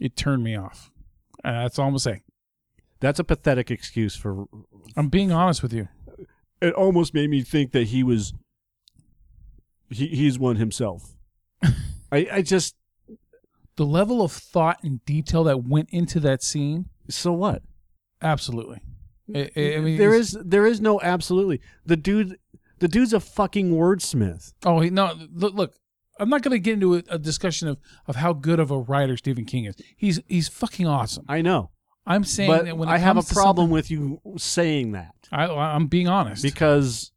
it 0.00 0.16
turned 0.16 0.42
me 0.42 0.56
off. 0.56 0.90
Uh, 1.44 1.62
that's 1.62 1.78
all 1.78 1.86
I'm 1.86 1.92
gonna 1.92 2.00
say. 2.00 2.22
That's 3.06 3.18
a 3.20 3.24
pathetic 3.24 3.70
excuse 3.70 4.16
for. 4.16 4.46
I'm 4.96 5.08
being 5.08 5.30
honest 5.32 5.62
with 5.62 5.72
you. 5.72 5.88
It 6.60 6.74
almost 6.74 7.14
made 7.14 7.30
me 7.30 7.42
think 7.42 7.72
that 7.72 7.88
he 7.88 8.02
was. 8.02 8.32
He 9.90 10.08
he's 10.08 10.38
one 10.38 10.56
himself. 10.56 11.14
I 12.12 12.26
I 12.32 12.42
just 12.42 12.74
The 13.76 13.86
level 13.86 14.22
of 14.22 14.32
thought 14.32 14.78
and 14.82 15.04
detail 15.04 15.44
that 15.44 15.64
went 15.64 15.88
into 15.90 16.18
that 16.20 16.42
scene, 16.42 16.86
so 17.08 17.32
what? 17.32 17.62
absolutely. 18.22 18.80
I- 19.34 19.50
I- 19.56 19.74
I 19.76 19.80
mean, 19.80 19.98
there 19.98 20.10
it's- 20.14 20.34
is 20.34 20.38
there 20.44 20.66
is 20.66 20.80
no 20.80 21.00
absolutely 21.00 21.60
the 21.84 21.96
dude 21.96 22.38
the 22.78 22.88
dude's 22.88 23.12
a 23.12 23.20
fucking 23.20 23.70
wordsmith. 23.70 24.52
Oh 24.64 24.80
he- 24.80 24.90
no! 24.90 25.14
Look, 25.32 25.54
look. 25.54 25.74
I'm 26.18 26.30
not 26.30 26.40
going 26.42 26.52
to 26.52 26.58
get 26.58 26.72
into 26.74 26.94
a, 26.94 27.02
a 27.10 27.18
discussion 27.18 27.68
of, 27.68 27.76
of 28.06 28.16
how 28.16 28.32
good 28.32 28.58
of 28.58 28.70
a 28.70 28.78
writer 28.78 29.18
Stephen 29.18 29.44
King 29.44 29.66
is. 29.66 29.76
He's 29.96 30.18
he's 30.26 30.48
fucking 30.48 30.86
awesome. 30.86 31.26
I 31.28 31.42
know, 31.42 31.70
I'm 32.06 32.24
saying 32.24 32.48
but 32.50 32.64
that 32.66 32.78
when 32.78 32.88
I 32.88 32.98
have 32.98 33.16
a 33.16 33.22
problem 33.22 33.68
with 33.70 33.90
you 33.90 34.20
saying 34.36 34.92
that 34.92 35.12
I, 35.32 35.46
I'm 35.46 35.86
being 35.88 36.06
honest. 36.08 36.42
because, 36.42 37.10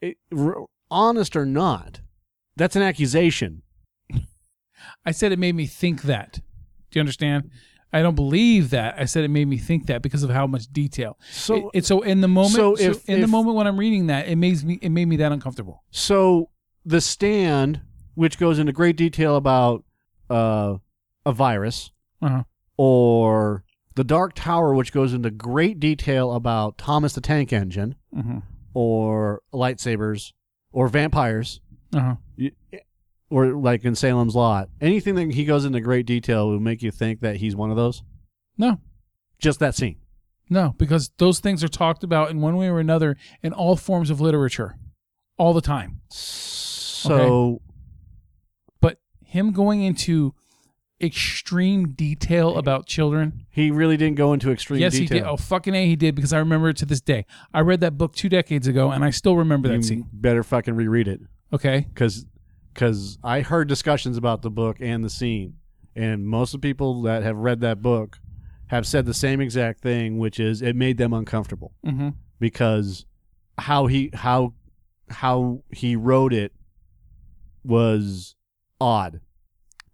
it, 0.00 0.16
r- 0.36 0.66
honest 0.90 1.36
or 1.36 1.46
not, 1.46 2.00
that's 2.56 2.74
an 2.76 2.82
accusation. 2.82 3.62
I 5.06 5.12
said 5.12 5.32
it 5.32 5.38
made 5.38 5.54
me 5.54 5.66
think 5.66 6.02
that. 6.02 6.34
Do 6.90 6.98
you 6.98 7.00
understand? 7.00 7.50
I 7.92 8.00
don't 8.02 8.14
believe 8.14 8.70
that. 8.70 8.94
I 8.98 9.04
said 9.04 9.22
it 9.24 9.28
made 9.28 9.46
me 9.46 9.58
think 9.58 9.86
that 9.86 10.00
because 10.02 10.22
of 10.22 10.30
how 10.30 10.46
much 10.46 10.66
detail. 10.72 11.18
So 11.30 11.54
it, 11.54 11.78
it- 11.78 11.84
so 11.86 12.00
in 12.02 12.20
the 12.20 12.28
moment, 12.28 12.54
so 12.54 12.74
so 12.74 12.90
if- 12.90 13.08
in 13.08 13.20
the 13.20 13.26
moment 13.28 13.56
when 13.56 13.66
I'm 13.66 13.78
reading 13.78 14.06
that, 14.08 14.28
it 14.28 14.36
makes 14.36 14.64
me 14.64 14.78
it 14.82 14.88
made 14.90 15.06
me 15.06 15.16
that 15.18 15.30
uncomfortable. 15.32 15.84
So 15.90 16.50
the 16.84 17.00
stand, 17.00 17.80
which 18.14 18.38
goes 18.38 18.58
into 18.58 18.72
great 18.72 18.96
detail 18.96 19.36
about 19.36 19.84
uh, 20.30 20.76
a 21.26 21.32
virus, 21.32 21.90
Uh-huh. 22.22 22.42
or 22.76 23.64
the 23.94 24.04
Dark 24.04 24.32
Tower, 24.34 24.74
which 24.74 24.92
goes 24.92 25.12
into 25.12 25.30
great 25.30 25.78
detail 25.80 26.32
about 26.34 26.78
Thomas 26.78 27.12
the 27.14 27.20
Tank 27.20 27.52
Engine, 27.52 27.94
Uh-huh. 28.16 28.40
or 28.74 29.42
lightsabers, 29.52 30.32
or 30.72 30.88
vampires, 30.88 31.60
Uh-huh. 31.94 32.16
or 33.30 33.52
like 33.54 33.84
in 33.84 33.94
Salem's 33.94 34.34
Lot. 34.34 34.68
Anything 34.80 35.14
that 35.16 35.32
he 35.34 35.44
goes 35.44 35.64
into 35.64 35.80
great 35.80 36.06
detail 36.06 36.48
will 36.48 36.60
make 36.60 36.82
you 36.82 36.90
think 36.90 37.20
that 37.20 37.36
he's 37.36 37.54
one 37.56 37.70
of 37.70 37.76
those. 37.76 38.02
No. 38.58 38.80
Just 39.38 39.58
that 39.60 39.74
scene. 39.74 39.96
No, 40.50 40.74
because 40.76 41.10
those 41.18 41.40
things 41.40 41.64
are 41.64 41.68
talked 41.68 42.04
about 42.04 42.30
in 42.30 42.40
one 42.40 42.56
way 42.56 42.68
or 42.68 42.78
another 42.78 43.16
in 43.42 43.52
all 43.54 43.74
forms 43.76 44.10
of 44.10 44.20
literature 44.20 44.76
all 45.38 45.54
the 45.54 45.62
time. 45.62 46.00
So 46.10 47.62
But 48.80 48.98
him 49.24 49.52
going 49.52 49.82
into 49.82 50.34
extreme 51.02 51.88
detail 51.90 52.56
about 52.56 52.86
children, 52.86 53.44
he 53.50 53.70
really 53.70 53.96
didn't 53.96 54.16
go 54.16 54.32
into 54.32 54.50
extreme 54.50 54.80
yes, 54.80 54.92
detail. 54.92 55.08
he 55.16 55.20
did. 55.20 55.28
Oh, 55.28 55.36
fucking 55.36 55.74
A, 55.74 55.86
he 55.86 55.96
did 55.96 56.14
because 56.14 56.32
I 56.32 56.38
remember 56.38 56.68
it 56.68 56.76
to 56.78 56.86
this 56.86 57.00
day. 57.00 57.26
I 57.52 57.60
read 57.60 57.80
that 57.80 57.98
book 57.98 58.14
two 58.14 58.28
decades 58.28 58.66
ago 58.66 58.90
and 58.90 59.04
I 59.04 59.10
still 59.10 59.36
remember 59.36 59.68
that 59.68 59.76
you 59.76 59.82
scene. 59.82 60.08
better 60.12 60.42
fucking 60.42 60.74
reread 60.74 61.08
it. 61.08 61.20
Okay. 61.52 61.86
because 61.92 62.26
because 62.72 63.18
I 63.22 63.40
heard 63.42 63.68
discussions 63.68 64.16
about 64.16 64.40
the 64.40 64.50
book 64.50 64.78
and 64.80 65.04
the 65.04 65.10
scene, 65.10 65.56
and 65.94 66.26
most 66.26 66.54
of 66.54 66.62
the 66.62 66.66
people 66.68 67.02
that 67.02 67.22
have 67.22 67.36
read 67.36 67.60
that 67.60 67.82
book 67.82 68.18
have 68.68 68.86
said 68.86 69.04
the 69.04 69.12
same 69.12 69.40
exact 69.42 69.80
thing, 69.82 70.16
which 70.18 70.40
is 70.40 70.62
it 70.62 70.74
made 70.74 70.96
them 70.96 71.12
uncomfortable 71.12 71.72
Mm-hmm. 71.84 72.08
because 72.40 73.04
how 73.58 73.86
he 73.88 74.08
how 74.14 74.54
how 75.10 75.62
he 75.70 75.94
wrote 75.96 76.32
it 76.32 76.52
was 77.64 78.34
odd. 78.80 79.20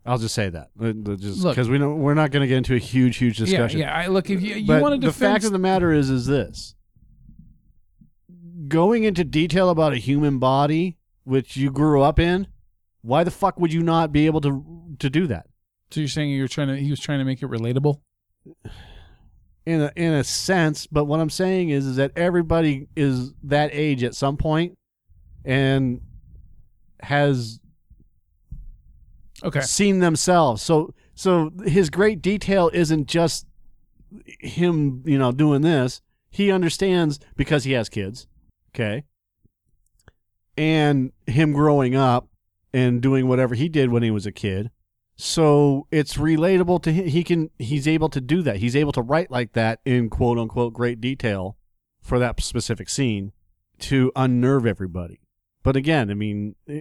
I'll 0.09 0.19
just 0.19 0.35
say 0.35 0.49
that, 0.49 0.71
just 1.19 1.45
because 1.45 1.69
we 1.69 1.77
don't, 1.79 1.99
we're 1.99 2.15
not 2.15 2.31
going 2.31 2.41
to 2.41 2.47
get 2.47 2.57
into 2.57 2.75
a 2.75 2.79
huge, 2.79 3.19
huge 3.19 3.39
Yeah, 3.39 3.47
discussion. 3.47 3.81
yeah. 3.81 3.95
I 3.95 4.07
look 4.07 4.31
if 4.31 4.41
you, 4.41 4.55
you 4.55 4.67
but 4.67 4.81
want 4.81 4.95
to 4.95 5.01
the 5.01 5.13
defend 5.13 5.35
fact 5.35 5.45
of 5.45 5.53
the 5.53 5.59
matter 5.59 5.93
is, 5.93 6.09
is 6.09 6.27
this: 6.27 6.75
going 8.69 9.05
into 9.05 9.23
detail 9.25 9.71
about 9.71 9.93
a 9.93 9.97
human 9.97 10.39
body 10.39 10.97
which 11.25 11.57
you 11.57 11.71
grew 11.71 12.03
up 12.03 12.19
in. 12.19 12.47
Why 13.03 13.23
the 13.23 13.31
fuck 13.31 13.61
would 13.61 13.73
you 13.73 13.83
not 13.83 14.11
be 14.13 14.27
able 14.27 14.41
to 14.41 14.97
to 14.99 15.11
do 15.11 15.27
that? 15.29 15.47
So 15.91 16.01
you're 16.01 16.09
saying 16.09 16.31
you're 16.31 16.49
trying 16.49 16.69
to 16.69 16.77
he 16.77 16.91
was 16.91 17.01
trying 17.01 17.19
to 17.21 17.25
make 17.25 17.43
it 17.43 17.47
relatable? 17.47 18.01
In 19.67 19.83
a, 19.83 19.93
in 19.95 20.15
a 20.15 20.25
sense, 20.25 20.87
but 20.87 21.05
what 21.05 21.21
I'm 21.21 21.29
saying 21.29 21.69
is, 21.69 21.85
is 21.85 21.97
that 21.97 22.13
everybody 22.17 22.89
is 22.97 23.35
that 23.43 23.71
age 23.75 24.03
at 24.03 24.15
some 24.15 24.39
point, 24.39 24.79
and 25.45 26.01
has 27.01 27.61
Okay. 29.43 29.61
seen 29.61 30.01
themselves. 30.01 30.63
So 30.63 30.95
so 31.15 31.51
his 31.65 31.91
great 31.91 32.23
detail 32.23 32.71
isn't 32.73 33.07
just 33.07 33.47
him, 34.41 35.03
you 35.05 35.19
know, 35.19 35.33
doing 35.33 35.63
this. 35.63 36.03
He 36.31 36.51
understands 36.51 37.19
because 37.37 37.65
he 37.65 37.73
has 37.73 37.89
kids. 37.89 38.27
Okay. 38.75 39.05
And 40.57 41.13
him 41.27 41.53
growing 41.53 41.95
up 41.95 42.29
and 42.73 43.01
doing 43.01 43.29
whatever 43.29 43.55
he 43.55 43.69
did 43.69 43.91
when 43.91 44.03
he 44.03 44.11
was 44.11 44.27
a 44.27 44.33
kid. 44.33 44.71
So 45.17 45.87
it's 45.91 46.17
relatable 46.17 46.83
to 46.83 46.93
him. 46.93 47.07
He 47.09 47.25
can 47.25 47.51
he's 47.59 47.89
able 47.89 48.09
to 48.11 48.21
do 48.21 48.43
that. 48.43 48.57
He's 48.57 48.77
able 48.77 48.93
to 48.93 49.03
write 49.03 49.31
like 49.31 49.53
that 49.53 49.81
in 49.85 50.11
quote 50.11 50.39
unquote 50.39 50.73
great 50.73 51.01
detail 51.01 51.57
for 52.01 52.19
that 52.19 52.41
specific 52.41 52.89
scene 52.89 53.33
to 53.81 54.13
unnerve 54.15 54.67
everybody. 54.67 55.21
But 55.63 55.77
again, 55.77 56.11
I 56.11 56.15
mean, 56.15 56.55
eh, 56.69 56.81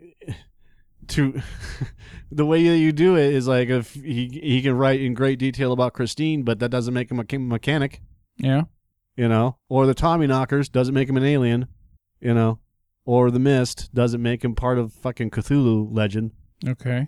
to 1.09 1.41
the 2.31 2.45
way 2.45 2.67
that 2.67 2.77
you 2.77 2.91
do 2.91 3.15
it 3.15 3.33
is 3.33 3.47
like 3.47 3.69
if 3.69 3.93
he 3.93 4.27
he 4.43 4.61
can 4.61 4.73
write 4.77 5.01
in 5.01 5.13
great 5.13 5.39
detail 5.39 5.71
about 5.71 5.93
Christine, 5.93 6.43
but 6.43 6.59
that 6.59 6.69
doesn't 6.69 6.93
make 6.93 7.09
him 7.11 7.19
a 7.19 7.37
mechanic, 7.39 8.01
Yeah. 8.37 8.63
you 9.15 9.27
know, 9.27 9.57
or 9.69 9.85
the 9.85 9.95
Tommyknockers 9.95 10.71
doesn't 10.71 10.93
make 10.93 11.09
him 11.09 11.17
an 11.17 11.23
alien, 11.23 11.67
you 12.19 12.33
know, 12.33 12.59
or 13.05 13.31
the 13.31 13.39
Mist 13.39 13.89
doesn't 13.93 14.21
make 14.21 14.43
him 14.43 14.55
part 14.55 14.77
of 14.77 14.93
fucking 14.93 15.29
Cthulhu 15.31 15.87
legend. 15.91 16.31
Okay. 16.67 17.07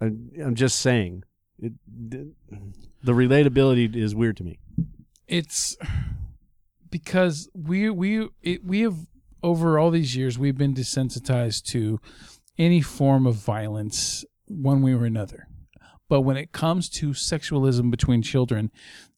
I, 0.00 0.06
I'm 0.42 0.54
just 0.54 0.78
saying, 0.78 1.24
it, 1.58 1.72
the 1.98 3.12
relatability 3.12 3.94
is 3.96 4.14
weird 4.14 4.36
to 4.38 4.44
me. 4.44 4.58
it's 5.28 5.76
because 6.90 7.48
we 7.54 7.90
we 7.90 8.28
it, 8.42 8.64
we 8.64 8.80
have 8.80 8.96
over 9.42 9.78
all 9.78 9.90
these 9.90 10.16
years 10.16 10.38
we've 10.38 10.56
been 10.56 10.74
desensitized 10.74 11.62
to 11.64 12.00
any 12.58 12.80
form 12.80 13.26
of 13.26 13.34
violence 13.34 14.24
one 14.46 14.82
way 14.82 14.92
or 14.92 15.04
another 15.04 15.48
but 16.08 16.20
when 16.20 16.36
it 16.36 16.52
comes 16.52 16.88
to 16.88 17.10
sexualism 17.10 17.90
between 17.90 18.22
children 18.22 18.70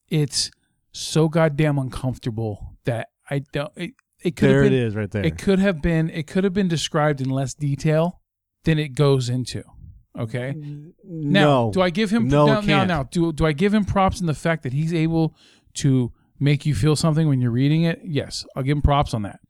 it's 0.09 0.51
so 0.93 1.29
goddamn 1.29 1.79
uncomfortable 1.79 2.77
that 2.85 3.09
i 3.31 3.41
don't 3.53 3.73
it, 3.77 3.93
it 4.25 4.35
could 4.37 4.49
There 4.51 4.63
have 4.65 4.71
been, 4.73 4.83
is, 4.83 4.97
right 4.97 5.11
there. 5.11 5.25
it 5.25 5.39
could 5.39 5.59
have 5.59 5.81
been 5.83 6.11
it 6.11 6.27
could 6.27 6.45
have 6.45 6.55
been 6.55 6.69
described 6.69 7.21
in 7.21 7.29
less 7.29 7.55
detail 7.55 8.21
than 8.65 8.79
it 8.79 8.95
goes 8.95 9.29
into 9.29 9.63
okay 10.19 10.55
now, 11.05 11.65
no, 11.65 11.71
do 11.73 11.81
I 11.83 11.91
give 11.91 12.11
him 12.11 12.27
No, 12.29 12.47
now, 12.47 12.55
now, 12.55 12.61
can't. 12.67 12.89
now, 12.89 13.03
do 13.05 13.33
do 13.33 13.47
I 13.47 13.53
give 13.53 13.73
him 13.73 13.85
props 13.85 14.21
in 14.21 14.27
the 14.27 14.35
fact 14.35 14.63
that 14.65 14.73
he's 14.73 14.93
able 14.93 15.37
to 15.75 16.13
make 16.41 16.67
you 16.67 16.75
feel 16.75 16.97
something 16.97 17.29
when 17.29 17.41
you're 17.41 17.51
reading 17.53 17.83
it? 17.83 18.01
Yes, 18.05 18.45
I'll 18.57 18.63
give 18.63 18.77
him 18.77 18.83
props 18.83 19.15
on 19.15 19.23
that. 19.23 19.41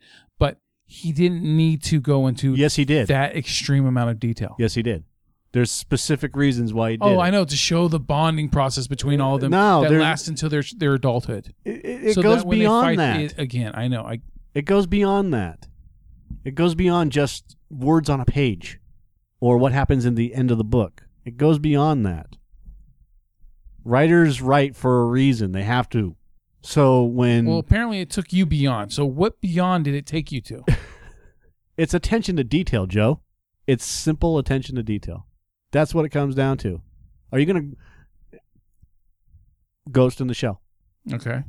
He 0.91 1.13
didn't 1.13 1.43
need 1.43 1.83
to 1.85 2.01
go 2.01 2.27
into 2.27 2.55
Yes, 2.55 2.77
he 2.77 2.85
did. 2.87 3.09
that 3.09 3.37
extreme 3.37 3.85
amount 3.87 4.09
of 4.11 4.19
detail. 4.19 4.57
yes, 4.59 4.73
he 4.75 4.83
did. 4.83 5.05
There's 5.53 5.71
specific 5.71 6.35
reasons 6.35 6.73
why 6.75 6.93
he 6.93 6.99
oh, 7.01 7.09
did. 7.11 7.17
Oh, 7.17 7.21
it. 7.21 7.25
I 7.25 7.31
know 7.31 7.45
to 7.45 7.57
show 7.57 7.89
the 7.89 8.01
bonding 8.01 8.49
process 8.49 8.87
between 8.87 9.21
all 9.21 9.35
of 9.37 9.41
them 9.43 9.51
No, 9.51 9.83
that 9.83 9.91
lasts 9.93 10.29
until 10.29 10.49
their 10.49 10.63
their 10.77 10.95
adulthood. 10.95 11.55
It, 11.65 11.85
it, 11.85 12.05
it 12.09 12.15
So 12.15 12.23
goes 12.23 12.39
that 12.39 12.47
when 12.47 12.59
they 12.59 12.65
beyond 12.65 12.87
fight 12.87 12.97
that. 12.97 13.21
it- 13.21 13.39
again, 13.39 13.73
I 13.75 13.87
know. 13.89 14.03
I 14.03 14.21
It 14.55 14.63
goes 14.67 14.87
beyond 14.87 15.33
that. 15.35 15.67
It 16.45 16.55
goes 16.55 16.75
beyond 16.75 17.13
just 17.13 17.57
words 17.71 18.09
on 18.11 18.21
a 18.21 18.25
page 18.25 18.79
or 19.41 19.57
what 19.59 19.73
happens 19.73 20.05
in 20.07 20.15
the 20.15 20.35
end 20.35 20.51
of 20.51 20.59
the 20.59 20.65
book. 20.65 21.05
It 21.25 21.37
goes 21.37 21.59
beyond 21.59 22.05
that. 22.07 22.37
Writers 23.85 24.43
write 24.43 24.77
for 24.77 25.01
a 25.03 25.07
reason. 25.07 25.53
They 25.53 25.63
have 25.65 25.89
to. 25.91 26.17
So 26.61 27.03
when 27.05 27.47
well, 27.47 27.59
apparently 27.59 28.01
it 28.01 28.11
took 28.11 28.33
you 28.33 28.45
beyond. 28.47 28.93
So 28.93 29.05
what 29.07 29.41
beyond 29.41 29.85
did 29.85 29.95
it 29.95 30.07
take 30.07 30.33
you 30.33 30.41
to? 30.43 30.65
it's 31.77 31.95
attention 31.95 32.37
to 32.37 32.45
detail, 32.45 32.87
Joe, 32.87 33.21
it's 33.67 33.85
simple 33.85 34.39
attention 34.39 34.75
to 34.77 34.83
detail. 34.83 35.27
That's 35.71 35.95
what 35.95 36.05
it 36.05 36.09
comes 36.11 36.35
down 36.35 36.59
to. 36.59 36.83
Are 37.33 37.39
you 37.39 37.47
going 37.47 37.77
to 38.33 38.39
Ghost 39.91 40.21
in 40.21 40.27
the 40.27 40.35
Shell? 40.35 40.61
okay, 41.13 41.43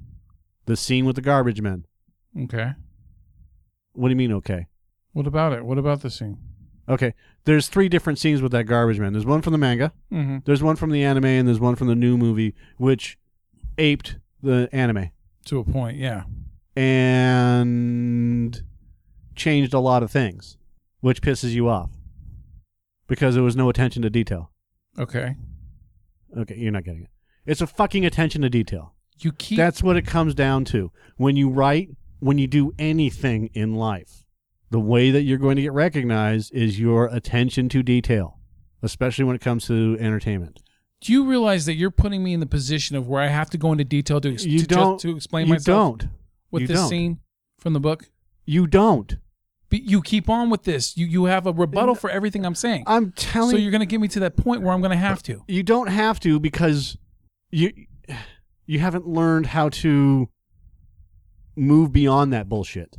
The 0.66 0.78
scene 0.78 1.06
with 1.06 1.16
the 1.16 1.22
garbage 1.22 1.62
men. 1.62 1.86
okay. 2.44 2.74
What 3.94 4.08
do 4.08 4.12
you 4.12 4.16
mean 4.16 4.32
okay? 4.34 4.68
What 5.12 5.28
about 5.28 5.52
it? 5.52 5.66
What 5.66 5.78
about 5.78 6.02
the 6.02 6.10
scene? 6.10 6.38
Okay. 6.88 7.14
There's 7.44 7.68
three 7.68 7.90
different 7.90 8.20
scenes 8.20 8.42
with 8.42 8.52
that 8.54 8.64
garbage 8.66 9.00
man. 9.00 9.12
There's 9.12 9.26
one 9.26 9.42
from 9.42 9.52
the 9.52 9.58
manga. 9.58 9.92
Mm-hmm. 10.14 10.38
There's 10.46 10.64
one 10.64 10.76
from 10.78 10.92
the 10.92 11.04
anime 11.04 11.26
and 11.26 11.48
there's 11.48 11.60
one 11.60 11.76
from 11.76 11.88
the 11.88 11.96
new 11.96 12.18
movie, 12.18 12.56
which 12.78 13.18
aped 13.78 14.18
the 14.42 14.70
anime 14.72 15.12
To 15.46 15.60
a 15.60 15.64
point, 15.64 15.98
yeah. 15.98 16.24
and 16.76 18.62
changed 19.36 19.74
a 19.74 19.80
lot 19.80 20.04
of 20.04 20.12
things, 20.12 20.58
which 21.02 21.22
pisses 21.22 21.52
you 21.52 21.70
off 21.70 21.92
because 23.08 23.36
there 23.36 23.44
was 23.44 23.56
no 23.56 23.70
attention 23.70 24.02
to 24.04 24.10
detail. 24.10 24.52
Okay. 24.98 25.36
Okay, 26.38 26.56
you're 26.56 26.72
not 26.72 26.84
getting 26.84 27.04
it. 27.04 27.10
It's 27.46 27.62
a 27.62 27.68
fucking 27.68 28.06
attention 28.06 28.42
to 28.44 28.50
detail. 28.50 28.94
You 29.18 29.32
keep 29.32 29.58
That's 29.58 29.82
what 29.84 29.98
it 29.98 30.06
comes 30.06 30.34
down 30.36 30.66
to. 30.66 30.92
When 31.18 31.36
you 31.36 31.50
write, 31.50 31.90
when 32.20 32.38
you 32.38 32.48
do 32.48 32.74
anything 32.78 33.50
in 33.54 33.76
life, 33.76 34.24
the 34.70 34.80
way 34.80 35.10
that 35.12 35.24
you're 35.24 35.38
going 35.38 35.56
to 35.56 35.62
get 35.64 35.74
recognized 35.74 36.54
is 36.54 36.80
your 36.80 37.08
attention 37.08 37.70
to 37.70 37.82
detail, 37.82 38.40
especially 38.84 39.26
when 39.26 39.36
it 39.36 39.42
comes 39.42 39.66
to 39.68 39.98
entertainment. 40.00 40.62
Do 41.02 41.14
you 41.14 41.24
realize 41.26 41.66
that 41.66 41.76
you're 41.76 41.92
putting 41.92 42.24
me 42.24 42.34
in 42.34 42.40
the 42.42 42.46
position 42.46 42.96
of 42.96 43.08
where 43.08 43.22
I 43.22 43.28
have 43.28 43.50
to 43.52 43.58
go 43.58 43.72
into 43.72 43.84
detail 43.86 44.20
to, 44.22 44.34
ex- 44.34 44.46
You 44.46 44.60
to, 44.60 44.68
don't 44.68 44.96
just, 44.96 45.02
to 45.04 45.16
explain 45.16 45.48
you 45.48 45.54
myself 45.54 46.00
don't. 46.00 46.10
with 46.52 46.62
you 46.62 46.68
this 46.68 46.78
don't. 46.80 46.90
scene 46.90 47.20
from 47.58 47.74
the 47.74 47.80
book? 47.80 48.10
You 48.46 48.68
don't. 48.68 49.16
But 49.70 49.84
you 49.84 50.02
keep 50.02 50.30
on 50.30 50.50
with 50.50 50.64
this. 50.64 50.98
You 50.98 51.06
you 51.06 51.26
have 51.26 51.46
a 51.46 51.54
rebuttal 51.54 51.94
for 51.96 52.10
everything 52.10 52.44
I'm 52.46 52.56
saying. 52.56 52.84
I'm 52.88 53.12
telling 53.12 53.52
so 53.52 53.58
you're 53.58 53.70
going 53.72 53.82
to 53.82 53.86
get 53.86 54.02
me 54.02 54.08
to 54.10 54.20
that 54.22 54.36
point 54.36 54.62
where 54.64 54.74
I'm 54.74 54.82
going 54.82 54.92
to 54.92 54.98
have 54.98 55.22
to. 55.24 55.44
you 55.48 55.62
don't 55.64 55.88
have 55.88 56.20
to 56.22 56.40
because 56.40 56.98
you 57.52 57.72
you 58.66 58.80
haven't 58.80 59.08
learned 59.08 59.46
how 59.48 59.70
to 59.70 60.28
move 61.56 61.92
beyond 61.92 62.32
that 62.32 62.48
bullshit 62.48 62.98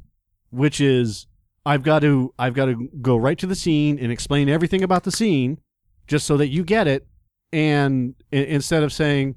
which 0.50 0.80
is 0.80 1.26
i've 1.64 1.82
got 1.82 2.00
to 2.02 2.34
i've 2.38 2.52
got 2.52 2.66
to 2.66 2.88
go 3.00 3.16
right 3.16 3.38
to 3.38 3.46
the 3.46 3.54
scene 3.54 3.98
and 3.98 4.12
explain 4.12 4.48
everything 4.48 4.82
about 4.82 5.04
the 5.04 5.10
scene 5.10 5.58
just 6.06 6.26
so 6.26 6.36
that 6.36 6.48
you 6.48 6.62
get 6.62 6.86
it 6.86 7.06
and 7.52 8.14
i- 8.32 8.36
instead 8.36 8.82
of 8.82 8.92
saying 8.92 9.36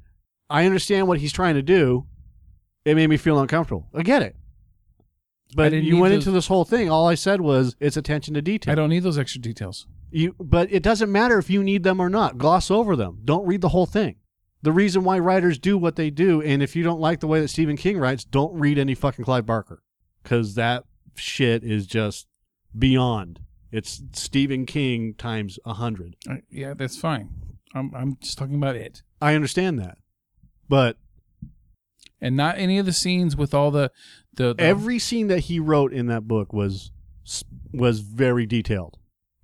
I 0.49 0.65
understand 0.65 1.07
what 1.07 1.19
he's 1.19 1.31
trying 1.34 1.56
to 1.56 1.61
do. 1.64 2.06
It 2.85 2.95
made 2.95 3.07
me 3.07 3.18
feel 3.18 3.40
uncomfortable. 3.40 3.88
I 3.94 4.03
get 4.03 4.22
it. 4.22 4.35
But 5.56 5.72
you 5.73 5.98
went 5.98 6.14
those- 6.14 6.23
into 6.27 6.31
this 6.31 6.48
whole 6.48 6.65
thing. 6.65 6.90
All 6.90 7.07
I 7.07 7.15
said 7.15 7.41
was 7.41 7.76
it's 7.80 7.95
attention 7.98 8.34
to 8.34 8.41
detail. 8.41 8.72
I 8.72 8.76
don't 8.76 8.90
need 8.90 9.03
those 9.03 9.18
extra 9.18 9.40
details. 9.41 9.88
You, 10.11 10.35
but 10.40 10.72
it 10.72 10.84
doesn't 10.84 11.11
matter 11.11 11.38
if 11.40 11.49
you 11.49 11.64
need 11.64 11.84
them 11.84 11.99
or 11.99 12.10
not. 12.10 12.38
Gloss 12.38 12.69
over 12.69 12.95
them. 12.95 13.19
Don't 13.23 13.45
read 13.48 13.61
the 13.61 13.69
whole 13.69 13.85
thing. 13.85 14.18
The 14.61 14.72
reason 14.72 15.03
why 15.03 15.18
writers 15.19 15.57
do 15.60 15.77
what 15.77 15.95
they 15.95 16.10
do, 16.10 16.41
and 16.41 16.61
if 16.61 16.76
you 16.76 16.84
don't 16.84 16.99
like 16.99 17.19
the 17.19 17.27
way 17.27 17.41
that 17.41 17.48
Stephen 17.49 17.76
King 17.77 17.98
writes, 17.98 18.23
don't 18.23 18.53
read 18.53 18.77
any 18.77 18.95
fucking 18.95 19.26
Clive 19.26 19.45
Barker, 19.45 19.81
because 20.22 20.56
that 20.56 20.84
shit 21.15 21.64
is 21.64 21.85
just 21.88 22.27
beyond. 22.77 23.40
It's 23.72 24.03
Stephen 24.14 24.65
King 24.65 25.15
times 25.15 25.57
a 25.65 25.73
hundred. 25.73 26.15
Uh, 26.30 26.35
yeah, 26.49 26.73
that's 26.76 26.98
fine. 26.98 27.30
I'm 27.73 27.93
I'm 27.95 28.17
just 28.21 28.37
talking 28.37 28.55
about 28.55 28.75
it, 28.75 29.03
I 29.21 29.35
understand 29.35 29.79
that, 29.79 29.97
but 30.69 30.97
and 32.21 32.37
not 32.37 32.57
any 32.57 32.77
of 32.77 32.85
the 32.85 32.93
scenes 32.93 33.35
with 33.35 33.53
all 33.53 33.71
the 33.71 33.91
the, 34.33 34.53
the 34.53 34.63
every 34.63 34.99
scene 34.99 35.27
that 35.27 35.41
he 35.41 35.59
wrote 35.59 35.93
in 35.93 36.07
that 36.07 36.27
book 36.27 36.53
was 36.53 36.91
was 37.71 37.99
very 37.99 38.45
detailed. 38.45 38.97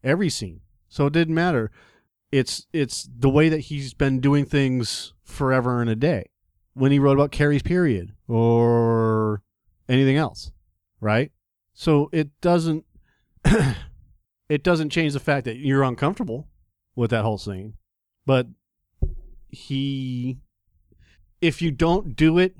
Every 0.04 0.30
scene. 0.30 0.62
So 0.88 1.08
it 1.08 1.14
didn't 1.14 1.36
matter. 1.36 1.72
It's 2.32 2.68
it's 2.74 3.10
the 3.14 3.30
way 3.30 3.50
that 3.50 3.62
he's 3.62 3.94
been 3.94 4.20
doing 4.20 4.46
things 4.46 5.14
forever 5.24 5.82
and 5.82 5.90
a 5.90 5.96
day. 5.96 6.30
When 6.74 6.92
he 6.92 7.00
wrote 7.00 7.14
about 7.14 7.32
carrie's 7.32 7.64
period 7.64 8.14
or 8.28 9.42
anything 9.90 10.16
else 10.16 10.52
right? 11.00 11.32
So 11.74 12.10
it 12.12 12.30
doesn't 12.42 12.86
it 14.50 14.64
doesn't 14.64 14.90
change 14.90 15.14
the 15.14 15.20
fact 15.20 15.46
that 15.46 15.58
you're 15.58 15.84
uncomfortable 15.84 16.48
with 16.96 17.12
that 17.12 17.24
whole 17.24 17.38
scene 17.38 17.76
but 18.26 18.48
he 19.50 20.38
if 21.42 21.62
you 21.62 21.72
don't 21.72 22.16
do 22.16 22.38
it 22.38 22.56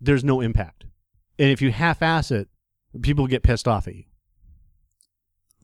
there's 0.00 0.24
no 0.24 0.40
impact 0.40 0.84
and 1.38 1.50
if 1.50 1.60
you 1.62 1.72
half-ass 1.72 2.30
it, 2.30 2.48
people 3.00 3.26
get 3.26 3.42
pissed 3.42 3.66
off 3.66 3.88
at 3.88 3.96
you. 3.96 4.04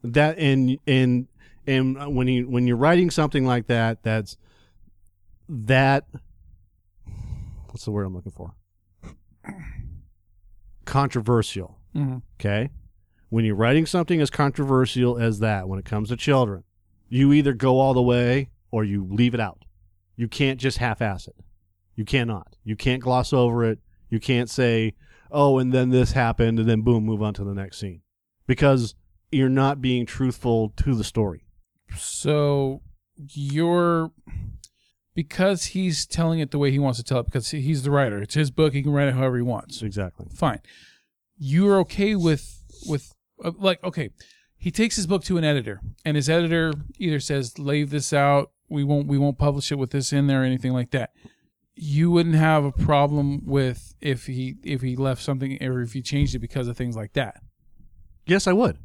That 0.02 0.38
and 0.38 0.78
and 0.86 1.28
and 1.66 2.16
when 2.16 2.26
you 2.28 2.48
when 2.48 2.66
you're 2.66 2.76
writing 2.76 3.10
something 3.10 3.44
like 3.44 3.66
that, 3.66 4.02
that's 4.02 4.36
that. 5.48 6.06
What's 7.66 7.84
the 7.84 7.90
word 7.90 8.06
I'm 8.06 8.14
looking 8.14 8.32
for? 8.32 8.54
Controversial. 10.84 11.78
Mhm. 11.94 12.22
Okay, 12.40 12.70
when 13.28 13.44
you're 13.44 13.54
writing 13.54 13.86
something 13.86 14.20
as 14.20 14.30
controversial 14.30 15.18
as 15.18 15.40
that, 15.40 15.68
when 15.68 15.78
it 15.78 15.84
comes 15.84 16.08
to 16.08 16.16
children, 16.16 16.64
you 17.08 17.32
either 17.32 17.52
go 17.52 17.78
all 17.78 17.92
the 17.92 18.02
way 18.02 18.50
or 18.70 18.84
you 18.84 19.06
leave 19.10 19.34
it 19.34 19.40
out. 19.40 19.64
You 20.16 20.28
can't 20.28 20.60
just 20.60 20.78
half-ass 20.78 21.28
it. 21.28 21.36
You 21.94 22.04
cannot. 22.04 22.56
You 22.64 22.76
can't 22.76 23.02
gloss 23.02 23.32
over 23.32 23.64
it. 23.64 23.78
You 24.10 24.20
can't 24.20 24.48
say, 24.48 24.94
oh, 25.30 25.58
and 25.58 25.72
then 25.72 25.90
this 25.90 26.12
happened, 26.12 26.58
and 26.58 26.68
then 26.68 26.82
boom, 26.82 27.04
move 27.04 27.22
on 27.22 27.34
to 27.34 27.44
the 27.44 27.54
next 27.54 27.78
scene. 27.78 28.02
Because 28.46 28.94
you're 29.30 29.48
not 29.48 29.80
being 29.80 30.06
truthful 30.06 30.72
to 30.76 30.94
the 30.94 31.04
story. 31.04 31.44
So 31.96 32.82
you're 33.16 34.10
because 35.14 35.66
he's 35.66 36.06
telling 36.06 36.38
it 36.38 36.52
the 36.52 36.58
way 36.58 36.70
he 36.70 36.78
wants 36.78 36.98
to 36.98 37.04
tell 37.04 37.18
it 37.20 37.26
because 37.26 37.50
he's 37.50 37.82
the 37.82 37.90
writer. 37.90 38.22
It's 38.22 38.34
his 38.34 38.50
book. 38.50 38.72
He 38.72 38.82
can 38.82 38.92
write 38.92 39.08
it 39.08 39.14
however 39.14 39.36
he 39.36 39.42
wants. 39.42 39.82
Exactly. 39.82 40.26
Fine. 40.34 40.60
You're 41.36 41.78
okay 41.80 42.14
with 42.14 42.62
with 42.86 43.12
uh, 43.44 43.52
like 43.58 43.82
okay. 43.82 44.10
He 44.60 44.70
takes 44.70 44.96
his 44.96 45.06
book 45.06 45.22
to 45.24 45.38
an 45.38 45.44
editor, 45.44 45.80
and 46.04 46.16
his 46.16 46.28
editor 46.28 46.72
either 46.98 47.20
says, 47.20 47.58
"Leave 47.58 47.90
this 47.90 48.12
out. 48.12 48.50
We 48.68 48.84
won't. 48.84 49.06
We 49.06 49.18
won't 49.18 49.38
publish 49.38 49.72
it 49.72 49.78
with 49.78 49.90
this 49.90 50.12
in 50.12 50.26
there, 50.26 50.42
or 50.42 50.44
anything 50.44 50.72
like 50.72 50.90
that." 50.90 51.12
You 51.74 52.10
wouldn't 52.10 52.34
have 52.34 52.64
a 52.64 52.72
problem 52.72 53.46
with 53.46 53.94
if 54.00 54.26
he 54.26 54.56
if 54.64 54.82
he 54.82 54.96
left 54.96 55.22
something 55.22 55.62
or 55.62 55.80
if 55.80 55.92
he 55.92 56.02
changed 56.02 56.34
it 56.34 56.40
because 56.40 56.66
of 56.66 56.76
things 56.76 56.96
like 56.96 57.12
that. 57.12 57.40
Yes, 58.26 58.46
I 58.46 58.52
would. 58.52 58.78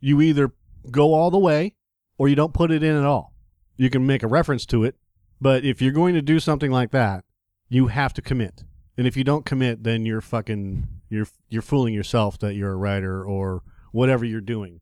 You 0.00 0.20
either 0.20 0.52
go 0.90 1.12
all 1.14 1.30
the 1.30 1.38
way 1.38 1.74
or 2.18 2.28
you 2.28 2.36
don't 2.36 2.54
put 2.54 2.70
it 2.70 2.82
in 2.82 2.96
at 2.96 3.04
all. 3.04 3.34
You 3.76 3.90
can 3.90 4.06
make 4.06 4.22
a 4.22 4.28
reference 4.28 4.64
to 4.66 4.84
it, 4.84 4.96
but 5.40 5.64
if 5.64 5.82
you're 5.82 5.92
going 5.92 6.14
to 6.14 6.22
do 6.22 6.38
something 6.38 6.70
like 6.70 6.92
that, 6.92 7.24
you 7.68 7.88
have 7.88 8.14
to 8.14 8.22
commit. 8.22 8.64
And 8.96 9.06
if 9.06 9.16
you 9.16 9.24
don't 9.24 9.44
commit, 9.44 9.82
then 9.82 10.06
you're 10.06 10.20
fucking 10.20 10.86
you're 11.08 11.26
you're 11.48 11.62
fooling 11.62 11.94
yourself 11.94 12.38
that 12.38 12.54
you're 12.54 12.72
a 12.72 12.76
writer 12.76 13.24
or 13.24 13.62
whatever 13.92 14.24
you're 14.24 14.40
doing. 14.40 14.80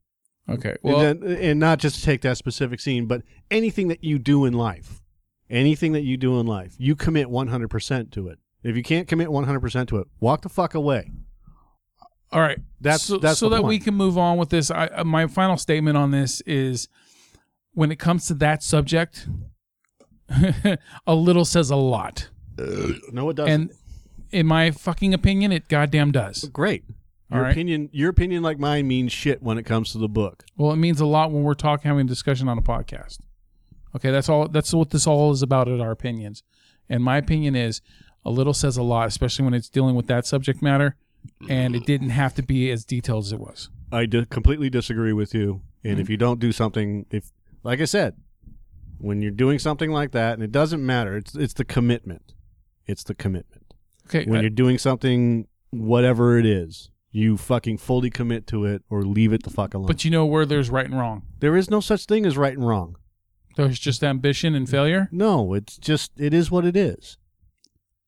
Okay. 0.49 0.75
Well, 0.83 0.99
and, 1.01 1.21
then, 1.21 1.37
and 1.37 1.59
not 1.59 1.79
just 1.79 1.99
to 1.99 2.05
take 2.05 2.21
that 2.21 2.37
specific 2.37 2.79
scene, 2.79 3.05
but 3.07 3.23
anything 3.49 3.87
that 3.87 4.03
you 4.03 4.19
do 4.19 4.45
in 4.45 4.53
life, 4.53 5.01
anything 5.49 5.93
that 5.93 6.03
you 6.03 6.17
do 6.17 6.39
in 6.39 6.45
life, 6.45 6.75
you 6.77 6.95
commit 6.95 7.27
100% 7.27 8.11
to 8.11 8.27
it. 8.29 8.39
If 8.63 8.75
you 8.75 8.83
can't 8.83 9.07
commit 9.07 9.29
100% 9.29 9.87
to 9.87 9.97
it, 9.97 10.07
walk 10.19 10.41
the 10.41 10.49
fuck 10.49 10.73
away. 10.75 11.11
All 12.31 12.41
right. 12.41 12.59
That's- 12.81 13.03
so, 13.03 13.17
that's 13.17 13.39
so 13.39 13.49
that 13.49 13.63
we 13.63 13.79
can 13.79 13.93
move 13.95 14.17
on 14.17 14.37
with 14.37 14.49
this. 14.49 14.69
I, 14.69 14.87
uh, 14.87 15.03
my 15.03 15.27
final 15.27 15.57
statement 15.57 15.97
on 15.97 16.11
this 16.11 16.41
is 16.41 16.87
when 17.73 17.91
it 17.91 17.97
comes 17.97 18.27
to 18.27 18.33
that 18.35 18.61
subject, 18.63 19.27
a 21.07 21.15
little 21.15 21.45
says 21.45 21.69
a 21.69 21.75
lot. 21.75 22.29
No, 22.57 23.29
it 23.29 23.35
doesn't. 23.35 23.51
And 23.51 23.71
in 24.31 24.47
my 24.47 24.71
fucking 24.71 25.13
opinion, 25.13 25.51
it 25.51 25.67
goddamn 25.67 26.11
does. 26.11 26.45
great. 26.45 26.83
Your 27.31 27.41
right. 27.41 27.51
opinion, 27.51 27.89
your 27.91 28.09
opinion, 28.09 28.43
like 28.43 28.59
mine, 28.59 28.87
means 28.87 29.11
shit 29.11 29.41
when 29.41 29.57
it 29.57 29.63
comes 29.63 29.91
to 29.93 29.97
the 29.97 30.07
book. 30.07 30.45
Well, 30.57 30.71
it 30.71 30.75
means 30.77 30.99
a 31.01 31.05
lot 31.07 31.31
when 31.31 31.41
we're 31.43 31.55
talking, 31.55 31.89
having 31.89 32.05
a 32.05 32.09
discussion 32.09 32.47
on 32.47 32.57
a 32.57 32.61
podcast. 32.61 33.17
Okay, 33.95 34.11
that's 34.11 34.29
all. 34.29 34.47
That's 34.47 34.73
what 34.73 34.91
this 34.91 35.07
all 35.07 35.31
is 35.31 35.41
about. 35.41 35.67
At 35.67 35.79
our 35.81 35.91
opinions, 35.91 36.43
and 36.87 37.03
my 37.03 37.17
opinion 37.17 37.55
is 37.55 37.81
a 38.23 38.29
little 38.29 38.53
says 38.53 38.77
a 38.77 38.83
lot, 38.83 39.07
especially 39.07 39.45
when 39.45 39.53
it's 39.55 39.69
dealing 39.69 39.95
with 39.95 40.07
that 40.07 40.25
subject 40.27 40.61
matter, 40.61 40.95
and 41.49 41.75
it 41.75 41.85
didn't 41.85 42.09
have 42.09 42.35
to 42.35 42.43
be 42.43 42.69
as 42.71 42.85
detailed 42.85 43.25
as 43.25 43.31
it 43.31 43.39
was. 43.39 43.69
I 43.91 44.05
di- 44.05 44.25
completely 44.25 44.69
disagree 44.69 45.13
with 45.13 45.33
you. 45.33 45.61
And 45.83 45.93
Mm-hmm. 45.93 46.01
if 46.01 46.09
you 46.09 46.17
don't 46.17 46.39
do 46.39 46.51
something, 46.51 47.05
if 47.11 47.31
like 47.63 47.79
I 47.81 47.85
said, 47.85 48.15
when 48.97 49.21
you're 49.21 49.31
doing 49.31 49.59
something 49.59 49.91
like 49.91 50.11
that, 50.11 50.33
and 50.33 50.43
it 50.43 50.51
doesn't 50.51 50.85
matter, 50.85 51.15
it's 51.17 51.35
it's 51.35 51.53
the 51.53 51.65
commitment. 51.65 52.33
It's 52.85 53.03
the 53.03 53.15
commitment. 53.15 53.73
Okay, 54.07 54.25
When 54.25 54.39
uh, 54.39 54.41
you're 54.41 54.49
doing 54.51 54.77
something, 54.77 55.47
whatever 55.71 56.37
it 56.37 56.45
is, 56.45 56.89
you 57.15 57.37
fucking 57.37 57.77
fully 57.77 58.09
commit 58.09 58.45
to 58.47 58.65
it 58.65 58.83
or 58.89 59.03
leave 59.03 59.31
it 59.31 59.43
the 59.43 59.49
fuck 59.49 59.73
alone. 59.73 59.87
but 59.87 60.03
you 60.03 60.11
know 60.11 60.25
where 60.25 60.45
there's 60.45 60.69
right 60.69 60.85
and 60.85 60.99
wrong. 60.99 61.23
there 61.39 61.55
is 61.55 61.69
no 61.69 61.79
such 61.79 62.05
thing 62.05 62.25
as 62.25 62.37
right 62.37 62.57
and 62.57 62.67
wrong. 62.67 62.97
There's 63.55 63.79
just 63.79 64.03
ambition 64.03 64.53
and 64.53 64.69
failure. 64.69 65.07
No, 65.13 65.53
it's 65.53 65.77
just 65.77 66.11
it 66.17 66.33
is 66.33 66.51
what 66.51 66.65
it 66.65 66.75
is. 66.75 67.17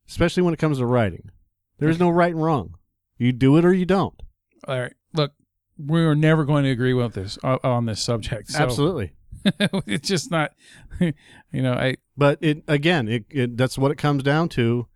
Especially 0.10 0.44
when 0.44 0.54
it 0.54 0.60
comes 0.60 0.80
to 0.80 0.86
writing. 0.86 1.32
There 1.80 1.88
is 1.88 2.00
no 2.00 2.10
right 2.10 2.34
and 2.34 2.44
wrong. 2.44 2.76
You 3.18 3.32
do 3.32 3.56
it 3.56 3.64
or 3.64 3.74
you 3.74 3.86
don't. 3.86 4.22
All 4.68 4.78
right, 4.80 4.94
look, 5.14 5.32
we 5.78 6.02
are 6.02 6.16
never 6.16 6.44
going 6.44 6.66
to 6.66 6.70
agree 6.72 6.94
with 6.94 7.14
this 7.14 7.38
uh, 7.44 7.60
on 7.64 7.86
this 7.86 8.02
subject. 8.02 8.50
So 8.50 8.60
Absolutely. 8.60 9.14
it's 9.88 10.08
just 10.08 10.30
not. 10.32 10.52
You 11.54 11.62
know, 11.62 11.74
I 11.74 11.96
But 12.18 12.40
it 12.42 12.64
again, 12.68 13.08
it, 13.08 13.24
it 13.30 13.56
that's 13.56 13.78
what 13.78 13.92
it 13.92 13.98
comes 13.98 14.22
down 14.22 14.50
to. 14.50 14.88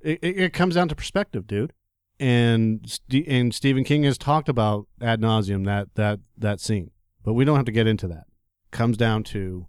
It, 0.00 0.20
it, 0.22 0.38
it 0.38 0.52
comes 0.52 0.76
down 0.76 0.88
to 0.88 0.94
perspective, 0.94 1.48
dude. 1.48 1.72
And 2.18 2.98
and 3.28 3.54
Stephen 3.54 3.84
King 3.84 4.04
has 4.04 4.16
talked 4.16 4.48
about 4.48 4.86
ad 5.02 5.20
nauseum 5.20 5.64
that 5.66 5.94
that 5.96 6.20
that 6.38 6.60
scene, 6.60 6.90
but 7.22 7.34
we 7.34 7.44
don't 7.44 7.56
have 7.56 7.66
to 7.66 7.72
get 7.72 7.86
into 7.86 8.08
that. 8.08 8.24
Comes 8.70 8.96
down 8.96 9.22
to 9.24 9.66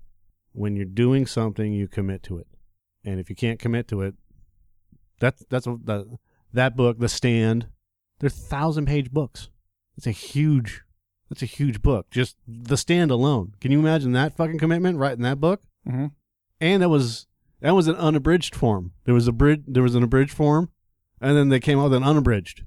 when 0.54 0.76
you're 0.76 0.86
doing 0.86 1.26
something, 1.26 1.74
you 1.74 1.88
commit 1.88 2.24
to 2.24 2.38
it, 2.38 2.48
and 3.04 3.20
if 3.20 3.30
you 3.30 3.36
can't 3.36 3.60
commit 3.60 3.88
to 3.90 4.02
it, 4.02 4.16
that's 5.20 5.44
that's 5.50 5.68
what 5.68 5.86
that 5.88 6.06
that 6.54 6.76
book, 6.78 7.00
The 7.00 7.10
Stand. 7.10 7.68
They're 8.20 8.30
thousand 8.30 8.86
page 8.88 9.12
books. 9.12 9.50
It's 9.98 10.08
a 10.08 10.12
huge. 10.12 10.84
That's 11.30 11.42
a 11.44 11.46
huge 11.48 11.82
book. 11.82 12.10
Just 12.10 12.38
The 12.48 12.78
Stand 12.78 13.12
alone. 13.12 13.54
Can 13.60 13.72
you 13.74 13.80
imagine 13.80 14.14
that 14.14 14.38
fucking 14.38 14.58
commitment 14.60 14.98
writing 14.98 15.24
that 15.24 15.40
book? 15.42 15.62
Mhm. 15.88 16.12
and 16.60 16.82
that 16.82 16.90
was 16.90 17.28
that 17.62 17.72
was 17.76 17.88
an 17.88 17.96
unabridged 17.96 18.56
form. 18.56 18.94
There 19.06 19.14
was 19.14 19.28
a 19.28 19.32
bridge. 19.34 19.64
There 19.68 19.84
was 19.84 19.96
an 19.96 20.04
abridged 20.04 20.32
form, 20.34 20.70
and 21.22 21.36
then 21.36 21.50
they 21.50 21.60
came 21.60 21.80
out 21.80 21.86
with 21.86 21.96
an 21.96 22.04
unabridged, 22.04 22.64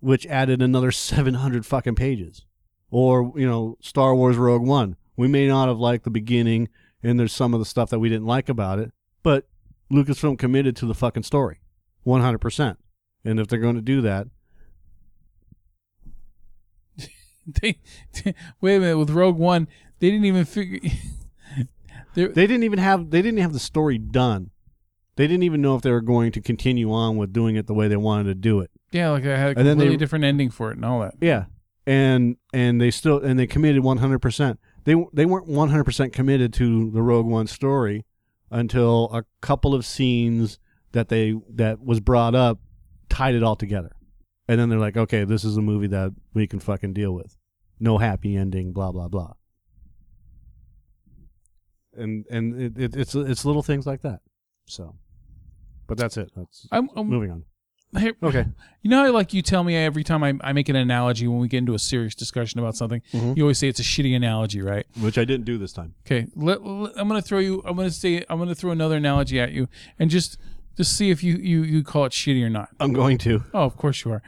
which 0.00 0.26
added 0.26 0.60
another 0.60 0.92
seven 0.92 1.34
hundred 1.34 1.66
fucking 1.66 1.94
pages. 1.94 2.44
Or 2.90 3.32
you 3.36 3.46
know, 3.46 3.76
Star 3.80 4.14
Wars 4.14 4.36
Rogue 4.36 4.66
One. 4.66 4.96
We 5.16 5.28
may 5.28 5.46
not 5.46 5.68
have 5.68 5.78
liked 5.78 6.04
the 6.04 6.10
beginning, 6.10 6.68
and 7.02 7.18
there's 7.18 7.32
some 7.32 7.54
of 7.54 7.60
the 7.60 7.66
stuff 7.66 7.90
that 7.90 8.00
we 8.00 8.08
didn't 8.08 8.26
like 8.26 8.48
about 8.48 8.78
it, 8.78 8.92
but 9.22 9.46
Lucasfilm 9.92 10.38
committed 10.38 10.74
to 10.76 10.86
the 10.86 10.94
fucking 10.94 11.22
story, 11.22 11.60
one 12.02 12.20
hundred 12.20 12.40
percent. 12.40 12.78
And 13.24 13.40
if 13.40 13.48
they're 13.48 13.58
going 13.58 13.76
to 13.76 13.80
do 13.80 14.00
that, 14.02 14.26
they, 17.46 17.78
wait 18.60 18.76
a 18.76 18.80
minute 18.80 18.98
with 18.98 19.10
Rogue 19.10 19.38
One, 19.38 19.68
they 19.98 20.10
didn't 20.10 20.26
even 20.26 20.44
figure. 20.44 20.80
They 22.14 22.28
didn't 22.28 22.62
even 22.62 22.78
have 22.78 23.10
they 23.10 23.22
didn't 23.22 23.40
have 23.40 23.52
the 23.52 23.58
story 23.58 23.98
done. 23.98 24.50
They 25.16 25.26
didn't 25.26 25.44
even 25.44 25.60
know 25.62 25.76
if 25.76 25.82
they 25.82 25.90
were 25.92 26.00
going 26.00 26.32
to 26.32 26.40
continue 26.40 26.92
on 26.92 27.16
with 27.16 27.32
doing 27.32 27.54
it 27.56 27.66
the 27.66 27.74
way 27.74 27.86
they 27.88 27.96
wanted 27.96 28.24
to 28.24 28.34
do 28.34 28.60
it. 28.60 28.70
yeah, 28.90 29.10
like 29.10 29.24
I 29.24 29.36
had 29.36 29.46
a 29.46 29.48
And 29.50 29.58
then 29.58 29.74
completely 29.76 29.90
they- 29.90 29.98
different 29.98 30.24
ending 30.24 30.50
for 30.50 30.70
it 30.70 30.76
and 30.76 30.84
all 30.84 31.00
that. 31.00 31.14
Yeah, 31.20 31.44
and 31.86 32.36
and 32.52 32.80
they 32.80 32.90
still 32.90 33.18
and 33.18 33.38
they 33.38 33.46
committed 33.46 33.82
one 33.84 33.98
hundred 33.98 34.20
percent. 34.20 34.58
They 34.84 34.94
they 35.12 35.24
weren't 35.26 35.46
one 35.46 35.68
hundred 35.70 35.84
percent 35.84 36.12
committed 36.12 36.52
to 36.54 36.90
the 36.90 37.00
Rogue 37.02 37.26
One 37.26 37.46
story 37.46 38.04
until 38.50 39.08
a 39.12 39.24
couple 39.40 39.74
of 39.74 39.86
scenes 39.86 40.58
that 40.92 41.08
they 41.08 41.34
that 41.54 41.80
was 41.80 42.00
brought 42.00 42.34
up 42.34 42.58
tied 43.08 43.34
it 43.34 43.42
all 43.42 43.56
together. 43.56 43.92
And 44.48 44.60
then 44.60 44.68
they're 44.68 44.78
like, 44.78 44.96
okay, 44.96 45.24
this 45.24 45.42
is 45.44 45.56
a 45.56 45.62
movie 45.62 45.86
that 45.88 46.12
we 46.34 46.46
can 46.46 46.58
fucking 46.60 46.92
deal 46.92 47.12
with. 47.14 47.36
No 47.80 47.98
happy 47.98 48.36
ending, 48.36 48.72
blah 48.72 48.92
blah 48.92 49.08
blah. 49.08 49.32
And 51.96 52.26
and 52.30 52.60
it, 52.60 52.78
it, 52.78 52.96
it's 52.96 53.14
it's 53.14 53.44
little 53.44 53.62
things 53.62 53.86
like 53.86 54.02
that. 54.02 54.20
So, 54.66 54.96
but 55.86 55.98
that's 55.98 56.16
it. 56.16 56.30
That's 56.36 56.66
I'm, 56.72 56.88
I'm 56.96 57.08
moving 57.08 57.30
on. 57.30 57.44
Hey, 57.96 58.12
Okay. 58.22 58.46
You 58.82 58.90
know 58.90 59.02
how 59.06 59.12
like 59.12 59.32
you 59.32 59.40
tell 59.40 59.64
me 59.64 59.76
every 59.76 60.04
time 60.04 60.22
I, 60.22 60.34
I 60.42 60.52
make 60.52 60.68
an 60.68 60.76
analogy 60.76 61.26
when 61.26 61.38
we 61.38 61.48
get 61.48 61.58
into 61.58 61.72
a 61.74 61.78
serious 61.78 62.14
discussion 62.14 62.60
about 62.60 62.76
something, 62.76 63.00
Mhm. 63.14 63.34
you 63.36 63.44
always 63.44 63.56
say 63.58 63.68
it's 63.68 63.80
a 63.80 63.84
shitty 63.84 64.14
analogy, 64.14 64.60
right? 64.60 64.84
Which 65.00 65.16
I 65.16 65.24
didn't 65.24 65.46
do 65.46 65.56
this 65.56 65.72
time. 65.72 65.94
Okay, 66.06 66.26
let, 66.36 66.62
let- 66.62 66.92
I'm 66.98 67.08
gonna 67.08 67.22
throw 67.22 67.38
you. 67.38 67.62
I'm 67.64 67.76
gonna 67.76 67.90
say 67.90 68.24
I'm 68.28 68.38
gonna 68.38 68.54
throw 68.54 68.72
another 68.72 68.96
analogy 68.96 69.40
at 69.40 69.52
you, 69.52 69.68
and 69.98 70.10
just 70.10 70.36
just 70.76 70.94
see 70.96 71.10
if 71.10 71.22
you 71.24 71.36
you 71.36 71.62
you 71.62 71.82
call 71.82 72.04
it 72.04 72.12
shitty 72.12 72.42
or 72.44 72.50
not. 72.50 72.68
I'm 72.78 72.92
going 72.92 73.16
to. 73.18 73.44
Oh, 73.54 73.62
of 73.62 73.76
course 73.76 74.04
you 74.04 74.10
are. 74.12 74.22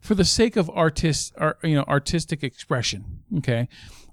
For 0.00 0.14
the 0.14 0.24
sake 0.24 0.56
of 0.56 0.70
artist, 0.70 1.34
art, 1.36 1.58
you 1.64 1.74
know, 1.74 1.84
artistic 1.88 2.42
expression. 2.44 3.20
Okay, 3.38 3.68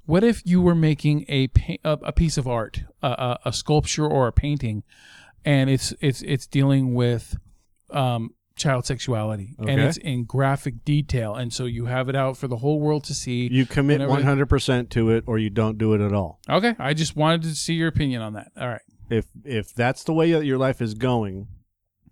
what 0.05 0.23
if 0.25 0.41
you 0.45 0.61
were 0.61 0.75
making 0.75 1.25
a 1.29 1.47
a, 1.85 1.91
a 2.03 2.11
piece 2.11 2.37
of 2.37 2.47
art, 2.49 2.81
a, 3.01 3.07
a, 3.07 3.39
a 3.45 3.53
sculpture 3.53 4.05
or 4.07 4.27
a 4.27 4.33
painting, 4.33 4.83
and 5.45 5.69
it's 5.69 5.93
it's 6.01 6.21
it's 6.23 6.47
dealing 6.47 6.93
with 6.93 7.37
um, 7.91 8.31
child 8.55 8.85
sexuality, 8.85 9.53
and 9.59 9.79
it's 9.79 9.97
in 9.97 10.23
graphic 10.25 10.83
detail, 10.83 11.35
and 11.35 11.53
so 11.53 11.65
you 11.65 11.85
have 11.85 12.09
it 12.09 12.15
out 12.15 12.35
for 12.37 12.47
the 12.47 12.57
whole 12.57 12.79
world 12.79 13.03
to 13.05 13.13
see. 13.13 13.47
You 13.51 13.65
commit 13.65 13.99
Whenever- 14.01 14.45
100% 14.45 14.89
to 14.89 15.09
it 15.11 15.23
or 15.27 15.37
you 15.37 15.49
don't 15.49 15.77
do 15.77 15.93
it 15.93 16.01
at 16.01 16.11
all. 16.13 16.39
okay, 16.49 16.75
I 16.79 16.93
just 16.93 17.15
wanted 17.15 17.43
to 17.43 17.55
see 17.55 17.73
your 17.75 17.87
opinion 17.87 18.21
on 18.21 18.33
that. 18.33 18.51
All 18.57 18.67
right. 18.67 18.81
If 19.09 19.27
if 19.43 19.73
that's 19.73 20.03
the 20.03 20.13
way 20.13 20.31
that 20.31 20.45
your 20.45 20.57
life 20.57 20.81
is 20.81 20.93
going, 20.95 21.47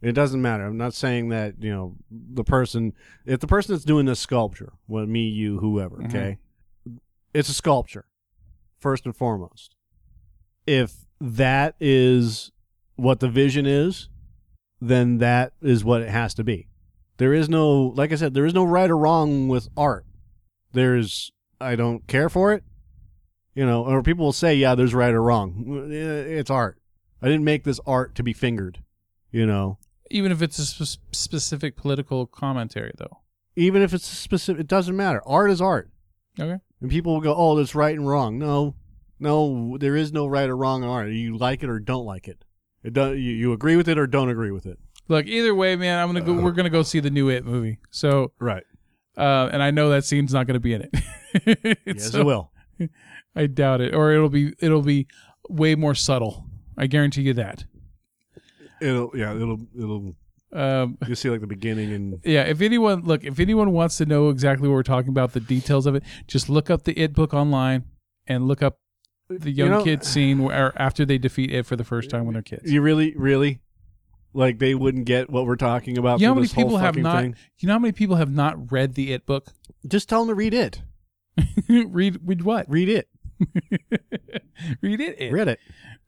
it 0.02 0.12
doesn't 0.12 0.42
matter. 0.42 0.66
I'm 0.66 0.78
not 0.78 0.94
saying 0.94 1.30
that, 1.30 1.56
you 1.60 1.72
know, 1.72 1.96
the 2.12 2.44
person 2.44 2.94
if 3.26 3.40
the 3.40 3.48
person 3.48 3.74
that's 3.74 3.84
doing 3.86 4.06
this 4.06 4.20
sculpture, 4.20 4.74
well 4.88 5.06
me, 5.08 5.28
you, 5.28 5.58
whoever, 5.60 5.98
Mhm. 5.98 6.06
okay? 6.10 6.38
It's 7.34 7.50
a 7.50 7.54
sculpture 7.54 8.06
first 8.80 9.06
and 9.06 9.16
foremost. 9.16 9.76
If 10.68 11.06
that 11.20 11.76
is 11.80 12.52
what 12.96 13.20
the 13.20 13.30
vision 13.30 13.66
is, 13.66 14.10
then 14.82 15.18
that 15.20 15.54
is 15.62 15.84
what 15.84 16.02
it 16.02 16.10
has 16.10 16.34
to 16.36 16.44
be. 16.44 16.68
There 17.18 17.34
is 17.34 17.48
no, 17.50 17.94
like 17.96 18.12
I 18.12 18.16
said, 18.16 18.34
there 18.34 18.46
is 18.46 18.54
no 18.54 18.64
right 18.64 18.90
or 18.90 18.98
wrong 18.98 19.48
with 19.48 19.68
art. 19.78 20.06
There's, 20.74 21.32
I 21.62 21.76
don't 21.76 22.06
care 22.08 22.30
for 22.30 22.52
it, 22.54 22.64
you 23.54 23.66
know, 23.66 23.86
or 23.86 24.02
people 24.04 24.26
will 24.26 24.32
say, 24.34 24.56
yeah, 24.56 24.76
there's 24.76 24.94
right 24.96 25.14
or 25.14 25.22
wrong. 25.22 25.90
Eh, 25.92 25.96
It's 26.40 26.50
art. 26.50 26.80
I 27.22 27.28
didn't 27.28 27.44
make 27.46 27.64
this 27.64 27.80
art 27.86 28.16
to 28.16 28.24
be 28.24 28.34
fingered, 28.34 28.80
you 29.32 29.46
know. 29.46 29.78
Even 30.10 30.32
if 30.32 30.42
it's 30.42 30.60
a 30.60 30.66
sp- 30.66 31.00
specific 31.12 31.76
political 31.78 32.26
commentary, 32.26 32.92
though. 32.98 33.20
Even 33.56 33.82
if 33.82 33.94
it's 33.94 34.06
specific, 34.08 34.62
it 34.62 34.68
doesn't 34.68 34.98
matter. 34.98 35.22
Art 35.26 35.52
is 35.52 35.62
art. 35.62 35.90
Okay. 36.40 36.58
And 36.82 36.90
people 36.90 37.14
will 37.14 37.22
go, 37.22 37.36
oh, 37.36 37.56
that's 37.56 37.76
right 37.76 37.96
and 37.96 38.08
wrong. 38.08 38.38
No, 38.40 38.76
no, 39.20 39.78
there 39.80 39.96
is 39.96 40.12
no 40.12 40.26
right 40.28 40.50
or 40.50 40.58
wrong 40.58 40.84
in 40.84 40.90
art. 40.90 41.12
You 41.12 41.38
like 41.38 41.64
it 41.64 41.70
or 41.70 41.80
don't 41.80 42.06
like 42.06 42.28
it. 42.28 42.44
It 42.84 42.94
do, 42.94 43.14
you, 43.16 43.32
you 43.32 43.54
agree 43.54 43.76
with 43.76 43.88
it 43.88 43.98
or 43.98 44.08
don't 44.08 44.30
agree 44.30 44.52
with 44.52 44.66
it. 44.66 44.78
Look, 45.08 45.26
either 45.26 45.54
way, 45.56 45.76
man, 45.76 46.00
I'm 46.00 46.08
gonna 46.08 46.22
go. 46.22 46.34
We're 46.34 46.52
gonna 46.52 46.70
go 46.70 46.84
see 46.84 47.00
the 47.00 47.10
new 47.10 47.30
It 47.30 47.46
movie. 47.46 47.78
So, 47.92 48.32
Right. 48.40 48.64
uh, 49.18 49.50
and 49.52 49.62
I 49.62 49.72
know 49.72 49.90
that 49.90 50.06
scene's 50.06 50.34
not 50.34 50.48
gonna 50.48 50.60
be 50.60 50.74
in 50.74 50.82
it. 50.84 51.78
Yes, 51.86 52.12
So, 52.12 52.20
it 52.22 52.26
will. 52.26 52.52
I 53.36 53.48
doubt 53.48 53.82
it, 53.82 53.94
or 53.96 54.12
it'll 54.14 54.30
be 54.30 54.54
it'll 54.60 54.82
be 54.84 55.08
way 55.50 55.76
more 55.76 55.96
subtle. 55.96 56.46
I 56.78 56.88
guarantee 56.88 57.24
you 57.24 57.34
that. 57.34 57.66
It'll, 58.82 59.12
yeah, 59.16 59.34
it'll, 59.36 59.60
it'll, 59.78 60.16
Um, 60.52 60.98
you'll 61.08 61.16
see 61.16 61.30
like 61.30 61.42
the 61.42 61.48
beginning 61.48 61.94
and 61.94 62.20
yeah, 62.26 62.44
if 62.44 62.62
anyone 62.62 63.02
look, 63.04 63.24
if 63.24 63.40
anyone 63.40 63.72
wants 63.72 63.98
to 63.98 64.06
know 64.06 64.30
exactly 64.30 64.68
what 64.68 64.76
we're 64.76 64.84
talking 64.84 65.10
about, 65.10 65.34
the 65.34 65.40
details 65.40 65.86
of 65.86 65.96
it, 65.96 66.04
just 66.28 66.50
look 66.50 66.70
up 66.70 66.84
the 66.84 66.98
It 67.00 67.14
book 67.14 67.34
online 67.34 67.86
and 68.28 68.48
look 68.48 68.62
up 68.62 68.78
the 69.40 69.52
young 69.52 69.70
know- 69.70 69.84
kid 69.84 70.04
scene 70.04 70.40
where 70.44 70.74
after 70.82 71.06
they 71.06 71.18
defeat 71.18 71.52
It 71.52 71.66
for 71.66 71.76
the 71.76 71.84
first 71.84 72.10
time 72.10 72.26
when 72.26 72.34
they're 72.34 72.42
kids. 72.42 72.72
you 72.72 72.82
really, 72.82 73.14
really, 73.16 73.60
like 74.34 74.60
they 74.60 74.74
wouldn't 74.76 75.06
get 75.06 75.30
what 75.30 75.46
we're 75.46 75.56
talking 75.56 75.98
about. 75.98 76.20
You 76.20 76.28
know 76.28 76.32
how 76.32 76.36
many 76.36 76.46
this 76.48 76.54
whole 76.54 76.64
people 76.66 76.78
have 76.78 76.96
not? 76.96 77.22
thing? 77.22 77.36
You 77.60 77.68
know 77.68 77.74
how 77.74 77.80
many 77.80 77.92
people 77.92 78.16
have 78.18 78.32
not 78.32 78.72
read 78.72 78.96
the 78.96 79.14
It 79.14 79.26
book? 79.26 79.48
Just 79.88 80.10
tell 80.10 80.22
them 80.22 80.30
to 80.30 80.36
read 80.36 80.54
it. 80.54 80.82
read 81.70 82.20
read 82.24 82.42
what? 82.44 82.70
Read 82.70 82.90
it. 82.90 83.10
read 84.82 85.02
it. 85.02 85.20
it. 85.20 85.32
Read 85.32 85.48
it. 85.48 85.60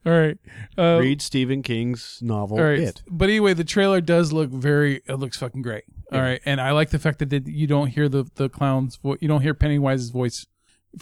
All 0.05 0.13
right. 0.13 0.37
Uh, 0.77 0.99
read 0.99 1.21
Stephen 1.21 1.63
King's 1.63 2.19
novel. 2.21 2.57
all 2.57 2.63
right. 2.63 2.79
It. 2.79 3.01
But 3.09 3.29
anyway, 3.29 3.53
the 3.53 3.63
trailer 3.63 4.01
does 4.01 4.31
look 4.31 4.49
very. 4.51 5.01
It 5.07 5.15
looks 5.15 5.37
fucking 5.37 5.61
great. 5.63 5.83
All 6.11 6.21
right, 6.21 6.39
and 6.45 6.61
I 6.61 6.71
like 6.71 6.91
the 6.91 6.99
fact 6.99 7.19
that 7.27 7.47
you 7.47 7.65
don't 7.65 7.87
hear 7.87 8.07
the 8.07 8.25
the 8.35 8.47
clown's 8.47 8.95
voice. 8.97 9.17
You 9.21 9.27
don't 9.27 9.41
hear 9.41 9.55
Pennywise's 9.55 10.11
voice 10.11 10.45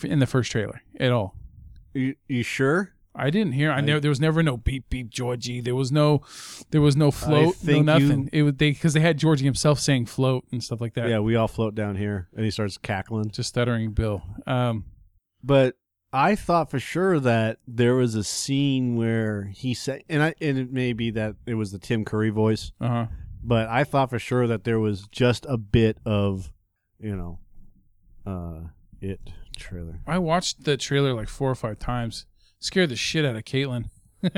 in 0.04 0.20
the 0.20 0.26
first 0.26 0.50
trailer 0.52 0.82
at 1.00 1.12
all. 1.12 1.36
You, 1.94 2.15
you 2.28 2.44
sure? 2.44 2.94
I 3.15 3.30
didn't 3.30 3.53
hear. 3.53 3.72
I 3.72 3.82
never. 3.82 3.99
There 3.99 4.10
was 4.10 4.20
never 4.20 4.41
no 4.41 4.57
beep 4.57 4.90
beep 4.90 5.10
Georgie. 5.11 5.61
There 5.61 5.76
was 5.76 5.91
no. 5.91 6.24
There 6.72 6.82
was 6.82 6.95
no 6.95 7.11
float. 7.11 7.56
No 7.64 7.82
nothing. 7.84 8.24
you- 8.24 8.30
It 8.40 8.41
was 8.44 8.53
they 8.56 8.72
because 8.72 8.94
they 8.94 9.02
had 9.02 9.20
Georgie 9.20 9.45
himself 9.45 9.80
saying 9.80 10.07
float 10.07 10.45
and 10.52 10.64
stuff 10.64 10.82
like 10.82 10.95
that. 10.95 11.07
Yeah, 11.10 11.20
we 11.20 11.36
all 11.36 11.48
float 11.48 11.76
down 11.76 11.95
here, 11.95 12.28
and 12.36 12.44
he 12.44 12.49
starts 12.49 12.78
cackling. 12.80 13.30
Just 13.30 13.49
stuttering 13.49 13.91
Bill. 13.91 14.24
Um. 14.48 14.86
But 15.44 15.76
I 16.11 16.34
thought 16.36 16.72
for 16.72 16.80
sure 16.80 17.20
that 17.20 17.60
there 17.68 17.94
was 17.95 18.15
a 18.15 18.24
scene 18.24 18.95
where 18.95 19.52
he 19.53 19.74
said, 19.76 20.03
and 20.10 20.24
I, 20.24 20.34
and 20.41 20.57
it 20.57 20.72
may 20.72 20.94
be 20.94 21.11
that 21.11 21.36
it 21.45 21.53
was 21.56 21.72
the 21.72 21.80
Tim 21.80 22.06
Curry 22.06 22.30
voice, 22.32 22.72
Uh 22.82 22.88
huh. 22.88 23.06
but 23.44 23.68
I 23.68 23.84
thought 23.84 24.10
for 24.10 24.20
sure 24.20 24.48
that 24.48 24.64
there 24.64 24.80
was 24.80 25.07
just 25.11 25.45
a 25.49 25.57
bit 25.57 25.98
of, 26.06 26.52
you 26.99 27.15
know, 27.15 27.40
uh, 28.26 28.68
it 29.02 29.20
trailer. 29.56 30.00
I 30.08 30.18
watched 30.18 30.64
the 30.64 30.78
trailer 30.78 31.14
like 31.14 31.30
four 31.30 31.50
or 31.50 31.56
five 31.56 31.80
times. 31.80 32.26
Scared 32.60 32.90
the 32.90 32.96
shit 32.96 33.26
out 33.26 33.36
of 33.36 33.44
Caitlin. 33.44 33.90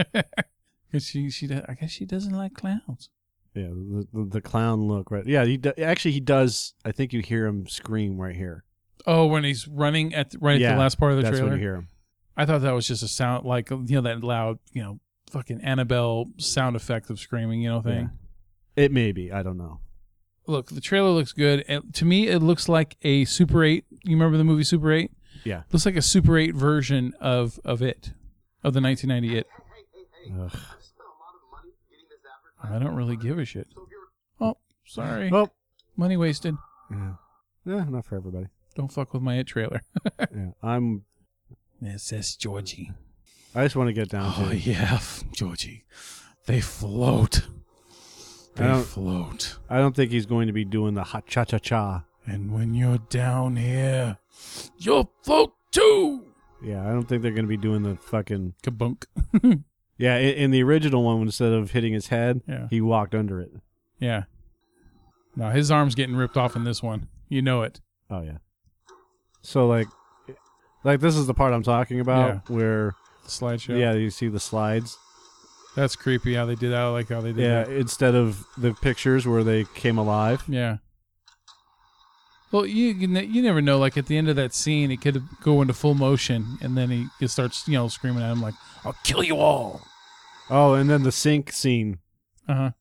Cause 0.91 1.05
she 1.07 1.29
she 1.29 1.49
I 1.51 1.73
guess 1.73 1.91
she 1.91 2.05
doesn't 2.05 2.33
like 2.33 2.53
clowns. 2.53 3.09
Yeah, 3.53 3.67
the, 3.67 4.07
the, 4.13 4.25
the 4.25 4.41
clown 4.41 4.87
look 4.87 5.11
right. 5.11 5.25
Yeah, 5.25 5.45
he 5.45 5.57
do, 5.57 5.71
actually 5.77 6.11
he 6.11 6.19
does. 6.19 6.73
I 6.83 6.91
think 6.91 7.13
you 7.13 7.21
hear 7.21 7.45
him 7.45 7.67
scream 7.67 8.17
right 8.19 8.35
here. 8.35 8.63
Oh, 9.07 9.27
when 9.27 9.43
he's 9.43 9.67
running 9.67 10.13
at 10.13 10.31
the, 10.31 10.39
right 10.39 10.61
at 10.61 10.73
the 10.73 10.79
last 10.79 10.99
part 10.99 11.11
of 11.11 11.17
the 11.17 11.23
That's 11.23 11.37
trailer. 11.37 11.51
when 11.51 11.59
you 11.59 11.63
hear 11.65 11.75
him. 11.75 11.87
I 12.35 12.45
thought 12.45 12.61
that 12.61 12.73
was 12.73 12.87
just 12.87 13.03
a 13.03 13.07
sound 13.07 13.45
like 13.45 13.69
you 13.69 13.85
know 13.89 14.01
that 14.01 14.23
loud 14.23 14.59
you 14.73 14.83
know 14.83 14.99
fucking 15.31 15.61
Annabelle 15.61 16.25
sound 16.37 16.75
effect 16.75 17.09
of 17.09 17.19
screaming 17.19 17.61
you 17.61 17.69
know 17.69 17.81
thing. 17.81 18.09
It 18.75 18.91
may 18.91 19.11
be. 19.11 19.31
I 19.31 19.41
don't 19.41 19.57
know. 19.57 19.79
Look, 20.47 20.67
the 20.67 20.81
trailer 20.81 21.09
looks 21.09 21.31
good. 21.33 21.63
And 21.67 21.93
to 21.95 22.05
me, 22.05 22.27
it 22.27 22.39
looks 22.39 22.69
like 22.69 22.97
a 23.01 23.25
Super 23.25 23.63
Eight. 23.63 23.85
You 24.03 24.15
remember 24.15 24.37
the 24.37 24.43
movie 24.43 24.63
Super 24.63 24.91
Eight? 24.91 25.11
Yeah. 25.43 25.63
Looks 25.71 25.85
like 25.85 25.95
a 25.95 26.01
Super 26.01 26.37
Eight 26.37 26.55
version 26.55 27.13
of 27.19 27.59
of 27.65 27.81
it, 27.81 28.13
of 28.63 28.73
the 28.73 28.81
1990 28.81 29.37
It. 29.39 29.47
Ugh. 30.39 30.59
I 32.63 32.79
don't 32.79 32.95
really 32.95 33.15
give 33.15 33.37
a 33.37 33.45
shit. 33.45 33.67
Oh, 34.39 34.57
sorry. 34.85 35.29
Well, 35.29 35.53
Money 35.95 36.17
wasted. 36.17 36.55
yeah. 36.91 37.13
yeah, 37.65 37.83
not 37.85 38.05
for 38.05 38.15
everybody. 38.17 38.47
Don't 38.75 38.91
fuck 38.91 39.13
with 39.13 39.21
my 39.21 39.35
It 39.37 39.47
trailer. 39.47 39.81
Yeah, 40.35 40.51
I'm. 40.63 41.03
This 41.81 42.11
is 42.11 42.35
Georgie. 42.35 42.91
I 43.53 43.63
just 43.63 43.75
want 43.75 43.87
to 43.89 43.93
get 43.93 44.09
down 44.09 44.33
Oh 44.37 44.49
to. 44.49 44.57
yeah, 44.57 44.99
Georgie. 45.33 45.85
They 46.47 46.59
float. 46.61 47.47
I 48.57 48.61
They 48.61 48.67
don't- 48.67 48.83
float. 48.85 49.57
I 49.69 49.77
don't 49.77 49.95
think 49.95 50.11
he's 50.11 50.25
going 50.25 50.47
to 50.47 50.53
be 50.53 50.65
doing 50.65 50.93
the 50.93 51.03
hot 51.03 51.27
cha 51.27 51.43
cha 51.45 51.57
cha. 51.59 52.03
And 52.25 52.51
when 52.53 52.73
you're 52.73 52.97
down 53.09 53.55
here, 53.57 54.17
you'll 54.77 55.11
float 55.23 55.53
too. 55.71 56.23
Yeah, 56.63 56.83
I 56.87 56.91
don't 56.91 57.03
think 57.07 57.21
they're 57.21 57.31
going 57.31 57.45
to 57.45 57.49
be 57.49 57.57
doing 57.57 57.83
the 57.83 57.95
fucking. 57.97 58.53
Kabunk. 58.63 59.05
Yeah, 59.97 60.17
in, 60.17 60.33
in 60.35 60.51
the 60.51 60.61
original 60.61 61.03
one, 61.03 61.21
instead 61.21 61.53
of 61.53 61.71
hitting 61.71 61.93
his 61.93 62.07
head, 62.07 62.41
Yeah. 62.49 62.67
he 62.69 62.81
walked 62.81 63.15
under 63.15 63.39
it. 63.39 63.49
Yeah. 63.97 64.23
No, 65.37 65.51
his 65.51 65.71
arm's 65.71 65.95
getting 65.95 66.17
ripped 66.17 66.35
off 66.35 66.57
in 66.57 66.65
this 66.65 66.83
one. 66.83 67.07
You 67.29 67.41
know 67.41 67.61
it. 67.61 67.79
Oh 68.09 68.19
yeah. 68.21 68.39
So 69.41 69.67
like, 69.67 69.87
like 70.83 70.99
this 70.99 71.15
is 71.15 71.27
the 71.27 71.33
part 71.33 71.53
I'm 71.53 71.63
talking 71.63 72.01
about 72.01 72.49
where 72.49 72.93
The 73.23 73.29
slideshow. 73.29 73.79
yeah, 73.79 73.93
you 73.93 74.09
see 74.09 74.27
the 74.27 74.39
slides. 74.39 74.97
That's 75.75 75.95
creepy 75.95 76.35
how 76.35 76.45
they 76.45 76.55
did 76.55 76.71
that. 76.71 76.79
I 76.81 76.87
like 76.89 77.09
how 77.09 77.21
they 77.21 77.33
did 77.33 77.41
Yeah, 77.43 77.63
that. 77.65 77.71
instead 77.75 78.15
of 78.15 78.45
the 78.57 78.73
pictures 78.73 79.27
where 79.27 79.43
they 79.43 79.65
came 79.75 79.97
alive. 79.97 80.43
Yeah. 80.47 80.77
Well, 82.51 82.65
you 82.65 82.93
you 82.93 83.41
never 83.41 83.61
know. 83.61 83.77
Like 83.77 83.97
at 83.97 84.05
the 84.05 84.17
end 84.17 84.29
of 84.29 84.35
that 84.37 84.53
scene, 84.53 84.89
he 84.89 84.97
could 84.97 85.21
go 85.43 85.61
into 85.61 85.73
full 85.73 85.93
motion, 85.95 86.57
and 86.61 86.77
then 86.77 86.89
he, 86.89 87.07
he 87.19 87.27
starts, 87.27 87.67
you 87.67 87.73
know, 87.73 87.87
screaming 87.89 88.23
at 88.23 88.31
him 88.31 88.41
like, 88.41 88.53
"I'll 88.85 88.95
kill 89.03 89.23
you 89.23 89.35
all." 89.37 89.81
Oh, 90.49 90.73
and 90.75 90.89
then 90.89 91.03
the 91.03 91.11
sink 91.11 91.51
scene. 91.51 91.99
Uh 92.47 92.53
huh. 92.53 92.71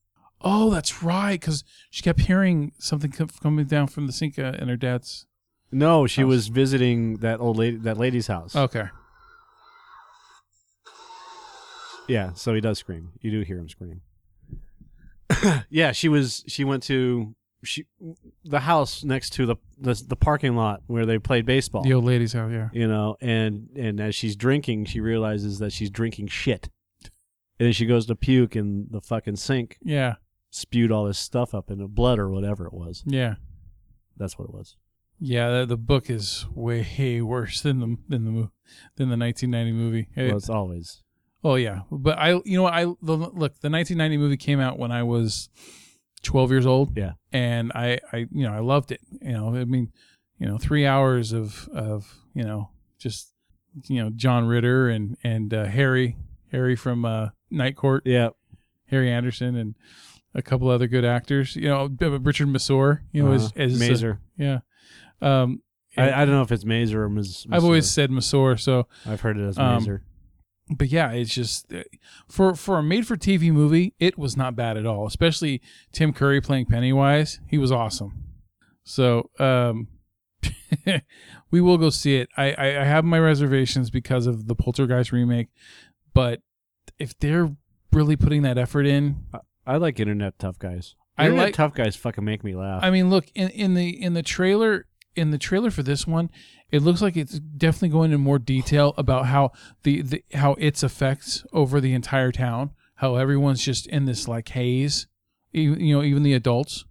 Oh, 0.43 0.71
that's 0.71 1.03
right. 1.03 1.41
Because 1.41 1.65
she 1.91 2.03
kept 2.03 2.21
hearing 2.21 2.73
something 2.79 3.11
coming 3.43 3.65
down 3.65 3.87
from 3.89 4.07
the 4.07 4.13
sink 4.13 4.39
uh, 4.39 4.53
in 4.59 4.69
her 4.69 4.77
dad's. 4.77 5.27
No, 5.73 6.07
she 6.07 6.21
House. 6.21 6.29
was 6.29 6.49
visiting 6.49 7.17
that 7.17 7.41
old 7.41 7.57
lady, 7.57 7.79
that 7.79 7.97
lady's 7.97 8.29
house. 8.29 8.55
Okay. 8.55 8.85
Yeah, 12.09 12.33
so 12.35 12.55
he 12.55 12.61
does 12.61 12.79
scream. 12.79 13.13
You 13.21 13.31
do 13.31 13.41
hear 13.43 13.59
him 13.59 13.69
scream. 13.69 14.03
yeah, 15.71 15.93
she 15.93 16.09
was. 16.09 16.45
She 16.47 16.65
went 16.65 16.83
to 16.85 17.35
she 17.65 17.87
the 18.45 18.61
house 18.61 19.05
next 19.05 19.31
to 19.35 19.47
the 19.47 19.57
the, 19.79 19.95
the 20.07 20.17
parking 20.17 20.55
lot 20.55 20.83
where 20.87 21.07
they 21.07 21.19
played 21.19 21.47
baseball. 21.47 21.83
The 21.83 21.95
old 21.95 22.05
lady's 22.05 22.33
house, 22.35 22.51
yeah. 22.53 22.69
you 22.73 22.87
know, 22.87 23.17
and 23.21 23.69
and 23.77 24.01
as 24.01 24.15
she's 24.15 24.37
drinking, 24.37 24.85
she 24.87 25.01
realizes 25.01 25.59
that 25.61 25.73
she's 25.73 25.91
drinking 25.91 26.29
shit, 26.29 26.69
and 27.59 27.67
then 27.67 27.73
she 27.73 27.87
goes 27.87 28.07
to 28.07 28.15
puke 28.15 28.55
in 28.55 28.89
the 28.91 29.01
fucking 29.01 29.37
sink, 29.37 29.79
Yeah, 29.83 30.17
spewed 30.51 30.93
all 30.93 31.07
this 31.07 31.19
stuff 31.19 31.55
up 31.55 31.71
in 31.71 31.79
the 31.79 31.89
blood 31.89 32.19
or 32.19 32.29
whatever 32.31 32.67
it 32.67 32.75
was. 32.75 33.03
yeah. 33.07 33.37
That's 34.17 34.39
what 34.39 34.45
it 34.45 34.55
was. 34.55 34.77
Yeah, 35.19 35.61
the, 35.61 35.67
the 35.67 35.77
book 35.77 36.09
is 36.09 36.47
way 36.55 37.21
worse 37.23 37.61
than 37.63 37.81
the 37.81 37.97
than 38.09 38.25
the 38.27 38.51
than 38.97 39.09
the 39.09 39.17
1990 39.17 39.73
movie. 39.73 40.09
It- 40.15 40.29
Well, 40.29 40.37
it's 40.37 40.51
always 40.51 41.03
oh 41.45 41.55
yeah, 41.55 41.81
but 41.91 42.19
I 42.19 42.41
you 42.45 42.57
know 42.57 42.67
I 42.67 42.85
the, 42.85 43.17
look 43.17 43.61
the 43.61 43.71
1990 43.71 44.17
movie 44.17 44.37
came 44.37 44.61
out 44.61 44.79
when 44.79 44.91
I 44.91 45.03
was 45.03 45.49
12 46.23 46.51
years 46.51 46.67
old. 46.67 46.97
Yeah. 46.97 47.13
and 47.33 47.71
I 47.75 48.01
I 48.13 48.27
you 48.33 48.45
know 48.45 48.53
I 48.53 48.61
loved 48.61 48.91
it. 48.91 49.01
You 49.23 49.33
know, 49.33 49.55
I 49.55 49.65
mean, 49.65 49.93
you 50.39 50.47
know, 50.47 50.59
three 50.59 50.87
hours 50.87 51.33
of 51.33 51.69
of 51.73 52.13
you 52.35 52.43
know 52.43 52.71
just 52.99 53.33
you 53.87 54.03
know 54.03 54.11
John 54.11 54.47
Ritter 54.47 54.89
and 54.89 55.17
and 55.23 55.53
uh, 55.53 55.65
Harry 55.67 56.17
Harry 56.51 56.77
from 56.77 57.05
uh, 57.05 57.29
Night 57.51 57.77
Court, 57.77 58.03
yeah. 58.07 58.31
Harry 58.87 59.11
Anderson 59.11 59.57
and 59.57 59.75
a 60.35 60.43
couple 60.43 60.69
other 60.69 60.87
good 60.87 61.05
actors. 61.05 61.57
You 61.57 61.69
know, 61.69 61.87
Richard 62.19 62.49
Masur. 62.49 63.01
You 63.13 63.25
know, 63.25 63.33
as, 63.33 63.47
uh, 63.47 63.51
as 63.57 63.75
uh, 63.75 63.87
Mazer. 63.87 64.21
yeah. 64.37 64.59
Um, 65.21 65.63
I, 65.97 66.11
I 66.13 66.25
don't 66.25 66.35
know 66.35 66.43
if 66.43 66.53
it's 66.53 66.65
Mazer 66.65 67.05
or 67.05 67.09
Ms. 67.09 67.47
I've 67.51 67.65
always 67.65 67.89
said 67.91 68.11
Masur, 68.11 68.59
so 68.59 68.89
I've 69.07 69.21
heard 69.21 69.39
it 69.39 69.47
as 69.47 69.59
um, 69.59 69.75
Mazer. 69.75 70.03
But 70.71 70.89
yeah, 70.89 71.11
it's 71.13 71.35
just 71.35 71.73
uh, 71.73 71.83
for 72.29 72.55
for 72.55 72.79
a 72.79 72.83
made 72.83 73.07
for 73.07 73.17
TV 73.17 73.53
movie, 73.53 73.95
it 73.99 74.19
was 74.19 74.37
not 74.37 74.57
bad 74.57 74.77
at 74.77 74.87
all. 74.87 75.07
Especially 75.07 75.61
Tim 75.93 76.13
Curry 76.13 76.41
playing 76.41 76.67
Pennywise, 76.67 77.41
he 77.47 77.59
was 77.59 77.71
awesome. 77.71 78.25
So 78.85 79.31
um, 79.39 79.89
we 81.51 81.61
will 81.61 81.79
go 81.79 81.91
see 81.91 82.17
it. 82.17 82.29
I, 82.37 82.53
I 82.53 82.67
I 82.81 82.85
have 82.85 83.05
my 83.05 83.19
reservations 83.19 83.91
because 83.91 84.27
of 84.27 84.47
the 84.47 84.55
Poltergeist 84.55 85.13
remake, 85.13 85.49
but 86.15 86.41
if 86.99 87.19
they're 87.19 87.55
really 87.93 88.17
putting 88.17 88.43
that 88.43 88.59
effort 88.59 88.87
in, 88.87 89.27
I 89.67 89.77
like 89.77 90.01
internet 90.01 90.39
tough 90.39 90.59
guys. 90.59 90.95
I 91.17 91.29
like- 91.29 91.55
tough 91.55 91.75
guys. 91.75 91.95
Fucking 91.97 92.25
make 92.25 92.43
me 92.43 92.55
laugh. 92.55 92.83
I 92.83 92.91
mean, 92.91 93.11
look 93.11 93.27
in 93.35 93.51
in 93.51 93.75
the 93.75 94.03
in 94.03 94.15
the 94.15 94.23
trailer 94.23 94.87
in 95.17 95.31
the 95.31 95.39
trailer 95.39 95.71
for 95.71 95.83
this 95.83 96.07
one, 96.07 96.31
it 96.71 96.83
looks 96.83 97.01
like 97.03 97.17
it's 97.17 97.39
definitely 97.39 97.91
going 97.91 98.11
into 98.13 98.19
more 98.19 98.39
detail 98.39 98.95
about 98.97 99.27
how 99.27 99.53
the, 99.85 100.03
the 100.03 100.25
how 100.35 100.55
its 100.55 100.83
effects 100.83 101.45
over 101.53 101.81
the 101.81 101.93
entire 101.95 102.33
town, 102.33 102.71
how 102.97 103.17
everyone's 103.17 103.63
just 103.65 103.87
in 103.87 104.05
this 104.07 104.27
like 104.29 104.49
haze, 104.51 105.07
even, 105.53 105.81
you 105.81 105.95
know, 105.97 106.03
even 106.03 106.23
the 106.23 106.35
adults. 106.35 106.85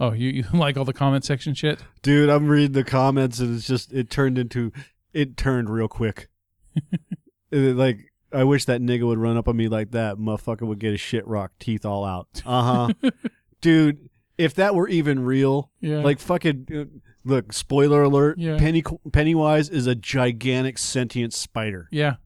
Oh, 0.00 0.12
you, 0.12 0.28
you 0.30 0.44
like 0.52 0.76
all 0.76 0.84
the 0.84 0.92
comment 0.92 1.24
section 1.24 1.54
shit? 1.54 1.78
Dude, 2.02 2.28
I'm 2.28 2.48
reading 2.48 2.72
the 2.72 2.84
comments 2.84 3.38
and 3.40 3.56
it's 3.56 3.66
just 3.66 3.92
it 3.92 4.10
turned 4.10 4.38
into 4.38 4.72
it 5.12 5.36
turned 5.36 5.70
real 5.70 5.88
quick. 5.88 6.28
It, 7.50 7.76
like 7.76 8.10
I 8.32 8.42
wish 8.42 8.64
that 8.64 8.80
nigga 8.80 9.06
would 9.06 9.18
run 9.18 9.36
up 9.36 9.46
on 9.46 9.56
me 9.56 9.68
like 9.68 9.92
that. 9.92 10.16
Motherfucker 10.16 10.62
would 10.62 10.80
get 10.80 10.90
his 10.90 11.00
shit 11.00 11.24
rocked, 11.26 11.60
teeth 11.60 11.84
all 11.84 12.04
out. 12.04 12.42
Uh 12.44 12.88
huh. 13.02 13.10
Dude, 13.60 14.08
if 14.36 14.54
that 14.54 14.74
were 14.74 14.88
even 14.88 15.24
real, 15.24 15.70
Yeah. 15.80 15.98
like 15.98 16.18
fucking 16.18 16.66
uh, 16.74 16.84
look. 17.24 17.52
Spoiler 17.52 18.02
alert. 18.02 18.38
Yeah. 18.38 18.56
Penny 18.58 18.82
Pennywise 19.12 19.68
is 19.68 19.86
a 19.86 19.94
gigantic 19.94 20.78
sentient 20.78 21.32
spider, 21.34 21.88
yeah, 21.90 22.16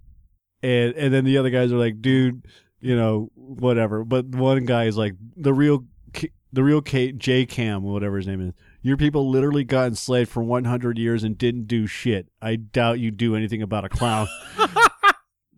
and 0.62 0.95
and 0.95 1.12
then 1.15 1.25
the 1.25 1.39
other 1.39 1.51
guys 1.51 1.73
are 1.73 1.77
like, 1.79 2.01
dude, 2.03 2.47
you 2.81 2.95
know, 2.97 3.31
whatever. 3.35 4.05
But 4.05 4.27
one 4.27 4.65
guy 4.65 4.85
is 4.85 4.97
like 4.97 5.15
the 5.37 5.53
real. 5.55 5.85
K- 6.12 6.31
The 6.53 6.62
real 6.65 6.81
K- 6.81 7.12
J 7.12 7.45
Cam, 7.45 7.83
whatever 7.83 8.16
his 8.16 8.27
name 8.27 8.41
is, 8.41 8.55
your 8.81 8.97
people 8.97 9.29
literally 9.29 9.65
got 9.65 9.89
enslaved 9.89 10.31
for 10.31 10.43
100 10.43 10.97
years 10.97 11.23
and 11.23 11.37
didn't 11.37 11.66
do 11.66 11.87
shit. 11.87 12.29
I 12.41 12.57
doubt 12.57 12.99
you 13.01 13.11
do 13.11 13.37
anything 13.37 13.61
about 13.61 13.85
a 13.85 13.89
clown. 13.91 14.27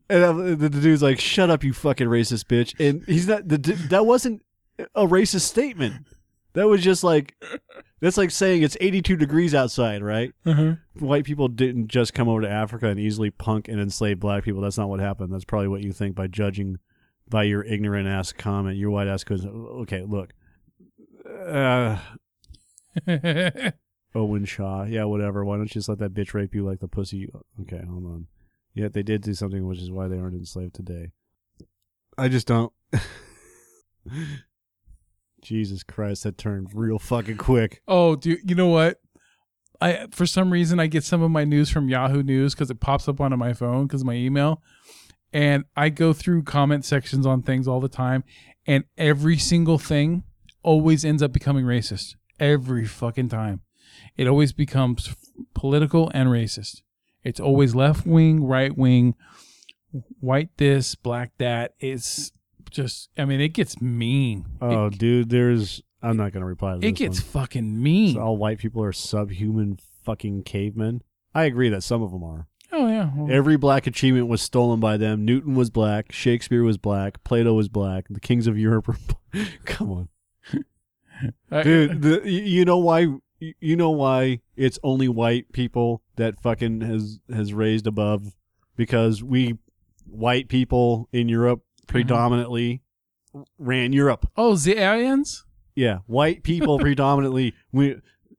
And 0.09 0.59
the, 0.59 0.69
the 0.69 0.81
dude's 0.81 1.03
like, 1.03 1.21
"Shut 1.21 1.51
up, 1.51 1.63
you 1.63 1.73
fucking 1.73 2.09
racist 2.09 2.47
bitch!" 2.47 2.75
And 2.85 3.05
he's 3.07 3.29
not. 3.29 3.47
The, 3.47 3.59
that 3.91 4.05
wasn't 4.07 4.43
a 4.97 5.07
racist 5.07 5.43
statement. 5.43 6.05
That 6.55 6.69
was 6.69 6.83
just 6.83 7.05
like, 7.05 7.37
that's 8.01 8.17
like 8.17 8.31
saying 8.31 8.63
it's 8.63 8.77
82 8.81 9.17
degrees 9.17 9.55
outside, 9.55 10.03
right? 10.03 10.33
uh-huh. 10.45 10.75
White 10.99 11.25
people 11.25 11.49
didn't 11.49 11.89
just 11.89 12.13
come 12.15 12.29
over 12.29 12.41
to 12.41 12.51
Africa 12.51 12.89
and 12.89 12.99
easily 12.99 13.31
punk 13.31 13.69
and 13.69 13.81
enslave 13.81 14.19
black 14.19 14.45
people. 14.45 14.61
That's 14.61 14.79
not 14.79 14.89
what 14.89 15.01
happened. 15.01 15.33
That's 15.33 15.45
probably 15.45 15.69
what 15.69 15.83
you 15.83 15.93
think 15.93 16.15
by 16.15 16.27
judging 16.27 16.79
by 17.29 17.45
your 17.45 17.63
ignorant 17.63 18.09
ass 18.09 18.33
comment. 18.33 18.77
Your 18.77 18.91
white 18.91 19.07
ass 19.07 19.25
goes, 19.25 19.47
"Okay, 19.47 20.03
look." 20.03 20.33
Uh, 21.31 21.99
Owen 24.15 24.45
Shaw. 24.45 24.85
Yeah, 24.85 25.05
whatever. 25.05 25.45
Why 25.45 25.57
don't 25.57 25.71
you 25.71 25.81
just 25.81 25.89
let 25.89 25.99
that 26.01 26.13
bitch 26.13 26.35
rape 26.35 26.55
you 26.55 26.65
like 26.65 26.81
the 26.81 26.89
pussy? 26.89 27.19
You... 27.19 27.45
Okay, 27.63 27.81
hold 27.89 28.05
on. 28.05 28.27
Yeah, 28.75 28.89
they 28.89 29.03
did 29.03 29.23
do 29.23 29.35
something, 29.35 29.67
which 29.67 29.79
is 29.79 29.91
why 29.91 30.09
they 30.09 30.19
aren't 30.19 30.35
enslaved 30.35 30.75
today. 30.75 31.13
I 32.19 32.29
just 32.29 32.47
don't. 32.47 32.73
Jesus 35.43 35.83
Christ, 35.83 36.25
that 36.25 36.39
turned 36.39 36.71
real 36.75 36.99
fucking 36.99 37.37
quick. 37.37 37.83
oh, 37.89 38.17
dude, 38.17 38.49
you 38.49 38.55
know 38.55 38.69
what? 38.69 39.01
I 39.81 40.07
for 40.11 40.27
some 40.27 40.53
reason 40.53 40.79
I 40.79 40.87
get 40.87 41.05
some 41.05 41.23
of 41.23 41.31
my 41.31 41.45
news 41.45 41.71
from 41.71 41.89
Yahoo 41.89 42.23
News 42.23 42.55
because 42.55 42.71
it 42.71 42.81
pops 42.81 43.09
up 43.09 43.21
onto 43.21 43.37
my 43.37 43.53
phone 43.53 43.87
because 43.87 44.05
my 44.05 44.15
email, 44.15 44.63
and 45.33 45.65
I 45.77 45.89
go 45.89 46.13
through 46.13 46.43
comment 46.43 46.85
sections 46.85 47.27
on 47.27 47.43
things 47.43 47.67
all 47.67 47.81
the 47.81 47.89
time, 47.89 48.25
and 48.67 48.85
every 48.99 49.39
single 49.39 49.79
thing 49.79 50.25
always 50.63 51.05
ends 51.05 51.23
up 51.23 51.33
becoming 51.33 51.65
racist. 51.65 52.17
Every 52.39 52.85
fucking 52.87 53.29
time, 53.29 53.63
it 54.17 54.27
always 54.27 54.53
becomes 54.53 55.15
political 55.55 56.11
and 56.15 56.29
racist. 56.29 56.83
It's 57.23 57.41
always 57.41 57.75
left 57.75 58.07
wing, 58.07 58.45
right 58.45 58.77
wing, 58.77 59.15
white 60.21 60.51
this, 60.57 60.95
black 60.95 61.33
that. 61.39 61.75
It's 61.81 62.33
just, 62.71 63.11
I 63.17 63.25
mean, 63.25 63.41
it 63.41 63.51
gets 63.51 63.81
mean. 63.81 64.47
Oh, 64.61 64.87
it, 64.87 64.99
dude, 64.99 65.31
there's. 65.31 65.83
I'm 66.03 66.17
not 66.17 66.33
gonna 66.33 66.47
reply 66.47 66.79
to 66.79 66.87
it 66.87 66.93
gets 66.93 67.21
one. 67.21 67.43
fucking 67.45 67.83
mean. 67.83 68.15
So 68.15 68.21
all 68.21 68.37
white 68.37 68.59
people 68.59 68.83
are 68.83 68.93
subhuman 68.93 69.79
fucking 70.05 70.45
cavemen. 70.45 71.03
I 71.35 71.45
agree 71.45 71.69
that 71.69 71.83
some 71.83 72.03
of 72.03 72.11
them 72.11 72.25
are. 72.25 72.49
oh 72.73 72.89
yeah, 72.89 73.11
well, 73.15 73.31
Every 73.31 73.57
black 73.57 73.87
achievement 73.87 74.27
was 74.27 74.41
stolen 74.41 74.81
by 74.81 74.97
them. 74.97 75.25
Newton 75.25 75.55
was 75.55 75.71
black. 75.71 76.11
Shakespeare 76.11 76.63
was 76.63 76.79
black. 76.79 77.23
Plato 77.23 77.53
was 77.53 77.69
black. 77.69 78.07
The 78.09 78.21
kings 78.21 78.47
of 78.47 78.59
Europe 78.59 78.89
were. 78.89 78.97
Come 79.67 79.91
on. 79.93 80.09
Dude 81.63 82.03
the, 82.03 82.23
you 82.25 82.65
know 82.65 82.79
why 82.79 83.07
you 83.39 83.77
know 83.77 83.91
why 83.91 84.41
it's 84.57 84.79
only 84.83 85.09
white 85.09 85.53
people 85.53 86.03
that 86.17 86.41
fucking 86.41 86.81
has 86.81 87.21
has 87.33 87.53
raised 87.53 87.87
above 87.87 88.35
because 88.77 89.23
we 89.23 89.59
white 90.07 90.49
people 90.49 91.09
in 91.13 91.29
Europe 91.29 91.63
predominantly 91.91 92.83
ran 93.59 93.93
Europe 93.93 94.27
Oh, 94.37 94.57
the 94.57 94.79
aliens? 94.79 95.45
yeah 95.77 95.99
white 96.07 96.43
people 96.43 96.79
predominantly 96.89 97.55
we 97.73 97.97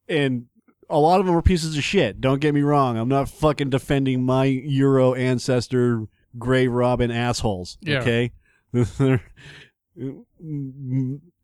and 0.10 0.46
a 0.90 1.00
lot 1.00 1.20
of 1.22 1.26
them 1.26 1.36
are 1.36 1.42
pieces 1.42 1.78
of 1.78 1.84
shit 1.84 2.20
don't 2.20 2.42
get 2.42 2.54
me 2.54 2.62
wrong 2.62 2.98
i'm 2.98 3.08
not 3.08 3.30
fucking 3.30 3.70
defending 3.70 4.24
my 4.26 4.44
euro 4.46 5.14
ancestor 5.14 6.08
gray 6.38 6.68
robin 6.68 7.10
assholes 7.10 7.78
Yeah. 7.82 8.00
okay 8.02 8.32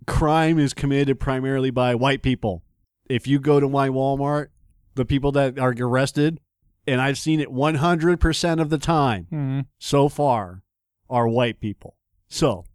crime 0.05 0.59
is 0.59 0.73
committed 0.73 1.19
primarily 1.19 1.69
by 1.71 1.95
white 1.95 2.21
people 2.21 2.63
if 3.09 3.27
you 3.27 3.39
go 3.39 3.59
to 3.59 3.67
my 3.69 3.89
walmart 3.89 4.47
the 4.95 5.05
people 5.05 5.31
that 5.33 5.59
are 5.59 5.73
arrested 5.77 6.39
and 6.85 7.01
i've 7.01 7.17
seen 7.17 7.39
it 7.39 7.49
100% 7.49 8.61
of 8.61 8.69
the 8.69 8.77
time 8.77 9.27
Hmm. 9.29 9.59
so 9.79 10.09
far 10.09 10.63
are 11.09 11.27
white 11.27 11.59
people 11.59 11.95
so 12.29 12.65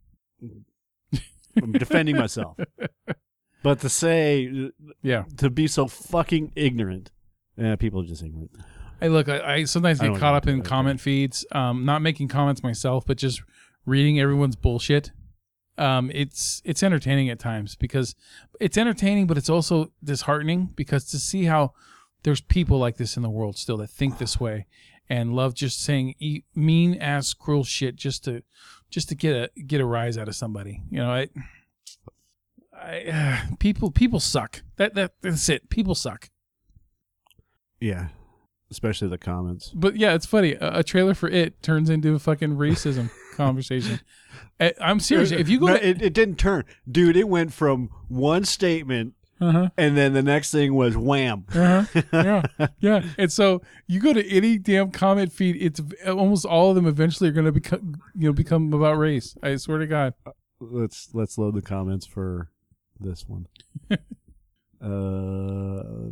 i'm 1.63 1.73
defending 1.73 2.17
myself 2.17 2.57
but 3.63 3.81
to 3.81 3.89
say 3.89 4.71
Yeah. 5.03 5.25
to 5.37 5.51
be 5.51 5.67
so 5.69 5.87
fucking 5.87 6.53
ignorant. 6.57 7.11
Eh, 7.59 7.77
people 7.77 8.01
are 8.03 8.07
just 8.07 8.23
ignorant. 8.23 8.51
Hey, 8.99 9.09
look, 9.09 9.29
I, 9.29 9.55
I 9.55 9.65
sometimes 9.65 10.01
I 10.01 10.05
get 10.05 10.09
don't 10.13 10.19
caught 10.21 10.33
know. 10.33 10.37
up 10.39 10.47
in 10.49 10.63
comment 10.63 11.01
feeds. 11.01 11.45
Um, 11.53 11.85
not 11.85 12.03
making 12.03 12.29
comments 12.29 12.63
myself, 12.63 13.05
but 13.07 13.19
just 13.19 13.43
reading 13.85 14.19
everyone's 14.19 14.57
bullshit. 14.57 15.13
Um, 15.79 16.11
it's 16.15 16.61
it's 16.65 16.83
entertaining 16.83 17.29
at 17.31 17.39
times 17.39 17.77
because 17.77 18.15
it's 18.61 18.77
entertaining, 18.79 19.27
but 19.27 19.37
it's 19.39 19.51
also 19.51 19.93
disheartening 20.03 20.71
because 20.75 21.05
to 21.11 21.19
see 21.19 21.45
how 21.45 21.73
there's 22.25 22.41
people 22.41 22.79
like 22.79 22.97
this 22.97 23.17
in 23.17 23.23
the 23.23 23.31
world 23.31 23.57
still 23.59 23.77
that 23.79 23.91
think 23.91 24.19
this 24.19 24.41
way 24.41 24.67
and 25.09 25.35
love 25.35 25.55
just 25.55 25.81
saying 25.83 26.15
e- 26.19 26.43
mean 26.55 26.95
ass 26.95 27.35
cruel 27.35 27.65
shit 27.65 27.95
just 27.97 28.25
to 28.25 28.43
just 28.93 29.09
to 29.09 29.15
get 29.17 29.35
a 29.57 29.63
get 29.63 29.81
a 29.81 29.85
rise 29.85 30.17
out 30.17 30.29
of 30.29 30.37
somebody. 30.37 30.83
You 30.91 30.99
know, 30.99 31.11
I. 31.11 31.29
I, 32.81 33.05
uh, 33.05 33.55
people 33.59 33.91
people 33.91 34.21
suck. 34.21 34.63
That 34.77 34.95
that 34.95 35.15
that's 35.23 35.49
it. 35.49 35.69
People 35.71 35.95
suck. 35.95 36.31
Yeah, 37.81 38.09
especially 38.71 39.09
the 39.09 39.19
comments. 39.19 39.71
But 39.75 39.97
yeah, 39.97 40.15
it's 40.15 40.27
funny. 40.27 40.53
A, 40.55 40.79
a 40.79 40.83
trailer 40.85 41.15
for 41.15 41.29
it 41.29 41.63
turns 41.63 41.91
into 41.91 42.15
a 42.15 42.19
fucking 42.19 42.57
racism. 42.57 43.11
conversation. 43.33 44.01
I, 44.61 44.75
I'm 44.81 45.01
serious. 45.01 45.31
If 45.31 45.49
you 45.49 45.59
go 45.59 45.67
No, 45.69 45.77
to, 45.79 45.89
it, 45.89 46.03
it 46.03 46.13
didn't 46.13 46.37
turn, 46.37 46.65
dude. 46.91 47.17
It 47.17 47.29
went 47.29 47.53
from 47.53 47.89
one 48.09 48.45
statement, 48.45 49.15
uh-huh, 49.43 49.69
and 49.77 49.97
then 49.97 50.13
the 50.13 50.23
next 50.23 50.53
thing 50.53 50.75
was 50.75 50.97
wham. 50.97 51.45
uh-huh, 51.55 52.03
yeah, 52.13 52.43
yeah. 52.81 53.03
And 53.19 53.33
so 53.33 53.63
you 53.87 54.01
go 54.01 54.13
to 54.13 54.27
any 54.31 54.59
damn 54.59 54.91
comment 54.91 55.33
feed, 55.33 55.57
it's 55.61 55.81
almost 56.07 56.47
all 56.47 56.71
of 56.71 56.77
them 56.77 56.87
eventually 56.87 57.31
are 57.31 57.33
going 57.33 57.47
to 57.47 57.53
become, 57.53 58.01
you 58.15 58.29
know, 58.29 58.33
become 58.33 58.73
about 58.73 58.99
race. 58.99 59.37
I 59.43 59.57
swear 59.57 59.79
to 59.79 59.87
God. 59.87 60.15
let's 60.61 61.09
let's 61.13 61.39
load 61.39 61.55
the 61.55 61.63
comments 61.63 62.07
for 62.07 62.51
this 63.01 63.25
one. 63.27 63.47
uh, 63.91 63.97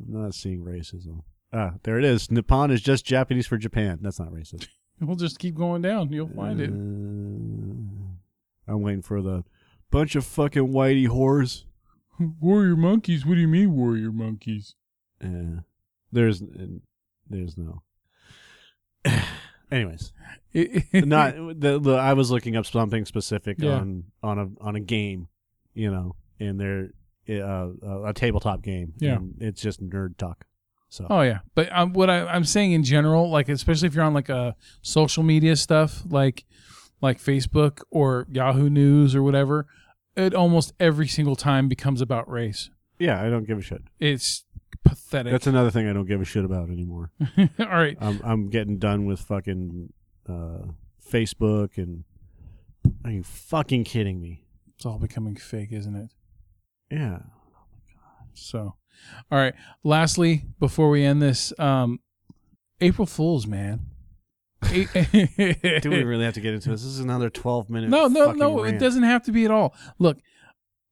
not 0.09 0.35
seeing 0.35 0.65
racism. 0.65 1.23
Ah, 1.53 1.75
there 1.83 1.99
it 1.99 2.05
is. 2.05 2.31
Nippon 2.31 2.71
is 2.71 2.81
just 2.81 3.05
Japanese 3.05 3.47
for 3.47 3.57
Japan. 3.57 3.99
That's 4.03 4.19
not 4.19 4.31
racist. 4.31 4.67
We'll 5.03 5.17
just 5.17 5.39
keep 5.39 5.55
going 5.55 5.81
down. 5.81 6.13
You'll 6.13 6.29
find 6.29 6.61
it. 6.61 6.69
Uh, 6.69 8.71
I'm 8.71 8.83
waiting 8.83 9.01
for 9.01 9.23
the 9.23 9.45
bunch 9.91 10.15
of 10.15 10.27
fucking 10.27 10.69
whitey 10.69 11.09
whores. 11.09 11.65
Warrior 12.41 12.77
monkeys. 12.77 13.25
What 13.25 13.35
do 13.35 13.41
you 13.41 13.49
mean, 13.49 13.73
warrior 13.73 14.13
monkeys? 14.13 14.75
Uh, 15.25 15.63
there's 16.13 16.43
there's 17.29 17.57
no. 17.57 17.83
Anyways, 19.71 20.13
not 20.93 21.35
the, 21.37 21.79
the 21.81 21.93
I 21.95 22.15
was 22.15 22.31
looking 22.33 22.57
up 22.57 22.67
something 22.67 23.05
specific 23.05 23.59
Yeah. 23.61 23.75
on 23.77 24.05
on 24.23 24.39
a 24.39 24.49
on 24.65 24.75
a 24.77 24.81
game, 24.81 25.29
you 25.75 25.91
know, 25.93 26.17
and 26.41 26.59
they're 26.61 26.89
uh, 27.29 27.69
a, 27.83 28.03
a 28.07 28.13
tabletop 28.13 28.63
game. 28.63 28.95
Yeah. 28.99 29.17
and 29.17 29.35
it's 29.41 29.63
just 29.63 29.81
nerd 29.81 30.17
talk. 30.17 30.45
So 30.89 31.07
Oh 31.09 31.21
yeah, 31.23 31.39
but 31.55 31.69
um, 31.73 31.93
what 31.93 32.11
I, 32.11 32.27
I'm 32.27 32.45
saying 32.45 32.73
in 32.73 32.83
general, 32.83 33.31
like 33.31 33.49
especially 33.49 33.87
if 33.87 33.95
you're 33.95 34.03
on 34.05 34.13
like 34.15 34.29
a 34.29 34.57
social 34.83 35.23
media 35.23 35.55
stuff, 35.55 36.03
like 36.09 36.45
like 37.01 37.19
Facebook 37.19 37.83
or 37.93 38.27
Yahoo 38.33 38.69
News 38.69 39.15
or 39.15 39.23
whatever, 39.23 39.67
it 40.17 40.35
almost 40.35 40.73
every 40.81 41.09
single 41.09 41.37
time 41.37 41.69
becomes 41.69 42.01
about 42.01 42.31
race. 42.31 42.71
yeah, 42.99 43.23
I 43.23 43.31
don't 43.31 43.47
give 43.47 43.59
a 43.59 43.63
shit. 43.63 43.83
It's 43.99 44.45
pathetic. 44.85 45.33
That's 45.33 45.47
another 45.47 45.71
thing 45.71 45.89
I 45.89 45.93
don't 45.93 46.07
give 46.07 46.21
a 46.21 46.25
shit 46.25 46.45
about 46.45 46.71
anymore. 46.71 47.11
All 47.39 47.67
right, 47.67 47.97
I'm 48.01 48.21
I'm 48.25 48.51
getting 48.51 48.79
done 48.79 49.07
with 49.07 49.21
fucking 49.21 49.93
uh, 50.29 50.63
Facebook 51.11 51.77
and. 51.77 52.05
Are 53.05 53.11
you 53.11 53.23
fucking 53.23 53.85
kidding 53.85 54.23
me? 54.23 54.47
it's 54.81 54.87
all 54.87 54.99
becoming 54.99 55.37
fake, 55.37 55.73
isn't 55.73 55.95
it? 55.95 56.09
Yeah. 56.91 57.19
So, 58.33 58.77
all 59.31 59.39
right. 59.39 59.53
Lastly, 59.85 60.45
before 60.59 60.89
we 60.89 61.05
end 61.05 61.21
this, 61.21 61.53
um, 61.59 62.01
April 62.81 63.05
Fools, 63.05 63.47
man. 63.47 63.81
Do 64.63 65.91
we 65.91 66.05
really 66.05 66.25
have 66.25 66.35
to 66.35 66.41
get 66.41 66.55
into 66.55 66.71
this? 66.71 66.83
This 66.83 66.91
is 66.93 67.01
another 67.01 67.31
12 67.31 67.71
minute. 67.71 67.91
no, 67.91 68.07
no, 68.07 68.33
no. 68.33 68.63
rant. 68.63 68.77
It 68.77 68.79
doesn't 68.79 69.03
have 69.03 69.23
to 69.25 69.33
be 69.33 69.45
at 69.45 69.51
all. 69.51 69.75
Look, 69.99 70.19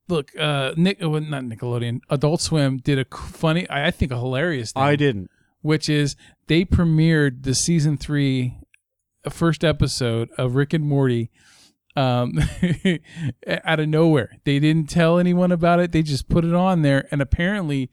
look. 0.07 0.31
Uh, 0.37 0.73
Nick, 0.75 1.01
uh, 1.01 1.07
not 1.07 1.43
Nickelodeon. 1.43 1.99
Adult 2.09 2.41
Swim 2.41 2.77
did 2.77 2.99
a 2.99 3.05
funny, 3.15 3.67
I 3.69 3.91
think, 3.91 4.11
a 4.11 4.17
hilarious 4.17 4.71
thing. 4.71 4.83
I 4.83 4.95
didn't. 4.95 5.29
which 5.61 5.89
is 5.89 6.15
they 6.47 6.65
premiered 6.65 7.43
the 7.43 7.53
season 7.55 7.97
three 7.97 8.57
uh, 9.25 9.51
episode 9.63 10.29
of 10.37 10.55
Rick 10.55 10.73
and 10.73 10.85
Morty 10.85 11.29
um, 11.95 12.39
out 13.47 13.79
of 13.79 13.87
nowhere. 13.89 14.37
They 14.45 14.59
didn't 14.59 14.89
tell 14.89 15.17
anyone 15.19 15.51
about 15.51 15.79
it. 15.79 15.91
They 15.91 16.01
just 16.01 16.29
put 16.29 16.45
it 16.45 16.53
on 16.53 16.81
there, 16.81 17.07
and 17.11 17.21
apparently, 17.21 17.89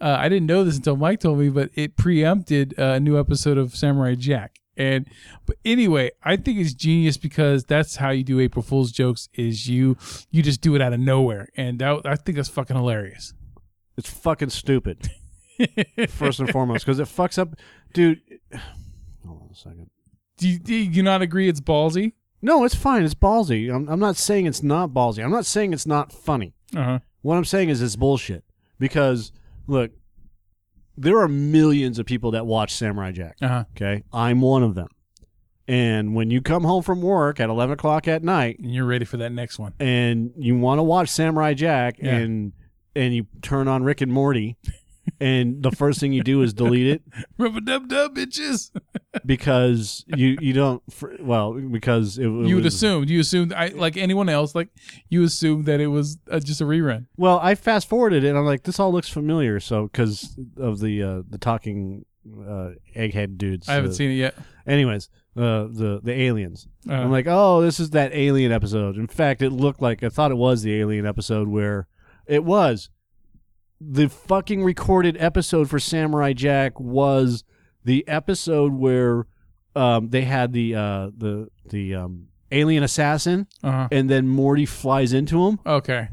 uh, 0.00 0.16
I 0.18 0.28
didn't 0.28 0.46
know 0.46 0.64
this 0.64 0.76
until 0.76 0.96
Mike 0.96 1.20
told 1.20 1.38
me, 1.38 1.50
but 1.50 1.70
it 1.74 1.96
preempted 1.96 2.74
uh, 2.78 2.92
a 2.94 3.00
new 3.00 3.18
episode 3.18 3.58
of 3.58 3.74
Samurai 3.76 4.14
Jack. 4.14 4.59
And 4.80 5.06
but 5.44 5.56
anyway, 5.62 6.10
I 6.22 6.36
think 6.36 6.58
it's 6.58 6.72
genius 6.72 7.18
because 7.18 7.64
that's 7.64 7.96
how 7.96 8.08
you 8.08 8.24
do 8.24 8.40
April 8.40 8.62
Fool's 8.62 8.92
jokes. 8.92 9.28
Is 9.34 9.68
you 9.68 9.98
you 10.30 10.42
just 10.42 10.62
do 10.62 10.74
it 10.74 10.80
out 10.80 10.94
of 10.94 11.00
nowhere, 11.00 11.48
and 11.54 11.78
that, 11.80 12.00
I 12.06 12.16
think 12.16 12.36
that's 12.36 12.48
fucking 12.48 12.76
hilarious. 12.76 13.34
It's 13.98 14.08
fucking 14.08 14.48
stupid. 14.48 15.10
First 16.08 16.40
and 16.40 16.50
foremost, 16.50 16.86
because 16.86 16.98
it 16.98 17.08
fucks 17.08 17.38
up, 17.38 17.56
dude. 17.92 18.22
Hold 19.26 19.42
on 19.42 19.48
a 19.52 19.54
second. 19.54 19.90
Do 20.38 20.48
you, 20.48 20.58
do 20.58 20.74
you 20.74 21.02
not 21.02 21.20
agree 21.20 21.50
it's 21.50 21.60
ballsy? 21.60 22.14
No, 22.40 22.64
it's 22.64 22.74
fine. 22.74 23.02
It's 23.02 23.12
ballsy. 23.12 23.70
I'm, 23.70 23.86
I'm 23.86 24.00
not 24.00 24.16
saying 24.16 24.46
it's 24.46 24.62
not 24.62 24.90
ballsy. 24.90 25.22
I'm 25.22 25.30
not 25.30 25.44
saying 25.44 25.74
it's 25.74 25.86
not 25.86 26.10
funny. 26.10 26.54
Uh 26.74 26.84
huh. 26.84 26.98
What 27.20 27.36
I'm 27.36 27.44
saying 27.44 27.68
is 27.68 27.82
it's 27.82 27.96
bullshit. 27.96 28.44
Because 28.78 29.30
look, 29.66 29.90
there 30.96 31.18
are 31.20 31.28
millions 31.28 31.98
of 31.98 32.06
people 32.06 32.30
that 32.32 32.46
watch 32.46 32.72
Samurai 32.74 33.12
Jack. 33.12 33.36
Uh 33.40 33.48
huh. 33.48 33.64
Okay, 33.76 34.02
I'm 34.12 34.40
one 34.40 34.62
of 34.62 34.74
them. 34.74 34.88
And 35.68 36.14
when 36.16 36.30
you 36.30 36.40
come 36.42 36.64
home 36.64 36.82
from 36.82 37.00
work 37.00 37.38
at 37.38 37.48
11 37.48 37.74
o'clock 37.74 38.08
at 38.08 38.24
night, 38.24 38.58
And 38.58 38.74
you're 38.74 38.84
ready 38.86 39.04
for 39.04 39.18
that 39.18 39.30
next 39.30 39.58
one. 39.58 39.72
and 39.78 40.32
you 40.36 40.58
want 40.58 40.78
to 40.80 40.82
watch 40.82 41.08
Samurai 41.08 41.54
Jack, 41.54 41.96
Yeah. 42.02 42.16
and 42.16 42.52
and 42.96 43.14
you 43.14 43.26
turn 43.40 43.68
on 43.68 43.84
Rick 43.84 44.00
and 44.00 44.12
Morty, 44.12 44.56
and 45.20 45.62
the 45.62 45.70
first 45.70 45.98
thing 46.00 46.12
you 46.12 46.22
do 46.22 46.42
is 46.42 46.52
delete 46.52 46.86
it 46.86 47.02
Rubber 47.38 47.60
dub 47.60 47.88
dub 47.88 48.16
bitches. 48.16 48.70
because 49.26 50.04
you 50.16 50.36
you 50.40 50.52
don't 50.52 50.82
well 51.20 51.52
because 51.54 52.18
it, 52.18 52.26
it 52.26 52.46
you 52.46 52.54
would 52.56 52.64
was- 52.64 52.74
assume. 52.74 53.04
You 53.04 53.20
assumed, 53.20 53.52
I 53.52 53.68
like 53.68 53.96
anyone 53.96 54.28
else, 54.28 54.54
like 54.54 54.68
you 55.08 55.22
assumed 55.24 55.66
that 55.66 55.80
it 55.80 55.88
was 55.88 56.18
uh, 56.30 56.40
just 56.40 56.60
a 56.60 56.64
rerun. 56.64 57.06
Well, 57.16 57.38
I 57.42 57.54
fast 57.54 57.88
forwarded 57.88 58.24
it. 58.24 58.28
and 58.28 58.38
I'm 58.38 58.44
like, 58.44 58.62
this 58.64 58.78
all 58.78 58.92
looks 58.92 59.08
familiar. 59.08 59.60
So 59.60 59.84
because 59.84 60.38
of 60.56 60.80
the 60.80 61.02
uh, 61.02 61.22
the 61.28 61.38
talking 61.38 62.04
uh, 62.28 62.70
egghead 62.96 63.38
dudes. 63.38 63.68
I 63.68 63.74
haven't 63.74 63.90
uh, 63.90 63.94
seen 63.94 64.10
it 64.10 64.14
yet. 64.14 64.34
Anyways, 64.66 65.08
uh, 65.36 65.64
the 65.70 66.00
the 66.02 66.12
aliens. 66.12 66.68
Uh, 66.88 66.94
I'm 66.94 67.10
like, 67.10 67.26
oh, 67.28 67.60
this 67.62 67.80
is 67.80 67.90
that 67.90 68.12
alien 68.14 68.52
episode. 68.52 68.96
In 68.96 69.06
fact, 69.08 69.42
it 69.42 69.50
looked 69.50 69.82
like 69.82 70.02
I 70.02 70.08
thought 70.08 70.30
it 70.30 70.36
was 70.36 70.62
the 70.62 70.74
alien 70.78 71.06
episode 71.06 71.48
where 71.48 71.88
it 72.26 72.44
was. 72.44 72.90
The 73.80 74.08
fucking 74.08 74.62
recorded 74.62 75.16
episode 75.18 75.70
for 75.70 75.78
Samurai 75.78 76.32
Jack 76.32 76.78
was 76.78 77.44
the 77.84 78.06
episode 78.06 78.74
where 78.74 79.26
um, 79.74 80.10
they 80.10 80.22
had 80.22 80.52
the 80.52 80.74
uh, 80.74 81.10
the 81.16 81.48
the 81.66 81.94
um, 81.94 82.26
alien 82.52 82.82
assassin, 82.82 83.46
uh-huh. 83.62 83.88
and 83.90 84.10
then 84.10 84.28
Morty 84.28 84.66
flies 84.66 85.12
into 85.12 85.46
him. 85.46 85.60
Okay. 85.64 86.08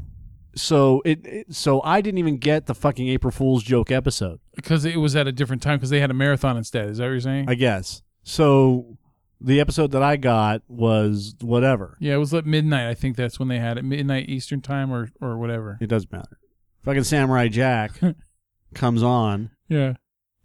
So 0.54 1.02
it, 1.04 1.26
it 1.26 1.54
so 1.54 1.82
I 1.82 2.00
didn't 2.00 2.18
even 2.18 2.38
get 2.38 2.66
the 2.66 2.74
fucking 2.74 3.08
April 3.08 3.30
Fool's 3.30 3.62
joke 3.62 3.90
episode. 3.90 4.40
Because 4.56 4.84
it 4.84 4.96
was 4.96 5.14
at 5.14 5.26
a 5.26 5.32
different 5.32 5.62
time 5.62 5.76
because 5.76 5.90
they 5.90 6.00
had 6.00 6.10
a 6.10 6.14
marathon 6.14 6.56
instead. 6.56 6.88
Is 6.88 6.98
that 6.98 7.04
what 7.04 7.10
you're 7.10 7.20
saying? 7.20 7.48
I 7.48 7.54
guess. 7.54 8.02
So 8.22 8.98
the 9.40 9.60
episode 9.60 9.92
that 9.92 10.02
I 10.02 10.16
got 10.16 10.62
was 10.68 11.34
whatever. 11.40 11.96
yeah, 12.00 12.14
it 12.14 12.18
was 12.18 12.34
at 12.34 12.44
midnight. 12.44 12.88
I 12.88 12.94
think 12.94 13.16
that's 13.16 13.38
when 13.38 13.48
they 13.48 13.58
had 13.58 13.78
it. 13.78 13.84
Midnight 13.84 14.28
Eastern 14.28 14.60
time 14.60 14.92
or, 14.92 15.10
or 15.20 15.38
whatever. 15.38 15.78
It 15.80 15.86
doesn't 15.86 16.10
matter. 16.10 16.38
Fucking 16.84 17.04
Samurai 17.04 17.48
Jack 17.48 17.92
comes 18.74 19.02
on 19.02 19.50
Yeah. 19.68 19.94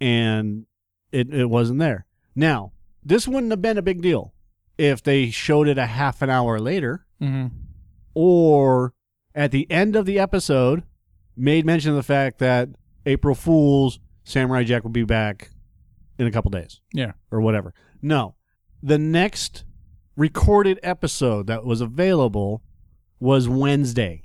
and 0.02 0.66
it, 1.12 1.34
it 1.34 1.46
wasn't 1.50 1.80
there. 1.80 2.06
Now, 2.36 2.72
this 3.04 3.28
wouldn't 3.28 3.52
have 3.52 3.62
been 3.62 3.78
a 3.78 3.82
big 3.84 4.02
deal 4.02 4.34
if 4.78 5.04
they 5.04 5.30
showed 5.30 5.68
it 5.68 5.78
a 5.78 5.86
half 5.86 6.22
an 6.22 6.30
hour 6.30 6.60
later 6.60 7.06
hmm 7.20 7.48
or 8.16 8.94
at 9.36 9.52
the 9.52 9.70
end 9.72 9.96
of 9.96 10.06
the 10.06 10.20
episode 10.20 10.84
made 11.36 11.66
mention 11.66 11.90
of 11.92 11.96
the 11.96 12.04
fact 12.04 12.38
that 12.40 12.70
April 13.06 13.34
Fool's 13.36 14.00
Samurai 14.24 14.64
Jack 14.64 14.84
will 14.84 14.92
be 14.92 15.04
back 15.04 15.50
in 16.20 16.28
a 16.28 16.32
couple 16.32 16.52
days. 16.52 16.80
Yeah. 16.94 17.14
Or 17.32 17.42
whatever. 17.42 17.74
No. 18.02 18.36
The 18.84 18.98
next 19.00 19.64
recorded 20.16 20.80
episode 20.84 21.48
that 21.48 21.66
was 21.66 21.82
available 21.82 22.62
was 23.20 23.50
Wednesday. 23.50 24.23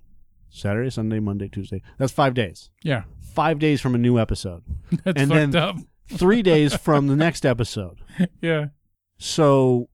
Saturday, 0.50 0.90
Sunday, 0.90 1.20
Monday, 1.20 1.48
Tuesday. 1.48 1.82
That's 1.98 2.12
five 2.12 2.34
days. 2.34 2.70
Yeah. 2.82 3.04
Five 3.34 3.58
days 3.58 3.80
from 3.80 3.94
a 3.94 3.98
new 3.98 4.18
episode. 4.18 4.62
That's 5.04 5.20
And 5.20 5.30
fucked 5.30 5.52
then- 5.52 5.56
up. 5.62 5.76
Three 6.10 6.42
days 6.42 6.74
from 6.86 7.06
the 7.06 7.16
next 7.16 7.44
episode. 7.44 7.98
Yeah. 8.40 8.66
So 9.18 9.88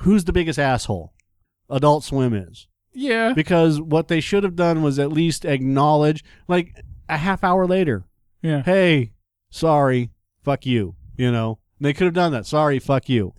who's 0.00 0.24
the 0.24 0.32
biggest 0.32 0.58
asshole? 0.58 1.12
Adult 1.68 2.04
Swim 2.04 2.34
is. 2.34 2.68
Yeah. 2.98 3.32
because 3.34 3.78
what 3.80 4.08
they 4.08 4.20
should 4.20 4.42
have 4.44 4.56
done 4.56 4.80
was 4.82 4.98
at 4.98 5.12
least 5.12 5.44
acknowledge 5.44 6.24
like 6.48 6.72
a 7.10 7.18
half 7.18 7.44
hour 7.44 7.66
later 7.66 8.06
Yeah. 8.40 8.62
hey 8.62 9.12
sorry 9.50 10.10
fuck 10.42 10.64
you 10.64 10.94
you 11.16 11.30
know 11.30 11.58
they 11.78 11.92
could 11.92 12.06
have 12.06 12.14
done 12.14 12.32
that 12.32 12.46
sorry 12.46 12.78
fuck 12.78 13.08
you 13.10 13.34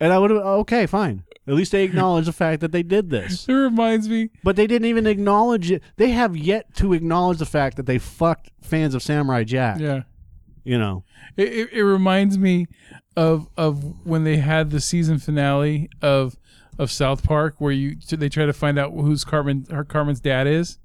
and 0.00 0.12
i 0.12 0.18
would 0.18 0.30
have 0.30 0.40
okay 0.40 0.84
fine 0.86 1.22
at 1.48 1.54
least 1.54 1.72
they 1.72 1.82
acknowledge 1.84 2.26
the 2.26 2.32
fact 2.32 2.60
that 2.60 2.70
they 2.72 2.82
did 2.82 3.10
this 3.10 3.48
It 3.48 3.52
reminds 3.52 4.08
me. 4.08 4.30
but 4.44 4.54
they 4.56 4.66
didn't 4.66 4.86
even 4.86 5.06
acknowledge 5.06 5.70
it 5.70 5.82
they 5.96 6.10
have 6.10 6.36
yet 6.36 6.74
to 6.76 6.92
acknowledge 6.92 7.38
the 7.38 7.46
fact 7.46 7.76
that 7.76 7.86
they 7.86 7.98
fucked 7.98 8.50
fans 8.62 8.94
of 8.94 9.02
samurai 9.02 9.44
jack 9.44 9.80
Yeah. 9.80 10.02
you 10.64 10.78
know 10.78 11.04
It, 11.36 11.48
it, 11.52 11.72
it 11.72 11.82
reminds 11.84 12.38
me 12.38 12.66
of 13.16 13.48
of 13.56 14.06
when 14.06 14.22
they 14.24 14.36
had 14.36 14.70
the 14.70 14.80
season 14.80 15.18
finale 15.18 15.88
of 16.02 16.36
of 16.78 16.92
South 16.92 17.24
Park, 17.24 17.56
where 17.58 17.72
you 17.72 17.96
they 18.08 18.28
try 18.28 18.46
to 18.46 18.52
find 18.52 18.78
out 18.78 18.92
who's 18.92 19.24
Cartman 19.24 19.66
her 19.70 19.82
Cartman's 19.84 20.20
dad 20.20 20.46
is, 20.46 20.78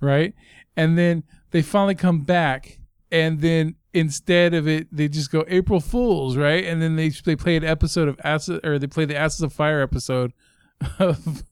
right? 0.00 0.32
And 0.74 0.96
then 0.96 1.24
they 1.50 1.60
finally 1.60 1.94
come 1.94 2.20
back, 2.22 2.78
and 3.12 3.42
then 3.42 3.74
instead 3.94 4.52
of 4.54 4.66
it, 4.68 4.88
they 4.94 5.08
just 5.08 5.30
go 5.30 5.44
April 5.48 5.80
Fools, 5.80 6.36
right? 6.36 6.64
And 6.64 6.82
then 6.82 6.96
they 6.96 7.08
they 7.10 7.36
play 7.36 7.56
an 7.56 7.64
episode 7.64 8.08
of 8.08 8.20
Acid 8.24 8.64
or 8.64 8.78
they 8.78 8.86
play 8.86 9.04
the 9.04 9.16
Asses 9.16 9.40
of 9.42 9.52
Fire 9.52 9.80
episode 9.80 10.32
of 10.98 11.42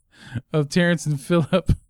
of 0.52 0.68
Terrance 0.68 1.06
and 1.06 1.20
Phillip. 1.20 1.72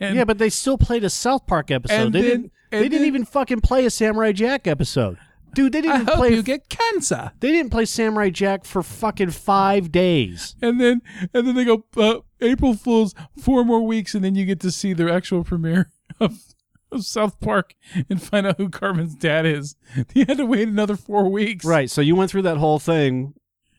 And, 0.00 0.16
yeah, 0.16 0.24
but 0.24 0.38
they 0.38 0.48
still 0.48 0.78
played 0.78 1.04
a 1.04 1.10
South 1.10 1.46
Park 1.46 1.70
episode. 1.70 1.94
And 2.06 2.12
They 2.14 2.22
then- 2.22 2.30
didn't. 2.30 2.52
They 2.70 2.88
didn't 2.88 3.06
even 3.06 3.24
fucking 3.26 3.60
play 3.60 3.84
a 3.84 3.90
Samurai 3.90 4.32
Jack 4.32 4.66
episode, 4.66 5.18
dude. 5.54 5.72
They 5.72 5.82
didn't 5.82 6.06
hope 6.06 6.16
play. 6.16 6.30
you 6.34 6.42
get 6.42 6.68
cancer. 6.70 7.30
they 7.38 7.52
didn't 7.52 7.70
play 7.70 7.84
Samurai 7.84 8.30
Jack 8.30 8.64
for 8.64 8.82
fucking 8.82 9.30
five 9.30 9.92
days. 9.92 10.56
And 10.62 10.80
then 10.80 11.02
and 11.34 11.46
then 11.46 11.54
they 11.54 11.64
go 11.66 11.84
uh, 11.98 12.20
April 12.40 12.74
Fools 12.74 13.14
four 13.38 13.62
more 13.64 13.82
weeks, 13.86 14.14
and 14.14 14.24
then 14.24 14.34
you 14.34 14.44
get 14.46 14.58
to 14.60 14.72
see 14.72 14.92
their 14.94 15.10
actual 15.10 15.44
premiere 15.44 15.90
of, 16.18 16.53
of 16.94 17.04
South 17.04 17.38
Park 17.40 17.74
and 18.08 18.22
find 18.22 18.46
out 18.46 18.56
who 18.58 18.68
Cartman's 18.68 19.14
dad 19.14 19.44
is. 19.46 19.76
He 20.14 20.20
had 20.24 20.38
to 20.38 20.46
wait 20.46 20.68
another 20.68 20.96
four 20.96 21.28
weeks. 21.28 21.64
Right. 21.64 21.90
So 21.90 22.00
you 22.00 22.14
went 22.16 22.30
through 22.30 22.42
that 22.42 22.56
whole 22.58 22.78
thing 22.78 23.34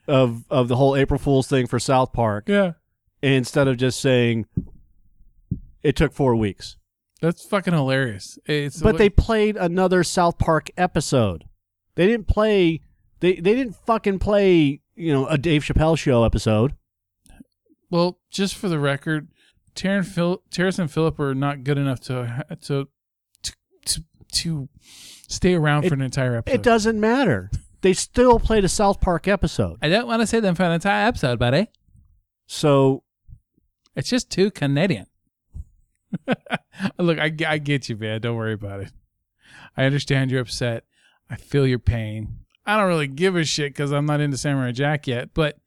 of 0.07 0.43
of 0.49 0.67
the 0.67 0.75
whole 0.75 0.95
April 0.95 1.17
Fool's 1.19 1.47
thing 1.47 1.65
for 1.67 1.79
South 1.79 2.13
Park 2.13 2.45
Yeah. 2.47 2.73
instead 3.23 3.67
of 3.67 3.77
just 3.77 3.99
saying 3.99 4.45
it 5.81 5.95
took 5.95 6.13
four 6.13 6.35
weeks. 6.35 6.77
That's 7.21 7.43
fucking 7.45 7.73
hilarious. 7.73 8.37
It's 8.45 8.81
But 8.81 8.97
they 8.97 9.09
played 9.09 9.55
another 9.57 10.03
South 10.03 10.37
Park 10.37 10.69
episode. 10.77 11.45
They 11.95 12.05
didn't 12.07 12.27
play. 12.27 12.81
They 13.21 13.35
they 13.35 13.55
didn't 13.55 13.75
fucking 13.85 14.19
play. 14.19 14.81
You 14.95 15.11
know, 15.13 15.25
a 15.27 15.37
Dave 15.37 15.63
Chappelle 15.63 15.97
show 15.97 16.23
episode. 16.23 16.73
well, 17.89 18.19
just 18.29 18.55
for 18.55 18.69
the 18.69 18.79
record, 18.79 19.27
Terrance, 19.73 20.11
Phil, 20.13 20.41
Terrance 20.51 20.79
and 20.79 20.89
Phillip 20.91 21.19
are 21.19 21.35
not 21.35 21.63
good 21.63 21.77
enough 21.77 21.99
to 22.01 22.45
to 22.63 22.87
to, 24.35 24.69
stay 25.27 25.53
around 25.55 25.85
It- 25.85 25.89
for 25.89 25.95
an 25.95 26.01
entire 26.01 26.37
episode. 26.37 26.55
It 26.55 26.63
doesn't 26.63 26.99
matter. 26.99 27.49
They 27.81 27.93
still 27.93 28.39
played 28.39 28.63
a 28.65 28.69
South 28.69 28.99
Park 29.01 29.27
episode. 29.27 29.77
I 29.81 29.89
don't 29.89 30.07
want 30.07 30.21
to 30.21 30.27
say 30.27 30.39
them 30.39 30.55
for 30.55 30.63
an 30.63 30.71
entire 30.71 31.07
episode, 31.07 31.37
buddy. 31.39 31.67
So 32.47 33.03
It's 33.95 34.09
just 34.09 34.29
too 34.31 34.51
Canadian. 34.51 35.05
Look, 36.99 37.19
I, 37.19 37.31
I 37.47 37.57
get 37.57 37.89
you, 37.89 37.95
man. 37.97 38.21
Don't 38.21 38.35
worry 38.35 38.53
about 38.53 38.81
it. 38.81 38.91
I 39.77 39.85
understand 39.85 40.31
you're 40.31 40.41
upset. 40.41 40.83
I 41.29 41.35
feel 41.35 41.67
your 41.67 41.79
pain. 41.79 42.39
I 42.65 42.77
don't 42.77 42.87
really 42.87 43.07
give 43.07 43.35
a 43.35 43.43
shit 43.43 43.73
because 43.73 43.91
I'm 43.91 44.05
not 44.05 44.21
into 44.21 44.37
Samurai 44.37 44.71
Jack 44.71 45.07
yet, 45.07 45.29
but 45.33 45.57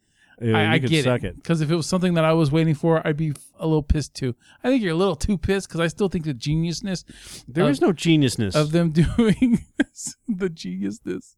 I, 0.41 0.45
you 0.45 0.55
I 0.57 0.79
can 0.79 0.89
get 0.89 1.07
it. 1.25 1.37
Because 1.37 1.61
if 1.61 1.71
it 1.71 1.75
was 1.77 1.87
something 1.87 2.15
that 2.15 2.25
I 2.25 2.33
was 2.33 2.51
waiting 2.53 2.75
for, 2.75 3.05
I'd 3.07 3.17
be 3.17 3.33
a 3.59 3.67
little 3.67 3.83
pissed 3.83 4.15
too. 4.15 4.35
I 4.63 4.69
think 4.69 4.83
you're 4.83 4.93
a 4.93 4.97
little 4.97 5.17
too 5.17 5.37
pissed 5.39 5.69
because 5.69 5.81
I 5.81 5.89
still 5.89 6.09
think 6.09 6.25
the 6.25 6.35
geniusness 6.35 7.05
There 7.49 7.65
of- 7.65 7.71
is 7.71 7.81
no 7.81 7.93
geniusness. 7.93 8.55
of 8.55 8.73
them 8.73 8.91
doing 9.17 9.65
this, 9.77 10.17
the 10.29 10.49
geniusness, 10.49 11.35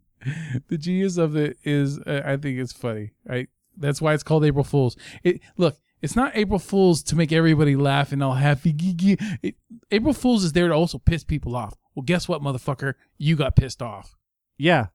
the 0.69 0.77
genius 0.79 1.17
of 1.17 1.37
it 1.37 1.57
is, 1.65 1.99
uh, 2.01 2.23
I 2.25 2.37
think 2.37 2.59
it's 2.59 2.73
funny. 2.73 3.13
Right? 3.25 3.49
That's 3.77 4.03
why 4.03 4.13
it's 4.15 4.23
called 4.23 4.45
April 4.45 4.65
Fools. 4.65 4.97
It 5.25 5.41
look, 5.57 5.79
it's 6.03 6.17
not 6.17 6.33
April 6.37 6.59
Fools 6.59 7.03
to 7.05 7.17
make 7.17 7.33
everybody 7.33 7.77
laugh 7.77 8.13
and 8.13 8.23
all 8.23 8.35
happy. 8.35 8.73
gee, 8.75 8.93
gee. 8.95 9.17
It, 9.43 9.55
April 9.91 10.13
Fools 10.13 10.45
is 10.45 10.53
there 10.53 10.69
to 10.69 10.75
also 10.75 10.99
piss 10.99 11.25
people 11.25 11.57
off. 11.57 11.75
Well, 11.95 12.03
guess 12.05 12.29
what, 12.29 12.43
motherfucker? 12.43 12.95
You 13.19 13.37
got 13.37 13.57
pissed 13.57 13.81
off. 13.83 14.15
yeah, 14.59 14.87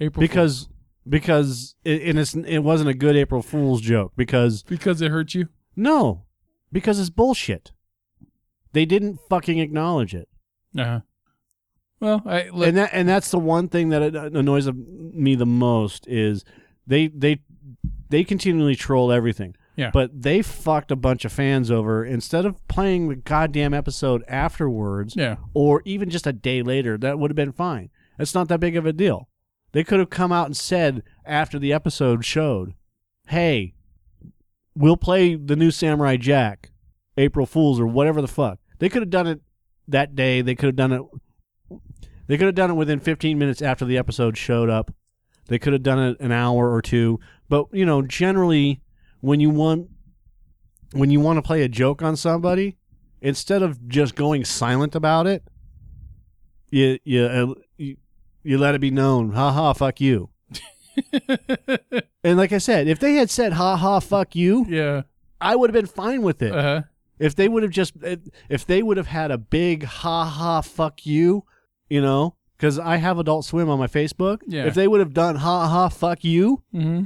April 0.00 0.20
because 0.20 0.68
because 1.08 1.74
it, 1.84 2.02
and 2.02 2.18
it's 2.18 2.34
it 2.34 2.60
wasn't 2.60 2.90
a 2.90 2.94
good 2.94 3.16
April 3.16 3.42
Fool's 3.42 3.80
joke 3.80 4.12
because 4.16 4.62
because 4.64 5.00
it 5.00 5.10
hurt 5.10 5.34
you. 5.34 5.48
no, 5.76 6.24
because 6.70 6.98
it's 7.00 7.10
bullshit. 7.10 7.72
They 8.72 8.84
didn't 8.86 9.18
fucking 9.28 9.58
acknowledge 9.58 10.14
it, 10.14 10.28
Uh 10.76 10.84
huh. 10.84 11.00
Well, 12.00 12.22
I 12.26 12.48
look, 12.48 12.66
and 12.68 12.76
that 12.78 12.90
and 12.92 13.08
that's 13.08 13.30
the 13.30 13.38
one 13.38 13.68
thing 13.68 13.90
that 13.90 14.02
it 14.02 14.14
annoys 14.16 14.68
me 14.72 15.34
the 15.34 15.46
most 15.46 16.06
is 16.08 16.44
they 16.86 17.06
they 17.08 17.40
they 18.08 18.24
continually 18.24 18.74
troll 18.74 19.12
everything. 19.12 19.54
Yeah. 19.76 19.90
But 19.90 20.22
they 20.22 20.42
fucked 20.42 20.90
a 20.90 20.96
bunch 20.96 21.24
of 21.24 21.32
fans 21.32 21.70
over 21.70 22.04
instead 22.04 22.44
of 22.44 22.56
playing 22.68 23.08
the 23.08 23.16
goddamn 23.16 23.72
episode 23.72 24.22
afterwards. 24.28 25.14
yeah, 25.16 25.36
or 25.54 25.80
even 25.84 26.10
just 26.10 26.26
a 26.26 26.32
day 26.32 26.62
later, 26.62 26.98
that 26.98 27.18
would 27.18 27.30
have 27.30 27.36
been 27.36 27.52
fine. 27.52 27.88
It's 28.18 28.34
not 28.34 28.48
that 28.48 28.60
big 28.60 28.76
of 28.76 28.84
a 28.84 28.92
deal. 28.92 29.28
They 29.72 29.84
could 29.84 29.98
have 29.98 30.10
come 30.10 30.32
out 30.32 30.46
and 30.46 30.56
said 30.56 31.02
after 31.24 31.58
the 31.58 31.72
episode 31.72 32.24
showed, 32.24 32.74
"Hey, 33.28 33.74
we'll 34.74 34.96
play 34.96 35.34
the 35.34 35.56
new 35.56 35.70
Samurai 35.70 36.16
Jack, 36.16 36.72
April 37.16 37.46
Fools 37.46 37.80
or 37.80 37.86
whatever 37.86 38.20
the 38.20 38.28
fuck." 38.28 38.58
They 38.78 38.88
could 38.88 39.02
have 39.02 39.10
done 39.10 39.26
it 39.26 39.40
that 39.88 40.14
day. 40.14 40.42
They 40.42 40.54
could 40.54 40.66
have 40.66 40.76
done 40.76 40.92
it. 40.92 41.02
They 42.26 42.36
could 42.36 42.46
have 42.46 42.54
done 42.54 42.70
it 42.70 42.74
within 42.74 43.00
15 43.00 43.38
minutes 43.38 43.62
after 43.62 43.84
the 43.84 43.98
episode 43.98 44.36
showed 44.36 44.70
up. 44.70 44.94
They 45.48 45.58
could 45.58 45.72
have 45.72 45.82
done 45.82 45.98
it 45.98 46.20
an 46.20 46.32
hour 46.32 46.72
or 46.72 46.80
two. 46.80 47.18
But 47.48 47.66
you 47.72 47.84
know, 47.84 48.02
generally, 48.02 48.80
when 49.20 49.40
you 49.40 49.50
want 49.50 49.88
when 50.92 51.10
you 51.10 51.20
want 51.20 51.38
to 51.38 51.42
play 51.42 51.62
a 51.62 51.68
joke 51.68 52.02
on 52.02 52.16
somebody, 52.16 52.76
instead 53.20 53.62
of 53.62 53.88
just 53.88 54.14
going 54.14 54.44
silent 54.44 54.94
about 54.94 55.26
it, 55.26 55.44
you 56.70 56.98
you 57.04 57.61
you, 58.42 58.58
let 58.58 58.74
it 58.74 58.80
be 58.80 58.90
known. 58.90 59.32
Ha 59.32 59.50
ha, 59.52 59.72
fuck 59.72 60.00
you. 60.00 60.30
and 62.24 62.36
like 62.36 62.52
I 62.52 62.58
said, 62.58 62.88
if 62.88 62.98
they 62.98 63.14
had 63.14 63.30
said 63.30 63.54
ha 63.54 63.76
ha, 63.76 64.00
fuck 64.00 64.34
you, 64.34 64.66
yeah, 64.68 65.02
I 65.40 65.56
would 65.56 65.70
have 65.70 65.74
been 65.74 65.86
fine 65.86 66.22
with 66.22 66.42
it. 66.42 66.52
uh 66.52 66.62
huh. 66.62 66.82
if 67.18 67.34
they 67.34 67.48
would 67.48 67.62
have 67.62 67.72
just 67.72 67.94
if 68.48 68.66
they 68.66 68.82
would 68.82 68.96
have 68.96 69.06
had 69.06 69.30
a 69.30 69.38
big 69.38 69.84
ha 69.84 70.24
ha 70.24 70.60
fuck 70.60 71.06
you, 71.06 71.44
you 71.88 72.00
know, 72.00 72.36
because 72.56 72.78
I 72.78 72.96
have 72.96 73.18
Adult 73.18 73.44
Swim 73.44 73.68
on 73.68 73.78
my 73.78 73.86
Facebook. 73.86 74.40
Yeah. 74.46 74.66
If 74.66 74.74
they 74.74 74.86
would 74.88 75.00
have 75.00 75.14
done 75.14 75.36
ha 75.36 75.68
ha 75.68 75.88
fuck 75.88 76.24
you, 76.24 76.62
Mm-hmm. 76.74 77.04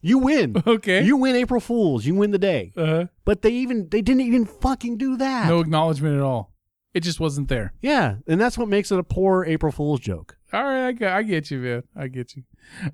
you 0.00 0.18
win. 0.18 0.62
Okay. 0.66 1.02
You 1.02 1.16
win 1.16 1.34
April 1.36 1.60
Fools. 1.60 2.06
You 2.06 2.14
win 2.14 2.30
the 2.30 2.38
day. 2.38 2.72
uh 2.76 2.86
huh. 2.86 3.04
But 3.24 3.42
they 3.42 3.50
even 3.50 3.88
they 3.88 4.02
didn't 4.02 4.22
even 4.22 4.44
fucking 4.46 4.98
do 4.98 5.16
that. 5.16 5.48
No 5.48 5.60
acknowledgement 5.60 6.16
at 6.16 6.22
all. 6.22 6.52
It 6.94 7.02
just 7.02 7.18
wasn't 7.18 7.48
there. 7.48 7.72
Yeah, 7.82 8.16
and 8.26 8.40
that's 8.40 8.56
what 8.56 8.68
makes 8.68 8.92
it 8.92 8.98
a 8.98 9.02
poor 9.02 9.44
April 9.44 9.72
Fool's 9.72 10.00
joke. 10.00 10.36
All 10.52 10.62
right, 10.62 10.86
I 10.86 10.92
get, 10.92 11.12
I 11.12 11.22
get 11.22 11.50
you, 11.50 11.58
man. 11.58 11.82
I 11.96 12.06
get 12.06 12.36
you. 12.36 12.44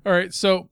All 0.03 0.11
right, 0.11 0.33
so, 0.33 0.69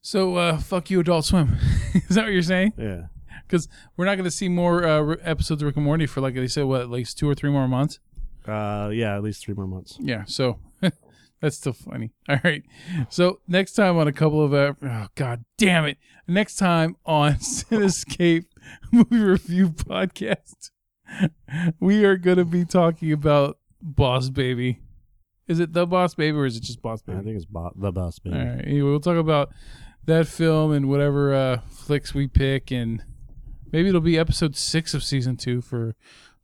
so, 0.00 0.36
uh, 0.36 0.58
fuck 0.58 0.88
you, 0.88 1.00
Adult 1.00 1.24
Swim. 1.24 1.56
Is 1.94 2.14
that 2.14 2.24
what 2.24 2.32
you're 2.32 2.42
saying? 2.42 2.74
Yeah. 2.78 3.06
Because 3.46 3.68
we're 3.96 4.04
not 4.04 4.14
going 4.14 4.24
to 4.24 4.30
see 4.30 4.48
more 4.48 4.86
uh, 4.86 5.16
episodes 5.22 5.62
of 5.62 5.66
Rick 5.66 5.76
and 5.76 5.84
Morty 5.84 6.06
for 6.06 6.20
like 6.20 6.34
they 6.34 6.46
said, 6.46 6.64
what, 6.64 6.80
at 6.80 6.90
least 6.90 7.18
two 7.18 7.28
or 7.28 7.34
three 7.34 7.50
more 7.50 7.66
months. 7.66 7.98
Uh, 8.46 8.90
yeah, 8.92 9.16
at 9.16 9.22
least 9.22 9.44
three 9.44 9.54
more 9.54 9.66
months. 9.66 9.96
Yeah, 10.00 10.24
so 10.26 10.60
that's 11.40 11.56
still 11.56 11.72
funny. 11.72 12.12
All 12.28 12.38
right, 12.44 12.62
so 13.08 13.40
next 13.48 13.72
time 13.72 13.96
on 13.96 14.06
a 14.06 14.12
couple 14.12 14.44
of, 14.44 14.54
uh, 14.54 14.74
oh 14.82 15.06
god 15.14 15.44
damn 15.58 15.84
it, 15.86 15.98
next 16.28 16.56
time 16.56 16.96
on 17.04 17.32
Cinescape 17.34 18.44
movie 18.92 19.18
review 19.18 19.70
podcast, 19.70 20.70
we 21.80 22.04
are 22.04 22.16
going 22.16 22.38
to 22.38 22.44
be 22.44 22.64
talking 22.64 23.12
about 23.12 23.58
Boss 23.80 24.28
Baby. 24.28 24.80
Is 25.46 25.60
it 25.60 25.72
the 25.72 25.86
Boss 25.86 26.14
Baby 26.14 26.36
or 26.36 26.46
is 26.46 26.56
it 26.56 26.62
just 26.62 26.80
Boss 26.82 27.02
Baby? 27.02 27.18
I 27.18 27.22
think 27.22 27.36
it's 27.36 27.44
bo- 27.44 27.72
the 27.76 27.92
boss 27.92 28.18
baby. 28.18 28.38
All 28.38 28.44
right. 28.44 28.64
Anyway, 28.64 28.90
we'll 28.90 29.00
talk 29.00 29.16
about 29.16 29.50
that 30.06 30.26
film 30.26 30.72
and 30.72 30.88
whatever 30.88 31.34
uh, 31.34 31.60
flicks 31.68 32.14
we 32.14 32.26
pick, 32.26 32.70
and 32.70 33.02
maybe 33.72 33.88
it'll 33.88 34.00
be 34.00 34.18
episode 34.18 34.56
six 34.56 34.94
of 34.94 35.02
season 35.04 35.36
two 35.36 35.60
for 35.60 35.96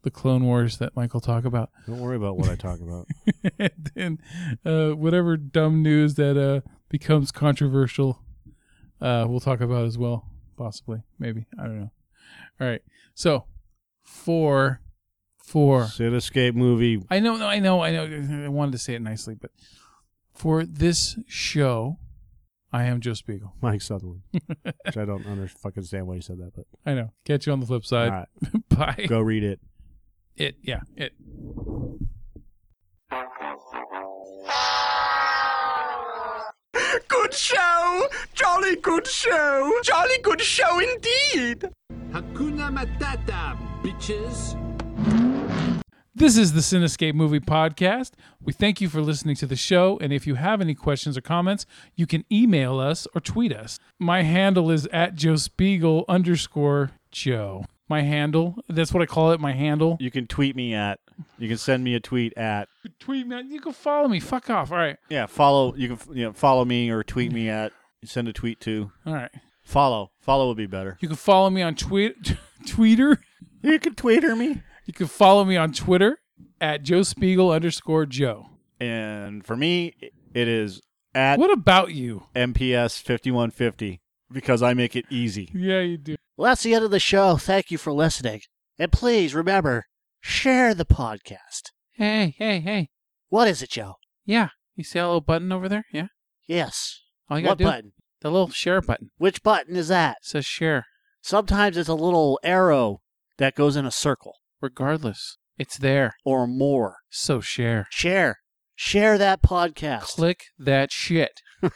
the 0.02 0.10
Clone 0.10 0.44
Wars 0.44 0.78
that 0.78 0.96
Michael 0.96 1.20
talk 1.20 1.44
about, 1.44 1.70
Don't 1.86 2.00
worry 2.00 2.16
about 2.16 2.36
what 2.38 2.48
I 2.48 2.54
talk 2.56 2.80
about. 2.80 3.06
and 3.58 3.90
then 3.94 4.18
uh, 4.64 4.90
whatever 4.96 5.36
dumb 5.36 5.82
news 5.82 6.14
that 6.14 6.36
uh, 6.38 6.66
becomes 6.88 7.30
controversial, 7.30 8.22
uh, 9.00 9.26
we'll 9.28 9.40
talk 9.40 9.60
about 9.60 9.84
as 9.84 9.98
well. 9.98 10.26
Possibly, 10.56 11.02
maybe 11.18 11.46
I 11.58 11.64
don't 11.64 11.80
know. 11.80 11.90
All 12.60 12.66
right. 12.66 12.82
So, 13.14 13.44
four, 14.10 14.80
four. 15.38 15.82
Cinescape 15.84 16.54
movie. 16.54 17.02
I 17.10 17.20
know, 17.20 17.36
I 17.42 17.58
know, 17.60 17.80
I 17.82 17.92
know. 17.92 18.44
I 18.44 18.48
wanted 18.48 18.72
to 18.72 18.78
say 18.78 18.94
it 18.94 19.02
nicely, 19.02 19.34
but 19.34 19.50
for 20.34 20.64
this 20.64 21.18
show, 21.26 21.98
I 22.72 22.84
am 22.84 23.00
Joe 23.00 23.14
Spiegel. 23.14 23.54
Mike 23.60 23.82
Sutherland. 23.82 24.22
Which 24.32 24.96
I 24.96 25.04
don't 25.04 25.26
under 25.26 25.48
fucking 25.48 25.78
understand 25.78 26.06
why 26.06 26.14
you 26.16 26.20
said 26.22 26.38
that, 26.38 26.52
but 26.54 26.66
I 26.86 26.94
know. 26.94 27.12
Catch 27.24 27.46
you 27.46 27.52
on 27.52 27.60
the 27.60 27.66
flip 27.66 27.84
side. 27.84 28.10
right, 28.10 28.68
Bye. 28.68 29.06
go 29.08 29.20
read 29.20 29.44
it. 29.44 29.60
It, 30.36 30.56
yeah, 30.62 30.80
it. 30.96 31.12
Good 37.08 37.34
show! 37.34 38.06
Jolly 38.34 38.76
good 38.76 39.06
show! 39.06 39.72
Jolly 39.82 40.18
good 40.22 40.40
show 40.40 40.78
indeed! 40.78 41.68
Hakuna 42.12 42.70
Matata, 42.74 43.56
bitches. 43.82 44.56
This 46.14 46.36
is 46.36 46.52
the 46.52 46.60
Cinescape 46.60 47.14
Movie 47.14 47.40
Podcast. 47.40 48.12
We 48.42 48.52
thank 48.52 48.80
you 48.80 48.88
for 48.88 49.00
listening 49.00 49.36
to 49.36 49.46
the 49.46 49.56
show, 49.56 49.98
and 50.02 50.12
if 50.12 50.26
you 50.26 50.34
have 50.34 50.60
any 50.60 50.74
questions 50.74 51.16
or 51.16 51.22
comments, 51.22 51.64
you 51.94 52.06
can 52.06 52.24
email 52.30 52.78
us 52.78 53.06
or 53.14 53.20
tweet 53.20 53.52
us. 53.54 53.78
My 53.98 54.22
handle 54.22 54.70
is 54.70 54.86
at 54.92 55.14
Joe 55.14 55.36
Spiegel 55.36 56.04
underscore 56.08 56.90
Joe. 57.10 57.64
My 57.88 58.02
handle, 58.02 58.56
that's 58.68 58.92
what 58.92 59.02
I 59.02 59.06
call 59.06 59.32
it, 59.32 59.40
my 59.40 59.52
handle. 59.52 59.96
You 59.98 60.10
can 60.10 60.26
tweet 60.26 60.54
me 60.54 60.74
at. 60.74 61.00
You 61.38 61.48
can 61.48 61.58
send 61.58 61.82
me 61.82 61.94
a 61.94 62.00
tweet 62.00 62.36
at. 62.36 62.68
Tweet 62.98 63.26
me, 63.26 63.42
you 63.48 63.60
can 63.60 63.72
follow 63.72 64.08
me. 64.08 64.20
Fuck 64.20 64.50
off. 64.50 64.70
All 64.70 64.78
right. 64.78 64.96
Yeah, 65.08 65.26
follow. 65.26 65.74
You 65.74 65.96
can 65.96 66.16
you 66.16 66.24
know 66.26 66.32
follow 66.32 66.64
me 66.64 66.90
or 66.90 67.02
tweet 67.02 67.32
me 67.32 67.48
at. 67.48 67.72
Send 68.04 68.28
a 68.28 68.32
tweet 68.32 68.60
to. 68.60 68.92
All 69.06 69.14
right. 69.14 69.30
Follow. 69.62 70.10
Follow 70.20 70.48
would 70.48 70.56
be 70.56 70.66
better. 70.66 70.98
You 71.00 71.08
can 71.08 71.16
follow 71.16 71.50
me 71.50 71.62
on 71.62 71.74
tweet 71.74 72.36
Twitter. 72.66 73.20
You 73.62 73.78
can 73.78 73.94
Twitter 73.94 74.34
me. 74.34 74.62
You 74.86 74.92
can 74.92 75.06
follow 75.06 75.44
me 75.44 75.56
on 75.56 75.72
Twitter 75.72 76.18
at 76.60 76.82
Joe 76.82 77.02
Spiegel 77.02 77.52
underscore 77.52 78.06
Joe. 78.06 78.46
And 78.80 79.44
for 79.44 79.56
me, 79.56 79.94
it 80.34 80.48
is 80.48 80.80
at 81.14 81.38
What 81.38 81.52
about 81.52 81.92
you? 81.92 82.24
MPS 82.34 83.00
fifty 83.00 83.30
one 83.30 83.50
fifty 83.50 84.00
because 84.32 84.62
I 84.62 84.74
make 84.74 84.96
it 84.96 85.04
easy. 85.10 85.50
Yeah, 85.54 85.80
you 85.80 85.98
do. 85.98 86.16
Well, 86.36 86.50
that's 86.50 86.62
the 86.62 86.74
end 86.74 86.84
of 86.84 86.90
the 86.90 86.98
show. 87.00 87.36
Thank 87.36 87.70
you 87.70 87.78
for 87.78 87.92
listening. 87.92 88.40
And 88.78 88.90
please 88.90 89.34
remember, 89.34 89.86
share 90.20 90.72
the 90.74 90.86
podcast. 90.86 91.70
Hey, 91.92 92.34
hey, 92.38 92.60
hey. 92.60 92.88
What 93.28 93.48
is 93.48 93.62
it, 93.62 93.70
Joe? 93.70 93.96
Yeah. 94.24 94.48
You 94.74 94.84
see 94.84 94.98
that 94.98 95.04
little 95.04 95.20
button 95.20 95.52
over 95.52 95.68
there? 95.68 95.84
Yeah. 95.92 96.06
Yes. 96.46 97.00
All 97.28 97.38
you 97.38 97.46
what 97.46 97.58
gotta 97.58 97.64
do 97.64 97.70
button? 97.70 97.92
the 98.22 98.30
little 98.30 98.50
share 98.50 98.80
button. 98.80 99.10
Which 99.18 99.42
button 99.42 99.76
is 99.76 99.88
that? 99.88 100.18
It 100.22 100.26
says 100.26 100.46
share. 100.46 100.86
Sometimes 101.20 101.76
it's 101.76 101.88
a 101.88 101.94
little 101.94 102.40
arrow 102.42 103.02
that 103.40 103.54
goes 103.54 103.74
in 103.74 103.86
a 103.86 103.90
circle 103.90 104.34
Regardless. 104.60 105.38
It's 105.58 105.78
there. 105.78 106.12
or 106.26 106.46
more. 106.46 106.96
So 107.08 107.40
share. 107.40 107.86
Share. 107.90 108.36
Share 108.74 109.16
that 109.16 109.42
podcast. 109.42 110.02
Click 110.02 110.40
that 110.58 110.92
shit. 110.92 111.40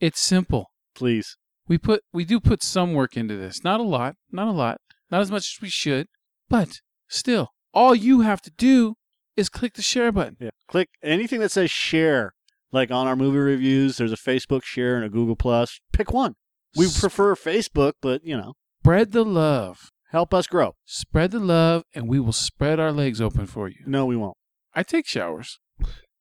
it's 0.00 0.20
simple. 0.20 0.70
Please. 0.94 1.36
We 1.68 1.76
put 1.76 2.02
we 2.12 2.24
do 2.24 2.40
put 2.40 2.62
some 2.62 2.94
work 2.94 3.16
into 3.16 3.36
this. 3.36 3.62
Not 3.62 3.80
a 3.80 3.84
lot, 3.84 4.16
not 4.30 4.48
a 4.48 4.52
lot, 4.52 4.78
not 5.10 5.20
as 5.20 5.30
much 5.30 5.54
as 5.54 5.62
we 5.62 5.68
should, 5.68 6.06
but 6.48 6.80
still, 7.08 7.50
all 7.72 7.94
you 7.94 8.22
have 8.22 8.40
to 8.42 8.50
do 8.50 8.94
is 9.36 9.48
click 9.48 9.74
the 9.74 9.82
share 9.82 10.12
button. 10.12 10.36
Yeah. 10.40 10.50
Click 10.68 10.88
anything 11.02 11.40
that 11.40 11.52
says 11.52 11.70
share. 11.70 12.32
Like 12.72 12.90
on 12.90 13.06
our 13.06 13.16
movie 13.16 13.38
reviews, 13.38 13.98
there's 13.98 14.12
a 14.12 14.16
Facebook 14.16 14.64
share 14.64 14.96
and 14.96 15.04
a 15.04 15.10
Google 15.10 15.36
Plus. 15.36 15.78
Pick 15.92 16.10
one. 16.12 16.34
We 16.74 16.86
prefer 16.90 17.34
Facebook, 17.34 17.92
but 18.00 18.24
you 18.24 18.36
know, 18.36 18.54
Spread 18.82 19.12
the 19.12 19.24
love. 19.24 19.91
Help 20.12 20.32
us 20.32 20.46
grow. 20.46 20.76
Spread 20.84 21.32
the 21.32 21.40
love 21.40 21.82
and 21.94 22.08
we 22.08 22.20
will 22.20 22.32
spread 22.32 22.78
our 22.78 22.92
legs 22.92 23.20
open 23.20 23.46
for 23.46 23.68
you. 23.68 23.82
No, 23.86 24.06
we 24.06 24.16
won't. 24.16 24.36
I 24.74 24.82
take 24.84 25.06
showers. 25.06 25.58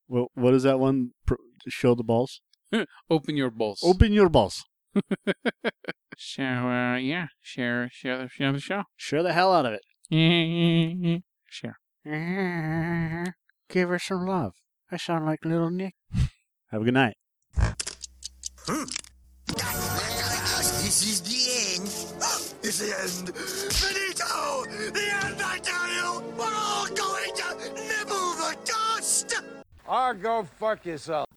Well, 0.07 0.27
what 0.33 0.53
is 0.53 0.63
that 0.63 0.79
one? 0.79 1.11
Pro- 1.25 1.37
show 1.67 1.93
the 1.93 2.03
balls. 2.03 2.41
Open 3.09 3.37
your 3.37 3.51
balls. 3.51 3.81
Open 3.83 4.11
your 4.13 4.29
balls. 4.29 4.63
Share, 6.17 6.93
uh, 6.93 6.97
yeah, 6.97 7.27
share, 7.41 7.89
share 7.91 8.17
the, 8.17 8.29
share 8.29 8.51
the 8.51 8.59
show. 8.59 8.83
Share 8.95 9.23
the 9.23 9.33
hell 9.33 9.53
out 9.53 9.65
of 9.65 9.73
it. 9.73 9.81
share. 11.49 11.77
Give 13.69 13.89
her 13.89 13.99
some 13.99 14.27
love. 14.27 14.53
I 14.91 14.97
sound 14.97 15.25
like 15.25 15.45
little 15.45 15.71
Nick. 15.71 15.95
Have 16.71 16.81
a 16.81 16.83
good 16.83 16.93
night. 16.93 17.15
This 20.83 21.03
is 21.07 21.21
the 21.21 21.39
end. 21.75 21.89
It's 22.63 22.77
the 22.77 22.93
end. 23.01 23.70
End, 24.87 25.41
I 25.43 25.59
tell 25.59 25.87
you! 25.93 26.23
We're 26.35 26.45
all 26.45 26.87
going 26.87 27.35
to 27.35 27.73
nibble 27.75 28.33
the 28.33 28.57
dust! 28.65 29.35
Go 30.21 30.43
fuck 30.59 30.85
yourself. 30.85 31.30